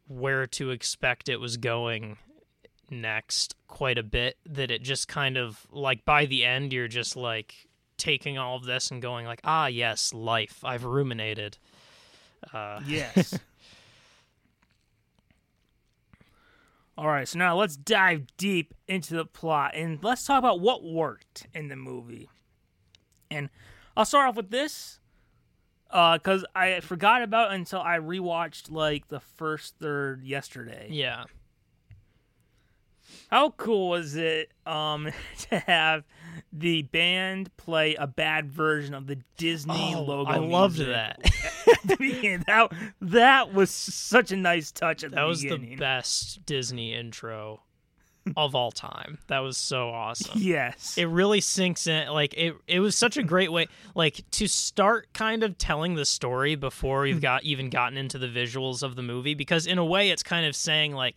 where 0.08 0.46
to 0.48 0.70
expect 0.70 1.28
it 1.28 1.38
was 1.38 1.56
going 1.56 2.16
next 2.90 3.54
quite 3.68 3.98
a 3.98 4.02
bit 4.02 4.36
that 4.46 4.70
it 4.70 4.82
just 4.82 5.06
kind 5.06 5.36
of 5.36 5.64
like 5.70 6.04
by 6.04 6.26
the 6.26 6.44
end 6.44 6.72
you're 6.72 6.88
just 6.88 7.16
like 7.16 7.54
taking 7.96 8.36
all 8.36 8.56
of 8.56 8.64
this 8.64 8.90
and 8.90 9.00
going 9.00 9.26
like 9.26 9.40
ah 9.44 9.66
yes 9.66 10.12
life 10.12 10.60
I've 10.64 10.84
ruminated 10.84 11.58
uh 12.52 12.80
Yes. 12.84 13.38
All 16.96 17.08
right, 17.08 17.26
so 17.26 17.38
now 17.38 17.56
let's 17.56 17.76
dive 17.76 18.26
deep 18.36 18.72
into 18.86 19.14
the 19.14 19.24
plot 19.24 19.72
and 19.74 19.98
let's 20.02 20.24
talk 20.24 20.38
about 20.38 20.60
what 20.60 20.84
worked 20.84 21.48
in 21.52 21.68
the 21.68 21.76
movie. 21.76 22.28
And 23.30 23.50
I'll 23.96 24.04
start 24.04 24.28
off 24.28 24.36
with 24.36 24.50
this 24.50 25.00
because 25.90 26.44
I 26.54 26.80
forgot 26.80 27.22
about 27.22 27.52
it 27.52 27.56
until 27.56 27.80
I 27.80 27.98
rewatched 27.98 28.70
like 28.70 29.08
the 29.08 29.20
first 29.20 29.76
third 29.78 30.22
yesterday. 30.24 30.88
yeah 30.90 31.24
How 33.28 33.50
cool 33.50 33.90
was 33.90 34.14
it 34.14 34.52
um, 34.64 35.10
to 35.50 35.58
have 35.58 36.04
the 36.52 36.82
band 36.82 37.54
play 37.56 37.94
a 37.94 38.06
bad 38.06 38.50
version 38.50 38.94
of 38.94 39.06
the 39.06 39.18
Disney 39.36 39.94
Oh, 39.94 40.02
logo. 40.02 40.30
I 40.30 40.36
loved 40.38 40.78
music. 40.78 40.94
that. 40.94 41.18
At 41.66 41.82
the 41.88 41.96
beginning. 41.96 42.44
that 42.46 42.72
that 43.00 43.52
was 43.54 43.70
such 43.70 44.32
a 44.32 44.36
nice 44.36 44.70
touch 44.72 45.04
at 45.04 45.10
the 45.10 45.16
that 45.16 45.22
was 45.24 45.42
the 45.42 45.76
best 45.76 46.44
Disney 46.46 46.94
intro 46.94 47.60
of 48.38 48.54
all 48.54 48.70
time. 48.72 49.18
That 49.26 49.40
was 49.40 49.58
so 49.58 49.90
awesome. 49.90 50.40
Yes. 50.40 50.96
it 50.96 51.04
really 51.04 51.42
sinks 51.42 51.86
in 51.86 52.08
like 52.08 52.32
it 52.34 52.54
it 52.66 52.80
was 52.80 52.96
such 52.96 53.16
a 53.18 53.22
great 53.22 53.52
way 53.52 53.66
like 53.94 54.22
to 54.32 54.46
start 54.46 55.12
kind 55.12 55.42
of 55.42 55.58
telling 55.58 55.94
the 55.94 56.06
story 56.06 56.54
before 56.54 57.02
we've 57.02 57.20
got 57.30 57.44
even 57.44 57.68
gotten 57.68 57.98
into 57.98 58.16
the 58.18 58.28
visuals 58.28 58.82
of 58.82 58.96
the 58.96 59.02
movie 59.02 59.34
because 59.34 59.66
in 59.66 59.76
a 59.76 59.84
way 59.84 60.08
it's 60.10 60.22
kind 60.22 60.46
of 60.46 60.56
saying 60.56 60.92
like 60.94 61.16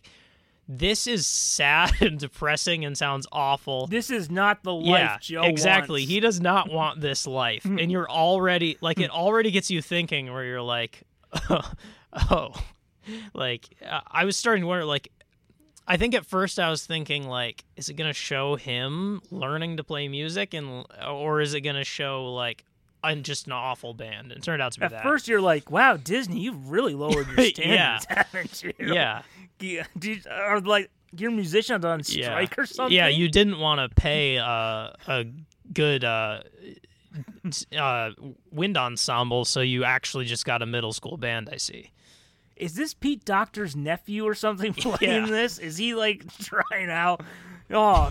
this 0.68 1.06
is 1.06 1.26
sad 1.26 1.92
and 2.02 2.18
depressing 2.18 2.84
and 2.84 2.96
sounds 2.96 3.26
awful. 3.32 3.86
This 3.86 4.10
is 4.10 4.30
not 4.30 4.62
the 4.62 4.74
life 4.74 4.84
yeah 4.86 5.18
Joe 5.20 5.42
exactly. 5.42 6.02
wants. 6.02 6.12
he 6.12 6.20
does 6.20 6.40
not 6.40 6.70
want 6.70 7.00
this 7.00 7.26
life. 7.26 7.64
And 7.64 7.90
you're 7.90 8.10
already 8.10 8.76
like 8.80 9.00
it 9.00 9.10
already 9.10 9.50
gets 9.50 9.70
you 9.70 9.80
thinking 9.82 10.32
where 10.32 10.44
you're 10.44 10.62
like 10.62 11.02
oh 12.30 12.52
like 13.34 13.68
uh, 13.86 14.00
i 14.10 14.24
was 14.24 14.36
starting 14.36 14.62
to 14.62 14.66
wonder 14.66 14.84
like 14.84 15.10
I 15.90 15.96
think 15.96 16.14
at 16.14 16.26
first 16.26 16.58
I 16.58 16.68
was 16.68 16.84
thinking 16.84 17.26
like, 17.26 17.64
is 17.74 17.88
it 17.88 17.94
gonna 17.94 18.12
show 18.12 18.56
him 18.56 19.22
learning 19.30 19.78
to 19.78 19.84
play 19.84 20.06
music, 20.06 20.52
and 20.52 20.84
or 21.08 21.40
is 21.40 21.54
it 21.54 21.62
gonna 21.62 21.82
show 21.82 22.30
like 22.34 22.66
I'm 23.02 23.22
just 23.22 23.46
an 23.46 23.52
awful 23.52 23.94
band? 23.94 24.32
And 24.32 24.40
it 24.40 24.42
turned 24.42 24.60
out 24.60 24.72
to 24.72 24.80
be 24.80 24.84
At 24.86 24.90
that. 24.92 25.02
first, 25.02 25.28
you're 25.28 25.40
like, 25.40 25.70
"Wow, 25.70 25.96
Disney, 25.96 26.40
you've 26.40 26.70
really 26.70 26.94
lowered 26.94 27.26
your 27.28 27.46
Yeah. 27.56 27.98
standards, 27.98 28.60
haven't 28.62 28.62
you?" 28.62 28.72
yeah, 28.94 29.22
yeah. 29.60 29.84
Did, 29.98 30.26
are 30.26 30.60
like 30.60 30.90
your 31.16 31.30
musicians 31.30 31.84
on 31.84 32.02
yeah, 32.06 32.24
strike 32.26 32.58
or 32.58 32.66
something? 32.66 32.94
yeah. 32.94 33.08
You 33.08 33.28
didn't 33.28 33.58
want 33.60 33.80
to 33.80 33.94
pay 33.94 34.38
uh, 34.38 34.90
a 35.06 35.24
good 35.72 36.04
uh, 36.04 36.40
uh, 37.76 38.10
wind 38.50 38.76
ensemble, 38.76 39.44
so 39.44 39.60
you 39.60 39.84
actually 39.84 40.24
just 40.24 40.44
got 40.44 40.62
a 40.62 40.66
middle 40.66 40.92
school 40.92 41.16
band. 41.16 41.48
I 41.52 41.56
see. 41.56 41.92
is 42.56 42.74
this 42.74 42.92
Pete 42.94 43.24
Docter's 43.24 43.76
nephew 43.76 44.24
or 44.24 44.34
something 44.34 44.74
playing 44.74 45.24
Yeah. 45.26 45.30
this? 45.30 45.58
Is 45.58 45.76
he 45.76 45.94
like 45.94 46.24
trying 46.38 46.90
out? 46.90 47.22
Oh, 47.70 48.10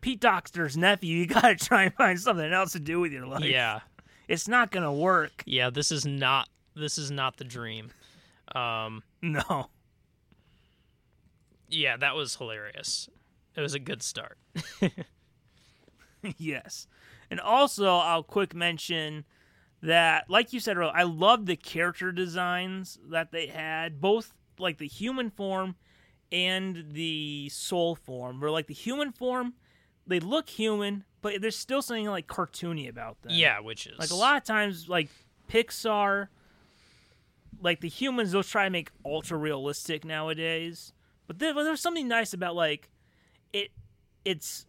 Pete 0.00 0.20
Docter's 0.20 0.76
nephew, 0.76 1.16
you 1.18 1.26
gotta 1.26 1.56
try 1.56 1.84
and 1.84 1.94
find 1.94 2.18
something 2.18 2.52
else 2.52 2.72
to 2.72 2.80
do 2.80 3.00
with 3.00 3.12
your 3.12 3.26
life. 3.26 3.44
yeah, 3.44 3.80
it's 4.28 4.48
not 4.48 4.70
gonna 4.70 4.92
work. 4.92 5.42
yeah. 5.46 5.70
This 5.70 5.90
is 5.92 6.04
not 6.06 6.48
this 6.74 6.98
is 6.98 7.10
not 7.10 7.36
the 7.36 7.44
dream. 7.44 7.90
Um, 8.54 9.02
No. 9.22 9.70
yeah, 11.68 11.96
that 11.96 12.14
was 12.14 12.36
hilarious. 12.36 13.08
It 13.56 13.60
was 13.60 13.74
a 13.74 13.78
good 13.78 14.02
start. 14.02 14.36
yes. 16.36 16.86
And 17.30 17.40
also, 17.40 17.86
I'll 17.96 18.22
quick 18.22 18.54
mention 18.54 19.24
that, 19.82 20.28
like 20.28 20.52
you 20.52 20.60
said 20.60 20.76
earlier, 20.76 20.92
I 20.94 21.02
love 21.04 21.46
the 21.46 21.56
character 21.56 22.12
designs 22.12 22.98
that 23.10 23.32
they 23.32 23.46
had, 23.46 24.00
both 24.00 24.32
like 24.58 24.78
the 24.78 24.86
human 24.88 25.30
form 25.30 25.76
and 26.32 26.84
the 26.92 27.48
soul 27.50 27.94
form. 27.94 28.40
Where 28.40 28.50
like 28.50 28.66
the 28.66 28.74
human 28.74 29.12
form, 29.12 29.54
they 30.06 30.20
look 30.20 30.48
human, 30.48 31.04
but 31.24 31.40
there's 31.40 31.56
still 31.56 31.80
something 31.80 32.06
like 32.06 32.26
cartoony 32.26 32.86
about 32.86 33.22
them. 33.22 33.32
Yeah, 33.34 33.60
which 33.60 33.86
is 33.86 33.98
Like 33.98 34.10
a 34.10 34.14
lot 34.14 34.36
of 34.36 34.44
times, 34.44 34.90
like 34.90 35.08
Pixar, 35.48 36.28
like 37.62 37.80
the 37.80 37.88
humans, 37.88 38.32
they'll 38.32 38.42
try 38.42 38.64
to 38.64 38.70
make 38.70 38.90
ultra 39.06 39.38
realistic 39.38 40.04
nowadays. 40.04 40.92
But 41.26 41.38
there, 41.38 41.54
there's 41.54 41.80
something 41.80 42.06
nice 42.06 42.34
about 42.34 42.54
like 42.54 42.90
it. 43.54 43.70
It's 44.26 44.66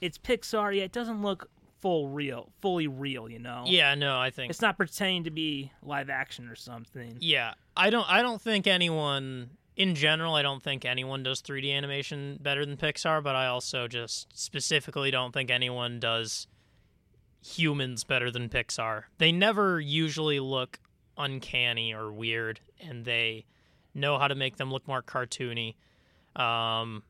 it's 0.00 0.18
Pixar, 0.18 0.76
yeah. 0.76 0.82
It 0.82 0.92
doesn't 0.92 1.22
look 1.22 1.48
full 1.80 2.08
real, 2.08 2.50
fully 2.60 2.88
real. 2.88 3.30
You 3.30 3.38
know. 3.38 3.62
Yeah, 3.64 3.94
no, 3.94 4.18
I 4.18 4.30
think 4.30 4.50
It's 4.50 4.60
not 4.60 4.76
pretending 4.76 5.22
to 5.22 5.30
be 5.30 5.70
live 5.84 6.10
action 6.10 6.48
or 6.48 6.56
something. 6.56 7.18
Yeah, 7.20 7.54
I 7.76 7.90
don't. 7.90 8.10
I 8.10 8.22
don't 8.22 8.42
think 8.42 8.66
anyone, 8.66 9.50
in 9.76 9.94
general, 9.94 10.34
I 10.34 10.42
don't 10.42 10.62
think 10.62 10.84
anyone 10.84 11.22
does 11.22 11.42
3D 11.42 11.72
animation 11.72 12.38
better 12.40 12.64
than 12.64 12.76
Pixar. 12.76 13.22
But 13.22 13.34
I 13.34 13.46
also 13.46 13.88
just 13.88 14.36
specifically 14.38 15.10
don't 15.10 15.32
think 15.32 15.50
anyone 15.50 16.00
does 16.00 16.46
humans 17.44 18.04
better 18.04 18.30
than 18.30 18.48
Pixar. 18.48 19.04
They 19.18 19.32
never 19.32 19.80
usually 19.80 20.40
look 20.40 20.78
uncanny 21.16 21.92
or 21.92 22.12
weird, 22.12 22.60
and 22.80 23.04
they 23.04 23.44
know 23.94 24.18
how 24.18 24.28
to 24.28 24.34
make 24.34 24.56
them 24.56 24.70
look 24.70 24.86
more 24.86 25.02
cartoony. 25.02 25.74
Um, 26.36 27.02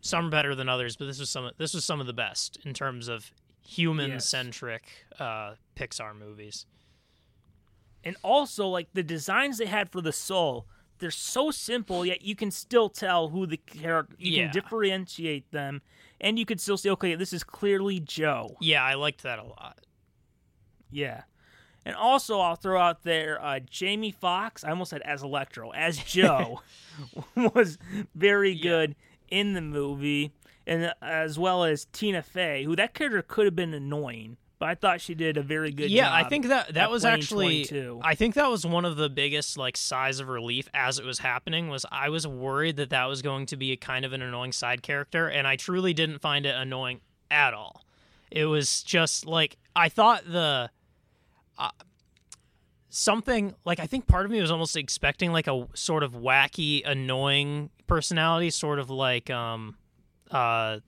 some 0.00 0.26
are 0.26 0.30
better 0.30 0.54
than 0.54 0.68
others, 0.68 0.96
but 0.96 1.06
this 1.06 1.18
was 1.18 1.30
some. 1.30 1.50
This 1.58 1.74
was 1.74 1.84
some 1.84 2.00
of 2.00 2.06
the 2.06 2.12
best 2.12 2.58
in 2.64 2.72
terms 2.72 3.08
of 3.08 3.32
human-centric 3.66 4.82
uh, 5.18 5.54
Pixar 5.76 6.16
movies. 6.16 6.66
And 8.02 8.16
also, 8.22 8.66
like 8.66 8.88
the 8.94 9.02
designs 9.02 9.58
they 9.58 9.66
had 9.66 9.90
for 9.90 10.00
the 10.00 10.12
soul, 10.12 10.66
they're 11.00 11.10
so 11.10 11.50
simple, 11.50 12.06
yet 12.06 12.22
you 12.22 12.36
can 12.36 12.50
still 12.50 12.88
tell 12.88 13.28
who 13.30 13.46
the 13.46 13.56
character. 13.56 14.14
You 14.18 14.32
Yeah. 14.32 14.44
can 14.44 14.52
differentiate 14.52 15.50
them, 15.50 15.82
and 16.20 16.38
you 16.38 16.44
could 16.46 16.60
still 16.60 16.76
say, 16.76 16.90
okay, 16.90 17.14
this 17.16 17.32
is 17.32 17.42
clearly 17.42 17.98
Joe. 18.00 18.56
Yeah, 18.60 18.84
I 18.84 18.94
liked 18.94 19.22
that 19.24 19.38
a 19.38 19.44
lot. 19.44 19.80
Yeah. 20.90 21.22
And 21.84 21.96
also, 21.96 22.40
I'll 22.40 22.56
throw 22.56 22.80
out 22.80 23.02
there 23.04 23.42
uh, 23.42 23.58
Jamie 23.60 24.10
Foxx. 24.12 24.64
I 24.64 24.70
almost 24.70 24.90
said 24.90 25.00
as 25.02 25.22
Electro, 25.22 25.70
as 25.70 25.96
Joe, 26.04 26.60
was 27.34 27.78
very 28.14 28.54
good 28.54 28.94
in 29.30 29.54
the 29.54 29.60
movie, 29.62 30.32
and 30.66 30.84
uh, 30.86 30.94
as 31.00 31.38
well 31.38 31.64
as 31.64 31.86
Tina 31.86 32.22
Fey, 32.22 32.64
who 32.64 32.76
that 32.76 32.92
character 32.94 33.22
could 33.22 33.46
have 33.46 33.56
been 33.56 33.72
annoying, 33.72 34.36
but 34.60 34.68
I 34.68 34.74
thought 34.74 35.00
she 35.00 35.14
did 35.14 35.38
a 35.38 35.42
very 35.42 35.72
good 35.72 35.84
job. 35.84 35.90
yeah. 35.90 36.14
I 36.14 36.24
think 36.24 36.48
that 36.48 36.74
that 36.74 36.90
was 36.90 37.06
actually 37.06 37.64
22. 37.64 38.00
I 38.04 38.14
think 38.14 38.34
that 38.34 38.50
was 38.50 38.66
one 38.66 38.84
of 38.84 38.96
the 38.96 39.08
biggest 39.08 39.56
like 39.56 39.74
sighs 39.74 40.20
of 40.20 40.28
relief 40.28 40.68
as 40.74 40.98
it 40.98 41.04
was 41.04 41.18
happening 41.18 41.68
was 41.70 41.86
I 41.90 42.10
was 42.10 42.26
worried 42.26 42.76
that 42.76 42.90
that 42.90 43.06
was 43.06 43.22
going 43.22 43.46
to 43.46 43.56
be 43.56 43.72
a 43.72 43.76
kind 43.76 44.04
of 44.04 44.12
an 44.12 44.20
annoying 44.20 44.52
side 44.52 44.82
character 44.82 45.28
and 45.28 45.48
I 45.48 45.56
truly 45.56 45.94
didn't 45.94 46.18
find 46.18 46.44
it 46.44 46.54
annoying 46.54 47.00
at 47.30 47.54
all. 47.54 47.86
It 48.30 48.44
was 48.44 48.82
just 48.82 49.24
like 49.24 49.56
I 49.74 49.88
thought 49.88 50.24
the 50.30 50.68
uh, 51.58 51.70
something 52.90 53.54
like 53.64 53.80
I 53.80 53.86
think 53.86 54.06
part 54.06 54.26
of 54.26 54.30
me 54.30 54.42
was 54.42 54.50
almost 54.50 54.76
expecting 54.76 55.32
like 55.32 55.46
a 55.46 55.66
sort 55.72 56.02
of 56.02 56.12
wacky 56.12 56.86
annoying 56.86 57.70
personality 57.86 58.50
sort 58.50 58.78
of 58.78 58.90
like 58.90 59.30
um 59.30 59.78
uh 60.30 60.80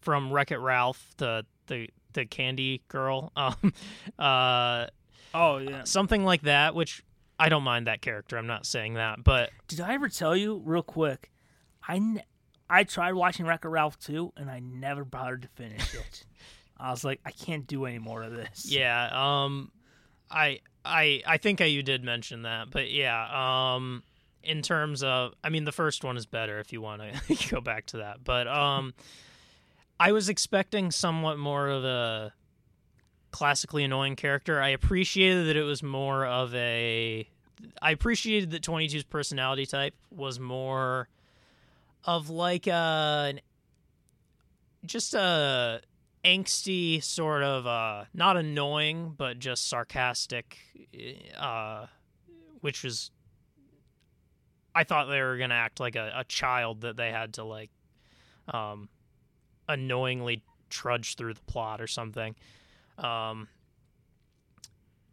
from 0.00 0.32
Wreck-It 0.32 0.60
Ralph 0.60 1.12
the 1.18 1.44
the 1.66 1.90
the 2.12 2.24
candy 2.26 2.82
girl 2.88 3.32
um 3.36 3.72
uh 4.18 4.86
Oh 5.34 5.58
yeah. 5.58 5.84
something 5.84 6.24
like 6.24 6.42
that 6.42 6.74
which 6.74 7.02
I 7.38 7.48
don't 7.48 7.62
mind 7.62 7.86
that 7.86 8.00
character 8.00 8.38
I'm 8.38 8.46
not 8.46 8.64
saying 8.66 8.94
that 8.94 9.22
but 9.22 9.50
Did 9.68 9.80
I 9.80 9.94
ever 9.94 10.08
tell 10.08 10.34
you 10.36 10.62
real 10.64 10.82
quick? 10.82 11.30
I 11.86 11.96
n- 11.96 12.22
I 12.70 12.84
tried 12.84 13.12
watching 13.14 13.46
Wreck-It 13.46 13.68
Ralph 13.68 13.98
2 14.00 14.32
and 14.36 14.50
I 14.50 14.58
never 14.60 15.04
bothered 15.04 15.42
to 15.42 15.48
finish 15.48 15.94
it. 15.94 16.24
I 16.80 16.90
was 16.90 17.02
like, 17.04 17.20
I 17.24 17.30
can't 17.30 17.66
do 17.66 17.84
any 17.86 17.98
more 17.98 18.22
of 18.22 18.32
this. 18.32 18.70
yeah 18.70 19.08
um 19.44 19.70
I 20.30 20.60
I 20.84 21.22
I 21.26 21.36
think 21.38 21.60
you 21.60 21.82
did 21.82 22.04
mention 22.04 22.42
that 22.42 22.70
but 22.70 22.90
yeah 22.90 23.72
um 23.74 24.02
in 24.42 24.62
terms 24.62 25.02
of 25.02 25.34
I 25.44 25.50
mean 25.50 25.64
the 25.64 25.72
first 25.72 26.04
one 26.04 26.16
is 26.16 26.24
better 26.26 26.58
if 26.58 26.72
you 26.72 26.80
want 26.80 27.02
to 27.02 27.48
go 27.50 27.60
back 27.60 27.86
to 27.86 27.98
that 27.98 28.24
but 28.24 28.46
um 28.48 28.94
I 30.00 30.12
was 30.12 30.28
expecting 30.28 30.90
somewhat 30.90 31.38
more 31.38 31.68
of 31.68 31.84
a 31.84 32.32
classically 33.30 33.84
annoying 33.84 34.16
character. 34.16 34.60
I 34.62 34.68
appreciated 34.68 35.46
that 35.48 35.56
it 35.56 35.64
was 35.64 35.82
more 35.82 36.24
of 36.26 36.54
a. 36.54 37.28
I 37.82 37.90
appreciated 37.90 38.52
that 38.52 38.62
22's 38.62 39.04
personality 39.04 39.66
type 39.66 39.94
was 40.10 40.38
more 40.38 41.08
of 42.04 42.30
like 42.30 42.66
a. 42.66 43.30
An, 43.30 43.40
just 44.84 45.14
a 45.14 45.80
angsty 46.24 47.02
sort 47.02 47.42
of 47.42 47.66
uh 47.66 48.04
not 48.12 48.36
annoying 48.36 49.14
but 49.16 49.38
just 49.38 49.68
sarcastic 49.68 50.58
uh 51.38 51.86
which 52.60 52.82
was 52.82 53.10
I 54.74 54.84
thought 54.84 55.06
they 55.06 55.20
were 55.20 55.36
gonna 55.38 55.54
act 55.54 55.80
like 55.80 55.96
a, 55.96 56.12
a 56.16 56.24
child 56.24 56.82
that 56.82 56.96
they 56.96 57.10
had 57.10 57.34
to 57.34 57.44
like 57.44 57.70
um 58.52 58.88
annoyingly 59.68 60.42
trudge 60.70 61.16
through 61.16 61.34
the 61.34 61.40
plot 61.42 61.80
or 61.80 61.86
something. 61.86 62.34
Um, 62.98 63.48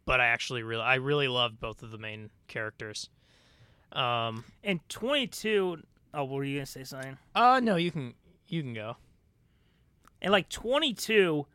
but 0.04 0.20
I 0.20 0.26
actually 0.26 0.62
really, 0.62 0.82
I 0.82 0.96
really 0.96 1.28
loved 1.28 1.60
both 1.60 1.82
of 1.82 1.90
the 1.90 1.98
main 1.98 2.30
characters. 2.48 3.08
Um, 3.92 4.44
And 4.64 4.80
22. 4.88 5.78
Oh, 6.14 6.24
what 6.24 6.36
were 6.36 6.44
you 6.44 6.58
gonna 6.58 6.66
say 6.66 6.84
something? 6.84 7.18
uh, 7.34 7.60
no, 7.62 7.76
you 7.76 7.90
can, 7.90 8.14
you 8.48 8.62
can 8.62 8.74
go. 8.74 8.96
And 10.22 10.32
like 10.32 10.48
22, 10.48 11.46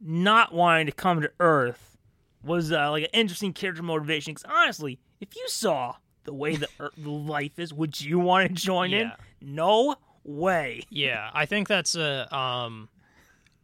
not 0.00 0.52
wanting 0.52 0.86
to 0.86 0.92
come 0.92 1.20
to 1.22 1.30
Earth 1.40 1.96
was 2.42 2.72
uh, 2.72 2.90
like 2.90 3.04
an 3.04 3.10
interesting 3.12 3.52
character 3.52 3.82
motivation. 3.82 4.34
Because 4.34 4.50
honestly, 4.50 4.98
if 5.20 5.36
you 5.36 5.44
saw 5.48 5.94
the 6.24 6.32
way 6.32 6.56
the 6.56 6.68
Earth, 6.80 6.96
life 6.98 7.58
is, 7.58 7.72
would 7.72 8.00
you 8.00 8.18
want 8.18 8.48
to 8.48 8.54
join 8.54 8.92
in? 8.92 9.12
No 9.40 9.96
way. 10.28 10.82
Yeah, 10.90 11.30
I 11.32 11.46
think 11.46 11.66
that's 11.66 11.94
a, 11.94 12.34
um, 12.34 12.88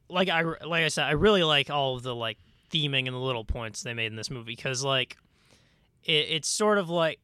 like 0.08 0.28
I 0.28 0.42
like 0.42 0.84
I 0.84 0.88
said, 0.88 1.04
I 1.04 1.12
really 1.12 1.42
like 1.42 1.70
all 1.70 1.96
of 1.96 2.02
the 2.02 2.14
like 2.14 2.38
theming 2.70 3.06
and 3.06 3.14
the 3.14 3.20
little 3.20 3.44
points 3.44 3.82
they 3.82 3.94
made 3.94 4.06
in 4.06 4.16
this 4.16 4.30
movie 4.30 4.54
because 4.56 4.82
like 4.82 5.16
it, 6.04 6.26
it's 6.30 6.48
sort 6.48 6.78
of 6.78 6.88
like 6.88 7.20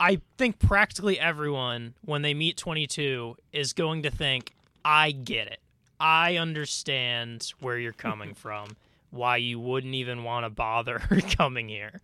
I 0.00 0.20
think 0.36 0.58
practically 0.58 1.18
everyone 1.18 1.94
when 2.04 2.22
they 2.22 2.34
meet 2.34 2.56
22 2.56 3.36
is 3.52 3.72
going 3.72 4.02
to 4.02 4.10
think 4.10 4.54
I 4.84 5.10
get 5.10 5.48
it. 5.48 5.60
I 6.00 6.36
understand 6.36 7.52
where 7.60 7.78
you're 7.78 7.92
coming 7.92 8.34
from. 8.34 8.76
Why 9.10 9.38
you 9.38 9.58
wouldn't 9.58 9.94
even 9.94 10.22
want 10.22 10.44
to 10.44 10.50
bother 10.50 10.98
coming 11.36 11.68
here. 11.68 12.00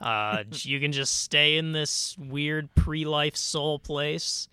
Uh, 0.00 0.44
you 0.52 0.78
can 0.80 0.92
just 0.92 1.20
stay 1.22 1.56
in 1.56 1.72
this 1.72 2.16
weird 2.18 2.74
pre-life 2.74 3.36
soul 3.36 3.78
place 3.78 4.48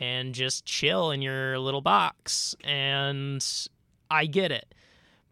and 0.00 0.34
just 0.34 0.64
chill 0.64 1.10
in 1.10 1.22
your 1.22 1.58
little 1.58 1.80
box. 1.80 2.54
And 2.64 3.44
I 4.10 4.26
get 4.26 4.50
it. 4.52 4.74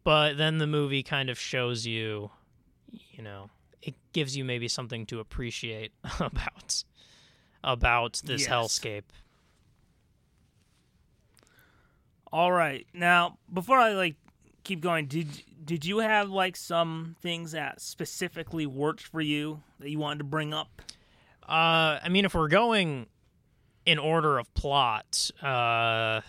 But 0.05 0.36
then 0.36 0.59
the 0.59 0.66
movie 0.66 1.03
kind 1.03 1.30
of 1.30 1.38
shows 1.38 1.86
you, 1.86 2.30
you 3.12 3.22
know, 3.22 3.50
it 3.82 3.94
gives 4.12 4.36
you 4.36 4.44
maybe 4.44 4.68
something 4.68 5.07
to 5.07 5.20
appreciate 5.20 5.92
about 6.20 6.84
about 7.64 8.20
this 8.24 8.42
Yes. 8.42 8.50
hellscape. 8.50 9.05
All 12.32 12.50
right. 12.53 12.86
Now, 12.94 13.38
before 13.53 13.78
I 13.78 13.92
like 13.92 14.16
keep 14.64 14.80
going, 14.80 15.07
did 15.07 15.28
did 15.64 15.84
you 15.84 15.98
have 15.98 16.30
like 16.30 16.57
some 16.57 17.14
things 17.20 17.53
that 17.53 17.80
specifically 17.80 18.66
worked 18.66 19.03
for 19.03 19.20
you 19.20 19.62
that 19.80 19.90
you 19.90 19.98
wanted 19.98 20.18
to 20.18 20.24
bring 20.24 20.53
up? 20.55 20.82
Uh, 21.46 21.98
I 22.03 22.09
mean, 22.09 22.24
if 22.24 22.34
we're 22.34 22.48
going 22.48 23.07
in 23.87 23.99
order 23.99 24.39
of 24.39 24.53
plot, 24.55 25.30
uh, 25.43 26.20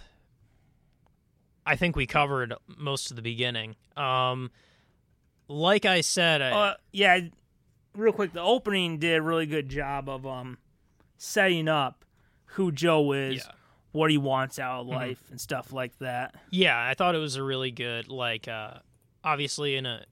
I 1.66 1.76
think 1.76 1.96
we 1.96 2.06
covered 2.06 2.54
most 2.78 3.10
of 3.10 3.16
the 3.16 3.22
beginning. 3.22 3.76
Um, 3.96 4.52
like 5.48 5.86
I 5.86 6.02
said, 6.02 6.42
I, 6.42 6.50
Uh, 6.52 6.74
yeah. 6.92 7.20
Real 7.96 8.12
quick, 8.14 8.34
the 8.34 8.42
opening 8.42 8.98
did 8.98 9.18
a 9.18 9.22
really 9.22 9.46
good 9.46 9.70
job 9.70 10.10
of 10.10 10.26
um 10.26 10.58
setting 11.18 11.68
up 11.68 12.04
who 12.46 12.72
Joe 12.72 13.12
is, 13.14 13.36
Yeah. 13.36 13.42
Mm-hmm. 13.44 13.58
what 14.00 14.10
he 14.12 14.18
wants 14.18 14.58
out 14.60 14.82
of 14.82 14.88
life, 14.88 15.24
and 15.30 15.40
stuff 15.40 15.72
like 15.72 15.98
that. 16.00 16.36
yeah, 16.50 16.78
I 16.88 16.96
thought 16.96 17.14
it 17.16 17.20
was 17.20 17.36
a 17.36 17.44
really 17.44 17.70
good 17.72 18.08
like. 18.10 18.48
Uh, 18.48 18.80
obviously, 19.24 19.76
in 19.76 19.86
a 19.86 20.04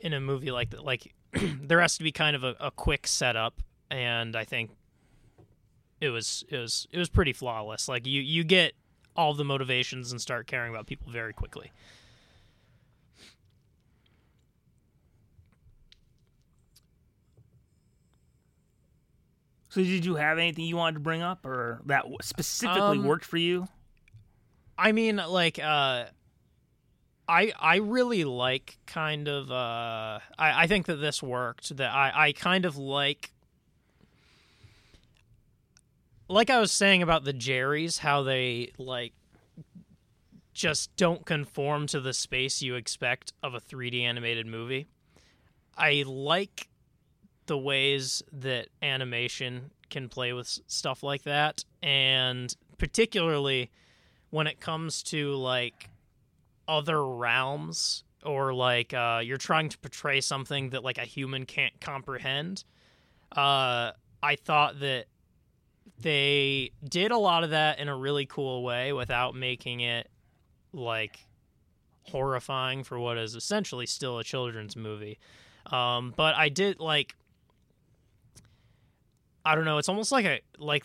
in 0.00 0.12
a 0.12 0.20
movie 0.20 0.50
like 0.50 0.70
that, 0.70 0.84
like 0.84 1.14
there 1.32 1.80
has 1.80 1.96
to 1.98 2.02
be 2.02 2.10
kind 2.12 2.34
of 2.34 2.42
a, 2.42 2.56
a 2.58 2.70
quick 2.72 3.06
setup, 3.06 3.62
and 3.90 4.34
I 4.34 4.42
think 4.44 4.70
it 6.00 6.08
was 6.10 6.44
it 6.48 6.56
was 6.56 6.86
it 6.90 6.98
was 6.98 7.08
pretty 7.08 7.32
flawless. 7.32 7.88
Like 7.88 8.06
you 8.06 8.20
you 8.20 8.44
get 8.44 8.72
all 9.16 9.34
the 9.34 9.44
motivations 9.44 10.12
and 10.12 10.20
start 10.20 10.46
caring 10.46 10.70
about 10.72 10.86
people 10.86 11.10
very 11.10 11.32
quickly. 11.32 11.72
So, 19.68 19.80
did 19.82 20.04
you 20.04 20.16
have 20.16 20.38
anything 20.38 20.64
you 20.64 20.76
wanted 20.76 20.94
to 20.94 21.00
bring 21.00 21.22
up, 21.22 21.46
or 21.46 21.80
that 21.86 22.04
specifically 22.22 22.98
Um, 22.98 23.04
worked 23.04 23.24
for 23.24 23.36
you? 23.36 23.68
I 24.76 24.90
mean, 24.90 25.16
like, 25.16 25.60
uh, 25.60 26.06
I 27.28 27.52
I 27.60 27.76
really 27.76 28.24
like 28.24 28.78
kind 28.86 29.28
of. 29.28 29.50
Uh, 29.52 30.18
I 30.36 30.64
I 30.64 30.66
think 30.66 30.86
that 30.86 30.96
this 30.96 31.22
worked. 31.22 31.76
That 31.76 31.92
I 31.92 32.12
I 32.28 32.32
kind 32.32 32.64
of 32.64 32.76
like. 32.76 33.32
Like 36.30 36.48
I 36.48 36.60
was 36.60 36.70
saying 36.70 37.02
about 37.02 37.24
the 37.24 37.32
Jerrys, 37.32 37.98
how 37.98 38.22
they 38.22 38.70
like 38.78 39.14
just 40.54 40.94
don't 40.94 41.26
conform 41.26 41.88
to 41.88 41.98
the 41.98 42.12
space 42.12 42.62
you 42.62 42.76
expect 42.76 43.32
of 43.42 43.54
a 43.54 43.60
3D 43.60 44.02
animated 44.02 44.46
movie. 44.46 44.86
I 45.76 46.04
like 46.06 46.68
the 47.46 47.58
ways 47.58 48.22
that 48.30 48.68
animation 48.80 49.72
can 49.90 50.08
play 50.08 50.32
with 50.32 50.60
stuff 50.68 51.02
like 51.02 51.24
that, 51.24 51.64
and 51.82 52.54
particularly 52.78 53.72
when 54.30 54.46
it 54.46 54.60
comes 54.60 55.02
to 55.02 55.34
like 55.34 55.90
other 56.68 57.04
realms 57.04 58.04
or 58.24 58.54
like 58.54 58.94
uh, 58.94 59.20
you're 59.20 59.36
trying 59.36 59.68
to 59.68 59.78
portray 59.78 60.20
something 60.20 60.70
that 60.70 60.84
like 60.84 60.98
a 60.98 61.04
human 61.04 61.44
can't 61.44 61.80
comprehend. 61.80 62.62
Uh, 63.32 63.90
I 64.22 64.36
thought 64.36 64.78
that 64.78 65.06
they 65.98 66.72
did 66.88 67.10
a 67.10 67.18
lot 67.18 67.44
of 67.44 67.50
that 67.50 67.78
in 67.78 67.88
a 67.88 67.96
really 67.96 68.26
cool 68.26 68.62
way 68.62 68.92
without 68.92 69.34
making 69.34 69.80
it 69.80 70.08
like 70.72 71.26
horrifying 72.04 72.84
for 72.84 72.98
what 72.98 73.18
is 73.18 73.34
essentially 73.34 73.86
still 73.86 74.18
a 74.18 74.24
children's 74.24 74.76
movie. 74.76 75.18
Um, 75.66 76.14
but 76.16 76.34
I 76.34 76.48
did 76.48 76.80
like 76.80 77.14
I 79.44 79.54
don't 79.54 79.64
know, 79.64 79.78
it's 79.78 79.88
almost 79.88 80.12
like 80.12 80.24
a 80.24 80.40
like 80.58 80.84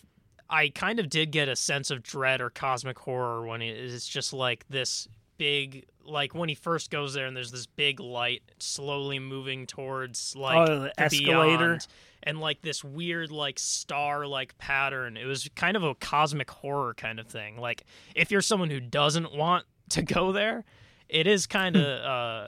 I 0.50 0.70
kind 0.70 1.00
of 1.00 1.10
did 1.10 1.32
get 1.32 1.50
a 1.50 1.56
sense 1.56 1.92
of 1.92 2.04
dread 2.04 2.42
or 2.42 2.50
cosmic 2.50 3.00
horror 3.00 3.46
when 3.46 3.62
it 3.62 3.78
is 3.78 4.08
just 4.08 4.34
like 4.34 4.66
this 4.70 5.08
big 5.38 5.86
like 6.06 6.36
when 6.36 6.50
he 6.50 6.56
first 6.56 6.92
goes 6.92 7.14
there 7.14 7.26
and 7.26 7.36
there's 7.36 7.52
this 7.52 7.66
big 7.66 8.00
light 8.00 8.44
slowly 8.60 9.18
moving 9.20 9.66
towards 9.66 10.36
like 10.36 10.70
Oh, 10.70 10.80
the 10.82 11.02
escalator? 11.02 11.58
beyond, 11.68 11.88
and 12.24 12.40
like 12.40 12.62
this 12.62 12.84
weird 12.84 13.32
like 13.32 13.58
star 13.60 14.28
like 14.28 14.58
pattern. 14.58 15.18
It 15.18 15.26
was 15.26 15.50
kind 15.56 15.76
of 15.78 15.84
a 15.84 15.96
cosmic 15.96 16.50
horror 16.52 16.94
kind 16.94 17.20
of 17.20 17.28
thing. 17.28 17.58
Like 17.58 17.86
if 18.16 18.32
you're 18.32 18.42
someone 18.42 18.70
who 18.70 18.80
doesn't 18.80 19.34
want 19.36 19.66
to 19.90 20.02
go 20.02 20.32
there 20.32 20.64
it 21.08 21.28
is 21.28 21.46
kind 21.46 21.76
of 21.76 21.84
uh 22.04 22.48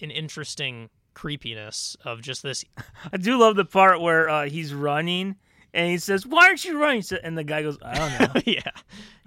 an 0.00 0.10
interesting 0.12 0.88
creepiness 1.14 1.96
of 2.04 2.22
just 2.22 2.42
this 2.44 2.64
I 3.12 3.16
do 3.16 3.36
love 3.36 3.56
the 3.56 3.64
part 3.64 4.00
where 4.00 4.28
uh, 4.28 4.48
he's 4.48 4.72
running 4.72 5.34
and 5.74 5.90
he 5.90 5.98
says, 5.98 6.26
"Why 6.26 6.46
aren't 6.48 6.64
you 6.64 6.78
running?" 6.78 7.02
And 7.22 7.36
the 7.36 7.44
guy 7.44 7.62
goes, 7.62 7.78
"I 7.82 7.94
don't 7.94 8.34
know." 8.34 8.40
yeah 8.46 8.70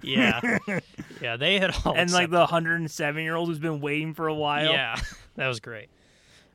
yeah 0.02 0.58
yeah 1.20 1.36
they 1.36 1.58
had 1.58 1.74
all 1.84 1.94
and 1.94 2.10
like 2.12 2.30
the 2.30 2.38
107 2.38 3.22
year 3.22 3.36
old 3.36 3.48
who's 3.48 3.58
been 3.58 3.80
waiting 3.80 4.14
for 4.14 4.28
a 4.28 4.34
while. 4.34 4.70
Yeah, 4.70 4.96
that 5.36 5.46
was 5.46 5.60
great. 5.60 5.88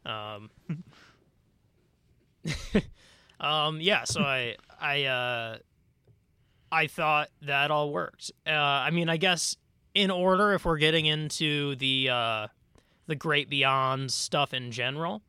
Um, 0.05 0.49
um, 3.39 3.81
yeah. 3.81 4.03
So 4.05 4.21
I, 4.21 4.55
I, 4.79 5.03
uh, 5.03 5.57
I 6.71 6.87
thought 6.87 7.29
that 7.41 7.71
all 7.71 7.91
worked. 7.91 8.31
Uh, 8.45 8.51
I 8.51 8.91
mean, 8.91 9.09
I 9.09 9.17
guess 9.17 9.57
in 9.93 10.11
order, 10.11 10.53
if 10.53 10.65
we're 10.65 10.77
getting 10.77 11.05
into 11.05 11.75
the 11.75 12.09
uh, 12.09 12.47
the 13.07 13.15
Great 13.15 13.49
Beyond 13.49 14.11
stuff 14.11 14.53
in 14.53 14.71
general, 14.71 15.21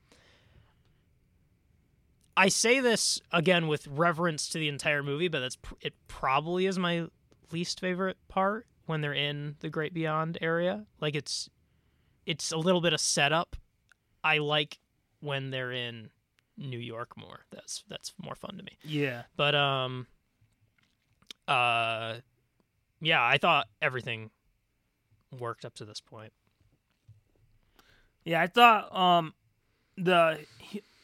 I 2.39 2.49
say 2.51 2.78
this 2.78 3.20
again 3.32 3.66
with 3.66 3.89
reverence 3.89 4.49
to 4.51 4.59
the 4.59 4.68
entire 4.68 5.03
movie, 5.03 5.26
but 5.26 5.41
that's 5.41 5.57
pr- 5.57 5.74
it. 5.80 5.95
Probably 6.07 6.66
is 6.66 6.78
my 6.78 7.07
least 7.51 7.80
favorite 7.80 8.16
part 8.28 8.68
when 8.86 9.01
they're 9.01 9.12
in 9.12 9.57
the 9.59 9.68
Great 9.68 9.93
Beyond 9.93 10.39
area. 10.41 10.86
Like 11.01 11.16
it's 11.16 11.51
it's 12.26 12.53
a 12.53 12.57
little 12.57 12.80
bit 12.80 12.93
of 12.93 13.01
setup. 13.01 13.57
I 14.22 14.39
like 14.39 14.78
when 15.18 15.51
they're 15.51 15.72
in 15.72 16.11
New 16.57 16.78
York 16.78 17.16
more. 17.16 17.41
That's 17.51 17.82
that's 17.89 18.14
more 18.22 18.36
fun 18.36 18.57
to 18.57 18.62
me. 18.62 18.78
Yeah. 18.84 19.22
But 19.36 19.57
um 19.57 20.07
uh 21.49 22.18
yeah, 23.01 23.24
I 23.24 23.39
thought 23.39 23.66
everything 23.82 24.30
worked 25.36 25.64
up 25.64 25.74
to 25.74 25.84
this 25.84 26.01
point. 26.01 26.32
Yeah, 28.24 28.41
I 28.41 28.47
thought 28.47 28.95
um 28.95 29.34
the 29.97 30.39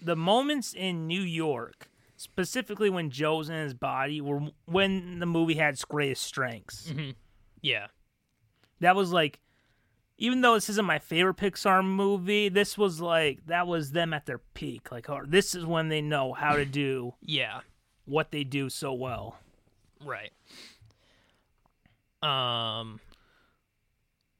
the 0.04 0.14
moments 0.16 0.72
in 0.74 1.06
New 1.06 1.22
York, 1.22 1.88
specifically 2.16 2.90
when 2.90 3.10
Joe's 3.10 3.48
in 3.48 3.56
his 3.56 3.74
body, 3.74 4.20
were 4.20 4.40
when 4.66 5.18
the 5.18 5.26
movie 5.26 5.54
had 5.54 5.74
its 5.74 5.84
greatest 5.84 6.22
strengths. 6.22 6.92
Yeah. 7.60 7.86
That 8.80 8.94
was 8.96 9.12
like, 9.12 9.40
even 10.18 10.42
though 10.42 10.54
this 10.54 10.68
isn't 10.68 10.84
my 10.84 10.98
favorite 10.98 11.36
Pixar 11.36 11.84
movie, 11.84 12.48
this 12.48 12.76
was 12.78 13.00
like 13.00 13.46
that 13.46 13.66
was 13.66 13.90
them 13.92 14.12
at 14.12 14.26
their 14.26 14.38
peak. 14.52 14.92
Like, 14.92 15.08
oh, 15.08 15.22
this 15.26 15.54
is 15.54 15.64
when 15.66 15.88
they 15.88 16.02
know 16.02 16.32
how 16.34 16.54
to 16.56 16.64
do 16.64 17.14
Yeah. 17.22 17.60
what 18.04 18.30
they 18.30 18.44
do 18.44 18.68
so 18.68 18.92
well. 18.92 19.38
Right. 20.04 20.32
Um 22.22 23.00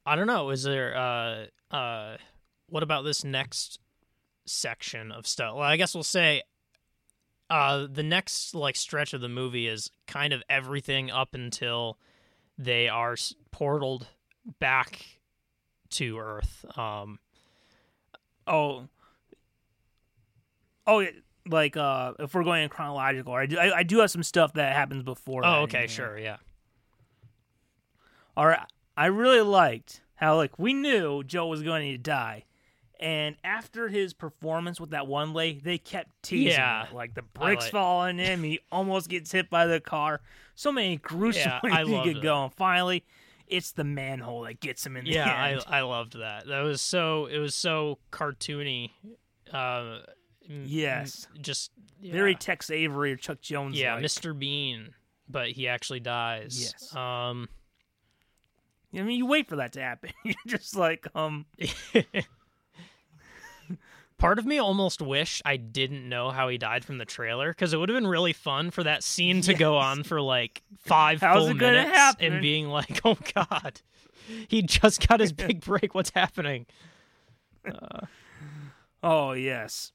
I 0.06 0.16
don't 0.16 0.26
know, 0.26 0.50
is 0.50 0.62
there 0.64 0.94
uh 0.96 1.46
uh 1.74 2.16
what 2.68 2.82
about 2.82 3.02
this 3.04 3.24
next 3.24 3.78
section 4.46 5.12
of 5.12 5.26
stuff? 5.26 5.54
Well, 5.54 5.64
I 5.64 5.76
guess 5.76 5.94
we'll 5.94 6.02
say 6.04 6.42
uh 7.50 7.86
the 7.90 8.02
next 8.02 8.54
like 8.54 8.74
stretch 8.74 9.12
of 9.12 9.20
the 9.20 9.28
movie 9.28 9.68
is 9.68 9.90
kind 10.06 10.32
of 10.32 10.42
everything 10.48 11.10
up 11.10 11.34
until 11.34 11.98
they 12.56 12.88
are 12.88 13.14
portaled 13.52 14.06
back 14.60 15.18
to 15.90 16.18
Earth. 16.18 16.64
Um 16.76 17.18
Oh, 18.46 18.88
oh, 20.86 21.06
like 21.48 21.76
uh, 21.76 22.12
if 22.18 22.34
we're 22.34 22.44
going 22.44 22.62
in 22.62 22.68
chronological, 22.68 23.32
I 23.32 23.46
do, 23.46 23.58
I, 23.58 23.78
I 23.78 23.82
do 23.82 23.98
have 24.00 24.10
some 24.10 24.22
stuff 24.22 24.54
that 24.54 24.74
happens 24.74 25.02
before. 25.02 25.44
Oh, 25.44 25.62
okay, 25.62 25.86
sure, 25.86 26.18
yeah. 26.18 26.36
All 28.36 28.46
right, 28.46 28.60
I 28.96 29.06
really 29.06 29.40
liked 29.40 30.02
how 30.16 30.36
like 30.36 30.58
we 30.58 30.74
knew 30.74 31.22
Joe 31.24 31.46
was 31.46 31.62
going 31.62 31.90
to 31.92 31.98
die, 31.98 32.44
and 33.04 33.36
after 33.44 33.88
his 33.88 34.14
performance 34.14 34.80
with 34.80 34.90
that 34.90 35.06
one 35.06 35.32
lay, 35.34 35.52
they 35.58 35.78
kept 35.78 36.10
teasing 36.22 36.52
Yeah. 36.58 36.86
it. 36.88 36.94
Like 36.94 37.14
the 37.14 37.22
bricks 37.22 37.64
like- 37.64 37.72
fall 37.72 38.00
on 38.00 38.18
him, 38.18 38.42
he 38.42 38.60
almost 38.72 39.08
gets 39.08 39.30
hit 39.30 39.50
by 39.50 39.66
the 39.66 39.78
car. 39.80 40.20
So 40.54 40.72
many 40.72 40.96
gruesome 40.96 41.52
Yeah, 41.62 41.82
ways 41.84 41.88
he 41.88 42.02
could 42.02 42.16
it. 42.18 42.22
go. 42.22 42.44
And 42.44 42.54
finally, 42.54 43.04
it's 43.46 43.72
the 43.72 43.84
manhole 43.84 44.42
that 44.44 44.60
gets 44.60 44.86
him 44.86 44.96
in 44.96 45.04
the 45.04 45.10
Yeah, 45.12 45.46
end. 45.46 45.62
I 45.68 45.78
I 45.78 45.82
loved 45.82 46.18
that. 46.18 46.46
That 46.46 46.62
was 46.62 46.80
so 46.80 47.26
it 47.26 47.38
was 47.38 47.54
so 47.54 47.98
cartoony. 48.10 48.90
Uh, 49.52 49.98
Yes. 50.48 51.26
just 51.40 51.70
yeah. 52.00 52.12
Very 52.12 52.34
Tex 52.34 52.70
Avery 52.70 53.12
or 53.12 53.16
Chuck 53.16 53.40
Jones. 53.40 53.78
yeah. 53.78 53.98
Mr. 54.00 54.38
Bean, 54.38 54.94
but 55.28 55.50
he 55.52 55.68
actually 55.68 56.00
dies. 56.00 56.58
Yes. 56.60 56.94
Um. 56.96 57.48
I 58.96 59.02
mean, 59.02 59.18
you 59.18 59.26
wait 59.26 59.48
for 59.48 59.56
that 59.56 59.72
to 59.72 59.80
happen. 59.80 60.10
You're 60.24 60.34
just 60.46 60.76
like, 60.76 61.06
um, 61.16 61.46
Part 64.24 64.38
of 64.38 64.46
me 64.46 64.56
almost 64.56 65.02
wished 65.02 65.42
I 65.44 65.58
didn't 65.58 66.08
know 66.08 66.30
how 66.30 66.48
he 66.48 66.56
died 66.56 66.82
from 66.82 66.96
the 66.96 67.04
trailer 67.04 67.50
because 67.50 67.74
it 67.74 67.76
would 67.76 67.90
have 67.90 67.96
been 67.96 68.06
really 68.06 68.32
fun 68.32 68.70
for 68.70 68.82
that 68.82 69.02
scene 69.02 69.42
to 69.42 69.52
go 69.52 69.76
on 69.76 70.02
for 70.02 70.18
like 70.18 70.62
five 70.78 71.20
How's 71.20 71.44
full 71.48 71.54
minutes 71.54 71.90
happen? 71.90 72.32
and 72.32 72.40
being 72.40 72.68
like, 72.68 73.02
"Oh 73.04 73.18
God, 73.34 73.82
he 74.48 74.62
just 74.62 75.06
got 75.06 75.20
his 75.20 75.32
big 75.34 75.60
break. 75.60 75.94
What's 75.94 76.08
happening?" 76.14 76.64
Oh 79.02 79.32
yes. 79.32 79.92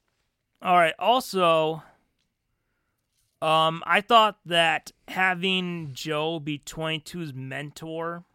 All 0.61 0.75
right. 0.75 0.93
Also, 0.99 1.81
um, 3.41 3.81
I 3.87 4.01
thought 4.01 4.37
that 4.45 4.91
having 5.07 5.89
Joe 5.93 6.39
be 6.39 6.59
22's 6.59 7.33
mentor 7.33 8.25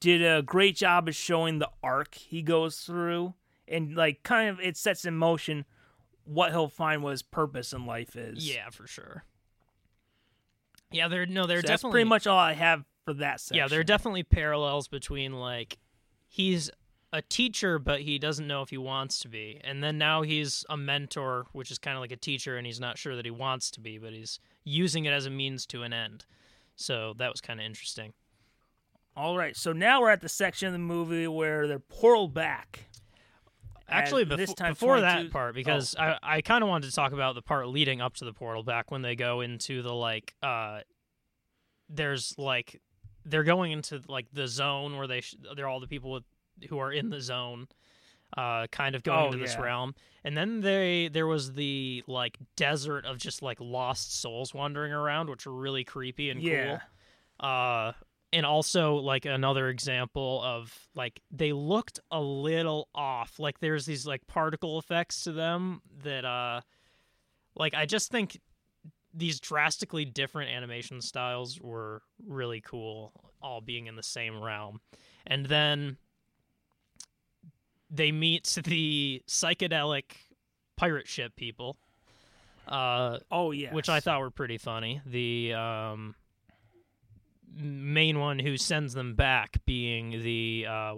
did 0.00 0.20
a 0.20 0.42
great 0.42 0.74
job 0.74 1.06
of 1.06 1.14
showing 1.14 1.60
the 1.60 1.70
arc 1.80 2.16
he 2.16 2.42
goes 2.42 2.78
through, 2.78 3.34
and 3.72 3.96
like 3.96 4.22
kind 4.22 4.48
of 4.48 4.60
it 4.60 4.76
sets 4.76 5.04
in 5.04 5.16
motion 5.16 5.64
what 6.24 6.50
he'll 6.52 6.68
find 6.68 7.02
what 7.02 7.10
his 7.10 7.22
purpose 7.22 7.72
in 7.72 7.86
life 7.86 8.14
is. 8.14 8.48
Yeah, 8.48 8.70
for 8.70 8.86
sure. 8.86 9.24
Yeah, 10.90 11.08
there 11.08 11.26
no, 11.26 11.46
there 11.46 11.60
So 11.60 11.66
that's 11.66 11.82
pretty 11.82 12.08
much 12.08 12.26
all 12.26 12.38
I 12.38 12.52
have 12.52 12.84
for 13.04 13.14
that 13.14 13.40
section. 13.40 13.56
yeah, 13.56 13.68
there 13.68 13.80
are 13.80 13.84
definitely 13.84 14.22
parallels 14.22 14.88
between 14.88 15.32
like 15.32 15.78
he's 16.28 16.70
a 17.12 17.22
teacher, 17.22 17.78
but 17.78 18.02
he 18.02 18.18
doesn't 18.18 18.46
know 18.46 18.62
if 18.62 18.70
he 18.70 18.78
wants 18.78 19.20
to 19.20 19.28
be, 19.28 19.60
and 19.64 19.82
then 19.82 19.98
now 19.98 20.22
he's 20.22 20.64
a 20.70 20.76
mentor, 20.76 21.46
which 21.52 21.70
is 21.70 21.78
kind 21.78 21.96
of 21.96 22.00
like 22.00 22.12
a 22.12 22.16
teacher, 22.16 22.56
and 22.56 22.66
he's 22.66 22.80
not 22.80 22.96
sure 22.96 23.16
that 23.16 23.24
he 23.24 23.30
wants 23.30 23.70
to 23.72 23.80
be, 23.80 23.98
but 23.98 24.12
he's 24.12 24.38
using 24.64 25.04
it 25.04 25.10
as 25.12 25.26
a 25.26 25.30
means 25.30 25.66
to 25.66 25.82
an 25.82 25.92
end. 25.92 26.24
So 26.76 27.14
that 27.18 27.30
was 27.30 27.40
kind 27.40 27.60
of 27.60 27.66
interesting. 27.66 28.12
All 29.14 29.36
right. 29.36 29.54
So 29.56 29.72
now 29.72 30.00
we're 30.00 30.10
at 30.10 30.22
the 30.22 30.28
section 30.28 30.68
of 30.68 30.72
the 30.72 30.78
movie 30.78 31.28
where 31.28 31.66
they're 31.66 31.78
portaled 31.78 32.32
back. 32.32 32.86
Actually, 33.88 34.24
befo- 34.24 34.36
this 34.36 34.54
time 34.54 34.72
before 34.72 34.98
22 34.98 35.24
that 35.24 35.32
part, 35.32 35.54
because 35.54 35.94
I, 35.98 36.18
I 36.22 36.40
kind 36.40 36.62
of 36.62 36.68
wanted 36.68 36.88
to 36.88 36.94
talk 36.94 37.12
about 37.12 37.34
the 37.34 37.42
part 37.42 37.68
leading 37.68 38.00
up 38.00 38.14
to 38.16 38.24
the 38.24 38.32
portal 38.32 38.62
back 38.62 38.90
when 38.90 39.02
they 39.02 39.14
go 39.16 39.40
into 39.40 39.82
the 39.82 39.92
like, 39.92 40.34
uh, 40.42 40.80
there's 41.88 42.34
like, 42.38 42.80
they're 43.24 43.44
going 43.44 43.72
into 43.72 44.02
like 44.08 44.26
the 44.32 44.48
zone 44.48 44.96
where 44.96 45.06
they 45.06 45.20
sh- 45.20 45.36
they're 45.56 45.68
all 45.68 45.80
the 45.80 45.86
people 45.86 46.10
with, 46.12 46.24
who 46.68 46.78
are 46.78 46.92
in 46.92 47.10
the 47.10 47.20
zone, 47.20 47.68
uh, 48.36 48.66
kind 48.68 48.94
of 48.94 49.02
going 49.02 49.18
Oh, 49.20 49.26
into 49.26 49.38
this 49.38 49.54
yeah. 49.56 49.62
realm, 49.62 49.94
and 50.24 50.36
then 50.36 50.60
they 50.60 51.08
there 51.12 51.26
was 51.26 51.52
the 51.52 52.02
like 52.06 52.38
desert 52.56 53.04
of 53.04 53.18
just 53.18 53.42
like 53.42 53.58
lost 53.60 54.20
souls 54.20 54.54
wandering 54.54 54.92
around, 54.92 55.28
which 55.28 55.46
were 55.46 55.52
really 55.54 55.84
creepy 55.84 56.30
and 56.30 56.40
Yeah. 56.42 56.78
cool. 57.40 57.48
Uh, 57.48 57.92
and 58.32 58.46
also 58.46 58.94
like 58.96 59.24
another 59.26 59.68
example 59.68 60.40
of 60.42 60.74
like 60.94 61.20
they 61.30 61.52
looked 61.52 62.00
a 62.10 62.20
little 62.20 62.88
off. 62.94 63.38
Like 63.38 63.58
there's 63.60 63.84
these 63.86 64.06
like 64.06 64.26
particle 64.26 64.78
effects 64.78 65.24
to 65.24 65.32
them 65.32 65.82
that 66.02 66.24
uh, 66.24 66.62
like 67.54 67.74
I 67.74 67.86
just 67.86 68.10
think 68.10 68.40
these 69.14 69.40
drastically 69.40 70.06
different 70.06 70.50
animation 70.50 71.02
styles 71.02 71.60
were 71.60 72.02
really 72.26 72.62
cool, 72.62 73.12
all 73.42 73.60
being 73.60 73.86
in 73.86 73.96
the 73.96 74.02
same 74.02 74.42
realm. 74.42 74.80
And 75.26 75.44
then 75.46 75.98
they 77.90 78.10
meet 78.12 78.44
the 78.64 79.22
psychedelic 79.28 80.04
pirate 80.76 81.06
ship 81.08 81.36
people. 81.36 81.76
Uh, 82.66 83.18
Oh 83.30 83.50
yeah. 83.50 83.74
which 83.74 83.88
I 83.88 84.00
thought 84.00 84.20
were 84.20 84.30
pretty 84.30 84.56
funny. 84.56 85.02
The 85.04 85.52
um, 85.52 86.14
main 87.54 88.18
one 88.18 88.38
who 88.38 88.56
sends 88.56 88.94
them 88.94 89.14
back 89.14 89.58
being 89.66 90.22
the 90.22 90.66
uh, 90.68 90.94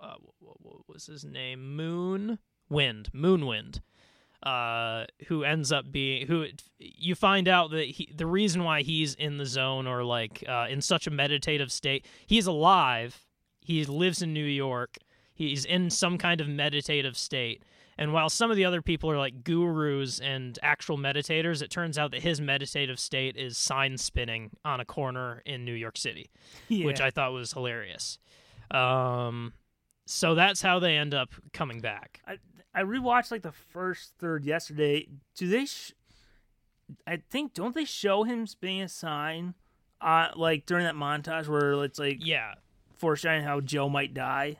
uh, 0.00 0.14
what, 0.38 0.88
was 0.88 1.06
his 1.06 1.24
name? 1.24 1.76
Moon 1.76 2.38
Wind, 2.68 3.10
Moonwind, 3.14 3.80
uh, 4.42 5.04
who 5.26 5.44
ends 5.44 5.70
up 5.70 5.90
being 5.92 6.26
who 6.26 6.46
you 6.78 7.14
find 7.14 7.48
out 7.48 7.70
that 7.72 7.84
he, 7.84 8.12
the 8.14 8.26
reason 8.26 8.64
why 8.64 8.82
he's 8.82 9.14
in 9.14 9.38
the 9.38 9.46
zone 9.46 9.86
or 9.86 10.04
like 10.04 10.44
uh, 10.48 10.66
in 10.68 10.80
such 10.80 11.06
a 11.06 11.10
meditative 11.10 11.70
state, 11.70 12.06
he's 12.26 12.46
alive. 12.46 13.26
He 13.60 13.84
lives 13.84 14.22
in 14.22 14.32
New 14.32 14.44
York. 14.44 14.96
He's 15.34 15.64
in 15.64 15.90
some 15.90 16.18
kind 16.18 16.40
of 16.40 16.48
meditative 16.48 17.16
state. 17.16 17.62
And 18.00 18.14
while 18.14 18.30
some 18.30 18.50
of 18.50 18.56
the 18.56 18.64
other 18.64 18.80
people 18.80 19.10
are 19.10 19.18
like 19.18 19.44
gurus 19.44 20.20
and 20.20 20.58
actual 20.62 20.96
meditators, 20.96 21.60
it 21.60 21.70
turns 21.70 21.98
out 21.98 22.10
that 22.12 22.22
his 22.22 22.40
meditative 22.40 22.98
state 22.98 23.36
is 23.36 23.58
sign 23.58 23.98
spinning 23.98 24.50
on 24.64 24.80
a 24.80 24.86
corner 24.86 25.42
in 25.44 25.66
New 25.66 25.74
York 25.74 25.98
City, 25.98 26.30
yeah. 26.68 26.86
which 26.86 26.98
I 27.00 27.10
thought 27.10 27.32
was 27.32 27.52
hilarious. 27.52 28.18
Um, 28.70 29.52
so 30.06 30.34
that's 30.34 30.62
how 30.62 30.78
they 30.78 30.96
end 30.96 31.12
up 31.12 31.28
coming 31.52 31.80
back. 31.80 32.20
I 32.26 32.38
I 32.74 32.82
rewatched 32.84 33.30
like 33.30 33.42
the 33.42 33.52
first 33.52 34.14
third 34.18 34.44
yesterday. 34.44 35.06
Do 35.36 35.46
they? 35.48 35.66
Sh- 35.66 35.92
I 37.06 37.18
think 37.30 37.52
don't 37.52 37.74
they 37.74 37.84
show 37.84 38.22
him 38.24 38.46
spinning 38.46 38.80
a 38.82 38.88
sign, 38.88 39.54
uh, 40.00 40.28
like 40.36 40.64
during 40.66 40.84
that 40.84 40.94
montage 40.94 41.48
where 41.48 41.84
it's 41.84 41.98
like 41.98 42.18
Yeah. 42.24 42.54
foreshadowing 42.94 43.44
how 43.44 43.60
Joe 43.60 43.88
might 43.90 44.14
die. 44.14 44.56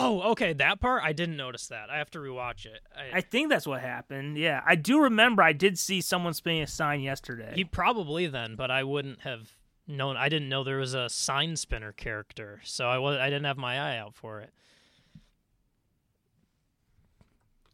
Oh, 0.00 0.30
okay. 0.32 0.52
That 0.52 0.80
part 0.80 1.02
I 1.04 1.12
didn't 1.12 1.36
notice 1.36 1.66
that. 1.68 1.90
I 1.90 1.98
have 1.98 2.10
to 2.12 2.18
rewatch 2.18 2.64
it. 2.66 2.80
I, 2.96 3.18
I 3.18 3.20
think 3.20 3.48
that's 3.50 3.66
what 3.66 3.80
happened. 3.80 4.38
Yeah, 4.38 4.62
I 4.64 4.74
do 4.76 5.00
remember. 5.02 5.42
I 5.42 5.52
did 5.52 5.78
see 5.78 6.00
someone 6.00 6.34
spinning 6.34 6.62
a 6.62 6.66
sign 6.66 7.00
yesterday. 7.00 7.52
he 7.54 7.64
probably 7.64 8.26
then, 8.28 8.54
but 8.56 8.70
I 8.70 8.84
wouldn't 8.84 9.22
have 9.22 9.52
known. 9.86 10.16
I 10.16 10.28
didn't 10.28 10.48
know 10.48 10.62
there 10.64 10.78
was 10.78 10.94
a 10.94 11.08
sign 11.08 11.56
spinner 11.56 11.92
character, 11.92 12.60
so 12.64 12.86
I 12.88 12.98
was 12.98 13.18
I 13.18 13.26
didn't 13.28 13.44
have 13.46 13.58
my 13.58 13.78
eye 13.78 13.98
out 13.98 14.14
for 14.14 14.40
it. 14.40 14.50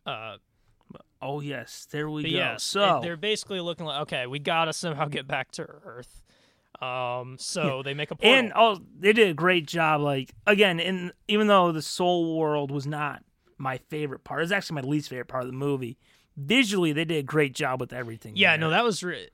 Uh, 0.07 0.37
oh 1.22 1.41
yes, 1.41 1.87
there 1.91 2.09
we 2.11 2.22
go. 2.25 2.29
yes, 2.29 2.62
so 2.62 2.99
it- 2.99 3.03
they're 3.03 3.16
basically 3.16 3.61
looking 3.61 3.87
like 3.87 4.01
okay, 4.03 4.27
we 4.27 4.39
gotta 4.39 4.72
somehow 4.72 5.07
get 5.07 5.27
back 5.27 5.51
to 5.53 5.62
Earth. 5.62 6.20
Um, 6.81 7.37
so 7.39 7.83
they 7.83 7.95
make 7.95 8.11
a 8.11 8.16
portal. 8.16 8.39
and 8.39 8.53
oh, 8.55 8.79
they 8.99 9.12
did 9.12 9.29
a 9.29 9.35
great 9.35 9.66
job. 9.66 10.01
Like 10.01 10.33
again, 10.47 10.81
in 10.81 11.12
even 11.29 11.47
though 11.47 11.72
the 11.72 11.83
Soul 11.83 12.37
World 12.37 12.70
was 12.70 12.87
not 12.87 13.22
my 13.59 13.79
favorite 13.79 14.25
part, 14.25 14.43
it's 14.43 14.53
actually 14.53 14.83
my 14.83 14.89
least 14.89 15.09
favorite 15.09 15.29
part 15.29 15.45
of 15.45 15.51
the 15.51 15.57
movie. 15.57 15.97
Visually, 16.37 16.93
they 16.93 17.05
did 17.05 17.18
a 17.18 17.22
great 17.22 17.55
job 17.55 17.81
with 17.81 17.93
everything. 17.93 18.33
yeah, 18.37 18.53
there. 18.53 18.59
no, 18.59 18.70
that 18.70 18.83
was 18.85 19.03
re- 19.05 19.29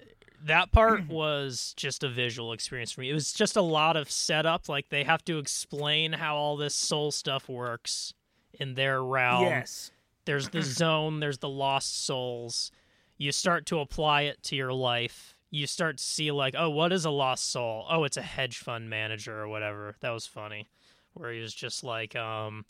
that 0.45 0.71
part 0.71 1.07
was 1.09 1.73
just 1.77 2.05
a 2.05 2.09
visual 2.09 2.53
experience 2.53 2.93
for 2.93 3.01
me. 3.01 3.11
It 3.11 3.15
was 3.15 3.33
just 3.33 3.57
a 3.57 3.63
lot 3.63 3.97
of 3.97 4.11
setup. 4.11 4.69
Like 4.69 4.91
they 4.91 5.05
have 5.05 5.25
to 5.25 5.39
explain 5.39 6.13
how 6.13 6.37
all 6.37 6.57
this 6.59 6.75
soul 6.75 7.11
stuff 7.11 7.49
works 7.49 8.13
in 8.53 8.75
their 8.75 9.03
realm. 9.03 9.45
yes, 9.45 9.91
There's 10.27 10.51
the 10.51 10.63
zone. 10.63 11.21
There's 11.21 11.39
the 11.39 11.49
lost 11.49 12.05
souls. 12.05 12.71
You 13.17 13.33
start 13.33 13.65
to 13.67 13.81
apply 13.81 14.23
it 14.23 14.43
to 14.45 14.57
your 14.57 14.73
life. 14.73 15.37
You 15.51 15.67
start 15.67 15.99
to 15.99 16.05
see 16.05 16.31
like, 16.31 16.55
oh, 16.57 16.71
what 16.71 16.93
is 16.93 17.05
a 17.05 17.11
lost 17.11 17.51
soul? 17.51 17.85
Oh, 17.91 18.05
it's 18.05 18.17
a 18.17 18.23
hedge 18.23 18.59
fund 18.59 18.89
manager 18.89 19.37
or 19.41 19.49
whatever. 19.49 19.97
That 20.01 20.11
was 20.11 20.27
funny, 20.27 20.69
where 21.15 21.33
he 21.33 21.41
was 21.41 21.53
just 21.53 21.83
like, 21.83 22.15
um, 22.15 22.65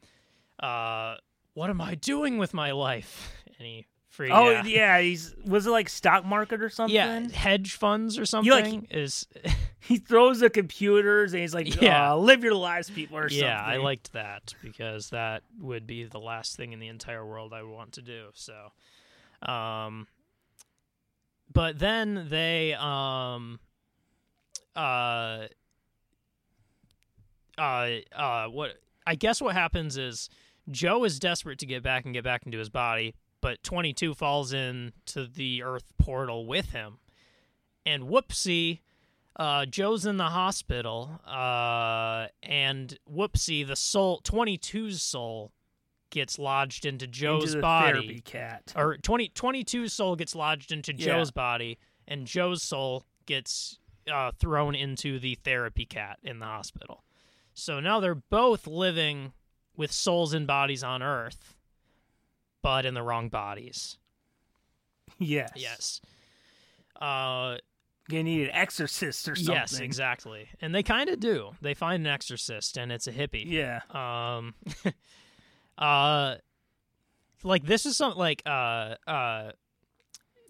uh, 0.59 1.17
what 1.55 1.69
am 1.71 1.81
I 1.81 1.95
doing 1.95 2.39
with 2.39 2.55
my 2.55 2.73
life? 2.73 3.33
And 3.59 3.67
he 3.67 3.87
free. 4.09 4.31
Oh 4.31 4.49
yeah. 4.49 4.65
yeah. 4.65 5.01
he's 5.03 5.35
was 5.45 5.67
it 5.67 5.71
like 5.71 5.91
stock 5.91 6.25
market 6.25 6.63
or 6.63 6.71
something? 6.71 6.95
Yeah, 6.95 7.29
hedge 7.29 7.75
funds 7.75 8.19
or 8.19 8.25
something 8.25 8.51
like- 8.81 8.91
is 8.91 9.27
He 9.81 9.99
throws 9.99 10.41
the 10.41 10.49
computers 10.49 11.35
and 11.35 11.43
he's 11.43 11.53
like, 11.53 11.79
Yeah. 11.83 12.13
uh, 12.13 12.17
"Live 12.17 12.43
your 12.43 12.55
lives, 12.55 12.89
people," 12.89 13.19
or 13.19 13.29
something. 13.29 13.45
yeah. 13.47 13.63
I 13.63 13.77
liked 13.77 14.15
that 14.15 14.55
because 14.63 15.11
that 15.11 15.43
would 15.61 15.87
be 15.87 16.05
the 16.05 16.21
last 16.21 16.57
thing 16.57 16.73
in 16.73 16.79
the 16.81 16.89
entire 16.89 17.27
world 17.27 17.53
I 17.53 17.63
would 17.63 17.73
want 17.75 17.93
to 17.93 18.03
do. 18.03 18.29
So, 18.33 18.73
um, 19.43 20.07
but 21.53 21.79
then 21.79 22.27
they 22.29 22.75
um, 22.75 23.59
uh, 24.77 25.47
uh, 27.59 27.89
uh, 28.15 28.47
what 28.47 28.77
I 29.07 29.15
guess 29.15 29.41
what 29.43 29.55
happens 29.55 29.97
is 29.99 30.29
Joe 30.71 31.05
is 31.05 31.19
desperate 31.19 31.59
to 31.61 31.67
get 31.67 31.83
back 31.83 32.05
and 32.05 32.15
get 32.15 32.25
back 32.25 32.47
into 32.47 32.59
his 32.59 32.69
body, 32.69 33.15
but 33.41 33.63
22 33.63 34.15
falls 34.15 34.53
into 34.53 35.27
the 35.27 35.63
Earth 35.63 35.93
portal 35.99 36.47
with 36.47 36.71
him, 36.71 36.99
and 37.85 38.05
whoopsie. 38.05 38.81
uh, 39.37 39.67
Joe's 39.67 40.07
in 40.07 40.17
the 40.17 40.25
hospital, 40.25 41.21
uh, 41.27 42.27
and 42.43 42.99
whoopsie, 43.11 43.67
the 43.67 43.77
soul, 43.77 44.21
22's 44.23 45.03
soul, 45.03 45.53
gets 46.11 46.39
lodged 46.39 46.85
into 46.87 47.07
Joe's 47.07 47.45
Into 47.45 47.57
the 47.57 47.63
body. 47.63 47.93
therapy 47.93 48.21
cat. 48.21 48.73
Or 48.77 48.97
20, 48.97 49.29
22's 49.31 49.93
soul 49.93 50.17
gets 50.17 50.35
lodged 50.35 50.73
into 50.73 50.93
Yeah. 50.95 51.07
Joe's 51.07 51.31
body, 51.31 51.79
and 52.09 52.27
Joe's 52.27 52.63
soul 52.63 53.05
gets 53.27 53.79
uh, 54.13 54.33
thrown 54.39 54.75
into 54.75 55.19
the 55.19 55.37
therapy 55.45 55.85
cat 55.87 56.19
in 56.23 56.39
the 56.41 56.47
hospital. 56.47 57.05
So 57.55 57.79
now 57.81 58.01
they're 58.01 58.15
both 58.15 58.67
living 58.67 59.33
with 59.77 59.93
souls 59.93 60.33
and 60.35 60.47
bodies 60.47 60.83
on 60.83 61.03
Earth, 61.03 61.55
but 62.63 62.85
in 62.87 62.95
the 62.95 63.03
wrong 63.03 63.29
bodies. 63.29 63.99
Yes. 65.19 65.51
Yes. 65.55 66.01
Uh, 67.01 67.57
You 68.09 68.23
need 68.23 68.49
an 68.49 68.55
exorcist 68.55 69.29
or 69.29 69.37
something. 69.37 69.55
yes, 69.55 69.79
exactly. 69.81 70.49
And 70.61 70.75
they 70.75 70.83
kind 70.83 71.09
of 71.09 71.21
do. 71.21 71.53
They 71.61 71.75
find 71.75 72.07
an 72.07 72.13
exorcist, 72.13 72.77
and 72.77 72.91
it's 72.91 73.07
a 73.07 73.13
hippie. 73.13 73.45
Yeah. 73.47 73.81
Um, 73.91 74.55
uh, 75.81 76.37
like 77.43 77.65
this 77.65 77.87
is 77.87 77.97
something 77.97 78.19
like 78.19 78.43
uh 78.47 78.97
uh, 79.07 79.53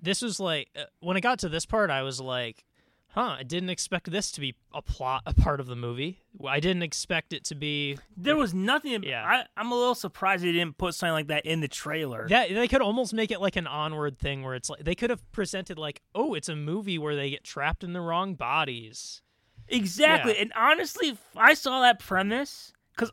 this 0.03 0.22
was 0.22 0.41
like 0.41 0.68
uh, 0.76 0.85
when 1.01 1.16
I 1.16 1.20
got 1.20 1.39
to 1.41 1.49
this 1.49 1.66
part, 1.66 1.91
I 1.91 2.03
was 2.03 2.20
like, 2.20 2.64
huh, 3.09 3.37
I 3.39 3.43
didn't 3.43 3.70
expect 3.70 4.11
this 4.11 4.31
to 4.33 4.41
be 4.41 4.55
a 4.72 4.83
plot, 4.83 5.22
a 5.26 5.35
part 5.35 5.61
of 5.61 5.66
the 5.66 5.76
movie. 5.76 6.20
I 6.47 6.61
didn't 6.61 6.83
expect 6.83 7.33
it 7.33 7.45
to 7.47 7.55
be 7.55 7.99
There 8.16 8.37
was 8.37 8.55
nothing. 8.55 9.03
Yeah. 9.03 9.24
I, 9.24 9.45
I'm 9.57 9.70
a 9.72 9.74
little 9.74 9.95
surprised 9.95 10.45
they 10.45 10.53
didn't 10.53 10.78
put 10.78 10.95
something 10.95 11.12
like 11.12 11.26
that 11.28 11.47
in 11.47 11.61
the 11.61 11.68
trailer. 11.68 12.26
that 12.28 12.49
they 12.51 12.68
could 12.68 12.83
almost 12.83 13.12
make 13.12 13.31
it 13.31 13.41
like 13.41 13.57
an 13.57 13.66
onward 13.66 14.18
thing 14.18 14.43
where 14.43 14.55
it's 14.55 14.70
like 14.70 14.85
they 14.85 14.95
could 14.95 15.11
have 15.11 15.31
presented 15.33 15.78
like, 15.78 16.03
oh, 16.14 16.35
it's 16.35 16.49
a 16.49 16.57
movie 16.57 16.99
where 16.99 17.16
they 17.16 17.31
get 17.31 17.45
trapped 17.45 17.85
in 17.85 17.93
the 17.93 18.01
wrong 18.01 18.35
bodies. 18.35 19.22
Exactly. 19.68 20.35
Yeah. 20.35 20.43
And 20.43 20.53
honestly, 20.57 21.16
I 21.37 21.55
saw 21.55 21.81
that 21.83 22.01
premise 22.01 22.72
because 22.95 23.12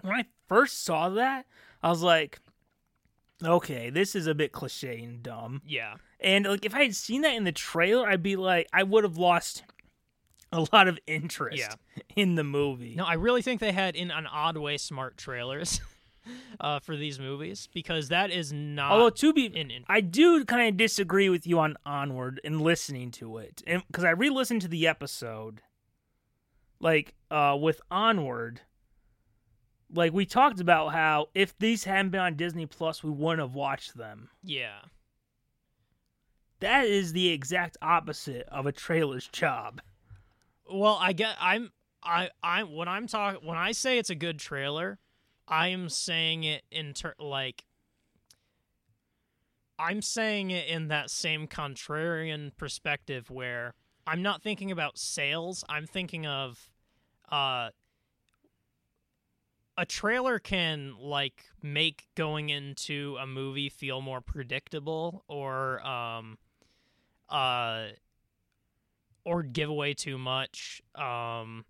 when 0.00 0.14
I 0.14 0.24
first 0.48 0.84
saw 0.84 1.08
that, 1.10 1.46
I 1.82 1.88
was 1.90 2.02
like, 2.02 2.38
okay, 3.42 3.90
this 3.90 4.14
is 4.14 4.26
a 4.26 4.34
bit 4.34 4.52
cliche 4.52 5.00
and 5.02 5.22
dumb. 5.22 5.62
Yeah. 5.66 5.94
And 6.20 6.46
like, 6.46 6.64
if 6.64 6.74
I 6.74 6.84
had 6.84 6.94
seen 6.94 7.22
that 7.22 7.34
in 7.34 7.44
the 7.44 7.52
trailer, 7.52 8.06
I'd 8.08 8.22
be 8.22 8.36
like, 8.36 8.68
I 8.72 8.82
would 8.82 9.04
have 9.04 9.16
lost 9.18 9.64
a 10.52 10.66
lot 10.72 10.88
of 10.88 10.98
interest 11.06 11.58
Yeah. 11.58 11.74
in 12.16 12.36
the 12.36 12.44
movie. 12.44 12.94
No, 12.94 13.04
I 13.04 13.14
really 13.14 13.42
think 13.42 13.60
they 13.60 13.72
had 13.72 13.96
in 13.96 14.10
an 14.10 14.26
odd 14.26 14.56
way 14.56 14.76
smart 14.78 15.16
trailers 15.18 15.80
uh, 16.60 16.78
for 16.78 16.96
these 16.96 17.18
movies 17.18 17.68
because 17.74 18.08
that 18.08 18.30
is 18.30 18.52
not. 18.52 18.92
Although 18.92 19.10
to 19.10 19.32
be, 19.32 19.46
in, 19.46 19.70
in 19.70 19.84
I 19.88 20.00
do 20.00 20.44
kind 20.44 20.68
of 20.68 20.76
disagree 20.76 21.28
with 21.28 21.46
you 21.46 21.58
on 21.58 21.76
Onward 21.84 22.40
and 22.44 22.60
listening 22.60 23.10
to 23.12 23.38
it, 23.38 23.62
and 23.66 23.82
because 23.88 24.04
I 24.04 24.10
re-listened 24.10 24.62
to 24.62 24.68
the 24.68 24.86
episode, 24.86 25.60
like 26.80 27.14
uh 27.30 27.56
with 27.60 27.80
Onward, 27.90 28.60
like 29.94 30.12
we 30.12 30.26
talked 30.26 30.60
about 30.60 30.88
how 30.92 31.28
if 31.34 31.56
these 31.58 31.84
hadn't 31.84 32.10
been 32.10 32.20
on 32.20 32.34
Disney 32.36 32.66
Plus, 32.66 33.02
we 33.02 33.10
wouldn't 33.10 33.40
have 33.40 33.54
watched 33.54 33.96
them. 33.96 34.28
yeah, 34.42 34.80
That 36.60 36.86
is 36.86 37.12
the 37.12 37.28
exact 37.28 37.76
opposite 37.80 38.46
of 38.48 38.66
a 38.66 38.72
trailer's 38.72 39.28
job. 39.28 39.80
well, 40.70 40.98
I 41.00 41.12
get 41.12 41.36
I'm 41.40 41.70
I 42.02 42.30
I 42.42 42.62
when 42.64 42.88
I'm 42.88 43.06
talking 43.06 43.46
when 43.46 43.56
I 43.58 43.72
say 43.72 43.98
it's 43.98 44.10
a 44.10 44.14
good 44.14 44.38
trailer, 44.38 44.98
I 45.48 45.68
am 45.68 45.88
saying 45.88 46.44
it 46.44 46.62
in 46.70 46.92
ter- 46.94 47.14
like 47.18 47.64
I'm 49.78 50.02
saying 50.02 50.50
it 50.50 50.68
in 50.68 50.88
that 50.88 51.10
same 51.10 51.46
contrarian 51.48 52.56
perspective 52.56 53.30
where 53.30 53.74
I'm 54.06 54.22
not 54.22 54.42
thinking 54.42 54.70
about 54.70 54.98
sales. 54.98 55.64
I'm 55.68 55.86
thinking 55.86 56.26
of 56.26 56.70
uh 57.30 57.70
a 59.76 59.84
trailer 59.84 60.38
can 60.38 60.94
like 60.98 61.44
make 61.62 62.06
going 62.14 62.48
into 62.48 63.16
a 63.20 63.26
movie 63.26 63.68
feel 63.68 64.00
more 64.00 64.20
predictable 64.20 65.24
or 65.28 65.84
um 65.86 66.38
uh 67.28 67.86
or 69.24 69.42
give 69.42 69.68
away 69.68 69.94
too 69.94 70.18
much 70.18 70.82
um 70.94 71.64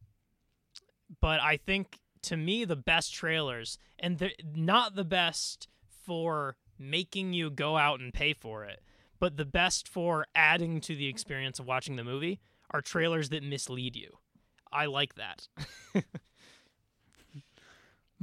but 1.20 1.40
I 1.40 1.56
think 1.56 1.98
to 2.22 2.36
me 2.36 2.64
the 2.64 2.76
best 2.76 3.14
trailers 3.14 3.78
and 3.98 4.18
they're 4.18 4.32
not 4.54 4.94
the 4.94 5.04
best 5.04 5.68
for 6.04 6.56
making 6.78 7.32
you 7.32 7.50
go 7.50 7.76
out 7.76 8.00
and 8.00 8.12
pay 8.12 8.34
for 8.34 8.64
it 8.64 8.82
but 9.18 9.36
the 9.36 9.44
best 9.44 9.88
for 9.88 10.26
adding 10.34 10.80
to 10.82 10.94
the 10.94 11.06
experience 11.06 11.58
of 11.58 11.66
watching 11.66 11.96
the 11.96 12.04
movie 12.04 12.40
are 12.70 12.80
trailers 12.82 13.28
that 13.30 13.42
mislead 13.42 13.96
you. 13.96 14.18
I 14.72 14.86
like 14.86 15.14
that 15.14 15.48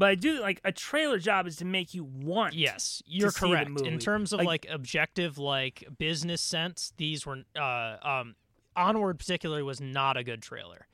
But 0.02 0.10
I 0.10 0.16
do 0.16 0.42
like 0.42 0.60
a 0.64 0.72
trailer 0.72 1.20
job 1.20 1.46
is 1.46 1.58
to 1.58 1.66
make 1.66 1.94
you 1.94 2.04
want. 2.04 2.56
Yes, 2.56 3.04
you're 3.06 3.32
correct. 3.32 3.82
In 3.82 4.00
terms 4.00 4.34
of 4.34 4.40
Like- 4.40 4.48
like, 4.48 4.68
objective, 4.72 5.38
like 5.38 5.88
business 6.00 6.42
sense, 6.42 6.92
these 6.98 7.24
were 7.24 7.44
uh, 7.56 7.98
um, 8.02 8.36
Onward 8.76 9.20
particularly 9.20 9.62
was 9.62 9.80
not 9.80 10.18
a 10.18 10.24
good 10.24 10.42
trailer. 10.42 10.88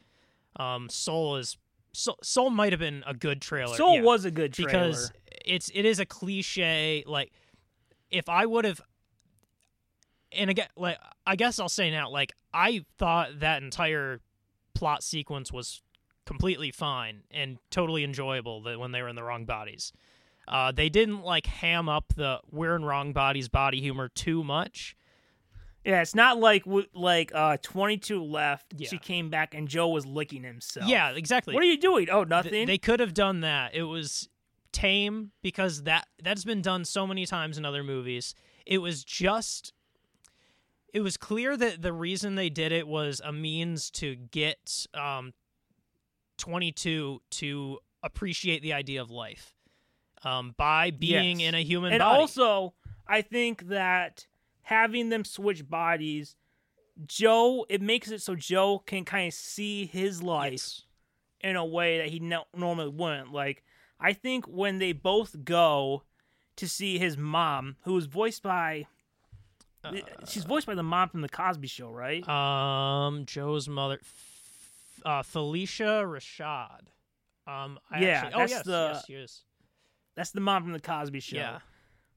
Um, 0.58 0.90
Soul 0.90 1.38
is 1.38 1.58
Soul, 1.94 2.18
Soul 2.22 2.50
might 2.50 2.74
have 2.74 2.82
been 2.82 3.06
a 3.08 3.14
good 3.14 3.42
trailer. 3.42 3.78
Soul 3.78 3.96
yeah, 3.96 4.02
was 4.02 4.26
a 4.26 4.30
good 4.30 4.52
trailer 4.52 4.88
because 4.88 5.14
it's 5.46 5.72
it 5.74 5.86
is 5.86 6.02
a 6.02 6.06
cliche. 6.06 7.06
Like 7.08 7.32
if 8.12 8.28
I 8.28 8.46
would 8.46 8.66
have, 8.66 8.82
and 10.34 10.50
again, 10.50 10.68
like 10.76 10.98
I 11.26 11.38
guess 11.38 11.60
I'll 11.60 11.70
say 11.70 11.92
now, 11.92 12.10
like 12.10 12.34
I 12.54 12.84
thought 12.98 13.40
that 13.40 13.64
entire 13.64 14.20
plot 14.74 15.02
sequence 15.02 15.50
was 15.50 15.82
completely 16.28 16.70
fine 16.72 17.24
and 17.32 17.58
totally 17.72 18.04
enjoyable 18.04 18.62
that 18.64 18.80
when 18.80 18.92
they 18.92 19.02
were 19.02 19.08
in 19.08 19.16
the 19.16 19.24
wrong 19.24 19.46
bodies. 19.46 19.94
Uh, 20.48 20.72
they 20.72 20.90
didn't 20.90 21.24
like 21.24 21.46
ham 21.48 21.90
up 21.90 22.14
the 22.16 22.40
we're 22.52 22.76
in 22.76 22.86
wrong 22.86 23.14
bodies 23.14 23.50
body 23.50 23.82
humor 23.82 24.10
too 24.10 24.44
much. 24.44 24.96
Yeah, 25.84 26.02
it's 26.02 26.16
not 26.16 26.38
like 26.38 26.64
like 26.94 27.34
uh 27.34 27.58
22 27.62 28.22
left. 28.24 28.74
Yeah. 28.76 28.90
She 28.90 28.98
came 28.98 29.30
back 29.30 29.54
and 29.54 29.68
Joe 29.68 29.88
was 29.88 30.06
licking 30.06 30.44
himself. 30.44 30.88
Yeah, 30.88 31.12
exactly. 31.12 31.54
What 31.54 31.64
are 31.64 31.68
you 31.68 31.80
doing? 31.80 32.10
Oh, 32.12 32.20
Th- 32.26 32.30
nothing. 32.30 32.68
they 32.68 32.78
could 32.78 33.00
have 33.00 33.14
done 33.14 33.42
that. 33.42 33.74
It 33.74 33.84
was 33.84 34.30
tame 34.74 35.32
because 35.42 35.84
that 35.84 36.08
that's 36.22 36.44
been 36.44 36.62
done 36.62 36.84
so 36.86 37.08
many 37.08 37.26
times 37.26 37.58
in 37.58 37.66
other 37.66 37.84
movies. 37.84 38.36
It 38.66 38.80
was 38.80 39.04
just 39.04 39.74
it 40.94 41.00
was 41.02 41.16
clear 41.18 41.56
that 41.58 41.82
the 41.82 41.94
reason 41.94 42.36
they 42.36 42.50
did 42.50 42.72
it 42.72 42.88
was 42.88 43.22
a 43.24 43.32
means 43.32 43.90
to 43.92 44.16
get 44.16 44.86
um 44.94 45.34
22 46.38 47.22
to 47.32 47.80
appreciate 48.04 48.62
the 48.62 48.74
idea 48.74 49.02
of 49.02 49.10
life 49.12 49.54
um 50.24 50.54
by 50.58 50.92
being 50.92 51.40
Yes. 51.40 51.50
in 51.50 51.56
a 51.56 51.64
human 51.64 51.94
and 51.94 52.00
body. 52.00 52.20
also, 52.20 52.74
I 53.08 53.22
think 53.22 53.68
that 53.70 54.26
having 54.62 55.10
them 55.10 55.24
switch 55.26 55.68
bodies, 55.70 56.36
Joe, 57.06 57.66
it 57.70 57.82
makes 57.82 58.10
it 58.12 58.22
so 58.22 58.36
Joe 58.36 58.80
can 58.80 59.06
kind 59.06 59.28
of 59.28 59.34
see 59.34 59.86
his 59.86 60.22
life 60.24 60.52
Yes. 60.54 60.82
in 61.42 61.56
a 61.56 61.64
way 61.66 62.00
that 62.00 62.10
he 62.10 62.20
no- 62.20 62.46
normally 62.56 62.90
wouldn't. 62.90 63.32
Like, 63.32 63.64
I 64.00 64.14
think 64.14 64.46
when 64.46 64.80
they 64.80 64.92
both 64.94 65.44
go 65.46 66.04
to 66.56 66.68
see 66.68 66.98
his 66.98 67.16
mom, 67.18 67.76
who 67.84 67.94
was 67.94 68.08
voiced 68.08 68.42
by, 68.44 68.88
she's 70.28 70.44
voiced 70.44 70.68
by 70.68 70.76
the 70.76 70.84
mom 70.84 71.10
from 71.10 71.22
the 71.22 71.30
Cosby 71.30 71.68
Show, 71.68 71.90
right? 71.92 72.28
Um, 72.28 73.26
Joe's 73.26 73.70
mother, 73.70 74.00
uh, 75.06 75.22
Phylicia 75.24 76.04
Rashad. 76.06 76.82
Um, 77.52 77.80
I 77.90 78.02
Yeah, 78.02 78.08
actually, 78.08 78.34
oh 78.34 78.38
that's 78.40 78.52
yes, 78.52 78.66
the- 78.66 78.90
yes, 78.94 79.06
yes, 79.10 79.44
That's 80.16 80.32
the 80.32 80.42
mom 80.42 80.64
from 80.64 80.74
the 80.74 80.80
Cosby 80.82 81.20
Show. 81.22 81.38
yeah, 81.38 81.60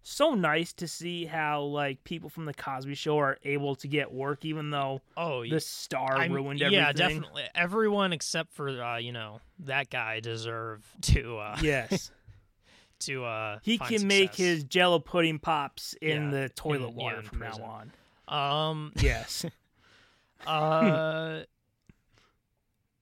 So 0.03 0.35
nice 0.35 0.73
to 0.75 0.89
see 0.89 1.25
how 1.27 1.63
like 1.63 2.03
people 2.05 2.29
from 2.31 2.47
the 2.47 2.55
Cosby 2.55 2.95
Show 2.97 3.19
are 3.19 3.39
able 3.45 3.77
to 3.77 3.87
get 3.89 4.11
work, 4.13 4.45
even 4.45 4.71
though 4.71 5.03
oh, 5.17 5.45
the 5.47 5.61
star 5.61 6.17
I'm- 6.19 6.33
ruined 6.33 6.63
everything. 6.63 6.83
Yeah, 6.85 6.93
definitely. 6.93 7.45
Everyone 7.55 8.13
except 8.13 8.53
for 8.55 8.69
uh, 8.83 8.97
you 8.99 9.13
know 9.13 9.41
that 9.61 9.89
guy 9.91 10.19
deserve 10.21 10.85
to 11.03 11.39
uh 11.39 11.59
Yes. 11.63 12.11
to 13.01 13.25
uh 13.25 13.59
He 13.63 13.79
can 13.79 14.07
make 14.09 14.35
his 14.35 14.65
Jello 14.65 14.99
pudding 14.99 15.39
pops 15.39 15.95
in 16.03 16.25
Yeah, 16.33 16.43
the 16.43 16.49
toilet 16.49 16.89
in- 16.89 16.95
water 16.97 17.17
yeah, 17.23 17.29
from 17.29 17.39
prison. 17.39 17.63
now 17.63 17.85
on. 18.29 18.73
um 18.73 18.93
Yes. 18.97 19.45
uh 20.47 21.41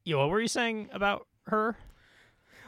yeah, 0.09 0.17
what 0.17 0.31
were 0.31 0.41
you 0.41 0.49
saying 0.49 0.89
about 0.91 1.27
her? 1.49 1.77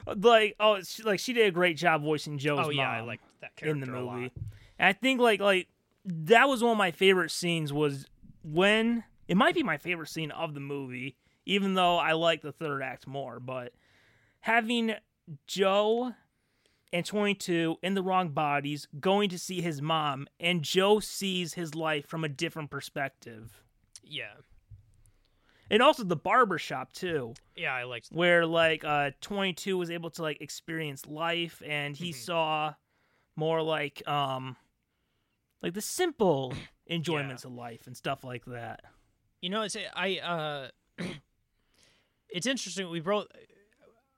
Uh, 0.07 0.14
like 0.18 0.57
oh, 0.61 0.82
she, 0.82 1.03
like 1.03 1.18
she 1.18 1.32
did 1.32 1.47
a 1.47 1.51
great 1.51 1.78
job 1.78 2.03
voicing 2.03 2.36
Joe's 2.36 2.66
oh 2.66 2.70
yeah, 2.70 2.91
I 2.91 2.99
mom 2.99 3.07
like 3.07 3.20
that 3.41 3.57
character 3.57 3.72
in 3.72 3.80
the 3.80 3.86
movie. 3.86 4.30
I 4.78 4.93
think 4.93 5.20
like 5.20 5.41
like 5.41 5.68
that 6.05 6.49
was 6.49 6.62
one 6.62 6.72
of 6.72 6.78
my 6.78 6.91
favorite 6.91 7.30
scenes 7.30 7.72
was 7.72 8.05
when 8.43 9.05
it 9.26 9.38
might 9.38 9.55
be 9.55 9.62
my 9.62 9.78
favorite 9.78 10.11
scene 10.11 10.30
of 10.32 10.53
the 10.53 10.61
movie, 10.61 11.16
even 11.47 11.72
though 11.72 11.97
I 11.97 12.12
like 12.12 12.43
the 12.43 12.53
third 12.53 12.82
act 12.82 13.07
more, 13.07 13.41
but 13.41 13.72
having 14.41 14.95
Joe 15.47 16.12
and 16.93 17.07
22 17.07 17.76
in 17.82 17.95
the 17.95 18.03
wrong 18.03 18.30
bodies 18.30 18.86
going 18.99 19.30
to 19.30 19.38
see 19.38 19.62
his 19.62 19.80
mom 19.80 20.26
and 20.38 20.62
Joe 20.62 21.01
sees 21.01 21.55
his 21.55 21.74
life 21.74 22.07
from 22.07 22.22
a 22.22 22.28
different 22.28 22.70
perspective. 22.70 23.62
Yeah. 24.03 24.32
And 25.71 25.83
also 25.83 26.05
the 26.05 26.16
barber 26.16 26.59
shop 26.59 26.93
too, 26.93 27.35
Yeah, 27.57 27.75
I 27.75 27.85
liked. 27.85 28.09
where 28.11 28.45
like 28.47 28.85
uh 28.85 29.11
22 29.21 29.79
was 29.79 29.91
able 29.91 30.11
to 30.11 30.23
like 30.23 30.41
experience 30.41 31.07
life, 31.07 31.62
and 31.64 31.97
he 31.97 32.11
Mhm. 32.11 32.14
saw 32.14 32.75
more 33.37 33.62
like 33.62 34.07
um 34.09 34.57
like 35.62 35.75
the 35.75 35.81
simple 35.83 36.53
enjoyments 36.89 37.45
of 37.45 37.53
life 37.53 37.87
and 37.87 37.97
stuff 37.97 38.25
like 38.25 38.45
that. 38.47 38.81
You 39.41 39.51
know, 39.51 39.62
it's 39.62 39.77
I. 39.95 40.18
uh 40.18 40.68
It's 42.29 42.47
interesting. 42.47 42.89
We 42.91 43.01
both 43.01 43.27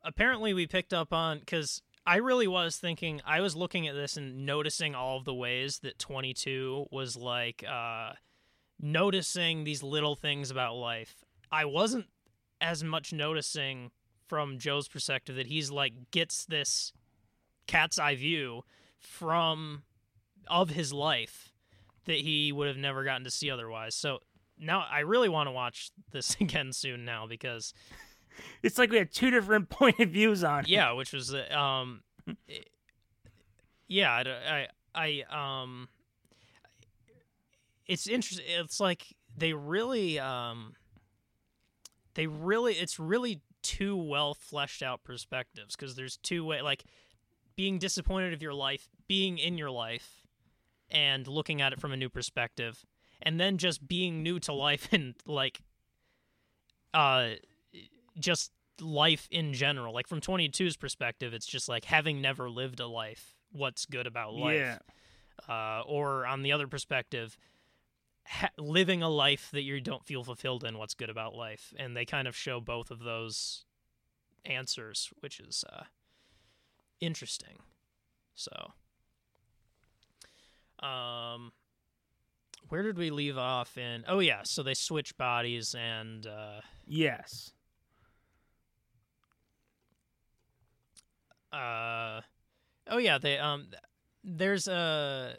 apparently 0.05 0.53
we 0.53 0.67
picked 0.67 0.93
up 0.93 1.13
on 1.13 1.39
because 1.39 1.81
I 2.05 2.17
really 2.17 2.47
was 2.47 2.77
thinking. 2.77 3.23
I 3.25 3.41
was 3.41 3.57
looking 3.57 3.89
at 3.89 3.95
this 3.95 4.17
and 4.19 4.45
noticing 4.45 4.95
all 4.95 5.17
of 5.19 5.25
the 5.25 5.33
ways 5.35 5.79
that 5.79 5.99
22 5.99 6.89
was 6.91 7.17
like 7.17 7.65
uh 7.67 8.13
noticing 8.81 9.65
these 9.65 9.83
little 9.83 10.15
things 10.17 10.51
about 10.51 10.75
life. 10.75 11.25
I 11.53 11.65
wasn't 11.67 12.07
as 12.61 12.83
much 12.83 13.13
noticing 13.13 13.91
from 14.27 14.59
Joe's 14.59 14.89
perspective 14.89 15.37
that 15.37 15.47
he's 15.47 15.71
like 15.71 15.93
gets 16.11 16.45
this 16.47 16.93
cat's 17.67 17.99
eye 17.99 18.15
view 18.17 18.63
from 18.99 19.83
of 20.49 20.71
his 20.71 20.93
life 20.93 21.53
that 22.07 22.17
he 22.19 22.51
would 22.53 22.67
have 22.69 22.77
never 22.77 23.05
gotten 23.05 23.25
to 23.25 23.31
see 23.31 23.51
otherwise. 23.51 23.95
So 23.95 24.21
now 24.59 24.85
I 24.91 25.01
really 25.01 25.29
want 25.29 25.47
to 25.49 25.51
watch 25.53 25.91
this 26.11 26.37
again 26.41 26.73
soon 26.73 27.05
now 27.05 27.27
because 27.27 27.75
It's 28.63 28.79
like 28.79 28.91
we 28.91 28.97
had 28.97 29.13
two 29.13 29.31
different 29.31 29.69
point 29.71 30.01
of 30.01 30.09
views 30.11 30.43
on. 30.43 30.61
it. 30.61 30.69
yeah, 30.69 30.93
which 30.93 31.13
was 31.13 31.35
uh, 31.35 31.45
um 31.57 32.03
it- 32.49 32.71
yeah, 33.89 34.11
I, 34.11 34.69
I 34.95 35.25
I 35.31 35.61
um 35.63 35.89
it's 37.87 38.07
interesting 38.07 38.47
it's 38.49 38.81
like 38.81 39.05
they 39.37 39.53
really 39.53 40.19
um 40.19 40.75
they 42.15 42.27
really 42.27 42.75
it's 42.75 42.99
really 42.99 43.41
two 43.63 43.97
well 43.97 44.35
fleshed 44.35 44.83
out 44.83 45.05
perspectives 45.05 45.77
because 45.77 45.95
there's 45.95 46.17
two 46.19 46.45
way 46.45 46.61
like 46.63 46.85
being 47.57 47.79
disappointed 47.79 48.33
of 48.33 48.43
your 48.43 48.55
life 48.55 48.89
being 49.07 49.39
in 49.39 49.57
your 49.59 49.71
life 49.71 50.23
and 50.91 51.27
looking 51.27 51.61
at 51.63 51.73
it 51.73 51.81
from 51.81 51.93
a 51.93 51.97
new 51.97 52.09
perspective 52.09 52.85
and 53.23 53.39
then 53.39 53.59
just 53.59 53.87
being 53.87 54.23
new 54.23 54.41
to 54.41 54.53
life 54.53 54.89
and 54.93 55.15
like 55.27 55.61
uh 56.95 57.31
just 58.19 58.53
life 58.81 59.29
in 59.31 59.53
general 59.53 59.95
like 59.95 60.09
from 60.09 60.21
22's 60.21 60.77
perspective 60.77 61.33
it's 61.33 61.47
just 61.47 61.69
like 61.69 61.85
having 61.85 62.21
never 62.21 62.51
lived 62.51 62.81
a 62.81 62.87
life 62.87 63.35
what's 63.53 63.87
good 63.87 64.07
about 64.07 64.35
life 64.35 64.79
Yeah. 65.49 65.79
uh, 65.79 65.83
or 65.87 66.27
on 66.27 66.43
the 66.43 66.53
other 66.53 66.67
perspective, 66.67 67.37
ha- 68.27 68.51
living 68.59 69.03
a 69.03 69.09
life 69.09 69.51
that 69.53 69.63
you 69.63 69.81
don't 69.81 70.05
feel 70.05 70.25
fulfilled 70.25 70.65
in, 70.65 70.79
what's 70.79 70.95
good 70.95 71.11
about 71.11 71.35
life, 71.35 71.73
and 71.79 71.97
they 71.97 72.05
kind 72.05 72.29
of 72.29 72.37
show 72.37 72.61
both 72.61 72.91
of 72.91 73.01
those 73.01 73.65
answers, 74.45 75.11
which 75.21 75.41
is 75.41 75.65
uh, 75.73 75.85
interesting. 77.01 77.59
So, 78.35 78.73
um, 80.81 81.53
where 82.69 82.83
did 82.83 82.97
we 82.97 83.11
leave 83.11 83.39
off 83.39 83.77
in? 83.77 84.05
Oh 84.09 84.19
yeah, 84.21 84.43
so 84.45 84.63
they 84.63 84.75
switch 84.75 85.17
bodies 85.17 85.75
and 85.75 86.27
uh, 86.27 86.61
Yes. 86.87 87.53
uh 91.53 92.21
oh 92.89 92.99
yeah 92.99 93.19
they 93.19 93.39
um 93.39 93.67
there's 94.25 94.69
a 94.69 95.37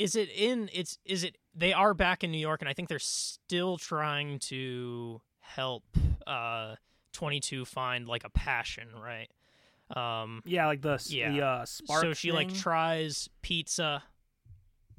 is 0.00 0.16
it 0.16 0.28
in 0.30 0.68
it's 0.72 0.98
is 1.04 1.22
it 1.24 1.36
they 1.54 1.72
are 1.72 1.92
back 1.94 2.24
in 2.24 2.30
new 2.32 2.38
york 2.38 2.60
and 2.62 2.68
i 2.68 2.72
think 2.72 2.88
they're 2.88 2.98
still 2.98 3.76
trying 3.76 4.38
to 4.38 5.20
help 5.40 5.84
uh 6.26 6.74
22 7.12 7.64
find 7.64 8.08
like 8.08 8.24
a 8.24 8.30
passion 8.30 8.88
right 9.02 9.28
um 9.96 10.40
Yeah, 10.46 10.66
like 10.68 10.80
the 10.82 10.98
Yeah. 11.08 11.32
the 11.32 11.40
uh, 11.44 11.64
spark. 11.66 12.00
so 12.02 12.12
she 12.14 12.30
like 12.32 12.52
tries 12.54 13.28
pizza 13.42 14.02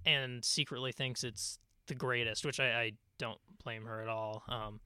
and 0.05 0.43
secretly 0.43 0.91
thinks 0.91 1.23
it's 1.23 1.57
the 1.87 1.95
greatest 1.95 2.45
which 2.45 2.59
i, 2.59 2.67
I 2.81 2.91
don't 3.17 3.39
blame 3.63 3.85
her 3.85 4.01
at 4.01 4.07
all 4.09 4.43
um 4.49 4.79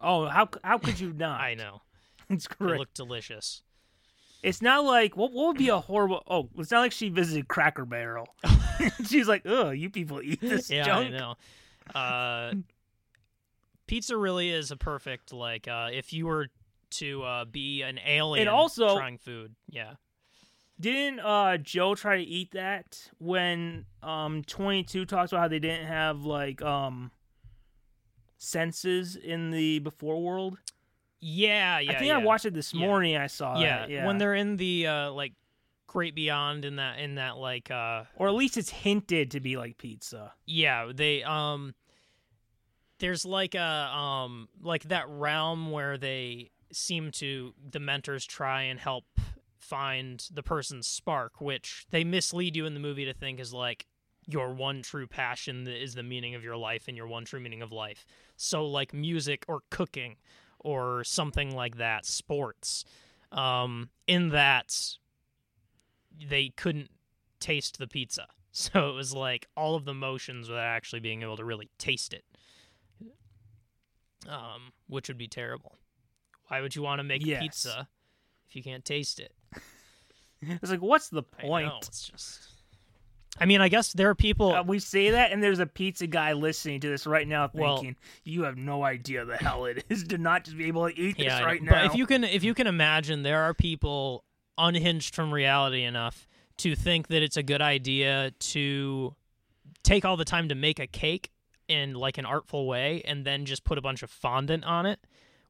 oh, 0.00 0.26
how 0.26 0.48
how 0.64 0.78
could 0.78 0.98
you 0.98 1.12
not? 1.12 1.40
i 1.40 1.54
know 1.54 1.82
It's 2.30 2.46
it 2.46 2.58
great. 2.58 2.78
looked 2.78 2.94
delicious 2.94 3.62
It's 4.42 4.62
not 4.62 4.84
like 4.84 5.16
what 5.16 5.32
what 5.32 5.48
would 5.48 5.58
be 5.58 5.68
a 5.70 5.78
horrible. 5.80 6.22
Oh, 6.28 6.48
it's 6.58 6.70
not 6.70 6.80
like 6.80 6.92
she 6.92 7.08
visited 7.10 7.48
Cracker 7.48 7.84
Barrel. 7.84 8.28
She's 9.06 9.28
like, 9.28 9.42
oh, 9.44 9.70
you 9.70 9.90
people 9.90 10.20
eat 10.22 10.40
this 10.40 10.70
yeah, 10.70 10.84
junk. 10.84 11.08
I 11.14 11.18
know. 11.18 11.34
Uh, 11.94 12.52
pizza 13.86 14.16
really 14.16 14.50
is 14.50 14.70
a 14.70 14.76
perfect 14.76 15.32
like 15.32 15.66
uh, 15.68 15.88
if 15.92 16.12
you 16.12 16.26
were 16.26 16.48
to 16.90 17.22
uh, 17.22 17.44
be 17.44 17.82
an 17.82 17.98
alien 18.06 18.46
And 18.46 18.54
also- 18.54 18.96
trying 18.96 19.18
food. 19.18 19.54
Yeah. 19.68 19.94
Didn't 20.80 21.18
uh 21.18 21.56
Joe 21.56 21.96
try 21.96 22.18
to 22.18 22.22
eat 22.22 22.52
that 22.52 23.10
when 23.18 23.84
um 24.00 24.44
22 24.44 25.06
talks 25.06 25.32
about 25.32 25.40
how 25.40 25.48
they 25.48 25.58
didn't 25.58 25.86
have 25.88 26.22
like 26.22 26.62
um 26.62 27.10
senses 28.38 29.16
in 29.16 29.50
the 29.50 29.80
before 29.80 30.22
world? 30.22 30.58
Yeah, 31.20 31.80
yeah. 31.80 31.90
I 31.90 31.94
think 31.96 32.08
yeah. 32.08 32.18
I 32.18 32.22
watched 32.24 32.44
it 32.44 32.54
this 32.54 32.72
Yeah. 32.72 32.86
morning. 32.86 33.16
I 33.16 33.26
saw 33.26 33.58
yeah, 33.58 33.80
that. 33.80 33.90
Yeah, 33.90 34.06
when 34.06 34.18
they're 34.18 34.34
in 34.36 34.56
the 34.56 34.86
uh, 34.86 35.10
like 35.12 35.32
great 35.88 36.14
beyond 36.14 36.64
in 36.64 36.76
that 36.76 37.00
in 37.00 37.16
that 37.16 37.36
like 37.38 37.70
uh 37.70 38.04
or 38.14 38.28
at 38.28 38.34
least 38.34 38.56
it's 38.56 38.70
hinted 38.70 39.32
to 39.32 39.40
be 39.40 39.56
like 39.56 39.76
pizza. 39.78 40.32
yeah 40.46 40.92
they 40.94 41.24
um 41.24 41.74
there's 43.00 43.24
like 43.24 43.54
a 43.54 43.60
um 43.60 44.48
like 44.62 44.84
that 44.84 45.08
realm 45.08 45.70
where 45.72 45.96
they 45.98 46.50
seem 46.70 47.10
to 47.10 47.54
the 47.70 47.80
mentors 47.80 48.24
try 48.26 48.62
and 48.62 48.78
help 48.78 49.04
find 49.58 50.28
the 50.32 50.42
person's 50.42 50.86
spark 50.86 51.40
which 51.40 51.86
they 51.90 52.04
mislead 52.04 52.54
you 52.54 52.66
in 52.66 52.74
the 52.74 52.80
movie 52.80 53.06
to 53.06 53.14
think 53.14 53.40
is 53.40 53.52
like 53.52 53.86
your 54.26 54.52
one 54.52 54.82
true 54.82 55.06
passion 55.06 55.64
that 55.64 55.82
is 55.82 55.94
the 55.94 56.02
meaning 56.02 56.34
of 56.34 56.44
your 56.44 56.56
life 56.56 56.84
and 56.86 56.96
your 56.98 57.06
one 57.06 57.24
true 57.24 57.40
meaning 57.40 57.62
of 57.62 57.72
life 57.72 58.04
so 58.36 58.66
like 58.66 58.92
music 58.92 59.44
or 59.48 59.60
cooking 59.70 60.16
or 60.58 61.02
something 61.02 61.54
like 61.54 61.78
that 61.78 62.04
sports 62.04 62.84
um 63.32 63.88
in 64.06 64.28
that 64.28 64.74
they 66.28 66.48
couldn't 66.50 66.90
taste 67.40 67.78
the 67.78 67.86
pizza 67.86 68.26
so 68.52 68.88
it 68.90 68.94
was 68.94 69.12
like 69.14 69.46
all 69.56 69.74
of 69.76 69.84
the 69.84 69.94
motions 69.94 70.48
without 70.48 70.64
actually 70.64 71.00
being 71.00 71.22
able 71.22 71.36
to 71.36 71.44
really 71.44 71.70
taste 71.78 72.12
it 72.12 72.24
um 74.28 74.72
which 74.88 75.08
would 75.08 75.18
be 75.18 75.28
terrible 75.28 75.76
why 76.48 76.60
would 76.60 76.74
you 76.74 76.82
want 76.82 76.98
to 76.98 77.04
make 77.04 77.24
Yes. 77.24 77.40
pizza 77.42 77.88
if 78.48 78.56
you 78.56 78.62
can't 78.62 78.84
taste 78.84 79.20
it 79.20 79.32
It's 80.40 80.70
like, 80.70 80.80
what's 80.82 81.08
the 81.08 81.24
I 81.38 81.42
point? 81.42 81.66
know, 81.68 81.78
it's 81.82 82.08
just 82.08 82.48
i 83.40 83.44
mean 83.44 83.60
i 83.60 83.68
guess 83.68 83.92
there 83.92 84.08
are 84.08 84.14
people 84.14 84.52
Uh, 84.54 84.62
we 84.62 84.78
say 84.80 85.10
that, 85.10 85.30
and 85.32 85.42
there's 85.42 85.58
a 85.60 85.66
pizza 85.66 86.06
guy 86.06 86.32
listening 86.32 86.80
to 86.80 86.88
this 86.88 87.06
right 87.06 87.26
now, 87.28 87.50
Well- 87.52 87.76
thinking, 87.78 87.96
"You 88.24 88.42
have 88.44 88.56
no 88.56 88.82
idea 88.84 89.24
the 89.24 89.36
hell 89.36 89.64
it 89.66 89.84
is 89.88 90.04
to 90.04 90.18
not 90.18 90.44
just 90.44 90.56
be 90.56 90.66
able 90.66 90.88
to 90.88 90.96
eat 90.98 91.16
this 91.16 91.26
yeah 91.26 91.36
I 91.38 91.58
know. 91.58 91.72
right 91.72 91.82
but 91.82 91.84
if 91.86 91.94
you 91.94 92.06
can 92.06 92.24
if 92.24 92.42
you 92.44 92.54
can 92.54 92.66
imagine 92.66 93.22
there 93.22 93.42
are 93.42 93.54
people 93.54 94.24
unhinged 94.58 95.14
from 95.14 95.32
reality 95.32 95.84
enough 95.84 96.26
to 96.58 96.74
think 96.74 97.08
that 97.08 97.22
it's 97.22 97.36
a 97.36 97.42
good 97.42 97.62
idea 97.62 98.32
to 98.38 99.14
take 99.82 100.04
all 100.04 100.16
the 100.16 100.24
time 100.24 100.48
to 100.48 100.54
make 100.54 100.78
a 100.78 100.86
cake 100.86 101.30
in 101.68 101.94
like 101.94 102.18
an 102.18 102.26
artful 102.26 102.66
way 102.66 103.02
and 103.04 103.24
then 103.24 103.44
just 103.44 103.64
put 103.64 103.78
a 103.78 103.80
bunch 103.80 104.02
of 104.02 104.10
fondant 104.10 104.64
on 104.64 104.86
it 104.86 104.98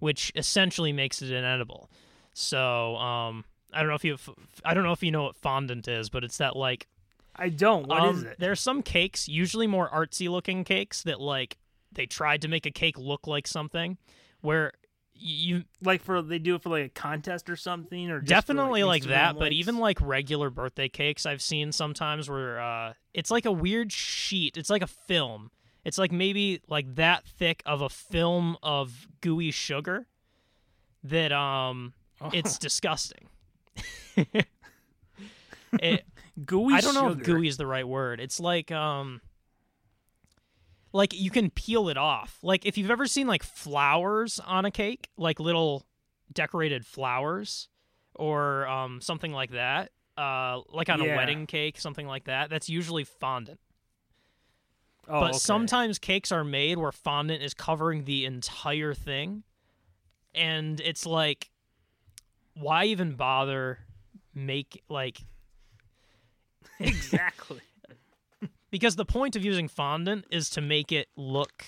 which 0.00 0.32
essentially 0.36 0.92
makes 0.92 1.22
it 1.22 1.30
inedible 1.30 1.90
so 2.34 2.96
um 2.96 3.44
i 3.72 3.78
don't 3.78 3.88
know 3.88 3.94
if 3.94 4.04
you 4.04 4.16
i 4.64 4.74
don't 4.74 4.84
know 4.84 4.92
if 4.92 5.02
you 5.02 5.10
know 5.10 5.24
what 5.24 5.36
fondant 5.36 5.88
is 5.88 6.10
but 6.10 6.24
it's 6.24 6.38
that 6.38 6.56
like 6.56 6.86
I 7.38 7.48
don't. 7.50 7.86
What 7.86 8.14
is 8.14 8.22
um, 8.22 8.26
it? 8.26 8.36
There's 8.38 8.60
some 8.60 8.82
cakes, 8.82 9.28
usually 9.28 9.66
more 9.66 9.88
artsy 9.88 10.28
looking 10.28 10.64
cakes, 10.64 11.04
that 11.04 11.20
like 11.20 11.56
they 11.92 12.04
tried 12.04 12.42
to 12.42 12.48
make 12.48 12.66
a 12.66 12.70
cake 12.70 12.98
look 12.98 13.26
like 13.26 13.46
something, 13.46 13.96
where 14.40 14.72
you 15.18 15.64
Like 15.82 16.02
for 16.02 16.22
they 16.22 16.38
do 16.38 16.54
it 16.54 16.62
for 16.62 16.70
like 16.70 16.84
a 16.84 16.88
contest 16.88 17.50
or 17.50 17.56
something, 17.56 18.10
or 18.10 18.20
for, 18.20 18.26
definitely 18.26 18.84
like, 18.84 19.02
Instagram 19.02 19.08
that, 19.08 19.38
but 19.38 19.52
even 19.52 19.78
like 19.78 19.98
regular 20.00 20.50
birthday 20.50 20.88
cakes, 20.88 21.26
I've 21.26 21.42
seen 21.42 21.72
sometimes 21.72 22.28
where 22.28 22.60
uh, 22.60 22.94
it's 23.14 23.30
like 23.30 23.44
a 23.46 23.52
weird 23.52 23.92
sheet. 23.92 24.56
It's 24.56 24.70
like 24.70 24.82
a 24.82 24.86
film. 24.86 25.50
It's 25.84 25.98
like 25.98 26.12
maybe 26.12 26.60
like 26.68 26.96
that 26.96 27.24
thick 27.26 27.62
of 27.64 27.80
a 27.80 27.88
film 27.88 28.56
of 28.62 29.08
gooey 29.20 29.50
sugar. 29.50 30.06
That 31.04 31.32
um, 31.32 31.94
Oh. 32.20 32.30
it's 32.32 32.58
disgusting. 32.66 33.28
it, 35.80 36.04
gooey. 36.44 36.74
I 36.74 36.80
don't 36.80 36.94
know 36.94 37.10
if 37.10 37.22
gooey 37.22 37.48
is 37.48 37.56
the 37.56 37.66
right 37.66 37.86
word. 37.86 38.20
It's 38.20 38.40
like 38.40 38.72
um 38.72 39.20
like 40.92 41.12
you 41.12 41.30
can 41.30 41.50
peel 41.50 41.88
it 41.88 41.96
off. 41.96 42.38
Like 42.42 42.64
if 42.66 42.78
you've 42.78 42.90
ever 42.90 43.06
seen 43.06 43.26
like 43.26 43.42
flowers 43.42 44.40
on 44.40 44.64
a 44.64 44.70
cake, 44.70 45.08
like 45.16 45.38
little 45.40 45.86
decorated 46.32 46.84
flowers 46.86 47.68
or 48.14 48.66
um 48.66 49.00
something 49.00 49.32
like 49.32 49.50
that. 49.52 49.90
Uh 50.16 50.60
like 50.70 50.88
on 50.88 51.00
Yeah. 51.02 51.14
a 51.14 51.16
wedding 51.16 51.46
cake, 51.46 51.80
something 51.80 52.06
like 52.06 52.24
that. 52.24 52.50
That's 52.50 52.68
usually 52.68 53.04
fondant. 53.04 53.60
Oh, 55.06 55.20
but 55.20 55.30
okay. 55.30 55.38
sometimes 55.38 55.98
cakes 55.98 56.30
are 56.32 56.44
made 56.44 56.76
where 56.78 56.92
fondant 56.92 57.42
is 57.42 57.54
covering 57.54 58.04
the 58.04 58.26
entire 58.26 58.92
thing 58.92 59.42
and 60.34 60.80
it's 60.80 61.06
like 61.06 61.50
why 62.54 62.84
even 62.84 63.14
bother 63.14 63.78
make 64.34 64.82
like 64.90 65.20
exactly. 66.80 67.60
Because 68.70 68.96
the 68.96 69.04
point 69.04 69.36
of 69.36 69.44
using 69.44 69.68
fondant 69.68 70.24
is 70.30 70.50
to 70.50 70.60
make 70.60 70.92
it 70.92 71.08
look 71.16 71.64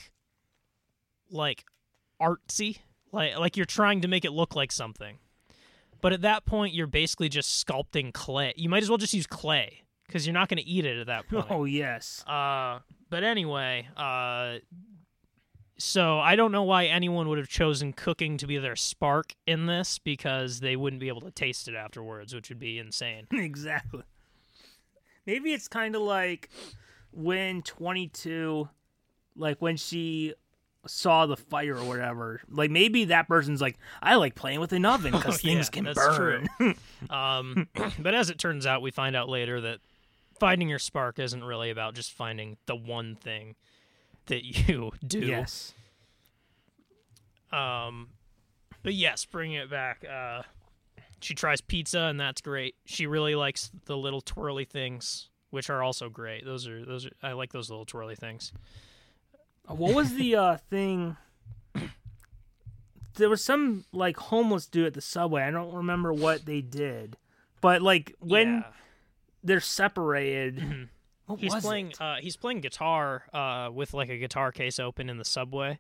like 1.31 1.64
artsy 2.20 2.78
like 3.12 3.39
like 3.39 3.56
you're 3.56 3.66
trying 3.66 4.01
to 4.01 4.09
make 4.09 4.24
it 4.24 4.32
look 4.32 4.56
like 4.56 4.72
something 4.72 5.18
but 6.01 6.12
at 6.12 6.22
that 6.22 6.44
point 6.44 6.74
you're 6.74 6.86
basically 6.86 7.28
just 7.28 7.64
sculpting 7.64 8.12
clay 8.12 8.52
you 8.56 8.68
might 8.68 8.82
as 8.82 8.89
well 8.89 8.98
just 8.98 9.14
use 9.14 9.27
clay 9.27 9.82
because 10.06 10.27
you're 10.27 10.35
not 10.35 10.48
going 10.48 10.59
to 10.59 10.66
eat 10.66 10.85
it 10.85 10.98
at 10.98 11.06
that 11.06 11.28
point 11.28 11.47
Oh 11.51 11.64
yes. 11.64 12.24
Uh, 12.27 12.81
but 13.10 13.24
anyway, 13.24 13.89
uh, 13.97 14.59
so 15.78 16.18
I 16.18 16.36
don't 16.36 16.52
know 16.52 16.62
why 16.62 16.86
anyone 16.86 17.28
would 17.28 17.39
have 17.39 17.48
chosen 17.48 17.93
cooking 17.93 18.36
to 18.39 18.47
be 18.47 18.59
their 18.59 18.77
spark 18.77 19.35
in 19.47 19.66
this 19.66 19.98
because 19.98 20.60
they 20.60 20.77
wouldn't 20.77 21.01
be 21.01 21.09
able 21.09 21.22
to 21.22 21.31
taste 21.31 21.68
it 21.68 21.74
afterwards, 21.74 22.35
which 22.35 22.48
would 22.48 22.59
be 22.59 22.78
insane. 22.78 23.27
exactly. 23.32 24.02
Maybe 25.27 25.52
it's 25.52 25.68
kind 25.68 25.97
of 25.97 26.02
like 26.02 26.51
when 27.12 27.62
22 27.62 28.68
like 29.36 29.60
when 29.60 29.76
she 29.76 30.34
saw 30.86 31.26
the 31.26 31.36
fire 31.36 31.76
or 31.76 31.84
whatever. 31.84 32.40
Like 32.48 32.70
maybe 32.70 33.06
that 33.06 33.28
person's 33.28 33.60
like 33.60 33.76
I 34.02 34.16
like 34.16 34.34
playing 34.34 34.60
with 34.60 34.72
an 34.72 34.84
oven 34.84 35.12
cuz 35.12 35.24
Oh, 35.26 35.32
things 35.32 35.70
yeah, 35.74 35.82
can 35.82 35.92
burn. 35.94 36.48
Um, 37.10 37.68
but 37.98 38.14
as 38.14 38.30
it 38.30 38.38
turns 38.38 38.66
out, 38.66 38.82
we 38.82 38.90
find 38.90 39.16
out 39.16 39.28
later 39.28 39.60
that 39.62 39.78
finding 40.38 40.68
your 40.68 40.78
spark 40.78 41.18
isn't 41.18 41.42
really 41.44 41.70
about 41.70 41.94
just 41.94 42.12
finding 42.12 42.56
the 42.66 42.76
one 42.76 43.14
thing 43.16 43.56
that 44.26 44.44
you 44.68 44.92
do. 45.06 45.20
yes. 45.20 45.74
Um, 47.52 48.10
but 48.82 48.94
yes, 48.94 49.24
bringing 49.24 49.56
it 49.56 49.70
back. 49.70 50.04
Uh, 50.04 50.42
she 51.20 51.34
tries 51.34 51.60
pizza, 51.60 52.00
and 52.02 52.18
that's 52.20 52.40
great. 52.40 52.76
She 52.84 53.06
really 53.06 53.34
likes 53.34 53.70
the 53.86 53.96
little 53.96 54.20
twirly 54.20 54.64
things, 54.64 55.30
which 55.51 55.68
are 55.70 55.82
also 55.82 56.09
great. 56.09 56.44
Those 56.44 56.66
are 56.66 56.85
those. 56.85 57.06
Are, 57.06 57.10
I 57.22 57.32
like 57.32 57.52
those 57.52 57.70
little 57.70 57.85
twirly 57.85 58.14
things. 58.16 58.52
What 59.66 59.94
was 59.94 60.14
the 60.14 60.35
uh 60.36 60.56
thing 60.56 61.16
There 63.14 63.28
was 63.28 63.43
some 63.44 63.85
like 63.93 64.16
homeless 64.16 64.66
dude 64.66 64.86
at 64.86 64.94
the 64.94 65.01
subway. 65.01 65.43
I 65.43 65.51
don't 65.51 65.74
remember 65.74 66.12
what 66.12 66.47
they 66.47 66.60
did. 66.60 67.16
But 67.60 67.82
like 67.82 68.14
when 68.20 68.48
Yeah. 68.59 68.62
they're 69.44 69.60
separated, 69.60 70.89
what 71.27 71.39
he's 71.40 71.55
playing, 71.56 71.93
uh, 72.01 72.16
he's 72.20 72.36
playing 72.36 72.60
guitar, 72.60 73.24
uh, 73.35 73.70
with 73.72 73.93
like 73.94 74.09
a 74.09 74.16
guitar 74.16 74.52
case 74.52 74.78
open 74.78 75.10
in 75.10 75.18
the 75.18 75.24
subway. 75.24 75.78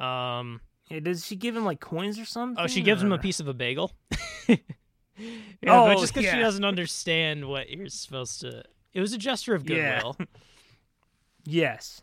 Um, 0.00 0.60
Yeah, 0.88 1.00
does 1.00 1.24
she 1.26 1.36
give 1.36 1.54
him 1.56 1.64
like 1.64 1.80
coins 1.80 2.18
or 2.18 2.24
something? 2.24 2.62
oh, 2.62 2.66
she 2.66 2.82
gives 2.82 3.02
him 3.02 3.12
a 3.12 3.18
piece 3.18 3.38
of 3.40 3.46
a 3.48 3.54
bagel. 3.54 3.92
yeah, 4.48 4.56
but 5.60 5.68
Oh, 5.96 6.00
just 6.00 6.14
because 6.14 6.28
she 6.30 6.38
doesn't 6.38 6.64
understand 6.64 7.48
what 7.48 7.70
you're 7.70 7.88
supposed 7.88 8.40
to. 8.40 8.64
It 8.92 9.00
was 9.00 9.12
a 9.12 9.18
gesture 9.18 9.54
of 9.54 9.68
Yeah. 9.68 10.00
goodwill. 10.02 10.16
Yes. 11.44 12.02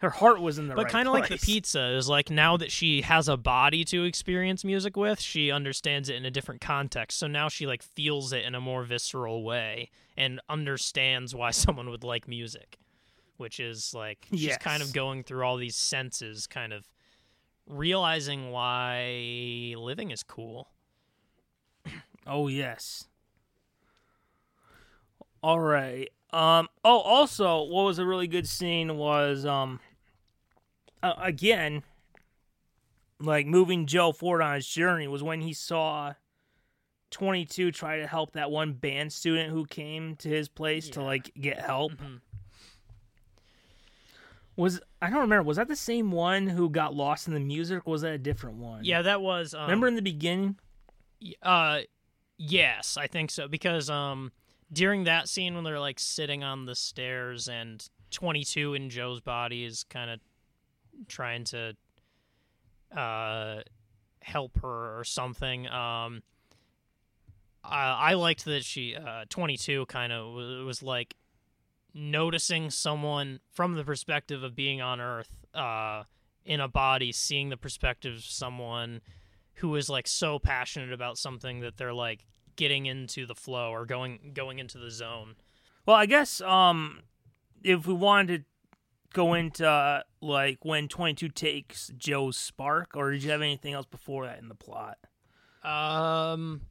Her 0.00 0.10
heart 0.10 0.40
was 0.40 0.58
in 0.58 0.68
the 0.68 0.74
but 0.74 0.84
right 0.84 0.92
kind 0.92 1.08
of 1.08 1.14
like 1.14 1.28
the 1.28 1.38
pizza 1.38 1.88
is 1.96 2.08
like 2.08 2.30
now 2.30 2.56
that 2.56 2.70
she 2.70 3.00
has 3.02 3.28
a 3.28 3.36
body 3.36 3.84
to 3.86 4.04
experience 4.04 4.62
music 4.62 4.96
with 4.96 5.18
she 5.20 5.50
understands 5.50 6.08
it 6.08 6.16
in 6.16 6.24
a 6.26 6.30
different 6.30 6.60
context 6.60 7.18
so 7.18 7.26
now 7.26 7.48
she 7.48 7.66
like 7.66 7.82
feels 7.82 8.32
it 8.32 8.44
in 8.44 8.54
a 8.54 8.60
more 8.60 8.84
visceral 8.84 9.42
way 9.42 9.90
and 10.16 10.38
understands 10.50 11.34
why 11.34 11.50
someone 11.62 11.88
would 11.88 12.04
like 12.04 12.28
music 12.28 12.76
which 13.38 13.58
is 13.58 13.92
like 13.94 14.26
she's 14.32 14.56
kind 14.58 14.82
of 14.82 14.92
going 14.92 15.24
through 15.24 15.42
all 15.42 15.56
these 15.56 15.76
senses 15.76 16.46
kind 16.46 16.72
of 16.74 16.86
realizing 17.66 18.50
why 18.50 19.74
living 19.76 20.10
is 20.10 20.22
cool 20.22 20.68
Oh 22.26 22.48
yes. 22.48 23.06
All 25.42 25.60
right. 25.60 26.10
Um. 26.32 26.68
Oh, 26.84 27.00
also, 27.00 27.62
what 27.62 27.84
was 27.84 27.98
a 27.98 28.06
really 28.06 28.26
good 28.28 28.48
scene 28.48 28.96
was 28.96 29.44
um. 29.46 29.80
Uh, 31.02 31.14
again, 31.18 31.82
like 33.20 33.46
moving 33.46 33.86
Joe 33.86 34.12
forward 34.12 34.42
on 34.42 34.54
his 34.56 34.66
journey 34.66 35.08
was 35.08 35.22
when 35.22 35.40
he 35.40 35.52
saw. 35.52 36.14
22 37.12 37.70
try 37.70 37.98
to 38.00 38.06
help 38.06 38.32
that 38.32 38.50
one 38.50 38.72
band 38.72 39.12
student 39.12 39.50
who 39.50 39.64
came 39.64 40.16
to 40.16 40.28
his 40.28 40.48
place 40.48 40.90
to 40.90 41.00
like 41.00 41.32
get 41.40 41.58
help. 41.58 41.92
Mhm. 41.92 42.20
Was 44.56 44.80
I 45.00 45.08
don't 45.08 45.20
remember. 45.20 45.44
Was 45.44 45.56
that 45.56 45.68
the 45.68 45.76
same 45.76 46.10
one 46.10 46.48
who 46.48 46.68
got 46.68 46.94
lost 46.94 47.28
in 47.28 47.34
the 47.34 47.40
music? 47.40 47.86
Or 47.86 47.92
was 47.92 48.02
that 48.02 48.12
a 48.12 48.18
different 48.18 48.56
one? 48.56 48.84
yeah 48.84 49.02
that 49.02 49.20
was 49.20 49.54
um, 49.54 49.62
Remember 49.62 49.86
in 49.86 49.94
the 49.94 50.02
beginning? 50.02 50.56
Uh, 51.42 51.80
yes, 52.38 52.96
I 52.96 53.06
think 53.06 53.30
so 53.30 53.46
because 53.46 53.88
um, 53.88 54.32
during 54.72 55.04
that 55.04 55.28
scene 55.28 55.54
when 55.54 55.64
they're 55.64 55.80
like 55.80 55.98
sitting 55.98 56.42
on 56.42 56.66
the 56.66 56.74
stairs 56.74 57.48
and 57.48 57.88
twenty 58.10 58.44
two 58.44 58.74
in 58.74 58.90
Joe's 58.90 59.20
body 59.20 59.64
is 59.64 59.84
kind 59.84 60.10
of 60.10 60.20
trying 61.08 61.44
to 61.44 61.74
uh 62.96 63.60
help 64.22 64.58
her 64.62 64.98
or 64.98 65.04
something. 65.04 65.66
Um, 65.66 66.22
I, 67.64 68.10
I 68.10 68.14
liked 68.14 68.44
that 68.44 68.64
she 68.64 68.96
uh 68.96 69.24
twenty 69.28 69.56
two 69.56 69.86
kind 69.86 70.12
of 70.12 70.32
was, 70.32 70.64
was 70.64 70.82
like 70.82 71.14
noticing 71.94 72.70
someone 72.70 73.40
from 73.52 73.74
the 73.74 73.84
perspective 73.84 74.42
of 74.42 74.54
being 74.54 74.82
on 74.82 75.00
Earth, 75.00 75.34
uh, 75.54 76.02
in 76.44 76.60
a 76.60 76.68
body, 76.68 77.10
seeing 77.10 77.48
the 77.48 77.56
perspective 77.56 78.16
of 78.16 78.24
someone 78.24 79.00
who 79.54 79.74
is 79.76 79.88
like 79.88 80.06
so 80.06 80.38
passionate 80.38 80.92
about 80.92 81.16
something 81.16 81.60
that 81.60 81.76
they're 81.78 81.94
like 81.94 82.26
getting 82.56 82.86
into 82.86 83.26
the 83.26 83.34
flow 83.34 83.70
or 83.70 83.86
going 83.86 84.32
going 84.34 84.58
into 84.58 84.78
the 84.78 84.90
zone. 84.90 85.36
Well, 85.86 85.96
I 85.96 86.06
guess 86.06 86.40
um, 86.40 87.00
if 87.62 87.86
we 87.86 87.94
wanted 87.94 88.38
to 88.38 88.44
go 89.12 89.34
into 89.34 89.68
uh, 89.68 90.02
like 90.20 90.64
when 90.64 90.88
Twenty 90.88 91.14
Two 91.14 91.28
takes 91.28 91.92
Joe's 91.96 92.36
spark, 92.36 92.90
or 92.94 93.12
did 93.12 93.22
you 93.22 93.30
have 93.30 93.42
anything 93.42 93.72
else 93.74 93.86
before 93.86 94.26
that 94.26 94.38
in 94.40 94.48
the 94.48 94.54
plot? 94.54 94.98
Um, 95.62 96.62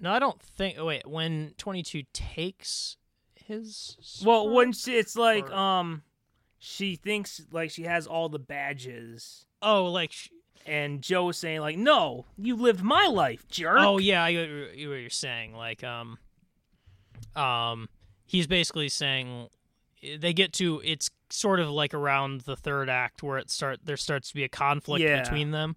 no, 0.00 0.12
I 0.12 0.18
don't 0.18 0.40
think. 0.42 0.76
oh, 0.78 0.86
Wait, 0.86 1.06
when 1.06 1.54
twenty 1.58 1.82
two 1.82 2.02
takes 2.12 2.96
his 3.34 3.96
Well, 4.24 4.42
spark? 4.44 4.54
when 4.56 4.72
she, 4.72 4.96
it's 4.96 5.16
like 5.16 5.50
Or- 5.50 5.54
um, 5.54 6.02
she 6.58 6.96
thinks 6.96 7.40
like 7.50 7.70
she 7.70 7.82
has 7.84 8.06
all 8.06 8.28
the 8.28 8.38
badges, 8.38 9.46
oh, 9.60 9.84
like 9.86 10.12
sh- 10.12 10.28
and 10.66 11.02
Joe 11.02 11.28
is 11.30 11.36
saying 11.38 11.60
like, 11.60 11.76
"No, 11.76 12.26
you 12.38 12.56
lived 12.56 12.82
my 12.82 13.06
life, 13.06 13.46
jerk." 13.48 13.78
oh 13.80 13.98
yeah, 13.98 14.22
I 14.24 14.32
get 14.32 14.50
what 14.50 14.76
you're 14.78 15.10
saying. 15.10 15.54
Like 15.54 15.82
um, 15.84 16.18
um, 17.36 17.88
he's 18.26 18.46
basically 18.46 18.88
saying 18.88 19.48
they 20.18 20.32
get 20.32 20.52
to 20.54 20.80
it's 20.84 21.10
sort 21.30 21.60
of 21.60 21.70
like 21.70 21.94
around 21.94 22.42
the 22.42 22.56
third 22.56 22.90
act 22.90 23.22
where 23.22 23.38
it 23.38 23.50
start 23.50 23.80
there 23.84 23.96
starts 23.96 24.28
to 24.28 24.34
be 24.34 24.44
a 24.44 24.48
conflict 24.48 25.02
Yeah. 25.02 25.22
between 25.22 25.50
them 25.52 25.76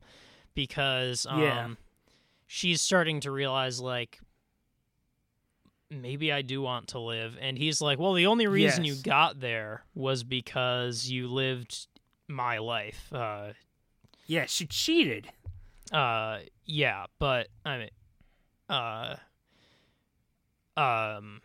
because 0.54 1.26
um 1.28 1.40
Yeah. 1.40 1.68
she's 2.48 2.82
starting 2.82 3.20
to 3.22 3.32
realize 3.32 3.80
like 3.80 4.20
maybe 5.90 6.32
I 6.32 6.42
do 6.42 6.62
want 6.62 6.88
to 6.90 7.00
live 7.00 7.38
and 7.40 7.58
he's 7.58 7.80
like 7.82 8.00
well 8.00 8.14
the 8.14 8.26
only 8.26 8.48
reason 8.48 8.84
you 8.84 8.96
got 8.96 9.40
there 9.40 9.84
was 9.94 10.24
because 10.24 11.08
you 11.10 11.28
lived 11.28 11.88
my 12.28 12.58
life 12.58 13.14
uh 13.14 13.50
yeah, 14.26 14.46
she 14.48 14.66
cheated. 14.66 15.28
uh 15.92 16.40
yeah 16.66 17.06
but 17.20 17.48
I 17.64 17.78
mean 17.78 17.90
uh 18.70 19.16
um 20.76 21.42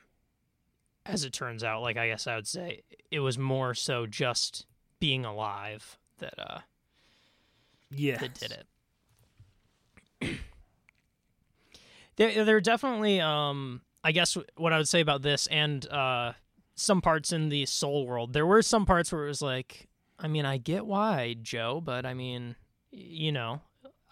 as 1.04 1.24
it 1.24 1.32
turns 1.32 1.62
out 1.62 1.82
like 1.82 1.96
I 1.96 2.08
guess 2.08 2.26
I 2.26 2.36
would 2.36 2.48
say 2.48 2.82
it 3.10 3.20
was 3.20 3.36
more 3.38 3.74
so 3.74 4.06
just 4.06 4.66
being 4.98 5.24
alive 5.24 5.98
that 6.18 6.34
uh 6.38 6.60
Yeah, 7.90 8.18
that 8.18 8.34
did 8.34 8.52
it. 8.52 8.66
there, 12.16 12.44
there 12.44 12.56
are 12.56 12.60
definitely, 12.60 13.20
um, 13.20 13.80
I 14.04 14.12
guess, 14.12 14.36
what 14.56 14.72
I 14.72 14.78
would 14.78 14.88
say 14.88 15.00
about 15.00 15.22
this 15.22 15.46
and 15.48 15.86
uh, 15.90 16.32
some 16.74 17.00
parts 17.00 17.32
in 17.32 17.48
the 17.48 17.66
Soul 17.66 18.06
world. 18.06 18.32
There 18.32 18.46
were 18.46 18.62
some 18.62 18.86
parts 18.86 19.10
where 19.12 19.24
it 19.24 19.28
was 19.28 19.42
like, 19.42 19.88
I 20.18 20.28
mean, 20.28 20.44
I 20.44 20.58
get 20.58 20.86
why, 20.86 21.36
Joe, 21.42 21.80
but 21.82 22.04
I 22.06 22.14
mean, 22.14 22.54
you 22.90 23.32
know, 23.32 23.60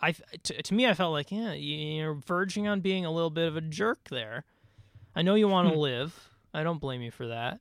I 0.01 0.13
to, 0.13 0.63
to 0.63 0.75
me, 0.75 0.87
I 0.87 0.95
felt 0.95 1.13
like, 1.13 1.31
yeah, 1.33 1.53
you're 1.53 2.15
verging 2.15 2.69
on 2.69 2.81
being 2.81 3.05
a 3.05 3.11
little 3.11 3.31
bit 3.31 3.49
of 3.49 3.57
a 3.57 3.61
jerk 3.61 4.09
there. 4.11 4.45
I 5.15 5.23
know 5.23 5.35
you 5.35 5.49
want 5.49 5.73
to 5.73 5.79
live. 5.79 6.31
I 6.55 6.63
don't 6.63 6.81
blame 6.81 7.03
you 7.03 7.11
for 7.11 7.29
that. 7.29 7.61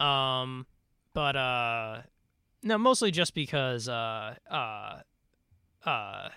Um, 0.00 0.66
but 1.14 1.36
uh, 1.36 2.02
no, 2.62 2.78
mostly 2.78 3.10
just 3.10 3.34
because 3.34 3.88
uh, 3.88 4.34
uh, 4.50 5.00
uh 5.84 6.28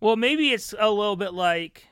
Well, 0.00 0.16
maybe 0.16 0.50
it's 0.50 0.74
a 0.78 0.90
little 0.90 1.16
bit 1.16 1.34
like 1.34 1.88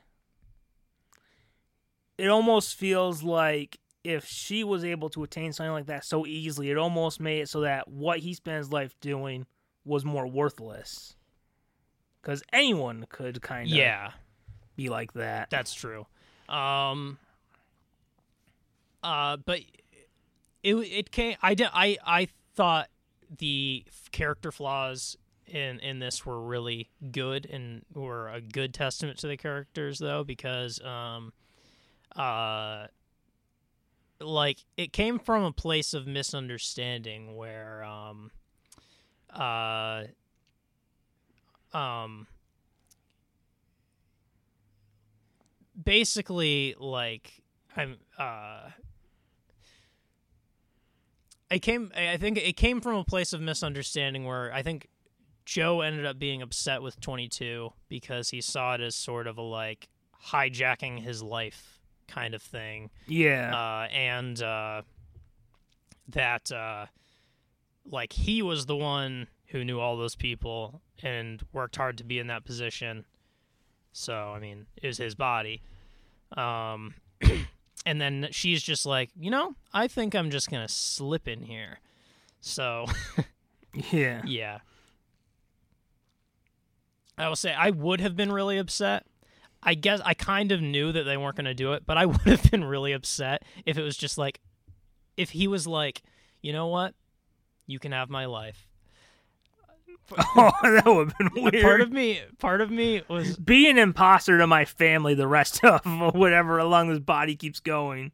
it 2.16 2.28
almost 2.28 2.76
feels 2.76 3.22
like 3.22 3.78
if 4.04 4.24
she 4.24 4.64
was 4.64 4.84
able 4.84 5.10
to 5.10 5.22
attain 5.22 5.52
something 5.52 5.72
like 5.72 5.86
that 5.86 6.04
so 6.04 6.26
easily, 6.26 6.70
it 6.70 6.78
almost 6.78 7.20
made 7.20 7.40
it 7.40 7.48
so 7.48 7.60
that 7.60 7.88
what 7.88 8.20
he 8.20 8.32
spent 8.34 8.58
his 8.58 8.72
life 8.72 8.94
doing 9.00 9.46
was 9.84 10.04
more 10.04 10.26
worthless. 10.26 11.16
Because 12.22 12.42
anyone 12.52 13.06
could 13.08 13.40
kind 13.42 13.66
of 13.66 13.72
Yeah, 13.76 14.12
be 14.76 14.88
like 14.88 15.12
that. 15.14 15.50
that's 15.50 15.72
true. 15.72 16.06
Um, 16.48 17.18
uh, 19.02 19.38
but 19.38 19.60
it 20.62 20.74
it 20.74 21.10
came. 21.10 21.36
I 21.42 21.54
did. 21.54 21.68
I 21.72 21.96
I 22.04 22.28
thought 22.54 22.88
the 23.38 23.84
character 24.12 24.52
flaws 24.52 25.16
in 25.46 25.78
in 25.80 25.98
this 25.98 26.24
were 26.26 26.40
really 26.40 26.90
good 27.10 27.46
and 27.46 27.84
were 27.94 28.28
a 28.28 28.40
good 28.40 28.74
testament 28.74 29.18
to 29.18 29.26
the 29.26 29.36
characters 29.36 29.98
though 29.98 30.22
because 30.22 30.80
um 30.82 31.32
uh 32.16 32.86
like 34.20 34.58
it 34.76 34.92
came 34.92 35.18
from 35.18 35.42
a 35.42 35.52
place 35.52 35.94
of 35.94 36.06
misunderstanding 36.06 37.36
where 37.36 37.82
um 37.82 38.30
uh 39.30 40.04
um 41.72 42.26
basically 45.82 46.74
like 46.78 47.42
i'm 47.76 47.96
uh 48.18 48.68
it 51.50 51.60
came 51.60 51.90
i 51.96 52.16
think 52.16 52.36
it 52.38 52.56
came 52.56 52.80
from 52.80 52.96
a 52.96 53.04
place 53.04 53.32
of 53.32 53.40
misunderstanding 53.40 54.24
where 54.24 54.52
i 54.52 54.62
think 54.62 54.88
joe 55.44 55.80
ended 55.80 56.04
up 56.04 56.18
being 56.18 56.42
upset 56.42 56.82
with 56.82 57.00
22 57.00 57.72
because 57.88 58.30
he 58.30 58.40
saw 58.40 58.74
it 58.74 58.80
as 58.80 58.94
sort 58.94 59.26
of 59.26 59.38
a 59.38 59.42
like 59.42 59.88
hijacking 60.26 61.00
his 61.00 61.22
life 61.22 61.80
kind 62.06 62.34
of 62.34 62.42
thing 62.42 62.90
yeah. 63.06 63.54
uh, 63.54 63.88
and 63.92 64.42
uh, 64.42 64.82
that 66.08 66.50
uh, 66.52 66.86
like 67.86 68.12
he 68.12 68.42
was 68.42 68.66
the 68.66 68.76
one 68.76 69.28
who 69.50 69.64
knew 69.64 69.80
all 69.80 69.96
those 69.96 70.14
people 70.14 70.80
and 71.02 71.42
worked 71.52 71.76
hard 71.76 71.98
to 71.98 72.04
be 72.04 72.18
in 72.18 72.28
that 72.28 72.44
position. 72.44 73.04
So 73.92 74.14
I 74.14 74.38
mean, 74.38 74.66
it 74.80 74.86
was 74.86 74.98
his 74.98 75.14
body. 75.14 75.62
Um, 76.36 76.94
and 77.86 78.00
then 78.00 78.28
she's 78.30 78.62
just 78.62 78.86
like, 78.86 79.10
you 79.18 79.30
know, 79.30 79.54
I 79.72 79.88
think 79.88 80.14
I'm 80.14 80.30
just 80.30 80.50
gonna 80.50 80.68
slip 80.68 81.26
in 81.26 81.42
here. 81.42 81.80
So 82.40 82.86
yeah. 83.90 84.22
yeah. 84.24 84.58
I 87.18 87.28
will 87.28 87.36
say 87.36 87.52
I 87.52 87.70
would 87.70 88.00
have 88.00 88.16
been 88.16 88.32
really 88.32 88.56
upset. 88.56 89.04
I 89.62 89.74
guess 89.74 90.00
I 90.04 90.14
kind 90.14 90.52
of 90.52 90.62
knew 90.62 90.90
that 90.90 91.02
they 91.02 91.18
weren't 91.18 91.36
going 91.36 91.44
to 91.44 91.52
do 91.52 91.74
it, 91.74 91.84
but 91.84 91.98
I 91.98 92.06
would 92.06 92.22
have 92.22 92.50
been 92.50 92.64
really 92.64 92.92
upset 92.92 93.44
if 93.66 93.76
it 93.76 93.82
was 93.82 93.96
just 93.96 94.16
like 94.16 94.40
if 95.18 95.30
he 95.30 95.46
was 95.46 95.66
like, 95.66 96.02
"You 96.40 96.54
know 96.54 96.68
what? 96.68 96.94
You 97.66 97.78
can 97.78 97.92
have 97.92 98.08
my 98.08 98.24
life." 98.24 98.69
Oh, 100.36 100.50
that 100.62 100.84
would 100.86 101.08
have 101.10 101.18
been 101.18 101.42
weird. 101.44 101.62
Part 101.62 101.80
of 101.80 101.92
me 101.92 102.20
part 102.38 102.60
of 102.60 102.70
me 102.70 103.02
was 103.08 103.36
be 103.36 103.68
an 103.70 103.78
imposter 103.78 104.38
to 104.38 104.46
my 104.46 104.64
family 104.64 105.14
the 105.14 105.28
rest 105.28 105.64
of 105.64 105.80
whatever 106.14 106.58
along 106.58 106.88
this 106.88 106.98
body 106.98 107.36
keeps 107.36 107.60
going. 107.60 108.12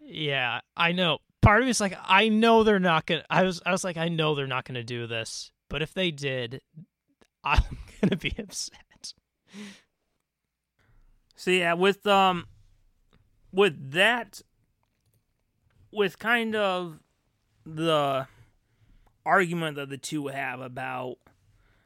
yeah, 0.00 0.60
I 0.76 0.92
know. 0.92 1.18
Part 1.42 1.60
of 1.60 1.64
me 1.64 1.70
is 1.70 1.80
like 1.80 1.96
I 2.04 2.28
know 2.28 2.62
they're 2.64 2.78
not 2.78 3.06
going 3.06 3.20
to 3.22 3.26
I 3.30 3.42
was 3.44 3.62
I 3.64 3.72
was 3.72 3.84
like 3.84 3.96
I 3.96 4.08
know 4.08 4.34
they're 4.34 4.46
not 4.46 4.64
going 4.64 4.74
to 4.74 4.84
do 4.84 5.06
this, 5.06 5.52
but 5.68 5.80
if 5.82 5.94
they 5.94 6.10
did, 6.10 6.60
I'm 7.44 7.62
going 8.00 8.10
to 8.10 8.16
be 8.16 8.34
upset. 8.38 9.14
So 11.36 11.50
yeah, 11.50 11.72
with 11.72 12.06
um 12.06 12.46
with 13.52 13.92
that 13.92 14.42
with 15.90 16.18
kind 16.18 16.54
of 16.54 17.00
the 17.64 18.26
argument 19.30 19.76
that 19.76 19.88
the 19.88 19.96
two 19.96 20.26
have 20.26 20.60
about 20.60 21.16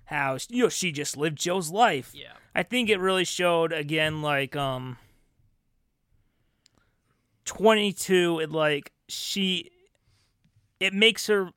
how 0.07 0.39
you 0.49 0.63
know 0.63 0.69
she 0.71 0.91
just 0.91 1.17
lived 1.17 1.39
Joe's 1.39 1.71
life. 1.71 2.13
Yeah. 2.15 2.33
I 2.55 2.63
think 2.63 2.89
it 2.89 2.99
really 2.99 3.25
showed 3.25 3.73
again 3.73 4.23
like 4.23 4.57
um 4.57 4.97
22 7.45 8.41
it 8.41 8.51
like 8.51 8.93
she 9.09 9.71
it 10.81 10.95
makes 10.95 11.27
her 11.27 11.51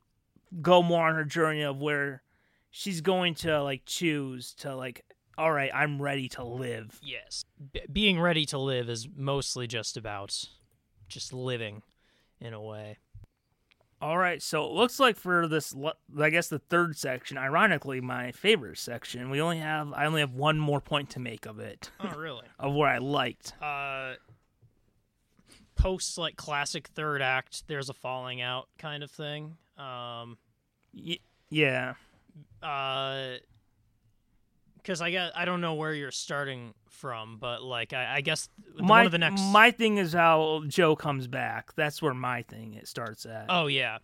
go 0.60 0.82
more 0.82 1.08
on 1.08 1.14
her 1.14 1.24
journey 1.24 1.62
of 1.62 1.80
where 1.80 2.22
she's 2.70 3.00
going 3.00 3.34
to 3.36 3.62
like 3.62 3.82
choose 3.86 4.52
to 4.54 4.76
like 4.76 5.04
all 5.38 5.52
right, 5.52 5.70
I'm 5.72 6.02
ready 6.02 6.28
to 6.30 6.42
live. 6.42 7.00
Yes. 7.00 7.44
B- 7.72 7.82
being 7.92 8.20
ready 8.20 8.44
to 8.46 8.58
live 8.58 8.90
is 8.90 9.06
mostly 9.16 9.68
just 9.68 9.96
about 9.96 10.48
just 11.08 11.32
living 11.32 11.82
in 12.40 12.52
a 12.54 12.60
way. 12.60 12.98
All 14.00 14.16
right, 14.16 14.40
so 14.40 14.64
it 14.64 14.70
looks 14.72 15.00
like 15.00 15.16
for 15.16 15.48
this, 15.48 15.74
I 16.20 16.30
guess 16.30 16.46
the 16.48 16.60
third 16.60 16.96
section, 16.96 17.36
ironically, 17.36 18.00
my 18.00 18.30
favorite 18.30 18.78
section, 18.78 19.28
we 19.28 19.40
only 19.40 19.58
have, 19.58 19.92
I 19.92 20.06
only 20.06 20.20
have 20.20 20.34
one 20.34 20.56
more 20.58 20.80
point 20.80 21.10
to 21.10 21.18
make 21.20 21.46
of 21.46 21.58
it, 21.58 21.90
Oh, 21.98 22.10
really? 22.16 22.46
of 22.60 22.72
what 22.74 22.88
I 22.90 22.98
liked. 22.98 23.54
uh 23.60 24.14
post 25.74 26.18
like 26.18 26.34
classic 26.36 26.88
third 26.88 27.22
act 27.22 27.62
there's 27.68 27.88
a 27.88 27.94
falling 27.94 28.40
out 28.40 28.68
kind 28.78 29.02
of 29.04 29.10
thing. 29.10 29.56
Um 29.76 30.36
Y- 30.92 31.18
yeah, 31.50 31.94
uh 32.62 33.34
because 34.78 35.00
I 35.00 35.10
guess 35.10 35.32
I 35.34 35.44
don't 35.44 35.60
know 35.60 35.74
where 35.74 35.92
you're 35.92 36.10
starting 36.10 36.74
from, 36.88 37.38
but 37.38 37.62
like 37.62 37.92
I, 37.92 38.16
I 38.16 38.20
guess 38.20 38.48
my 38.76 38.88
one 38.88 39.06
of 39.06 39.12
the 39.12 39.18
next. 39.18 39.40
my 39.40 39.70
thing 39.70 39.98
is 39.98 40.12
how 40.12 40.62
Joe 40.66 40.96
comes 40.96 41.26
back. 41.26 41.74
That's 41.74 42.00
where 42.00 42.14
my 42.14 42.42
thing 42.42 42.74
it 42.74 42.88
starts 42.88 43.26
at. 43.26 43.46
Oh 43.48 43.66
yeah, 43.66 43.98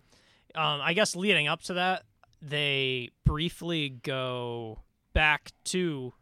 um, 0.55 0.81
I 0.83 0.93
guess 0.93 1.17
leading 1.17 1.49
up 1.49 1.63
to 1.63 1.75
that, 1.75 2.05
they 2.43 3.11
briefly 3.25 3.89
go 3.89 4.81
back 5.13 5.53
to 5.65 6.13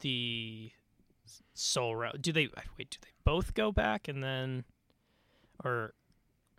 the 0.00 0.70
soul 1.54 1.96
Road. 1.96 2.20
Do 2.20 2.32
they 2.32 2.48
wait? 2.78 2.90
Do 2.90 2.98
they 3.00 3.12
both 3.24 3.54
go 3.54 3.72
back 3.72 4.08
and 4.08 4.22
then, 4.22 4.64
or 5.64 5.94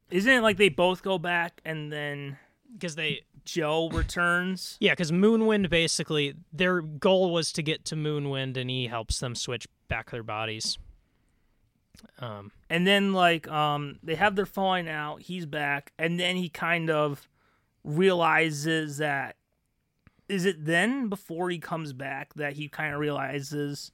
Isn't 0.10 0.32
it 0.32 0.42
like 0.42 0.58
they 0.58 0.70
both 0.70 1.04
go 1.04 1.18
back 1.18 1.62
and 1.66 1.92
then 1.92 2.38
because 2.74 2.96
they 2.96 3.22
Joe 3.46 3.90
returns? 3.90 4.78
Yeah, 4.80 4.94
because 4.94 5.12
Moonwind 5.12 5.70
basically 5.70 6.36
their 6.52 6.82
goal 6.82 7.32
was 7.32 7.52
to 7.54 7.62
get 7.62 7.86
to 7.86 7.96
Moonwind, 7.96 8.58
and 8.58 8.70
he 8.70 8.88
helps 8.88 9.20
them 9.20 9.36
switch 9.36 9.68
back 9.88 10.12
their 10.12 10.24
bodies. 10.24 10.78
Um, 12.20 12.52
and 12.70 12.88
then 12.88 13.14
like 13.14 13.48
um 13.48 14.00
they 14.02 14.16
have 14.16 14.36
their 14.36 14.48
falling 14.48 14.90
out 14.90 15.22
he's 15.22 15.46
back 15.46 15.94
and 15.98 16.20
then 16.20 16.36
he 16.36 16.50
kind 16.50 16.90
of 16.90 17.28
realizes 17.84 18.98
that 18.98 19.36
is 20.28 20.46
it 20.46 20.66
then 20.66 21.08
before 21.08 21.50
he 21.50 21.60
comes 21.60 21.94
back 21.94 22.34
that 22.34 22.54
he 22.54 22.68
kind 22.68 22.94
of 22.94 23.00
realizes 23.00 23.92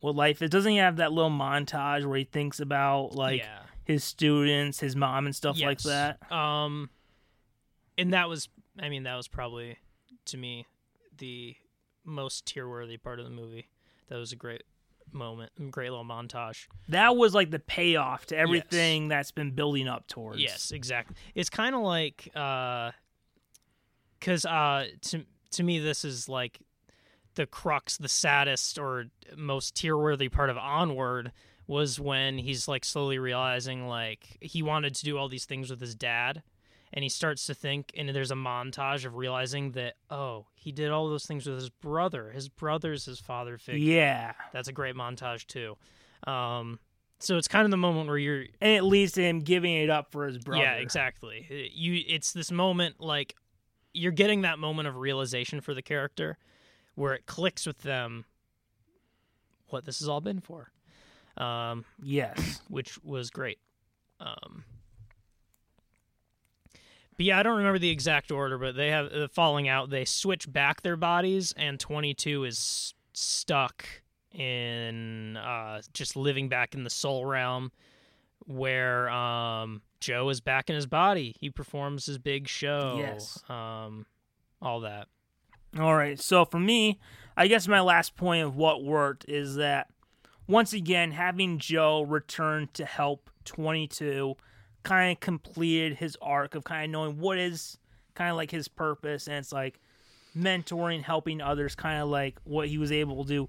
what 0.00 0.16
life 0.16 0.42
is 0.42 0.50
doesn't 0.50 0.72
he 0.72 0.78
have 0.78 0.96
that 0.96 1.12
little 1.12 1.30
montage 1.30 2.04
where 2.04 2.18
he 2.18 2.24
thinks 2.24 2.58
about 2.58 3.14
like 3.14 3.40
yeah, 3.40 3.60
his 3.84 4.02
students 4.02 4.80
his 4.80 4.96
mom 4.96 5.24
and 5.26 5.36
stuff 5.36 5.60
like 5.60 5.78
that 5.82 6.32
Um, 6.32 6.90
and 7.98 8.12
that 8.14 8.28
was, 8.28 8.48
I 8.80 8.88
mean, 8.88 9.02
that 9.02 9.16
was 9.16 9.28
probably 9.28 9.76
to 10.26 10.36
me 10.38 10.66
the 11.18 11.56
most 12.04 12.46
tear-worthy 12.46 12.96
part 12.96 13.18
of 13.18 13.24
the 13.24 13.30
movie. 13.30 13.68
That 14.08 14.16
was 14.16 14.32
a 14.32 14.36
great 14.36 14.62
moment, 15.12 15.52
great 15.70 15.90
little 15.90 16.04
montage. 16.04 16.66
that 16.88 17.16
was 17.16 17.34
like 17.34 17.50
the 17.50 17.58
payoff 17.58 18.26
to 18.26 18.36
everything 18.36 19.08
that's 19.08 19.30
been 19.32 19.50
building 19.50 19.88
up 19.88 20.06
towards 20.06 20.40
Yes, 20.40 20.70
exactly. 20.70 21.16
It's 21.34 21.50
kind 21.50 21.74
of 21.74 21.82
like 21.82 22.30
uh 22.34 22.92
cuz 24.20 24.44
uh 24.46 24.86
to 25.02 25.24
to 25.52 25.62
me 25.62 25.78
this 25.78 26.04
is 26.04 26.28
like 26.28 26.60
the 27.34 27.46
crux, 27.46 27.96
the 27.96 28.08
saddest 28.08 28.78
or 28.78 29.06
most 29.36 29.74
tear-worthy 29.76 30.28
part 30.28 30.50
of 30.50 30.58
Onward 30.58 31.32
was 31.66 32.00
when 32.00 32.38
he's 32.38 32.66
like 32.66 32.84
slowly 32.84 33.18
realizing 33.18 33.86
like 33.86 34.38
he 34.40 34.62
wanted 34.62 34.94
to 34.96 35.04
do 35.04 35.16
all 35.16 35.28
these 35.28 35.44
things 35.44 35.70
with 35.70 35.80
his 35.80 35.94
dad 35.94 36.42
and 36.92 37.02
he 37.02 37.08
starts 37.08 37.46
to 37.46 37.54
think 37.54 37.92
and 37.96 38.08
there's 38.08 38.30
a 38.30 38.34
montage 38.36 39.04
of 39.04 39.14
realizing 39.16 39.72
that 39.72 39.94
oh, 40.10 40.46
he 40.54 40.72
did 40.72 40.90
all 40.90 41.08
those 41.08 41.26
things 41.26 41.46
with 41.46 41.56
his 41.56 41.70
brother. 41.70 42.30
His 42.30 42.48
brother's 42.48 43.04
his 43.04 43.20
father 43.20 43.58
figure. 43.58 43.80
yeah 43.92 44.32
That's 44.52 44.68
a 44.68 44.72
great 44.72 44.94
montage 44.94 45.46
too. 45.46 45.76
Um 46.30 46.78
so 47.20 47.36
it's 47.36 47.48
kind 47.48 47.64
of 47.64 47.70
the 47.72 47.76
moment 47.76 48.06
where 48.08 48.18
you're 48.18 48.44
and 48.60 48.72
it 48.72 48.82
leads 48.84 49.12
to 49.12 49.22
him 49.22 49.40
giving 49.40 49.74
it 49.74 49.90
up 49.90 50.12
for 50.12 50.26
his 50.26 50.38
brother 50.38 50.62
yeah, 50.62 50.74
exactly. 50.74 51.46
Uh, 51.50 51.68
You 51.72 52.02
it's 52.06 52.32
this 52.32 52.50
moment 52.52 53.00
like 53.00 53.34
you're 53.92 54.12
getting 54.12 54.42
that 54.42 54.58
moment 54.58 54.86
of 54.88 54.96
realization 54.96 55.60
for 55.60 55.74
the 55.74 55.82
character 55.82 56.38
where 56.94 57.14
it 57.14 57.26
clicks 57.26 57.66
with 57.66 57.78
them 57.78 58.24
what 59.68 59.84
this 59.84 59.98
has 60.00 60.08
all 60.08 60.20
been 60.20 60.40
for. 60.40 60.70
Um 61.36 61.84
yes 62.02 62.60
which 62.68 62.98
was 63.02 63.30
great. 63.30 63.58
Um 64.20 64.64
but 67.18 67.26
yeah, 67.26 67.38
I 67.38 67.42
don't 67.42 67.58
remember 67.58 67.80
the 67.80 67.90
exact 67.90 68.30
order, 68.30 68.56
but 68.56 68.76
they 68.76 68.90
have 68.90 69.10
the 69.10 69.28
falling 69.28 69.68
out. 69.68 69.90
They 69.90 70.04
switch 70.04 70.50
back 70.50 70.82
their 70.82 70.96
bodies, 70.96 71.52
and 71.56 71.78
22 71.78 72.44
is 72.44 72.54
s- 72.56 72.94
stuck 73.12 73.84
in 74.32 75.36
uh, 75.36 75.82
just 75.92 76.14
living 76.14 76.48
back 76.48 76.74
in 76.74 76.84
the 76.84 76.90
soul 76.90 77.26
realm, 77.26 77.72
where 78.46 79.10
um, 79.10 79.82
Joe 79.98 80.28
is 80.28 80.40
back 80.40 80.70
in 80.70 80.76
his 80.76 80.86
body. 80.86 81.34
He 81.40 81.50
performs 81.50 82.06
his 82.06 82.18
big 82.18 82.46
show. 82.46 82.94
Yes. 82.98 83.42
Um, 83.48 84.06
all 84.62 84.80
that. 84.80 85.08
All 85.76 85.96
right. 85.96 86.20
So 86.20 86.44
for 86.44 86.60
me, 86.60 87.00
I 87.36 87.48
guess 87.48 87.66
my 87.66 87.80
last 87.80 88.14
point 88.14 88.46
of 88.46 88.54
what 88.54 88.84
worked 88.84 89.24
is 89.28 89.56
that 89.56 89.88
once 90.46 90.72
again 90.72 91.10
having 91.10 91.58
Joe 91.58 92.02
return 92.02 92.68
to 92.74 92.84
help 92.84 93.28
22 93.44 94.36
kind 94.82 95.12
of 95.12 95.20
completed 95.20 95.96
his 95.96 96.16
arc 96.22 96.54
of 96.54 96.64
kind 96.64 96.84
of 96.84 96.90
knowing 96.90 97.18
what 97.18 97.38
is 97.38 97.78
kind 98.14 98.30
of 98.30 98.36
like 98.36 98.50
his 98.50 98.68
purpose 98.68 99.26
and 99.28 99.36
it's 99.36 99.52
like 99.52 99.80
mentoring, 100.36 101.02
helping 101.02 101.40
others, 101.40 101.74
kind 101.74 102.00
of 102.00 102.08
like 102.08 102.38
what 102.44 102.68
he 102.68 102.78
was 102.78 102.92
able 102.92 103.24
to 103.24 103.28
do 103.28 103.48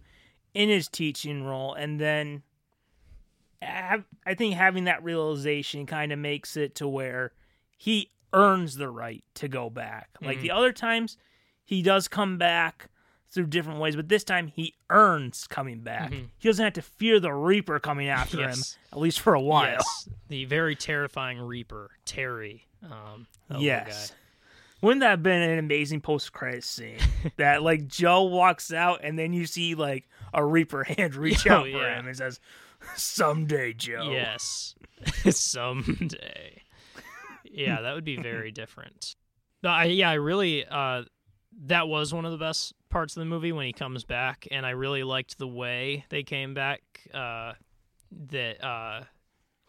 in 0.54 0.70
his 0.70 0.88
teaching 0.88 1.44
role 1.44 1.74
and 1.74 2.00
then 2.00 2.44
I 3.62 4.36
think 4.36 4.56
having 4.56 4.86
that 4.86 5.04
realization 5.04 5.86
kind 5.86 6.12
of 6.14 6.20
makes 6.20 6.56
it 6.56 6.76
to 6.76 6.88
where 6.88 7.34
he 7.78 8.10
earns 8.32 8.76
the 8.76 8.90
right 8.90 9.24
to 9.36 9.48
go 9.48 9.70
back. 9.70 10.10
Like 10.22 10.38
Mhm. 10.38 10.42
the 10.44 10.52
other 10.52 10.72
times, 10.72 11.18
he 11.66 11.82
does 11.82 12.08
come 12.08 12.38
back 12.38 12.90
through 13.32 13.46
different 13.48 13.80
ways, 13.80 13.96
but 13.96 14.10
this 14.10 14.24
time 14.24 14.48
he 14.48 14.74
earns 14.90 15.46
coming 15.48 15.82
back. 15.82 16.12
Mhm. 16.12 16.30
He 16.40 16.50
doesn't 16.50 16.64
have 16.64 16.74
to 16.74 16.82
fear 16.82 17.20
the 17.20 17.32
Reaper 17.34 17.80
coming 17.80 18.08
after 18.10 18.38
Yes. 18.40 18.74
him, 18.76 18.82
at 18.94 19.00
least 19.00 19.20
for 19.20 19.34
a 19.36 19.42
while. 19.42 19.72
Yes, 19.74 20.10
the 20.30 20.46
very 20.46 20.76
terrifying 20.76 21.40
Reaper, 21.40 21.92
Terry. 22.06 22.68
Um, 22.84 23.28
Yes. 23.58 24.14
Wouldn't 24.82 25.02
that 25.02 25.10
have 25.10 25.24
been 25.24 25.42
an 25.42 25.60
amazing 25.60 26.00
post 26.02 26.32
credit 26.32 26.64
scene? 26.64 26.98
that 27.38 27.62
like 27.62 27.88
Joe 27.88 28.24
walks 28.24 28.72
out 28.72 29.02
and 29.04 29.20
then 29.20 29.34
you 29.34 29.46
see 29.46 29.76
like 29.76 30.08
a 30.34 30.44
Reaper 30.44 30.86
hand 30.86 31.16
reach 31.16 31.46
Oh, 31.48 31.54
out 31.56 31.64
for 31.64 31.70
yeah. 31.70 32.00
him 32.00 32.08
and 32.08 32.16
says, 32.18 32.40
"Someday, 32.96 33.74
Joe." 33.74 34.10
Yes, 34.12 34.74
someday. 35.30 36.62
Yeah, 37.44 37.82
that 37.82 37.94
would 37.94 38.06
be 38.06 38.16
very 38.18 38.52
different. 38.52 39.16
Yeah, 39.64 40.10
I 40.10 40.14
really. 40.14 40.66
Uh, 40.66 41.04
that 41.65 41.88
was 41.88 42.14
one 42.14 42.26
of 42.26 42.31
the 42.31 42.38
best 42.38 42.73
parts 42.90 43.15
of 43.15 43.22
the 43.22 43.26
movie 43.26 43.52
when 43.52 43.65
he 43.65 43.73
comes 43.73 44.03
back, 44.03 44.48
and 44.52 44.65
I 44.65 44.72
really 44.72 45.03
liked 45.03 45.38
the 45.38 45.48
way 45.48 46.06
they 46.10 46.23
came 46.23 46.53
back. 46.53 46.81
Uh, 47.14 47.53
that 48.30 48.64
uh, 48.65 49.03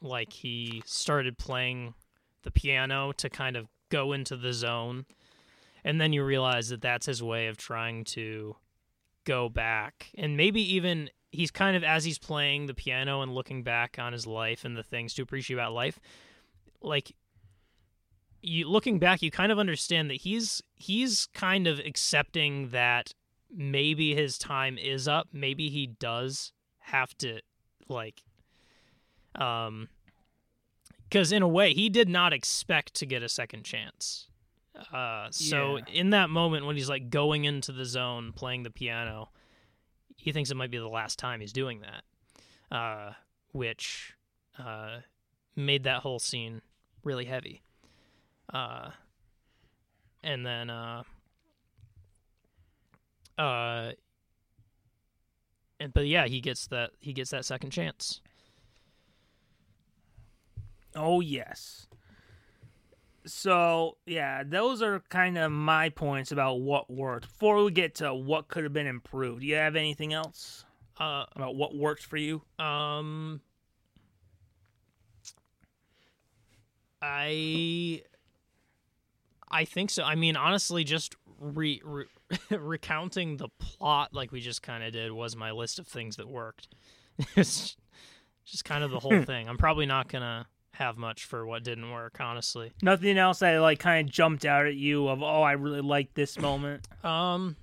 like 0.00 0.32
he 0.32 0.82
started 0.86 1.36
playing 1.36 1.94
the 2.42 2.50
piano 2.50 3.12
to 3.12 3.28
kind 3.28 3.56
of 3.56 3.66
go 3.90 4.12
into 4.12 4.36
the 4.36 4.52
zone, 4.52 5.04
and 5.84 6.00
then 6.00 6.12
you 6.12 6.24
realize 6.24 6.68
that 6.68 6.80
that's 6.80 7.06
his 7.06 7.22
way 7.22 7.48
of 7.48 7.56
trying 7.56 8.04
to 8.04 8.56
go 9.24 9.48
back, 9.48 10.10
and 10.16 10.36
maybe 10.36 10.62
even 10.74 11.10
he's 11.32 11.50
kind 11.50 11.76
of 11.76 11.84
as 11.84 12.04
he's 12.04 12.18
playing 12.18 12.66
the 12.66 12.74
piano 12.74 13.22
and 13.22 13.34
looking 13.34 13.62
back 13.62 13.96
on 13.98 14.12
his 14.12 14.26
life 14.26 14.64
and 14.64 14.76
the 14.76 14.82
things 14.82 15.14
to 15.14 15.22
appreciate 15.22 15.56
about 15.56 15.72
life, 15.72 16.00
like 16.82 17.12
you 18.42 18.68
looking 18.68 18.98
back 18.98 19.22
you 19.22 19.30
kind 19.30 19.52
of 19.52 19.58
understand 19.58 20.08
that 20.10 20.18
he's 20.22 20.62
he's 20.74 21.26
kind 21.34 21.66
of 21.66 21.78
accepting 21.78 22.70
that 22.70 23.14
maybe 23.54 24.14
his 24.14 24.38
time 24.38 24.78
is 24.78 25.06
up. 25.08 25.28
Maybe 25.32 25.68
he 25.68 25.86
does 25.86 26.52
have 26.78 27.16
to 27.18 27.40
like 27.88 28.22
um 29.34 29.88
because 31.08 31.32
in 31.32 31.42
a 31.42 31.48
way 31.48 31.72
he 31.74 31.88
did 31.88 32.08
not 32.08 32.32
expect 32.32 32.94
to 32.94 33.06
get 33.06 33.22
a 33.22 33.28
second 33.28 33.64
chance. 33.64 34.28
Uh 34.92 35.28
so 35.30 35.76
Yeah. 35.76 35.84
in 35.92 36.10
that 36.10 36.30
moment 36.30 36.64
when 36.66 36.76
he's 36.76 36.88
like 36.88 37.10
going 37.10 37.44
into 37.44 37.72
the 37.72 37.84
zone 37.84 38.32
playing 38.32 38.62
the 38.62 38.70
piano 38.70 39.30
he 40.16 40.32
thinks 40.32 40.50
it 40.50 40.56
might 40.56 40.70
be 40.70 40.78
the 40.78 40.88
last 40.88 41.18
time 41.18 41.40
he's 41.40 41.52
doing 41.52 41.80
that 41.82 42.76
uh 42.76 43.12
which 43.52 44.14
uh 44.58 44.98
made 45.56 45.84
that 45.84 46.00
whole 46.02 46.18
scene 46.18 46.62
really 47.04 47.24
heavy 47.24 47.62
uh, 48.52 48.90
and 50.22 50.44
then 50.44 50.70
uh, 50.70 51.02
uh, 53.38 53.92
and 55.78 55.92
but 55.92 56.06
yeah, 56.06 56.26
he 56.26 56.40
gets 56.40 56.66
that 56.68 56.90
he 57.00 57.12
gets 57.12 57.30
that 57.30 57.44
second 57.44 57.70
chance. 57.70 58.20
Oh 60.94 61.20
yes. 61.20 61.88
So 63.26 63.98
yeah, 64.06 64.42
those 64.44 64.82
are 64.82 65.00
kind 65.08 65.36
of 65.38 65.52
my 65.52 65.88
points 65.90 66.32
about 66.32 66.60
what 66.60 66.90
worked. 66.90 67.28
Before 67.28 67.62
we 67.62 67.70
get 67.70 67.94
to 67.96 68.14
what 68.14 68.48
could 68.48 68.64
have 68.64 68.72
been 68.72 68.86
improved, 68.86 69.40
do 69.40 69.46
you 69.46 69.56
have 69.56 69.76
anything 69.76 70.12
else 70.12 70.64
Uh, 70.98 71.24
about 71.34 71.56
what 71.56 71.74
worked 71.74 72.04
for 72.04 72.16
you? 72.18 72.42
um, 72.58 73.40
I 77.02 78.02
I 79.50 79.64
think 79.64 79.90
so. 79.90 80.02
I 80.04 80.14
mean, 80.14 80.36
honestly, 80.36 80.84
just 80.84 81.14
re, 81.38 81.80
re 81.84 82.04
recounting 82.50 83.36
the 83.36 83.48
plot 83.58 84.14
like 84.14 84.30
we 84.32 84.40
just 84.40 84.62
kind 84.62 84.84
of 84.84 84.92
did 84.92 85.12
was 85.12 85.34
my 85.36 85.50
list 85.50 85.78
of 85.78 85.86
things 85.86 86.16
that 86.16 86.28
worked. 86.28 86.68
it's 87.36 87.76
just 88.44 88.64
kind 88.64 88.84
of 88.84 88.90
the 88.90 89.00
whole 89.00 89.22
thing. 89.22 89.48
I'm 89.48 89.58
probably 89.58 89.86
not 89.86 90.08
gonna 90.08 90.46
have 90.72 90.96
much 90.96 91.24
for 91.24 91.44
what 91.46 91.64
didn't 91.64 91.90
work, 91.90 92.18
honestly. 92.20 92.72
Nothing 92.82 93.18
else 93.18 93.40
that 93.40 93.58
like 93.58 93.78
kind 93.80 94.08
of 94.08 94.12
jumped 94.12 94.44
out 94.44 94.66
at 94.66 94.74
you 94.74 95.08
of 95.08 95.22
oh 95.22 95.42
I 95.42 95.52
really 95.52 95.80
like 95.82 96.14
this 96.14 96.38
moment, 96.40 96.86
Um, 97.04 97.56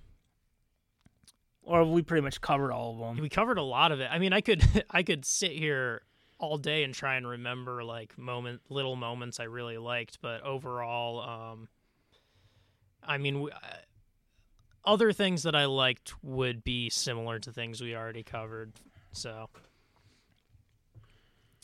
or 1.64 1.84
we 1.86 2.02
pretty 2.02 2.22
much 2.22 2.42
covered 2.42 2.72
all 2.72 2.94
of 2.94 3.00
them? 3.00 3.22
we 3.22 3.30
covered 3.30 3.58
a 3.58 3.64
lot 3.64 3.92
of 3.92 4.00
it. 4.00 4.10
I 4.12 4.20
mean, 4.20 4.34
I 4.34 4.42
could 4.42 4.64
I 4.92 5.04
could 5.04 5.26
sit 5.26 5.52
here 5.52 6.02
all 6.40 6.58
day 6.58 6.84
and 6.84 6.94
try 6.94 7.16
and 7.16 7.28
remember 7.28 7.84
like 7.84 8.18
moment 8.18 8.62
little 8.70 8.96
moments 8.96 9.40
I 9.40 9.46
really 9.46 9.78
liked, 9.78 10.20
but 10.22 10.44
overall, 10.44 11.22
um, 11.52 11.68
I 13.04 13.18
mean, 13.18 13.42
we, 13.42 13.52
uh, 13.52 13.58
other 14.86 15.12
things 15.12 15.44
that 15.44 15.56
I 15.56 15.66
liked 15.66 16.14
would 16.24 16.64
be 16.64 16.90
similar 16.90 17.40
to 17.40 17.52
things 17.52 17.82
we 17.82 17.96
already 17.96 18.24
covered. 18.24 18.74
So, 19.12 19.50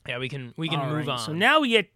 yeah, 0.08 0.18
we 0.18 0.30
can 0.30 0.54
we 0.58 0.68
can 0.68 0.80
All 0.80 0.90
move 0.90 1.08
right, 1.08 1.14
on. 1.14 1.20
So 1.20 1.34
now 1.34 1.62
we 1.62 1.70
get 1.70 1.90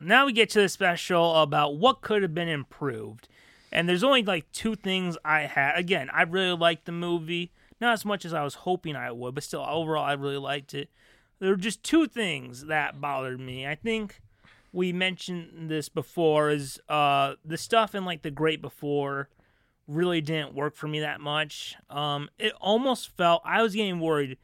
now 0.00 0.26
we 0.26 0.32
get 0.32 0.50
to 0.50 0.60
the 0.60 0.68
special 0.68 1.36
about 1.36 1.76
what 1.76 2.02
could 2.02 2.22
have 2.22 2.34
been 2.34 2.48
improved. 2.48 3.28
And 3.72 3.88
there's 3.88 4.04
only 4.04 4.22
like 4.22 4.50
two 4.52 4.76
things 4.76 5.16
I 5.24 5.40
had. 5.42 5.76
Again, 5.76 6.08
I 6.12 6.22
really 6.22 6.56
liked 6.56 6.84
the 6.84 6.92
movie. 6.92 7.52
Not 7.80 7.92
as 7.92 8.04
much 8.04 8.24
as 8.24 8.32
I 8.32 8.44
was 8.44 8.54
hoping 8.54 8.94
I 8.94 9.10
would, 9.10 9.34
but 9.34 9.42
still 9.42 9.66
overall 9.68 10.04
I 10.04 10.12
really 10.12 10.36
liked 10.36 10.74
it. 10.74 10.90
There 11.40 11.50
were 11.50 11.56
just 11.56 11.82
two 11.82 12.06
things 12.06 12.66
that 12.66 13.00
bothered 13.00 13.40
me. 13.40 13.66
I 13.66 13.74
think 13.74 14.20
we 14.74 14.92
mentioned 14.92 15.70
this 15.70 15.88
before 15.88 16.50
is 16.50 16.80
uh 16.88 17.34
the 17.44 17.56
stuff 17.56 17.94
in 17.94 18.04
like 18.04 18.22
the 18.22 18.30
great 18.30 18.60
before 18.60 19.28
really 19.86 20.20
didn't 20.20 20.54
work 20.54 20.74
for 20.74 20.88
me 20.88 21.00
that 21.00 21.20
much. 21.20 21.76
Um 21.88 22.28
it 22.38 22.52
almost 22.60 23.16
felt 23.16 23.42
I 23.44 23.62
was 23.62 23.74
getting 23.74 24.00
worried. 24.00 24.36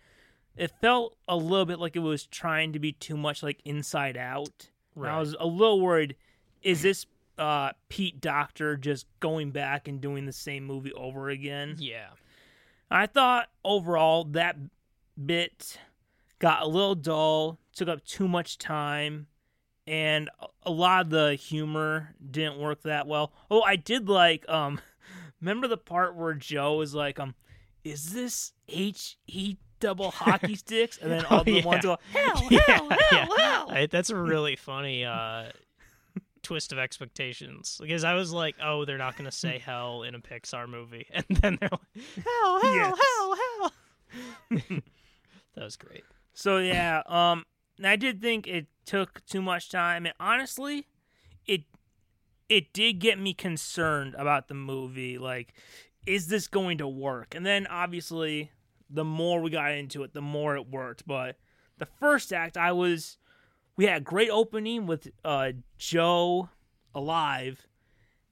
It 0.56 0.70
felt 0.80 1.16
a 1.26 1.36
little 1.36 1.66
bit 1.66 1.80
like 1.80 1.96
it 1.96 2.00
was 2.00 2.26
trying 2.26 2.72
to 2.74 2.78
be 2.78 2.92
too 2.92 3.16
much 3.16 3.42
like 3.42 3.60
inside 3.64 4.16
out. 4.16 4.70
And 4.94 5.06
I 5.06 5.18
was 5.18 5.34
a 5.38 5.46
little 5.46 5.80
worried 5.80 6.14
is 6.62 6.82
this 6.82 7.06
uh 7.36 7.72
Pete 7.88 8.20
Docter 8.20 8.76
just 8.76 9.06
going 9.18 9.50
back 9.50 9.88
and 9.88 10.00
doing 10.00 10.26
the 10.26 10.32
same 10.32 10.64
movie 10.64 10.92
over 10.92 11.28
again? 11.28 11.74
yeah, 11.78 12.10
I 12.88 13.06
thought 13.06 13.48
overall 13.64 14.24
that 14.24 14.56
bit 15.26 15.78
got 16.38 16.62
a 16.62 16.66
little 16.66 16.94
dull, 16.94 17.58
took 17.74 17.88
up 17.88 18.04
too 18.04 18.28
much 18.28 18.58
time, 18.58 19.26
and 19.90 20.30
a- 20.40 20.46
a 20.64 20.70
lot 20.70 21.02
of 21.06 21.10
the 21.10 21.34
humor 21.34 22.14
didn't 22.30 22.58
work 22.58 22.82
that 22.84 23.06
well. 23.08 23.32
Oh, 23.50 23.62
I 23.62 23.74
did 23.76 24.08
like 24.08 24.48
um 24.48 24.80
remember 25.40 25.66
the 25.68 25.76
part 25.76 26.14
where 26.14 26.32
Joe 26.34 26.76
was 26.76 26.94
like 26.94 27.18
um 27.20 27.34
is 27.84 28.12
this 28.12 28.52
H 28.68 29.18
E 29.26 29.56
double 29.80 30.10
hockey 30.12 30.54
sticks? 30.64 30.98
And 30.98 31.10
then 31.10 31.24
all 31.26 31.40
Oh, 31.40 31.44
the 31.44 31.52
yeah. 31.52 31.64
ones 31.64 31.82
go 31.82 31.98
hell, 32.12 32.36
hell, 32.36 32.48
yeah, 32.50 32.60
hell, 32.66 32.88
yeah. 32.90 33.26
hell. 33.36 33.70
I- 33.70 33.86
that's 33.90 34.10
a 34.10 34.16
really 34.16 34.54
funny 34.56 35.04
uh, 35.04 35.46
twist 36.42 36.72
of 36.72 36.78
expectations 36.78 37.78
because 37.80 38.04
I 38.04 38.14
was 38.14 38.32
like, 38.32 38.56
oh, 38.62 38.84
they're 38.84 38.96
not 38.98 39.16
gonna 39.16 39.32
say 39.32 39.58
hell 39.58 40.02
in 40.04 40.14
a 40.14 40.20
Pixar 40.20 40.68
movie, 40.68 41.06
and 41.12 41.24
then 41.28 41.56
they're 41.60 41.70
like, 41.70 42.04
hell, 42.24 42.60
hell, 42.60 42.74
Yes. 42.74 42.98
hell, 43.02 43.36
hell. 43.36 43.72
that 45.56 45.64
was 45.64 45.76
great. 45.76 46.04
So 46.34 46.58
yeah, 46.58 47.02
um, 47.06 47.44
and 47.80 47.86
I 47.86 47.96
did 47.96 48.20
think 48.20 48.46
it 48.46 48.66
took 48.84 49.24
too 49.24 49.40
much 49.40 49.70
time, 49.70 50.04
and 50.04 50.14
honestly, 50.20 50.86
it 51.46 51.62
it 52.46 52.74
did 52.74 52.98
get 52.98 53.18
me 53.18 53.32
concerned 53.32 54.14
about 54.18 54.48
the 54.48 54.54
movie. 54.54 55.16
Like, 55.16 55.54
is 56.04 56.26
this 56.26 56.46
going 56.46 56.76
to 56.76 56.86
work? 56.86 57.34
And 57.34 57.46
then 57.46 57.66
obviously, 57.68 58.50
the 58.90 59.04
more 59.04 59.40
we 59.40 59.48
got 59.48 59.72
into 59.72 60.02
it, 60.02 60.12
the 60.12 60.20
more 60.20 60.56
it 60.56 60.68
worked. 60.68 61.06
But 61.06 61.36
the 61.78 61.86
first 61.86 62.34
act, 62.34 62.58
I 62.58 62.72
was 62.72 63.16
we 63.78 63.86
had 63.86 64.02
a 64.02 64.04
great 64.04 64.28
opening 64.28 64.84
with 64.84 65.08
uh 65.24 65.52
Joe 65.78 66.50
alive, 66.94 67.66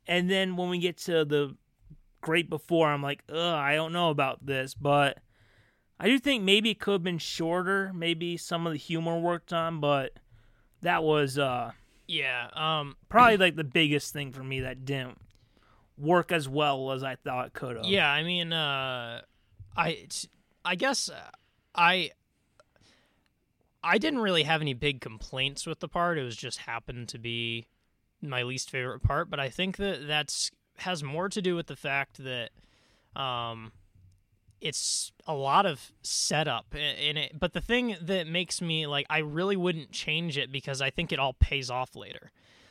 and 0.07 0.31
then 0.31 0.59
when 0.59 0.69
we 0.69 0.79
get 0.79 0.99
to 0.99 1.25
the 1.25 1.57
great 2.21 2.51
before, 2.51 2.89
I'm 2.89 3.03
like, 3.03 3.23
ugh, 3.31 3.35
I 3.39 3.77
don't 3.77 3.95
know 3.95 4.11
about 4.11 4.45
this, 4.45 4.75
but 4.75 5.21
I 6.01 6.07
do 6.07 6.19
think 6.19 6.45
maybe 6.45 6.71
it 6.71 6.79
could 6.79 6.93
have 6.93 7.03
been 7.03 7.19
shorter. 7.19 7.93
Maybe 7.95 8.37
some 8.37 8.67
of 8.67 8.73
the 8.73 8.79
humor 8.79 9.19
worked 9.19 9.53
on, 9.53 9.81
but 9.81 10.13
that 10.83 11.03
was 11.03 11.39
uh 11.39 11.73
Yeah. 12.07 12.49
Um. 12.55 12.97
probably 13.09 13.37
like 13.37 13.57
the 13.57 13.65
biggest 13.65 14.13
thing 14.13 14.33
for 14.33 14.45
me 14.45 14.61
that 14.61 14.85
didn't 14.85 15.19
work 15.97 16.31
as 16.31 16.49
well 16.49 16.93
as 16.93 17.03
I 17.03 17.17
thought 17.17 17.49
it 17.49 17.53
could 17.53 17.77
have. 17.77 17.85
Yeah. 17.87 18.09
I 18.09 18.23
mean, 18.23 18.53
uh, 18.53 19.23
I, 19.77 20.07
I 20.65 20.77
guess 20.77 21.09
uh, 21.09 21.31
I, 21.75 22.13
I 23.83 23.99
didn't 23.99 24.21
really 24.21 24.45
have 24.45 24.61
any 24.61 24.75
big 24.75 25.01
complaints 25.01 25.67
with 25.67 25.81
the 25.81 25.89
part. 25.89 26.19
It 26.19 26.23
was 26.23 26.37
just 26.37 26.59
happened 26.59 27.09
to 27.09 27.19
be 27.19 27.67
my 28.23 28.43
least 28.45 28.71
favorite 28.71 29.03
part. 29.03 29.31
But 29.31 29.41
I 29.41 29.49
think 29.49 29.77
that 29.79 30.07
that's 30.07 30.53
has 30.79 31.03
more 31.03 31.29
to 31.29 31.43
do 31.43 31.57
with 31.57 31.67
the 31.67 31.75
fact 31.77 32.23
that, 32.23 32.51
um, 33.21 33.73
it's 34.61 35.13
a 35.27 35.35
lot 35.35 35.67
of 35.67 35.93
setup 36.03 36.75
in 36.75 37.17
it. 37.17 37.39
But 37.39 37.53
the 37.53 37.61
thing 37.61 37.97
that 38.01 38.27
makes 38.27 38.61
me 38.61 38.87
like, 38.87 39.07
I 39.09 39.19
really 39.19 39.57
wouldn't 39.57 39.93
change 39.93 40.39
it 40.39 40.51
because 40.51 40.81
I 40.81 40.91
think 40.91 41.13
it 41.13 41.19
all 41.19 41.35
pays 41.35 41.71
off 41.71 41.95
later. 41.97 42.31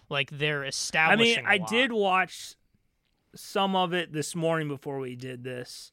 Like 0.09 0.29
they're 0.31 0.63
established. 0.63 1.37
I 1.37 1.41
mean, 1.41 1.45
I 1.47 1.57
did 1.57 1.91
watch 1.91 2.55
some 3.35 3.75
of 3.75 3.93
it 3.93 4.13
this 4.13 4.35
morning 4.35 4.67
before 4.67 4.99
we 4.99 5.15
did 5.15 5.43
this, 5.43 5.91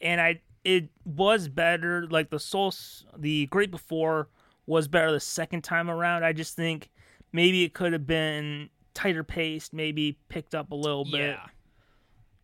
and 0.00 0.20
I 0.20 0.40
it 0.64 0.90
was 1.04 1.48
better. 1.48 2.06
Like 2.08 2.30
the 2.30 2.38
Soul, 2.38 2.72
the 3.16 3.46
Great 3.46 3.70
Before 3.70 4.28
was 4.66 4.86
better 4.86 5.10
the 5.10 5.20
second 5.20 5.62
time 5.62 5.90
around. 5.90 6.24
I 6.24 6.32
just 6.32 6.54
think 6.54 6.90
maybe 7.32 7.64
it 7.64 7.74
could 7.74 7.92
have 7.92 8.06
been 8.06 8.70
tighter 8.94 9.24
paced, 9.24 9.72
maybe 9.72 10.18
picked 10.28 10.54
up 10.54 10.70
a 10.70 10.74
little 10.74 11.04
bit. 11.04 11.36
Yeah. 11.36 11.46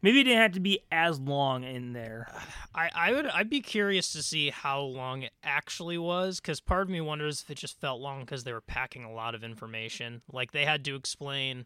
Maybe 0.04 0.20
it 0.20 0.24
didn't 0.24 0.42
have 0.42 0.52
to 0.52 0.60
be 0.60 0.80
as 0.92 1.18
long 1.18 1.64
in 1.64 1.94
there. 1.94 2.28
I, 2.74 2.90
I 2.94 3.12
would 3.12 3.26
I'd 3.28 3.48
be 3.48 3.62
curious 3.62 4.12
to 4.12 4.22
see 4.22 4.50
how 4.50 4.82
long 4.82 5.22
it 5.22 5.32
actually 5.42 5.96
was 5.96 6.40
because 6.40 6.60
part 6.60 6.82
of 6.82 6.90
me 6.90 7.00
wonders 7.00 7.40
if 7.40 7.50
it 7.50 7.56
just 7.56 7.80
felt 7.80 8.02
long 8.02 8.20
because 8.20 8.44
they 8.44 8.52
were 8.52 8.60
packing 8.60 9.04
a 9.04 9.12
lot 9.12 9.34
of 9.34 9.42
information. 9.42 10.20
Like 10.30 10.52
they 10.52 10.66
had 10.66 10.84
to 10.84 10.94
explain 10.94 11.64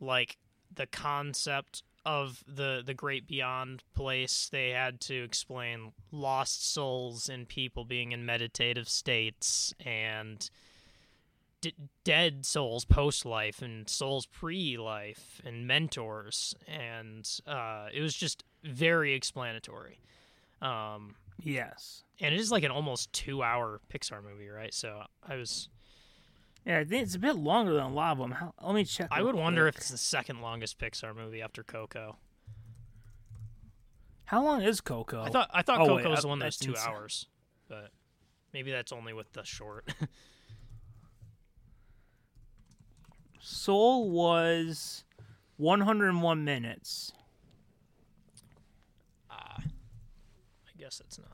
like 0.00 0.36
the 0.74 0.86
concept 0.86 1.82
of 2.04 2.44
the 2.46 2.82
the 2.84 2.92
great 2.92 3.26
beyond 3.26 3.84
place. 3.94 4.50
They 4.52 4.70
had 4.70 5.00
to 5.02 5.24
explain 5.24 5.92
lost 6.10 6.70
souls 6.70 7.30
and 7.30 7.48
people 7.48 7.86
being 7.86 8.12
in 8.12 8.26
meditative 8.26 8.86
states 8.86 9.72
and 9.80 10.50
d- 11.62 11.74
dead 12.04 12.44
souls 12.44 12.84
post 12.84 13.24
life 13.24 13.62
and 13.62 13.88
souls 13.88 14.26
pre 14.26 14.76
life 14.76 15.40
and 15.46 15.66
mentors 15.66 16.54
and 16.68 17.26
uh, 17.46 17.86
it 17.94 18.02
was 18.02 18.14
just 18.14 18.44
very 18.62 19.14
explanatory. 19.14 19.98
Um, 20.60 21.14
Yes. 21.42 22.04
and 22.20 22.32
it 22.34 22.38
is 22.40 22.52
like 22.52 22.62
an 22.62 22.70
almost 22.70 23.12
two 23.14 23.42
hour 23.42 23.80
Pixar 23.92 24.22
movie, 24.22 24.48
right? 24.50 24.72
So 24.74 25.02
I 25.26 25.36
was 25.36 25.68
Yeah, 26.66 26.78
I 26.78 26.84
think 26.84 27.02
it's 27.02 27.14
a 27.16 27.18
bit 27.18 27.34
longer 27.36 27.72
than 27.72 27.82
a 27.84 27.88
lot 27.92 28.12
of 28.12 28.18
them. 28.18 28.30
How, 28.32 28.52
let 28.62 28.74
me 28.76 28.84
check. 28.84 29.08
I 29.10 29.22
would 29.22 29.34
wonder 29.34 29.66
if 29.66 29.76
it's 29.76 29.88
the 29.88 29.96
second 29.98 30.40
longest 30.42 30.78
Pixar 30.78 31.16
movie 31.16 31.42
after 31.42 31.62
Coco. 31.64 32.18
how 34.26 34.42
long 34.44 34.62
is 34.62 34.80
Coco? 34.80 35.22
I 35.22 35.28
thought 35.30 35.50
I 35.52 35.62
thought 35.62 35.80
Oh, 35.80 35.86
Coco 35.86 35.96
wait, 35.96 36.06
was 36.06 36.18
I- 36.20 36.22
the 36.22 36.28
one 36.28 36.38
that 36.40 36.46
was 36.46 36.56
two 36.58 36.74
so. 36.76 36.80
hours, 36.88 37.26
but 37.68 37.90
maybe 38.52 38.70
that's 38.70 38.92
only 38.92 39.12
with 39.12 39.32
the 39.32 39.42
short. 39.44 39.92
Soul 43.44 44.08
was 44.08 45.02
101 45.56 46.44
minutes. 46.44 47.12
Ah, 49.28 49.56
I 49.58 50.78
guess 50.78 51.02
it's 51.04 51.18
not. 51.18 51.26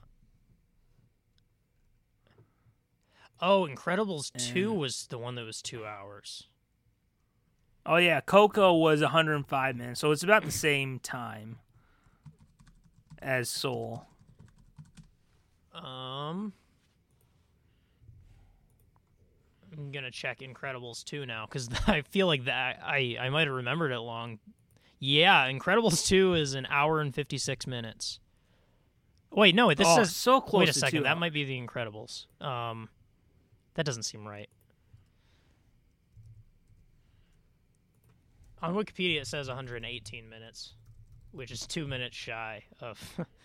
Oh, 3.41 3.69
Incredibles 3.71 4.33
two 4.33 4.73
was 4.73 5.07
the 5.09 5.19
one 5.19 5.35
that 5.35 5.45
was 5.45 5.61
two 5.61 5.85
hours. 5.85 6.45
Oh 7.85 7.97
yeah, 7.97 8.21
Coco 8.21 8.73
was 8.73 9.03
105 9.03 9.77
minutes, 9.77 10.01
so 10.01 10.11
it's 10.11 10.23
about 10.23 10.45
the 10.45 10.51
same 10.51 10.99
time 10.99 11.59
as 13.21 13.51
Soul. 13.51 14.07
Um, 15.75 16.55
I'm 19.79 19.93
gonna 19.93 20.11
check 20.11 20.41
Incredibles 20.41 21.05
2 21.05 21.25
now 21.25 21.47
because 21.47 21.69
I 21.87 22.03
feel 22.03 22.27
like 22.27 22.45
that 22.45 22.81
I 22.85 23.17
I 23.21 23.31
might 23.31 23.47
have 23.47 23.57
remembered 23.57 23.93
it 23.93 24.01
long. 24.01 24.39
Yeah, 24.99 25.49
Incredibles 25.49 26.07
2 26.07 26.35
is 26.35 26.55
an 26.55 26.67
hour 26.69 27.01
and 27.01 27.15
56 27.15 27.67
minutes. 27.69 28.19
Wait, 29.31 29.55
no, 29.55 29.73
this 29.73 29.87
oh, 29.89 29.97
says. 29.99 30.17
so 30.17 30.41
close. 30.41 30.61
Wait 30.61 30.69
a 30.69 30.73
second, 30.73 31.01
two 31.01 31.05
that 31.05 31.19
might 31.19 31.33
be 31.33 31.45
the 31.45 31.61
Incredibles. 31.61 32.27
Um, 32.43 32.89
that 33.75 33.87
doesn't 33.87 34.03
seem 34.03 34.27
right. 34.27 34.49
On 38.61 38.75
Wikipedia, 38.75 39.21
it 39.21 39.29
says 39.29 39.47
118 39.47 40.29
minutes, 40.29 40.75
which 41.31 41.53
is 41.53 41.65
two 41.65 41.87
minutes 41.87 42.17
shy 42.17 42.65
of. 42.81 42.99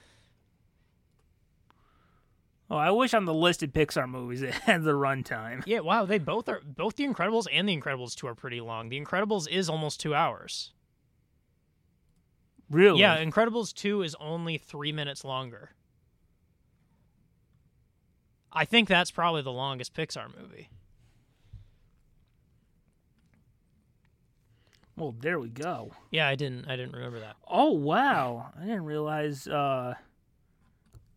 Oh, 2.74 2.78
I 2.78 2.90
wish 2.90 3.14
on 3.14 3.26
the 3.26 3.36
list 3.36 3.62
listed 3.62 3.72
Pixar 3.72 4.10
movies 4.10 4.41
it 4.41 4.52
had 4.66 4.84
the 4.84 4.94
runtime. 4.94 5.62
Yeah, 5.68 5.82
wow, 5.82 6.06
they 6.06 6.18
both 6.18 6.50
are 6.50 6.60
both 6.66 6.95
the 6.95 7.08
Incredibles 7.08 7.45
and 7.52 7.70
the 7.70 7.80
Incredibles 7.80 8.16
2 8.16 8.26
are 8.26 8.34
pretty 8.34 8.62
long. 8.62 8.90
The 8.90 9.00
Incredibles 9.00 9.48
is 9.48 9.70
almost 9.70 10.00
2 10.00 10.16
hours. 10.16 10.72
Really? 12.72 13.00
Yeah, 13.00 13.24
Incredibles 13.24 13.76
2 13.76 14.02
is 14.02 14.16
only 14.20 14.58
3 14.58 14.91
minutes 14.91 15.24
longer. 15.24 15.70
I 18.52 18.66
think 18.66 18.90
that's 18.90 19.12
probably 19.12 19.44
the 19.44 19.52
longest 19.52 19.94
Pixar 19.94 20.36
movie. 20.36 20.70
Well, 24.98 25.14
there 25.20 25.40
we 25.40 25.50
go. 25.50 25.91
Yeah, 26.10 26.28
I 26.28 26.34
didn't 26.34 26.68
I 26.68 26.76
didn't 26.76 26.94
remember 26.94 27.20
that. 27.20 27.36
Oh 27.48 27.74
wow, 27.74 28.52
I 28.60 28.62
didn't 28.62 28.86
realize 28.86 29.48
uh, 29.48 29.94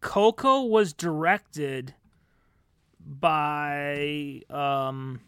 Coco 0.00 0.62
was 0.62 0.92
directed 0.92 1.94
by 3.00 4.42
um, 4.50 5.20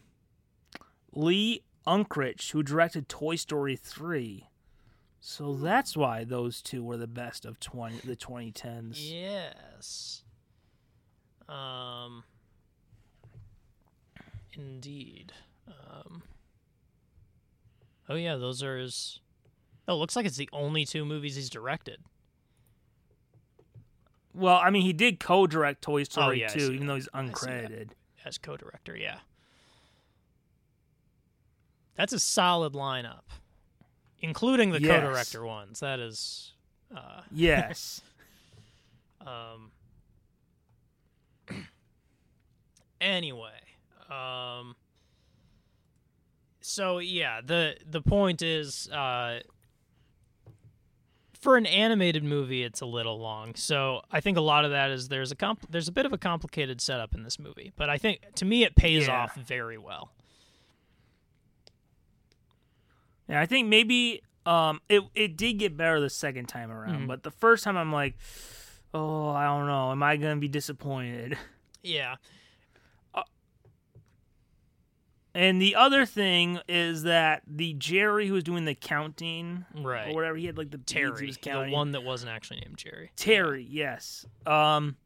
Lee 1.12 1.62
Unkrich, 1.86 2.50
who 2.50 2.62
directed 2.62 3.08
Toy 3.08 3.36
Story 3.36 3.76
three. 3.76 4.48
So 5.20 5.54
that's 5.54 5.96
why 5.96 6.24
those 6.24 6.62
two 6.62 6.82
were 6.84 6.96
the 6.96 7.06
best 7.06 7.44
of 7.44 7.58
twenty 7.60 7.98
the 8.04 8.16
twenty 8.16 8.52
tens. 8.52 9.10
Yes. 9.10 10.22
Um 11.48 12.24
Indeed. 14.56 15.32
Um 15.68 16.22
Oh 18.08 18.14
yeah, 18.14 18.36
those 18.36 18.62
are 18.62 18.78
his 18.78 19.20
Oh, 19.86 19.94
it 19.94 19.96
looks 19.96 20.16
like 20.16 20.26
it's 20.26 20.36
the 20.36 20.50
only 20.52 20.84
two 20.84 21.04
movies 21.04 21.36
he's 21.36 21.50
directed. 21.50 22.00
Well, 24.34 24.56
I 24.62 24.70
mean, 24.70 24.82
he 24.82 24.92
did 24.92 25.18
co-direct 25.20 25.82
Toy 25.82 26.04
Story 26.04 26.40
yeah, 26.40 26.46
I 26.46 26.48
two, 26.52 26.60
see 26.60 26.74
even 26.74 26.86
though 26.86 26.94
he's 26.94 27.08
uncredited. 27.14 27.90
as 28.24 28.38
co-director. 28.38 28.96
Yeah, 28.96 29.18
that's 31.96 32.12
a 32.12 32.18
solid 32.20 32.72
lineup, 32.74 33.22
including 34.20 34.70
the 34.70 34.80
Yes. 34.80 34.90
co-director 34.90 35.44
ones. 35.44 35.80
That 35.80 35.98
is, 35.98 36.52
uh, 36.96 37.22
Yes. 37.32 38.00
um. 39.26 39.72
anyway, 43.00 43.60
um. 44.10 44.76
So 46.60 46.98
yeah, 46.98 47.40
the 47.44 47.76
the 47.88 48.02
point 48.02 48.42
is, 48.42 48.88
uh. 48.90 49.40
For 51.40 51.56
an 51.56 51.66
animated 51.66 52.24
movie, 52.24 52.64
it's 52.64 52.80
a 52.80 52.86
little 52.86 53.18
long. 53.20 53.54
So 53.54 54.02
I 54.10 54.20
think 54.20 54.36
a 54.36 54.40
lot 54.40 54.64
of 54.64 54.72
that 54.72 54.90
is 54.90 55.08
there's 55.08 55.30
a 55.30 55.36
comp- 55.36 55.70
there's 55.70 55.86
a 55.88 55.92
bit 55.92 56.04
of 56.04 56.12
a 56.12 56.18
complicated 56.18 56.80
setup 56.80 57.14
in 57.14 57.22
this 57.22 57.38
movie, 57.38 57.72
but 57.76 57.88
I 57.88 57.96
think 57.96 58.20
to 58.36 58.44
me 58.44 58.64
it 58.64 58.74
pays 58.74 59.06
Yeah. 59.06 59.22
off 59.22 59.34
very 59.36 59.78
well. 59.78 60.10
Yeah, 63.28 63.40
I 63.40 63.46
think 63.46 63.68
maybe 63.68 64.22
um 64.46 64.80
it 64.88 65.02
it 65.14 65.36
did 65.36 65.54
get 65.58 65.76
better 65.76 66.00
the 66.00 66.10
second 66.10 66.46
time 66.46 66.70
around, 66.70 67.02
Mhm. 67.02 67.06
but 67.08 67.22
the 67.22 67.30
first 67.30 67.62
time 67.64 67.76
I'm 67.76 67.92
like, 67.92 68.16
oh, 68.94 69.28
I 69.30 69.44
don't 69.44 69.66
know, 69.66 69.92
am 69.92 70.02
I 70.02 70.16
gonna 70.16 70.36
be 70.36 70.48
disappointed? 70.48 71.36
Yeah, 71.80 72.16
And 75.34 75.60
the 75.60 75.76
other 75.76 76.06
thing 76.06 76.58
is 76.68 77.02
that 77.04 77.42
the 77.46 77.74
Jerry 77.74 78.26
who 78.26 78.34
was 78.34 78.44
doing 78.44 78.64
the 78.64 78.74
counting 78.74 79.66
right. 79.74 80.10
or 80.10 80.14
whatever, 80.14 80.36
he 80.36 80.46
had 80.46 80.58
like 80.58 80.70
the 80.70 80.78
beads 80.78 80.90
he 80.90 80.94
Terry, 80.94 81.26
was 81.26 81.36
the 81.36 81.70
one 81.70 81.92
that 81.92 82.02
wasn't 82.02 82.32
actually 82.32 82.60
named 82.60 82.78
Jerry. 82.78 83.12
Terry, 83.16 83.66
yes. 83.68 84.26
Um, 84.46 84.96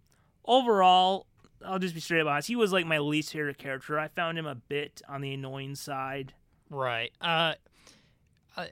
overall, 0.45 1.27
I'll 1.65 1.79
just 1.79 1.95
be 1.95 2.01
straight 2.01 2.21
about 2.21 2.39
it. 2.39 2.47
He 2.47 2.57
was 2.57 2.73
like 2.73 2.87
my 2.87 2.99
least 2.99 3.33
favorite 3.33 3.59
character. 3.59 3.99
I 3.99 4.09
found 4.09 4.39
him 4.39 4.47
a 4.47 4.55
bit 4.55 5.03
on 5.09 5.21
the 5.21 5.35
annoying 5.35 5.75
side. 5.75 6.35
Right. 6.71 7.13
Uh, 7.21 7.55
uh, 8.57 8.67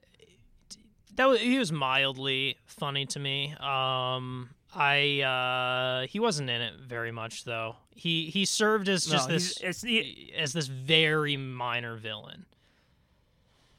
that 1.17 1.29
was, 1.29 1.41
he 1.41 1.59
was 1.59 1.73
mildly 1.73 2.57
funny 2.65 3.07
to 3.07 3.19
me. 3.19 3.55
Um, 3.61 4.51
I 4.75 5.21
uh 5.23 6.07
he 6.07 6.21
wasn't 6.21 6.49
in 6.51 6.61
it 6.61 6.75
very 6.81 7.11
much 7.11 7.45
though. 7.45 7.77
He 7.95 8.27
he 8.31 8.45
served 8.45 8.89
as 8.89 9.05
just 9.05 9.29
No, 9.29 9.35
this 9.35 9.55
the- 9.83 10.33
as 10.37 10.53
this 10.53 10.67
very 10.69 11.37
minor 11.37 11.97
villain. 11.97 12.47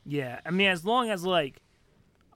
Yeah, 0.05 0.39
I 0.45 0.49
mean, 0.51 0.67
as 0.67 0.83
long 0.83 1.09
as 1.11 1.23
like, 1.23 1.61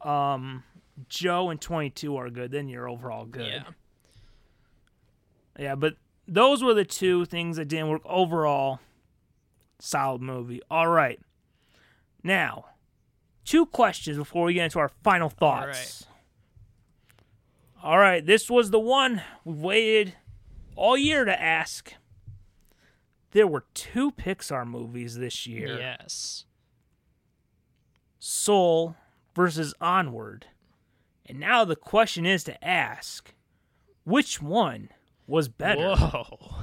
um, 0.04 0.64
Joe 1.10 1.50
and 1.50 1.60
Twenty 1.60 1.90
Two 1.90 2.16
are 2.18 2.30
good, 2.30 2.52
then 2.52 2.70
you're 2.70 2.88
overall 2.88 3.26
good. 3.26 3.48
Yeah. 3.48 3.64
Yeah, 5.58 5.76
but 5.76 5.96
those 6.28 6.64
were 6.64 6.74
the 6.74 6.86
two 6.86 7.26
things 7.26 7.58
that 7.58 7.66
didn't 7.68 7.90
work. 7.90 8.02
Overall, 8.06 8.80
solid 9.80 10.22
movie. 10.22 10.62
All 10.70 10.88
right. 10.88 11.20
Now, 12.24 12.66
two 13.46 13.66
questions 13.66 14.18
before 14.18 14.46
we 14.46 14.54
get 14.54 14.66
into 14.66 14.80
our 14.80 14.90
final 15.04 15.30
thoughts. 15.30 16.06
All 17.86 18.00
right, 18.00 18.26
this 18.26 18.50
was 18.50 18.72
the 18.72 18.80
one 18.80 19.22
we've 19.44 19.60
waited 19.60 20.16
all 20.76 20.98
year 20.98 21.24
to 21.24 21.40
ask. 21.40 21.94
There 23.30 23.46
were 23.46 23.66
two 23.76 24.12
Pixar 24.12 24.66
movies 24.66 25.18
this 25.20 25.46
year. 25.46 25.78
Yes. 25.78 26.46
Soul 28.18 28.96
versus 29.36 29.76
Onward. 29.80 30.48
And 31.28 31.40
now 31.40 31.64
the 31.64 31.76
question 31.76 32.26
is 32.26 32.44
to 32.46 32.68
ask 32.68 33.36
which 34.04 34.42
one 34.42 34.90
was 35.28 35.48
better? 35.48 35.94
Whoa. 35.94 36.56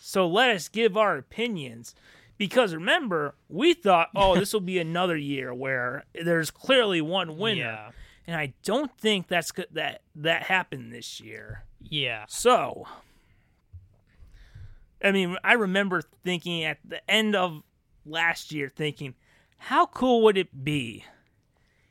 So 0.00 0.28
let 0.28 0.50
us 0.50 0.68
give 0.68 0.96
our 0.96 1.16
opinions. 1.16 1.92
Because 2.38 2.72
remember, 2.72 3.34
we 3.48 3.74
thought, 3.74 4.10
oh, 4.14 4.36
this 4.36 4.52
will 4.52 4.60
be 4.60 4.78
another 4.78 5.16
year 5.16 5.52
where 5.52 6.04
there's 6.14 6.52
clearly 6.52 7.00
one 7.00 7.36
winner. 7.36 7.60
Yeah. 7.62 7.90
And 8.30 8.38
I 8.38 8.52
don't 8.62 8.96
think 8.96 9.26
that's 9.26 9.50
that 9.72 10.02
that 10.14 10.44
happened 10.44 10.92
this 10.92 11.20
year. 11.20 11.64
Yeah. 11.82 12.26
So, 12.28 12.86
I 15.02 15.10
mean, 15.10 15.36
I 15.42 15.54
remember 15.54 16.00
thinking 16.22 16.62
at 16.62 16.78
the 16.84 17.00
end 17.10 17.34
of 17.34 17.64
last 18.06 18.52
year, 18.52 18.68
thinking, 18.68 19.16
how 19.58 19.86
cool 19.86 20.22
would 20.22 20.38
it 20.38 20.62
be? 20.62 21.04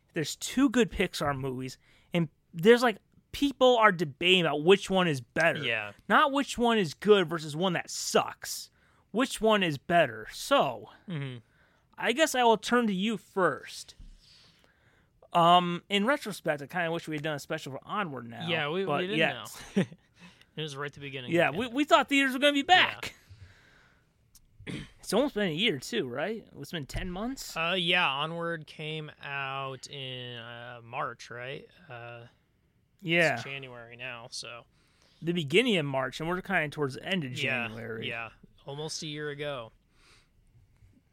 if 0.08 0.14
There's 0.14 0.38
two 0.38 0.70
good 0.70 0.90
Pixar 0.90 1.38
movies, 1.38 1.78
and 2.14 2.30
there's 2.54 2.84
like 2.84 3.00
people 3.34 3.76
are 3.78 3.92
debating 3.92 4.46
about 4.46 4.64
which 4.64 4.90
one 4.90 5.10
is 5.10 5.20
better. 5.20 5.62
Yeah. 5.62 5.92
Not 6.08 6.32
which 6.32 6.58
one 6.58 6.78
is 6.78 6.94
good 6.94 7.28
versus 7.28 7.54
one 7.54 7.74
that 7.74 7.90
sucks. 7.90 8.70
Which 9.12 9.42
one 9.42 9.62
is 9.62 9.78
better? 9.78 10.28
So, 10.32 10.90
Mhm. 11.10 11.42
I 11.98 12.14
guess 12.14 12.34
I 12.34 12.44
will 12.46 12.56
turn 12.58 12.88
to 12.88 12.94
you 12.94 13.18
first. 13.18 13.96
Um, 15.34 15.84
in 15.90 16.06
retrospect, 16.06 16.62
I 16.62 16.66
kind 16.66 16.88
of 16.88 16.94
wish 16.94 17.08
we 17.08 17.16
had 17.16 17.24
done 17.24 17.36
a 17.36 17.40
special 17.40 17.72
for 17.74 17.80
Onward 17.86 18.30
now. 18.30 18.48
Yeah, 18.48 18.70
we, 18.70 18.86
but 18.86 19.02
we 19.02 19.08
didn't 19.08 19.20
yes. 19.20 19.58
know. 19.76 19.84
it 20.56 20.62
was 20.62 20.76
right 20.76 20.88
at 20.88 20.94
the 20.94 21.00
beginning. 21.00 21.32
Yeah, 21.32 21.52
we, 21.52 21.68
we 21.68 21.84
thought 21.84 22.10
theaters 22.10 22.34
were 22.34 22.40
going 22.40 22.56
to 22.56 22.64
be 22.64 22.68
Yeah. 22.68 22.86
back. 22.86 23.14
it's 25.00 25.14
almost 25.14 25.36
been 25.36 25.50
a 25.50 25.54
year, 25.54 25.78
too, 25.78 26.08
right? 26.08 26.44
It's 26.60 26.72
been 26.72 26.86
10 26.88 27.12
months? 27.12 27.56
Uh, 27.56 27.76
yeah. 27.78 28.08
Onward 28.08 28.66
came 28.66 29.12
out 29.24 29.88
in 29.88 30.38
uh, 30.38 30.80
March, 30.84 31.30
right? 31.30 31.68
Uh, 31.90 32.22
yeah, 33.02 33.36
It's 33.36 33.44
January 33.44 33.96
now, 33.96 34.28
so 34.30 34.64
the 35.22 35.32
beginning 35.34 35.78
of 35.78 35.86
March, 35.86 36.20
and 36.20 36.28
we're 36.28 36.42
kind 36.42 36.66
of 36.66 36.72
towards 36.72 36.96
the 36.96 37.06
end 37.06 37.24
of 37.24 37.32
yeah, 37.32 37.68
January. 37.68 38.08
yeah, 38.08 38.30
almost 38.66 39.04
a 39.04 39.08
year 39.08 39.30
ago. 39.30 39.72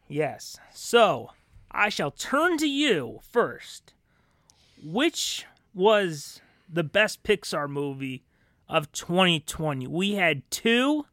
Yes. 0.09 0.59
So, 0.73 1.31
I 1.71 1.89
shall 1.89 2.11
turn 2.11 2.59
to 2.59 2.69
you 2.69 3.21
first. 3.31 3.95
Which 4.83 5.47
was 5.75 6.41
the 6.69 6.85
best 6.85 7.23
Pixar 7.23 7.69
movie 7.69 8.25
of 8.69 8.91
2020? 8.93 9.87
We 9.87 10.15
had 10.15 10.49
two. 10.51 11.07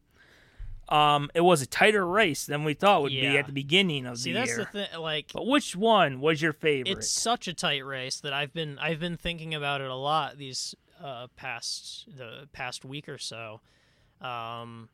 Um, 0.88 1.30
it 1.34 1.40
was 1.40 1.62
a 1.62 1.66
tighter 1.66 2.06
race 2.06 2.44
than 2.44 2.62
we 2.62 2.74
thought 2.74 3.02
would 3.02 3.12
be 3.12 3.38
at 3.38 3.46
the 3.46 3.52
beginning 3.52 4.04
of 4.04 4.22
the 4.22 4.30
year. 4.30 4.32
See, 4.32 4.32
the 4.32 4.38
that's 4.38 4.50
year. 4.50 4.58
the 4.72 4.86
thing. 4.86 5.00
Like, 5.00 5.30
but 5.32 5.46
which 5.46 5.74
one 5.74 6.20
was 6.20 6.42
your 6.42 6.52
favorite? 6.52 6.90
it's 6.92 7.10
such 7.10 7.48
a 7.48 7.54
tight 7.54 7.84
race 7.84 8.20
that 8.20 8.34
I've 8.34 8.52
been 8.52 8.78
I've 8.78 9.00
been 9.00 9.16
thinking 9.16 9.54
about 9.54 9.80
it 9.80 9.90
a 9.90 9.94
lot 9.94 10.36
these 10.36 10.74
uh, 11.02 11.28
past 11.36 12.06
the 12.16 12.48
past 12.52 12.84
week 12.84 13.08
or 13.08 13.16
so, 13.16 13.62
um, 14.20 14.90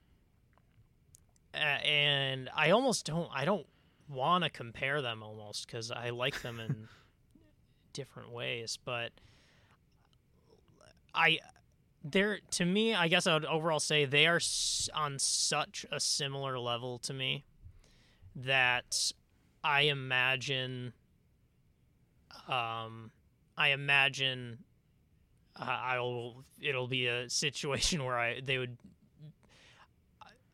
and 1.53 2.49
I 2.55 2.71
almost 2.71 3.07
don't 3.07 3.29
I 3.35 3.45
don't 3.45 3.67
want 4.09 4.45
to 4.45 4.51
compare 4.51 5.03
them 5.03 5.23
almost 5.25 5.67
because 5.67 5.91
I 5.91 6.11
like 6.11 6.43
them 6.43 6.61
in 6.61 6.89
different 7.93 8.31
ways, 8.31 8.79
but 8.85 9.12
I 11.15 11.41
they're 12.03 12.39
to 12.53 12.65
me 12.65 12.95
I 12.95 13.09
guess 13.09 13.27
I 13.27 13.35
would 13.35 13.45
overall 13.45 13.81
say 13.81 14.05
they 14.05 14.27
are 14.27 14.41
on 14.95 15.19
such 15.19 15.85
a 15.93 16.01
similar 16.01 16.59
level 16.59 16.99
to 17.01 17.12
me 17.12 17.45
that 18.35 19.12
I 19.62 19.83
imagine 19.83 20.93
um 22.49 23.11
I 23.57 23.69
imagine 23.69 24.59
uh, 25.61 25.65
I'll 25.65 26.45
it'll 26.61 26.89
be 26.89 27.07
a 27.07 27.29
situation 27.29 28.05
where 28.07 28.19
I 28.19 28.41
they 28.41 28.59
would 28.59 28.79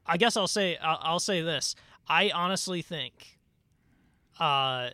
I 0.04 0.16
guess 0.16 0.36
I'll 0.36 0.48
say 0.48 0.76
I'll, 0.76 0.98
I'll 1.00 1.20
say 1.20 1.42
this. 1.42 1.74
I 2.08 2.30
honestly 2.30 2.82
think 2.82 3.38
uh 4.40 4.90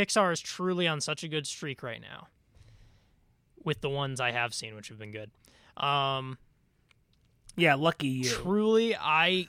Pixar 0.00 0.32
is 0.32 0.40
truly 0.40 0.86
on 0.88 1.00
such 1.00 1.22
a 1.24 1.28
good 1.28 1.46
streak 1.46 1.82
right 1.82 2.00
now 2.00 2.28
with 3.64 3.80
the 3.82 3.90
ones 3.90 4.20
I 4.20 4.30
have 4.30 4.54
seen 4.54 4.74
which 4.74 4.88
have 4.88 4.98
been 4.98 5.12
good 5.12 5.30
um 5.76 6.38
yeah, 7.56 7.74
lucky 7.74 8.08
you. 8.08 8.30
truly 8.30 8.96
I 8.96 9.46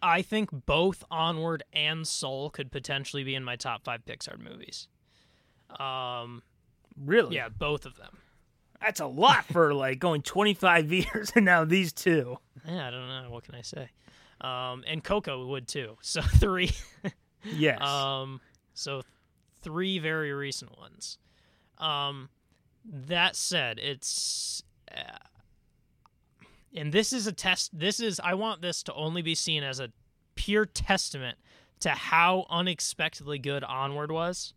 I 0.00 0.22
think 0.22 0.50
both 0.66 1.02
Onward 1.10 1.62
and 1.72 2.06
Soul 2.06 2.50
could 2.50 2.70
potentially 2.70 3.24
be 3.24 3.34
in 3.34 3.42
my 3.42 3.56
top 3.56 3.84
5 3.84 4.04
Pixar 4.04 4.38
movies. 4.38 4.88
Um 5.78 6.42
Really? 6.96 7.36
yeah, 7.36 7.48
both 7.48 7.86
of 7.86 7.96
them. 7.96 8.18
That's 8.80 9.00
a 9.00 9.06
lot 9.06 9.44
for 9.46 9.72
like 9.84 9.98
going 9.98 10.22
25 10.22 10.92
years 10.92 11.32
and 11.34 11.44
now 11.44 11.64
these 11.64 11.92
two. 11.92 12.36
Yeah, 12.68 12.86
I 12.86 12.90
don't 12.90 13.08
know 13.08 13.30
what 13.30 13.44
can 13.44 13.54
I 13.54 13.62
say. 13.62 13.88
Um 14.40 14.84
and 14.86 15.02
Coco 15.02 15.46
would 15.46 15.66
too. 15.66 15.96
So 16.02 16.20
3 16.22 16.70
Yes. 17.44 17.80
um 17.82 18.40
so 18.74 19.02
three 19.62 19.98
very 19.98 20.32
recent 20.32 20.78
ones. 20.78 21.18
Um 21.78 22.28
that 22.84 23.36
said, 23.36 23.78
it's 23.78 24.62
uh, 24.90 25.18
and 26.74 26.92
this 26.92 27.12
is 27.12 27.26
a 27.26 27.32
test 27.32 27.78
this 27.78 28.00
is 28.00 28.20
I 28.22 28.34
want 28.34 28.62
this 28.62 28.82
to 28.84 28.94
only 28.94 29.22
be 29.22 29.34
seen 29.34 29.62
as 29.62 29.80
a 29.80 29.90
pure 30.34 30.66
testament 30.66 31.38
to 31.80 31.90
how 31.90 32.46
unexpectedly 32.50 33.38
good 33.38 33.64
Onward 33.64 34.10
was. 34.10 34.54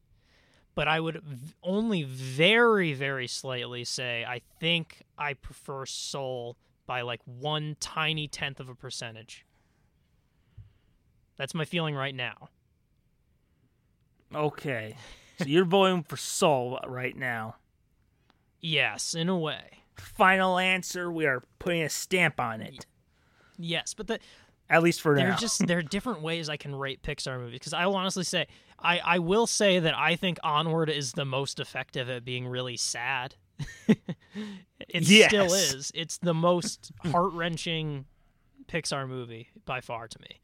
But 0.73 0.87
I 0.87 0.99
would 0.99 1.21
only 1.63 2.03
very 2.03 2.93
very 2.93 3.27
slightly 3.27 3.83
say 3.83 4.25
I 4.25 4.41
think 4.59 5.03
I 5.17 5.33
prefer 5.33 5.85
Soul 5.85 6.57
by 6.85 7.01
like 7.01 7.21
one 7.25 7.77
tiny 7.79 8.27
tenth 8.27 8.59
of 8.59 8.69
a 8.69 8.75
percentage. 8.75 9.45
That's 11.37 11.53
my 11.53 11.65
feeling 11.65 11.95
right 11.95 12.15
now. 12.15 12.49
Okay. 14.35 14.95
So 15.39 15.45
you're 15.45 15.65
voting 15.65 16.03
for 16.03 16.17
Soul 16.17 16.79
right 16.87 17.15
now. 17.15 17.55
Yes, 18.61 19.13
in 19.13 19.29
a 19.29 19.37
way. 19.37 19.63
Final 19.95 20.57
answer. 20.57 21.11
We 21.11 21.25
are 21.25 21.43
putting 21.59 21.81
a 21.83 21.89
stamp 21.89 22.39
on 22.39 22.61
it. 22.61 22.85
Yes, 23.57 23.93
but 23.93 24.07
the, 24.07 24.19
At 24.69 24.83
least 24.83 25.01
for 25.01 25.15
there 25.15 25.29
now. 25.29 25.35
just 25.37 25.65
there 25.67 25.77
are 25.79 25.83
different 25.83 26.21
ways 26.21 26.49
I 26.49 26.57
can 26.57 26.75
rate 26.75 27.01
Pixar 27.03 27.39
movies 27.39 27.59
because 27.59 27.73
I 27.73 27.85
will 27.85 27.95
honestly 27.95 28.23
say 28.23 28.47
I 28.79 28.99
I 28.99 29.19
will 29.19 29.47
say 29.47 29.79
that 29.79 29.95
I 29.97 30.15
think 30.15 30.37
Onward 30.43 30.89
is 30.89 31.13
the 31.13 31.25
most 31.25 31.59
effective 31.59 32.09
at 32.09 32.25
being 32.25 32.47
really 32.47 32.75
sad. 32.77 33.35
it 33.87 35.03
Yes. 35.03 35.29
still 35.29 35.53
is. 35.53 35.91
It's 35.95 36.17
the 36.17 36.33
most 36.33 36.91
heart 37.05 37.31
wrenching 37.33 38.05
Pixar 38.67 39.07
movie 39.07 39.49
by 39.65 39.79
far 39.81 40.07
to 40.07 40.19
me. 40.19 40.41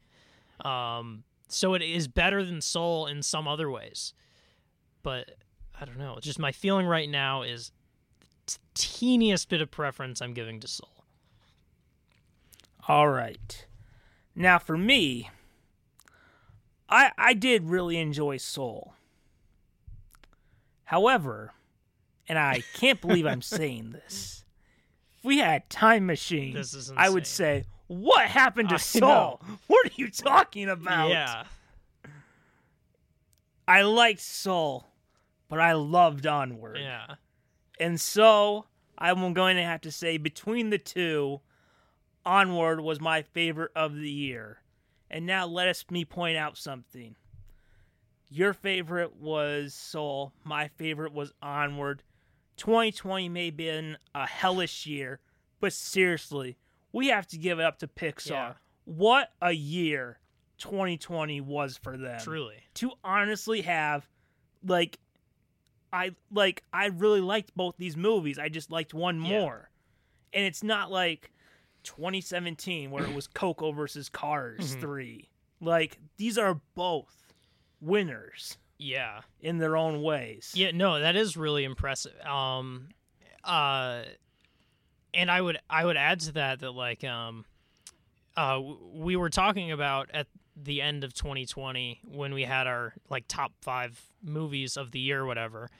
Um, 0.70 1.24
so 1.52 1.74
it 1.74 1.82
is 1.82 2.08
better 2.08 2.44
than 2.44 2.60
Soul 2.60 3.06
in 3.06 3.22
some 3.22 3.46
other 3.46 3.70
ways, 3.70 4.14
but 5.02 5.36
I 5.78 5.84
don't 5.84 5.98
know. 5.98 6.18
Just 6.20 6.38
my 6.38 6.52
feeling 6.52 6.86
right 6.86 7.08
now 7.08 7.42
is 7.42 7.72
the 8.46 8.58
teeniest 8.74 9.48
bit 9.48 9.60
of 9.60 9.70
preference 9.70 10.20
I'm 10.22 10.34
giving 10.34 10.60
to 10.60 10.68
Soul. 10.68 11.04
All 12.88 13.08
right. 13.08 13.66
Now 14.34 14.58
for 14.58 14.76
me, 14.76 15.30
I 16.88 17.12
I 17.16 17.34
did 17.34 17.64
really 17.64 17.98
enjoy 17.98 18.38
Soul. 18.38 18.94
However, 20.84 21.52
and 22.28 22.38
I 22.38 22.62
can't 22.74 23.00
believe 23.00 23.26
I'm 23.26 23.42
saying 23.42 23.92
this. 23.92 24.44
If 25.18 25.24
we 25.24 25.38
had 25.38 25.68
time 25.70 26.06
machine, 26.06 26.60
I 26.96 27.08
would 27.08 27.26
say, 27.26 27.64
"What 27.92 28.26
happened 28.26 28.70
to 28.70 28.74
I 28.76 28.78
Soul? 28.78 29.00
know. 29.08 29.40
What 29.66 29.86
are 29.86 29.94
you 29.96 30.10
talking 30.10 30.68
about?" 30.68 31.10
Yeah. 31.10 31.44
I 33.68 33.82
liked 33.82 34.20
Soul, 34.20 34.86
but 35.48 35.60
I 35.60 35.72
loved 35.72 36.26
Onward. 36.26 36.78
Yeah. 36.78 37.14
And 37.78 38.00
so 38.00 38.66
I'm 38.98 39.32
going 39.32 39.56
to 39.56 39.62
have 39.62 39.80
to 39.82 39.92
say 39.92 40.16
between 40.16 40.70
the 40.70 40.78
two, 40.78 41.40
Onward 42.26 42.80
was 42.80 43.00
my 43.00 43.22
favorite 43.22 43.70
of 43.74 43.94
the 43.96 44.10
year. 44.10 44.58
And 45.10 45.26
now 45.26 45.46
let 45.46 45.68
us 45.68 45.84
me 45.90 46.04
point 46.04 46.36
out 46.36 46.56
something. 46.56 47.16
Your 48.28 48.52
favorite 48.52 49.16
was 49.16 49.74
Soul. 49.74 50.32
My 50.44 50.68
favorite 50.68 51.12
was 51.12 51.32
Onward. 51.42 52.02
2020 52.56 53.28
may 53.28 53.46
have 53.46 53.56
been 53.56 53.96
a 54.14 54.26
hellish 54.26 54.86
year, 54.86 55.20
but 55.60 55.72
seriously, 55.72 56.56
we 56.92 57.08
have 57.08 57.26
to 57.28 57.38
give 57.38 57.58
it 57.58 57.64
up 57.64 57.78
to 57.80 57.86
Pixar. 57.88 58.30
Yeah. 58.30 58.52
What 58.84 59.30
a 59.40 59.52
year 59.52 60.18
2020 60.58 61.40
was 61.40 61.76
for 61.76 61.96
them. 61.96 62.20
Truly. 62.20 62.56
To 62.74 62.92
honestly 63.02 63.62
have 63.62 64.08
like 64.64 64.98
I 65.92 66.14
like 66.30 66.62
I 66.72 66.86
really 66.86 67.20
liked 67.20 67.54
both 67.54 67.76
these 67.78 67.96
movies. 67.96 68.38
I 68.38 68.48
just 68.48 68.70
liked 68.70 68.94
one 68.94 69.22
Yeah. 69.22 69.28
more. 69.40 69.70
And 70.32 70.44
it's 70.44 70.62
not 70.62 70.90
like 70.90 71.30
2017 71.84 72.90
where 72.90 73.04
it 73.04 73.14
was 73.14 73.26
Coco 73.34 73.72
versus 73.72 74.08
Cars 74.08 74.76
Mhm. 74.76 74.80
3. 74.80 75.28
Like 75.60 75.98
these 76.16 76.38
are 76.38 76.60
both 76.74 77.32
winners 77.80 78.56
Yeah. 78.78 79.22
in 79.40 79.58
their 79.58 79.76
own 79.76 80.02
ways. 80.02 80.52
Yeah, 80.54 80.70
no, 80.72 80.98
that 81.00 81.16
is 81.16 81.36
really 81.36 81.64
impressive. 81.64 82.18
Um 82.26 82.88
uh 83.44 84.02
and 85.14 85.30
I 85.30 85.40
would 85.40 85.58
I 85.68 85.84
would 85.84 85.96
add 85.96 86.20
to 86.20 86.32
that 86.32 86.60
that 86.60 86.72
like 86.72 87.04
um 87.04 87.44
uh 88.36 88.60
we 88.94 89.16
were 89.16 89.30
talking 89.30 89.72
about 89.72 90.10
at 90.12 90.26
the 90.56 90.82
end 90.82 91.02
of 91.04 91.14
2020 91.14 92.00
when 92.04 92.34
we 92.34 92.42
had 92.42 92.66
our 92.66 92.94
like 93.08 93.24
top 93.26 93.52
5 93.62 94.00
movies 94.22 94.76
of 94.76 94.90
the 94.90 95.00
year 95.00 95.24
whatever 95.24 95.70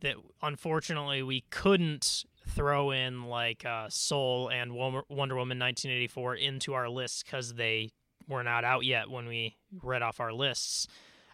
that 0.00 0.16
unfortunately 0.42 1.22
we 1.22 1.42
couldn't 1.50 2.24
throw 2.48 2.90
in 2.90 3.24
like 3.24 3.64
uh 3.64 3.88
Soul 3.88 4.48
and 4.48 4.74
Wonder 4.74 5.04
Woman 5.08 5.58
1984 5.58 6.36
into 6.36 6.74
our 6.74 6.88
list 6.88 7.26
cuz 7.26 7.54
they 7.54 7.92
were 8.28 8.42
not 8.42 8.64
out 8.64 8.84
yet 8.84 9.10
when 9.10 9.26
we 9.26 9.56
read 9.82 10.02
off 10.02 10.20
our 10.20 10.32
lists. 10.32 10.86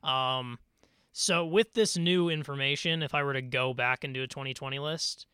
Um 0.02 0.58
so 1.12 1.44
with 1.44 1.74
this 1.74 1.96
new 1.96 2.28
information, 2.28 3.02
if 3.02 3.12
I 3.14 3.24
were 3.24 3.32
to 3.32 3.42
go 3.42 3.74
back 3.74 4.04
and 4.04 4.14
do 4.14 4.22
a 4.22 4.28
2020 4.28 4.78
list, 4.78 5.26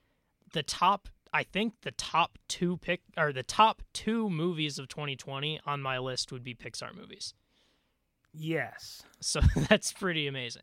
the 0.53 0.63
top 0.63 1.09
I 1.35 1.43
think 1.43 1.75
the 1.83 1.91
top 1.91 2.39
two 2.47 2.77
pick 2.77 3.03
or 3.19 3.33
the 3.33 3.43
top 3.43 3.83
two 3.93 4.31
movies 4.31 4.79
of 4.79 4.87
2020 4.89 5.61
on 5.67 5.83
my 5.83 5.99
list 5.99 6.31
would 6.31 6.45
be 6.45 6.55
Pixar 6.55 6.95
movies. 6.97 7.35
Yes. 8.33 9.03
So 9.21 9.41
that's 9.69 9.93
pretty 9.93 10.29
amazing. 10.29 10.63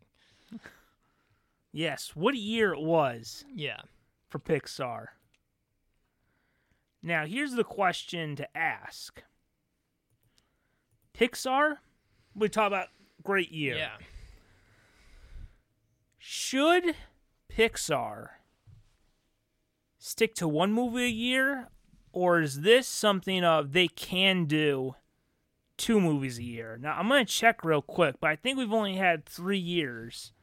Yes. 1.73 2.11
What 2.15 2.33
a 2.35 2.39
year 2.39 2.71
it 2.73 2.81
was 2.81 3.43
Yeah. 3.53 3.81
for 4.29 4.39
Pixar. 4.39 5.07
Now, 7.03 7.25
here's 7.25 7.53
the 7.53 7.63
question 7.65 8.35
to 8.37 8.57
ask. 8.57 9.23
Pixar, 11.13 11.77
we 12.33 12.47
talk 12.47 12.67
about 12.67 12.87
great 13.23 13.51
year. 13.51 13.75
Yeah. 13.75 13.97
Should 16.17 16.95
Pixar 17.51 18.29
stick 20.03 20.33
to 20.35 20.47
one 20.47 20.73
movie 20.73 21.05
a 21.05 21.07
year, 21.07 21.67
or 22.11 22.41
is 22.41 22.61
this 22.61 22.87
something 22.87 23.43
of 23.45 23.71
they 23.71 23.87
can 23.87 24.45
do 24.45 24.95
two 25.77 26.01
movies 26.01 26.39
a 26.39 26.43
year? 26.43 26.77
Now, 26.81 26.95
I'm 26.97 27.07
to 27.09 27.23
check 27.25 27.63
real 27.63 27.81
quick, 27.83 28.15
but 28.19 28.31
I 28.31 28.35
think 28.35 28.57
we've 28.57 28.73
only 28.73 28.95
had 28.95 29.25
three 29.25 29.59
years 29.59 30.33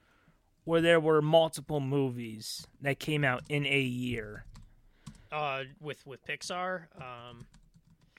where 0.65 0.81
there 0.81 1.01
were 1.01 1.21
multiple 1.21 1.81
movies 1.81 2.67
that 2.81 2.99
came 3.01 3.25
out 3.25 3.43
in 3.49 3.67
a 3.67 3.81
year. 3.81 4.45
Uh 5.33 5.65
with 5.81 6.07
with 6.07 6.25
Pixar, 6.25 6.85
um 7.03 7.47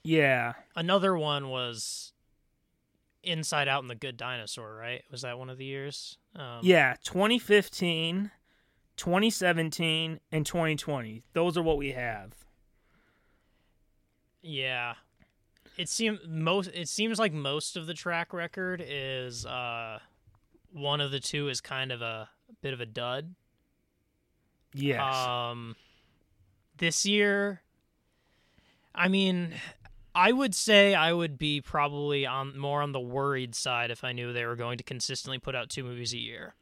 Yeah. 0.03 0.53
another 0.75 1.17
one 1.17 1.49
was 1.49 2.13
Inside 3.23 3.67
Out 3.67 3.81
and 3.81 3.89
the 3.89 3.95
Good 3.95 4.15
Dinosaur, 4.17 4.75
right? 4.75 5.03
Was 5.11 5.21
that 5.23 5.37
one 5.39 5.49
of 5.49 5.57
the 5.57 5.65
years? 5.65 6.17
Um 6.35 6.59
Yeah, 6.61 6.95
2015, 7.03 8.29
2017, 8.99 10.19
and 10.29 10.45
2020. 10.45 11.23
Those 11.31 11.57
are 11.57 11.63
what 11.63 11.77
we 11.77 11.93
have. 11.93 12.33
Yeah. 14.41 14.95
It 15.77 15.87
seems 15.87 16.19
most 16.27 16.69
it 16.73 16.89
seems 16.89 17.17
like 17.17 17.31
most 17.31 17.77
of 17.77 17.87
the 17.87 17.93
track 17.93 18.33
record 18.33 18.83
is 18.85 19.45
uh 19.45 19.99
one 20.73 20.99
of 20.99 21.11
the 21.11 21.21
two 21.21 21.47
is 21.47 21.61
kind 21.61 21.93
of 21.93 22.01
a, 22.01 22.29
bit 22.61 22.73
of 22.73 22.81
a 22.81 22.85
dud. 22.85 23.33
Yes. 24.73 25.15
Um 25.15 25.77
this 26.77 27.05
year 27.05 27.61
I 28.93 29.07
mean 29.07 29.53
I 30.13 30.33
would 30.33 30.53
say 30.53 30.93
I 30.93 31.13
would 31.13 31.37
be 31.37 31.61
probably 31.61 32.25
on 32.25 32.57
more 32.57 32.81
on 32.81 32.91
the 32.91 32.99
worried 32.99 33.55
side 33.55 33.91
if 33.91 34.03
I 34.03 34.11
knew 34.11 34.33
they 34.33 34.45
were 34.45 34.57
going 34.57 34.77
to 34.77 34.83
consistently 34.83 35.39
put 35.39 35.55
out 35.55 35.69
two 35.69 35.85
movies 35.85 36.13
a 36.13 36.17
year. 36.17 36.55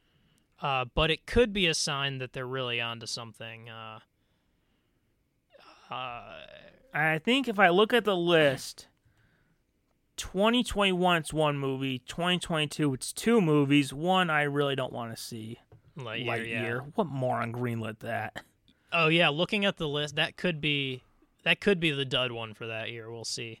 Uh, 0.60 0.84
but 0.94 1.10
it 1.10 1.26
could 1.26 1.52
be 1.52 1.66
a 1.66 1.74
sign 1.74 2.18
that 2.18 2.32
they're 2.32 2.46
really 2.46 2.80
onto 2.80 3.06
something. 3.06 3.68
Uh, 3.68 4.00
uh, 5.90 6.22
I 6.92 7.18
think 7.18 7.48
if 7.48 7.58
I 7.58 7.68
look 7.68 7.92
at 7.92 8.04
the 8.04 8.16
list, 8.16 8.88
2021 10.16 11.16
it's 11.18 11.32
one 11.32 11.58
movie, 11.58 12.00
2022 12.00 12.94
it's 12.94 13.12
two 13.12 13.40
movies. 13.40 13.92
One 13.92 14.30
I 14.30 14.42
really 14.42 14.74
don't 14.74 14.92
want 14.92 15.16
to 15.16 15.22
see. 15.22 15.58
Lightyear, 15.96 16.26
Lightyear. 16.26 16.48
yeah. 16.48 16.80
What 16.94 17.06
moron 17.06 17.52
greenlit 17.52 18.00
that? 18.00 18.42
Oh 18.92 19.08
yeah, 19.08 19.28
looking 19.28 19.64
at 19.64 19.76
the 19.76 19.88
list, 19.88 20.16
that 20.16 20.36
could 20.36 20.60
be 20.60 21.02
that 21.44 21.60
could 21.60 21.78
be 21.78 21.90
the 21.90 22.04
dud 22.04 22.32
one 22.32 22.54
for 22.54 22.66
that 22.66 22.90
year. 22.90 23.10
We'll 23.10 23.24
see. 23.24 23.60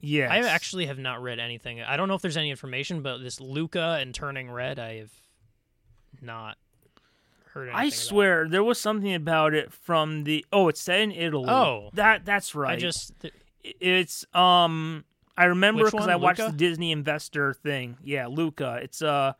Yeah, 0.00 0.32
I 0.32 0.38
actually 0.38 0.86
have 0.86 0.98
not 0.98 1.22
read 1.22 1.38
anything. 1.38 1.82
I 1.82 1.96
don't 1.96 2.08
know 2.08 2.14
if 2.14 2.22
there's 2.22 2.36
any 2.36 2.50
information, 2.50 3.02
but 3.02 3.18
this 3.18 3.38
Luca 3.38 3.98
and 4.00 4.14
Turning 4.14 4.50
Red, 4.50 4.78
I 4.78 4.96
have 4.96 5.10
not 6.20 6.56
heard. 7.52 7.68
Anything 7.68 7.86
I 7.86 7.88
swear 7.90 8.48
there 8.48 8.64
was 8.64 8.78
something 8.78 9.14
about 9.14 9.54
it 9.54 9.72
from 9.72 10.24
the 10.24 10.44
Oh, 10.52 10.68
it's 10.68 10.80
set 10.80 11.00
in 11.00 11.12
Italy. 11.12 11.48
Oh. 11.48 11.90
That 11.94 12.24
that's 12.24 12.54
right. 12.54 12.72
I 12.72 12.76
just 12.76 13.18
th- 13.20 13.34
it's 13.62 14.24
um 14.34 15.04
I 15.36 15.44
remember 15.44 15.84
because? 15.84 16.06
I 16.06 16.16
watched 16.16 16.38
the 16.38 16.52
Disney 16.52 16.92
investor 16.92 17.54
thing. 17.54 17.96
Yeah, 18.02 18.26
Luca. 18.26 18.78
It's 18.82 19.02
a 19.02 19.36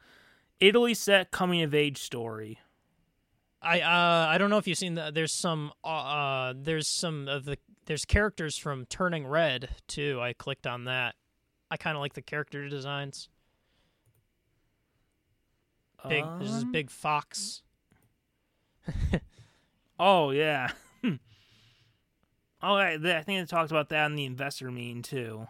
Italy 0.58 0.94
set 0.94 1.30
coming 1.30 1.62
of 1.62 1.74
age 1.74 1.98
story. 1.98 2.58
I 3.62 3.80
uh 3.80 4.28
I 4.28 4.38
don't 4.38 4.50
know 4.50 4.58
if 4.58 4.66
you've 4.66 4.78
seen 4.78 4.94
that. 4.94 5.14
There's 5.14 5.32
some 5.32 5.72
uh, 5.84 5.88
uh 5.88 6.54
there's 6.56 6.88
some 6.88 7.28
of 7.28 7.44
the 7.44 7.58
there's 7.86 8.04
characters 8.04 8.56
from 8.56 8.86
Turning 8.86 9.26
Red 9.26 9.68
too. 9.86 10.20
I 10.20 10.32
clicked 10.32 10.66
on 10.66 10.84
that. 10.84 11.16
I 11.70 11.76
kind 11.76 11.96
of 11.96 12.00
like 12.00 12.14
the 12.14 12.22
character 12.22 12.68
designs. 12.68 13.28
Big 16.08 16.24
there's 16.38 16.52
this 16.52 16.62
Um, 16.62 16.72
big 16.72 16.90
fox. 16.90 17.62
Oh 20.02 20.30
yeah. 20.30 20.68
Hmm. 21.02 21.16
oh, 22.62 22.74
I, 22.74 22.96
th- 22.96 23.14
I 23.14 23.22
think 23.22 23.38
they 23.40 23.44
talked 23.44 23.70
about 23.70 23.90
that 23.90 24.06
in 24.06 24.14
the 24.14 24.24
investor 24.24 24.70
meeting 24.70 25.02
too. 25.02 25.46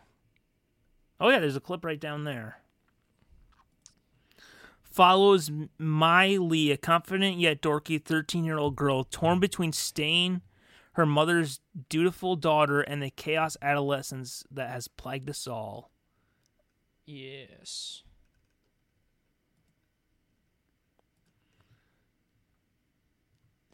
Oh 1.21 1.29
yeah, 1.29 1.39
there's 1.39 1.55
a 1.55 1.61
clip 1.61 1.85
right 1.85 2.01
down 2.01 2.25
there. 2.25 2.57
Follows 4.83 5.53
Miley, 5.79 6.73
a 6.73 6.77
confident 6.77 7.39
yet 7.39 7.63
dorky 7.63 8.03
13-year-old 8.03 8.75
girl 8.75 9.05
torn 9.05 9.39
between 9.39 9.73
staying 9.73 10.43
her 10.95 11.07
mother's 11.07 11.61
dutiful 11.89 12.35
daughter 12.35 12.81
and 12.81 13.01
the 13.01 13.11
chaos 13.11 13.57
adolescence 13.63 14.43
that 14.51 14.69
has 14.71 14.89
plagued 14.89 15.31
us 15.31 15.47
all. 15.47 15.93
Yes. 17.07 18.03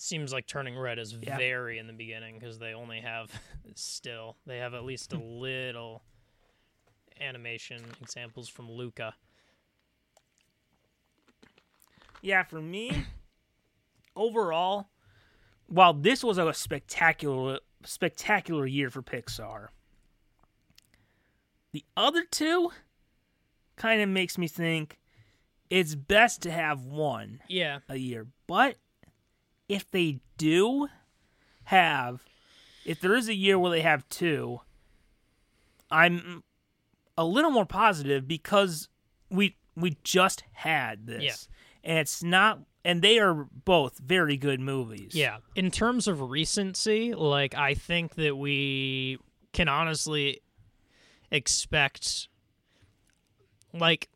Seems 0.07 0.33
like 0.33 0.47
Turning 0.47 0.79
Red 0.79 1.01
is 1.01 1.19
Yeah. 1.21 1.37
very 1.37 1.79
in 1.79 1.89
the 1.89 1.93
beginning 1.93 2.39
because 2.39 2.61
they 2.61 2.75
only 2.75 3.01
have 3.01 3.29
still 3.75 4.37
they 4.47 4.59
have 4.59 4.73
at 4.73 4.85
least 4.85 5.13
a 5.13 5.17
hmm. 5.17 5.41
little 5.41 6.05
animation 7.21 7.83
examples 8.01 8.49
from 8.49 8.71
Luca. 8.71 9.17
Yeah, 12.23 12.45
for 12.45 12.61
me, 12.63 13.07
overall, 14.15 14.91
while 15.67 15.93
this 15.93 16.23
was 16.23 16.39
a 16.39 16.55
spectacular, 16.55 17.59
spectacular 17.85 18.65
year 18.65 18.91
for 18.91 19.03
Pixar, 19.03 19.71
the 21.73 21.85
other 21.97 22.23
two 22.23 22.71
kind 23.75 24.01
of 24.01 24.09
makes 24.09 24.39
me 24.39 24.47
think 24.47 25.01
it's 25.69 25.97
best 25.97 26.43
to 26.43 26.53
have 26.53 26.85
one 26.85 27.41
Yeah, 27.49 27.81
a 27.89 27.97
year. 27.97 28.29
But 28.47 28.77
if 29.69 29.91
they 29.91 30.21
do 30.39 30.89
have, 31.65 32.23
if 32.85 33.01
there 33.01 33.15
is 33.15 33.29
a 33.29 33.35
year 33.35 33.59
where 33.59 33.71
they 33.71 33.83
have 33.83 34.09
two, 34.09 34.61
I'm 35.91 36.43
a 37.17 37.25
little 37.25 37.51
more 37.51 37.67
positive 37.67 38.27
because 38.29 38.89
we 39.31 39.57
we 39.77 39.97
just 40.05 40.45
had 40.53 41.07
this. 41.07 41.23
Yeah. 41.23 41.91
and 41.91 41.99
it's 41.99 42.23
not. 42.23 42.61
And 42.85 43.03
they 43.03 43.19
are 43.19 43.49
both 43.65 43.99
very 43.99 44.37
good 44.37 44.61
movies. 44.61 45.13
Yeah. 45.13 45.39
In 45.57 45.73
terms 45.73 46.07
of 46.07 46.21
recency, 46.21 47.15
like 47.15 47.55
I 47.57 47.75
think 47.75 48.15
that 48.15 48.37
we 48.37 49.19
can 49.53 49.69
honestly 49.69 50.41
expect 51.33 52.29
like 53.75 54.09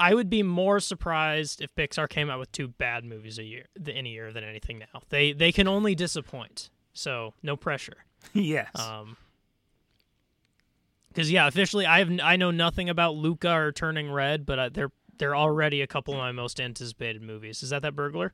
I 0.00 0.14
would 0.14 0.30
be 0.30 0.42
more 0.42 0.80
surprised 0.80 1.60
if 1.60 1.74
Pixar 1.74 2.08
came 2.08 2.30
out 2.30 2.38
with 2.38 2.50
two 2.52 2.68
bad 2.68 3.04
movies 3.04 3.38
a 3.38 3.44
year 3.44 3.66
in 3.86 4.06
a 4.06 4.08
year 4.08 4.32
than 4.32 4.42
anything 4.42 4.78
now. 4.78 5.02
They 5.10 5.32
they 5.32 5.52
can 5.52 5.68
only 5.68 5.94
disappoint. 5.94 6.70
So, 6.94 7.34
no 7.42 7.54
pressure. 7.56 8.04
yes. 8.32 8.70
Um 8.74 9.16
cuz 11.14 11.30
yeah, 11.30 11.46
officially 11.46 11.84
I 11.84 11.98
have 11.98 12.18
I 12.22 12.36
know 12.36 12.50
nothing 12.50 12.88
about 12.88 13.14
Luca 13.14 13.52
or 13.52 13.72
Turning 13.72 14.10
Red, 14.10 14.46
but 14.46 14.58
uh, 14.58 14.68
they're 14.72 14.92
they're 15.18 15.36
already 15.36 15.82
a 15.82 15.86
couple 15.86 16.14
of 16.14 16.18
my 16.18 16.32
most 16.32 16.58
anticipated 16.60 17.20
movies. 17.20 17.62
Is 17.62 17.68
that 17.70 17.82
that 17.82 17.94
burglar? 17.94 18.32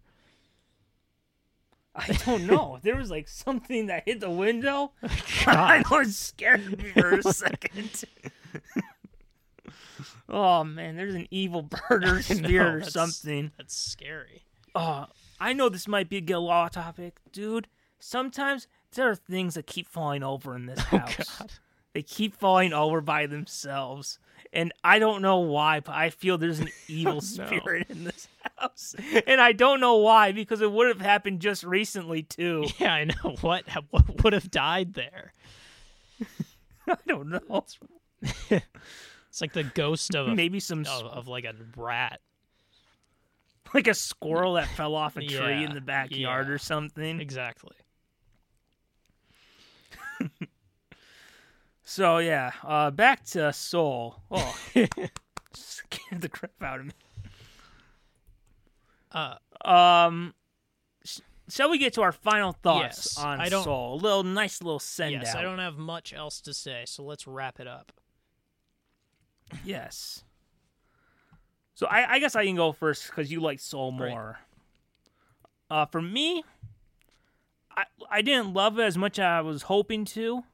I 1.97 2.13
don't 2.27 2.47
know. 2.47 2.79
there 2.83 2.97
was 2.97 3.11
like 3.11 3.27
something 3.27 3.87
that 3.87 4.05
hit 4.07 4.21
the 4.21 4.31
window. 4.31 4.93
I 5.47 5.83
was 5.91 6.17
scared 6.17 6.79
me 6.79 6.91
for 6.91 7.15
a 7.15 7.23
second. 7.23 8.05
Oh 10.29 10.65
man, 10.65 10.97
there's 10.97 11.15
an 11.15 11.29
evil 11.31 11.63
bird 11.89 12.05
or 12.05 12.23
spirit 12.23 12.87
or 12.87 12.91
something. 12.91 13.53
That's 13.57 13.77
scary. 13.77 14.43
Oh, 14.75 15.07
I 15.41 15.53
know 15.53 15.69
this 15.69 15.89
might 15.89 16.09
be 16.09 16.19
a 16.19 16.21
get 16.21 16.39
law 16.39 16.69
topic, 16.69 17.17
dude. 17.33 17.69
Sometimes 17.99 18.67
there 18.95 19.09
are 19.11 19.17
things 19.17 19.55
that 19.55 19.67
keep 19.67 19.89
falling 19.89 20.23
over 20.23 20.55
in 20.55 20.67
this 20.67 20.81
oh, 20.93 20.99
house. 20.99 21.15
Oh, 21.19 21.35
God. 21.41 21.53
They 21.93 22.03
keep 22.03 22.35
falling 22.35 22.73
over 22.75 23.01
by 23.01 23.27
themselves. 23.27 24.19
And 24.53 24.73
I 24.85 24.99
don't 24.99 25.23
know 25.23 25.39
why, 25.39 25.81
but 25.81 25.95
I 25.95 26.11
feel 26.11 26.39
there's 26.39 26.61
an 26.61 26.69
oh, 26.71 26.83
evil 26.89 27.15
no. 27.15 27.21
spirit 27.21 27.87
in 27.89 28.05
this 28.05 28.29
house. 28.59 28.95
And 29.27 29.41
I 29.41 29.53
don't 29.53 29.81
know 29.81 29.97
why, 29.97 30.33
because 30.33 30.61
it 30.61 30.71
would 30.71 30.89
have 30.89 31.01
happened 31.01 31.41
just 31.41 31.65
recently, 31.65 32.23
too. 32.23 32.67
Yeah, 32.79 32.93
I 32.93 33.05
know. 33.05 33.37
What 33.41 33.65
what 33.91 34.23
would 34.23 34.33
have 34.33 34.51
died 34.51 34.95
there? 34.95 35.33
I 36.89 36.97
don't 37.07 37.29
know. 37.29 37.65
It's 39.37 39.43
like 39.43 39.53
the 39.53 39.65
ghost 39.65 40.15
of 40.15 40.29
a, 40.29 40.35
Maybe 40.35 40.61
some, 40.61 40.87
of, 40.87 41.03
of 41.05 41.29
like 41.29 41.45
a 41.45 41.53
rat. 41.77 42.21
like 43.75 43.87
a 43.87 43.93
squirrel 43.93 44.55
that 44.55 44.67
fell 44.67 44.95
off 44.95 45.19
a 45.19 45.21
tree 45.21 45.35
Yeah, 45.37 45.61
in 45.61 45.75
the 45.75 45.83
backyard 45.83 46.47
yeah. 46.47 46.53
or 46.55 46.57
something. 46.57 47.21
Exactly. 47.21 47.77
So, 51.89 52.19
yeah, 52.19 52.51
uh, 52.65 52.91
back 52.91 53.25
to 53.27 53.53
Soul. 53.53 54.17
Oh, 54.31 54.59
scared 55.55 56.21
the 56.21 56.29
crap 56.29 56.51
out 56.61 56.81
of 56.81 56.87
me. 56.87 56.93
Uh, 59.13 59.35
Um, 59.65 60.35
sh- 61.05 61.21
shall 61.49 61.71
we 61.71 61.79
get 61.79 61.93
to 61.93 62.03
our 62.03 62.11
final 62.11 62.55
thoughts 62.55 63.17
Yes, 63.17 63.25
on 63.25 63.49
Soul? 63.51 63.95
A 63.95 64.01
little 64.03 64.25
nice 64.25 64.61
little 64.63 64.81
send 64.81 65.13
yes, 65.13 65.29
out. 65.29 65.37
I 65.37 65.43
don't 65.43 65.61
have 65.61 65.77
much 65.77 66.13
else 66.13 66.41
to 66.41 66.55
say, 66.55 66.85
so 66.87 67.05
let's 67.05 67.27
wrap 67.29 67.61
it 67.61 67.69
up. 67.69 67.93
Yes. 69.65 70.25
So 71.75 71.87
I, 71.87 72.15
I 72.15 72.19
guess 72.19 72.35
I 72.35 72.45
can 72.45 72.57
go 72.57 72.73
first 72.73 73.07
because 73.07 73.31
you 73.31 73.41
like 73.41 73.61
Soul 73.61 73.93
Right. 73.93 74.11
more. 74.11 74.39
Uh, 75.71 75.85
for 75.87 76.01
me, 76.01 76.43
I 77.77 77.85
I 78.11 78.23
didn't 78.23 78.55
love 78.55 78.79
it 78.79 78.85
as 78.85 78.97
much 78.97 79.19
as 79.19 79.25
I 79.25 79.41
was 79.41 79.63
hoping 79.63 80.05
to, 80.07 80.45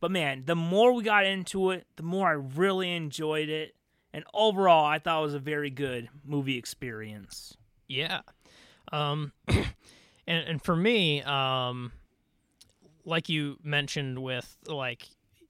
but 0.00 0.10
man, 0.10 0.44
the 0.46 0.56
more 0.56 0.92
we 0.92 1.02
got 1.04 1.26
into 1.26 1.70
it, 1.70 1.86
the 1.96 2.02
more 2.02 2.26
I 2.28 2.32
really 2.32 2.90
enjoyed 2.92 3.48
it, 3.48 3.74
and 4.12 4.24
overall, 4.34 4.84
I 4.84 4.98
thought 4.98 5.20
it 5.20 5.24
was 5.26 5.34
a 5.34 5.38
very 5.38 5.70
good 5.70 6.08
movie 6.24 6.56
experience. 6.58 7.56
Yeah. 7.86 8.20
Um 8.90 9.32
and 9.48 9.66
and 10.26 10.62
for 10.62 10.74
me, 10.74 11.22
um 11.22 11.92
like 13.04 13.28
you 13.28 13.58
mentioned 13.62 14.22
with 14.22 14.56
like 14.66 15.08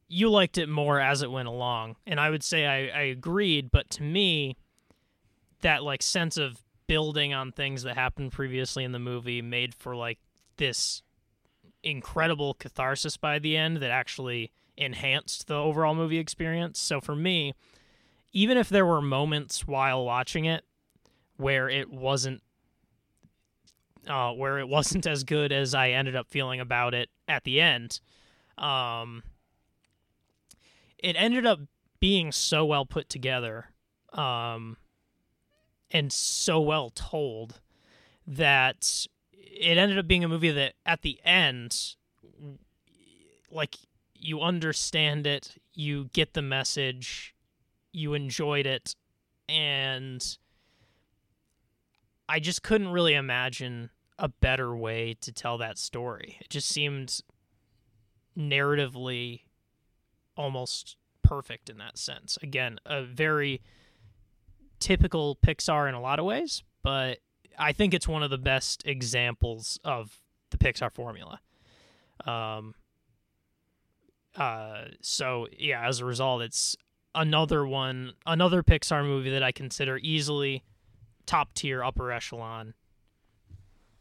you 0.08 0.30
liked 0.30 0.58
it 0.58 0.68
more 0.68 1.00
as 1.00 1.22
it 1.22 1.30
went 1.30 1.48
along. 1.48 1.96
And 2.06 2.18
I 2.18 2.30
would 2.30 2.42
say 2.42 2.66
I, 2.66 2.98
I 2.98 3.02
agreed, 3.02 3.70
but 3.70 3.90
to 3.90 4.02
me 4.02 4.56
that 5.60 5.82
like 5.82 6.02
sense 6.02 6.36
of 6.36 6.64
building 6.86 7.34
on 7.34 7.52
things 7.52 7.82
that 7.82 7.94
happened 7.94 8.32
previously 8.32 8.84
in 8.84 8.92
the 8.92 8.98
movie 8.98 9.42
made 9.42 9.74
for 9.74 9.94
like 9.94 10.18
this 10.56 11.02
incredible 11.82 12.54
catharsis 12.54 13.16
by 13.16 13.38
the 13.38 13.56
end 13.56 13.76
that 13.78 13.90
actually 13.90 14.50
enhanced 14.76 15.46
the 15.46 15.54
overall 15.54 15.94
movie 15.94 16.18
experience. 16.18 16.78
So 16.78 17.00
for 17.00 17.14
me, 17.14 17.54
even 18.32 18.56
if 18.56 18.68
there 18.68 18.86
were 18.86 19.02
moments 19.02 19.66
while 19.66 20.04
watching 20.04 20.44
it 20.44 20.64
where 21.36 21.68
it 21.68 21.90
wasn't 21.90 22.42
uh, 24.06 24.32
where 24.32 24.58
it 24.58 24.68
wasn't 24.68 25.06
as 25.06 25.22
good 25.22 25.52
as 25.52 25.74
I 25.74 25.90
ended 25.90 26.16
up 26.16 26.28
feeling 26.28 26.60
about 26.60 26.94
it 26.94 27.10
at 27.26 27.44
the 27.44 27.60
end. 27.60 28.00
Um, 28.56 29.22
it 30.98 31.16
ended 31.18 31.46
up 31.46 31.60
being 32.00 32.32
so 32.32 32.64
well 32.64 32.86
put 32.86 33.08
together 33.08 33.66
um, 34.12 34.76
and 35.90 36.12
so 36.12 36.60
well 36.60 36.90
told 36.90 37.60
that 38.26 39.06
it 39.32 39.78
ended 39.78 39.98
up 39.98 40.06
being 40.06 40.24
a 40.24 40.28
movie 40.28 40.50
that 40.50 40.74
at 40.84 41.02
the 41.02 41.20
end 41.24 41.94
like 43.50 43.76
you 44.14 44.40
understand 44.40 45.26
it 45.26 45.56
you 45.74 46.08
get 46.12 46.34
the 46.34 46.42
message 46.42 47.34
you 47.92 48.14
enjoyed 48.14 48.66
it 48.66 48.94
and 49.48 50.36
i 52.28 52.38
just 52.38 52.62
couldn't 52.62 52.88
really 52.88 53.14
imagine 53.14 53.90
a 54.18 54.28
better 54.28 54.74
way 54.76 55.16
to 55.20 55.32
tell 55.32 55.58
that 55.58 55.78
story. 55.78 56.38
It 56.40 56.50
just 56.50 56.68
seemed 56.68 57.20
narratively 58.36 59.42
almost 60.38 60.96
perfect 61.22 61.68
in 61.68 61.76
that 61.78 61.98
sense. 61.98 62.38
Again 62.42 62.78
a 62.86 63.02
very 63.02 63.60
typical 64.80 65.36
pixar 65.44 65.88
in 65.88 65.94
a 65.94 66.00
lot 66.00 66.18
of 66.20 66.24
ways 66.24 66.62
but 66.84 67.18
i 67.58 67.72
think 67.72 67.92
it's 67.92 68.06
one 68.06 68.22
of 68.22 68.30
the 68.30 68.38
best 68.38 68.80
examples 68.86 69.78
of 69.84 70.22
the 70.50 70.56
pixar 70.56 70.90
formula. 70.90 71.40
Um 72.24 72.74
uh 74.36 74.84
so 75.02 75.48
yeah 75.58 75.86
as 75.86 75.98
a 75.98 76.04
result 76.04 76.42
it's 76.42 76.76
another 77.14 77.66
one 77.66 78.12
another 78.24 78.62
pixar 78.62 79.04
movie 79.04 79.30
that 79.30 79.42
i 79.42 79.50
consider 79.50 79.98
easily 80.00 80.62
top 81.26 81.52
tier 81.54 81.84
upper 81.84 82.10
echelon. 82.10 82.74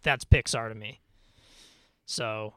That's 0.03 0.23
pixar 0.25 0.69
to 0.69 0.75
me. 0.75 1.01
So 2.05 2.53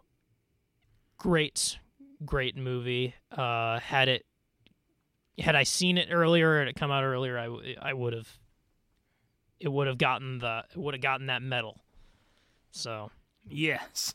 great 1.19 1.79
great 2.25 2.57
movie 2.57 3.15
uh 3.33 3.79
had 3.81 4.09
it 4.09 4.27
had 5.39 5.57
i 5.57 5.63
seen 5.63 5.97
it 5.97 6.09
earlier 6.11 6.61
and 6.61 6.69
it 6.69 6.77
come 6.77 6.91
out 6.91 7.03
earlier 7.03 7.39
i, 7.39 7.77
I 7.81 7.93
would 7.95 8.13
have 8.13 8.29
it 9.59 9.69
would 9.69 9.87
have 9.87 9.99
gotten 9.99 10.39
the 10.39 10.65
it 10.71 10.77
would 10.77 10.95
have 10.95 11.01
gotten 11.03 11.27
that 11.27 11.43
medal 11.43 11.81
so 12.71 13.11
Yes. 13.49 14.15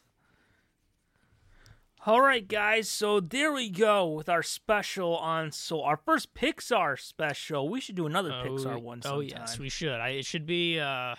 All 2.05 2.21
right, 2.21 2.47
guys. 2.47 2.87
So 2.87 3.19
there 3.19 3.51
we 3.51 3.69
go 3.69 4.07
with 4.07 4.29
our 4.29 4.43
special 4.43 5.17
on 5.17 5.51
Soul, 5.51 5.81
our 5.81 5.97
first 5.97 6.35
Pixar 6.35 6.99
special. 6.99 7.67
We 7.67 7.81
should 7.81 7.95
do 7.95 8.05
another 8.05 8.29
Pixar 8.29 8.79
one 8.79 9.01
sometime. 9.01 9.17
Oh 9.17 9.21
yes, 9.21 9.57
we 9.57 9.69
should. 9.69 9.99
I, 9.99 10.09
it 10.09 10.25
should 10.25 10.45
be, 10.45 10.79
uh, 10.79 11.15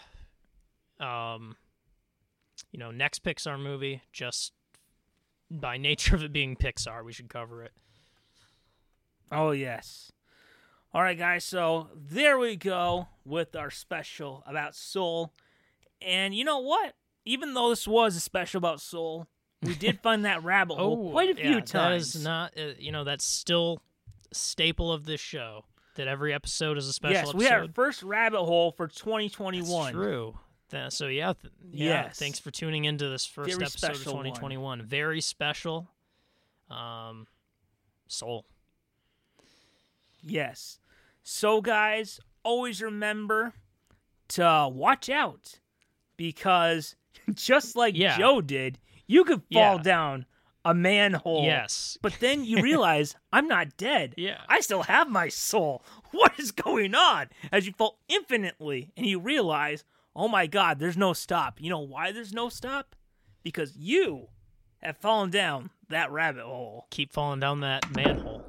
um, 1.01 1.57
you 2.71 2.79
know, 2.79 2.93
next 2.93 3.25
Pixar 3.25 3.61
movie. 3.61 4.03
Just 4.13 4.53
by 5.51 5.77
nature 5.77 6.15
of 6.17 6.23
it 6.23 6.33
being 6.33 6.57
Pixar, 6.57 7.05
we 7.05 7.13
should 7.13 7.29
cover 7.29 7.63
it. 7.63 7.73
Oh, 9.31 9.51
yes. 9.51 10.13
All 10.95 11.03
right, 11.03 11.19
guys. 11.19 11.45
So 11.45 11.89
there 11.95 12.39
we 12.39 12.57
go 12.57 13.09
with 13.25 13.55
our 13.57 13.71
special 13.71 14.43
about 14.47 14.75
Soul. 14.75 15.33
And 16.01 16.35
you 16.35 16.45
know 16.45 16.59
what? 16.61 16.95
Even 17.25 17.55
though 17.55 17.71
this 17.71 17.87
was 17.89 18.17
a 18.17 18.21
special 18.21 18.59
about 18.59 18.81
Soul, 18.81 19.27
we 19.63 19.75
did 19.75 20.01
find 20.03 20.25
that 20.25 20.45
rabbit 20.45 20.77
hole 20.77 21.11
quite 21.11 21.31
a 21.31 21.35
few 21.35 21.45
Oh, 21.45 21.49
yeah, 21.57 21.61
times. 21.61 22.13
That 22.13 22.19
is 22.19 22.25
not, 22.25 22.53
uh, 22.59 22.73
you 22.79 22.93
know, 22.93 23.05
that's 23.05 23.25
still 23.25 23.81
staple 24.33 24.93
of 24.93 25.05
this 25.05 25.21
show. 25.21 25.65
That 25.97 26.09
every 26.09 26.35
episode 26.35 26.77
is 26.77 26.87
a 26.87 26.93
special 26.93 27.15
yes, 27.15 27.23
episode. 27.23 27.39
we 27.39 27.45
had 27.47 27.55
our 27.61 27.69
first 27.75 28.03
rabbit 28.03 28.45
hole 28.45 28.71
for 28.71 28.87
That's 28.87 28.99
2021. 29.01 29.93
true. 29.95 30.39
Th- 30.71 30.93
so 30.93 31.07
yeah, 31.07 31.33
th- 31.41 31.53
yeah. 31.71 32.05
Yes. 32.07 32.19
Thanks 32.19 32.39
for 32.39 32.51
tuning 32.51 32.85
into 32.85 33.09
this 33.09 33.25
first 33.27 33.51
Very 33.51 33.63
episode 33.65 33.91
of 33.91 33.97
special 33.97 34.15
one. 34.15 34.25
2021. 34.25 34.83
Very 34.83 35.21
special. 35.21 35.89
Um, 36.71 37.27
soul. 38.09 38.45
Yes. 40.23 40.79
So, 41.23 41.61
guys, 41.61 42.21
always 42.43 42.83
remember 42.83 43.53
to 44.29 44.69
watch 44.73 45.09
out 45.09 45.61
because 46.17 46.97
just 47.35 47.77
like 47.77 47.97
Yeah. 47.97 48.19
Joe 48.19 48.41
did, 48.41 48.79
you 49.07 49.25
could 49.25 49.43
fall 49.53 49.77
Yeah. 49.77 49.83
down 49.83 50.27
a 50.65 50.75
manhole. 50.75 51.45
Yes. 51.45 51.97
But 52.03 52.15
then 52.19 52.45
you 52.45 52.61
realize 52.61 53.15
I'm 53.33 53.47
not 53.47 53.77
dead. 53.77 54.15
Yeah. 54.17 54.41
I 54.49 54.61
still 54.61 54.83
have 54.85 55.09
my 55.09 55.29
soul. 55.29 55.83
What 56.13 56.39
is 56.39 56.51
going 56.51 56.95
on? 56.95 57.27
As 57.53 57.67
you 57.67 57.75
fall 57.77 57.99
infinitely 58.09 58.91
and 58.97 59.05
you 59.05 59.21
realize, 59.21 59.85
oh 60.17 60.29
my 60.29 60.47
God, 60.47 60.79
there's 60.79 60.97
no 60.97 61.13
stop. 61.13 61.61
You 61.61 61.71
know 61.71 61.79
why 61.81 62.11
there's 62.11 62.33
no 62.33 62.49
stop? 62.49 62.97
Because 63.43 63.77
you 63.77 64.29
have 64.79 64.97
fallen 64.97 65.31
down 65.31 65.71
that 65.91 66.11
rabbit 66.11 66.43
hole. 66.43 66.87
Keep 66.91 67.13
falling 67.13 67.39
down 67.39 67.61
that 67.61 67.95
manhole. 67.95 68.43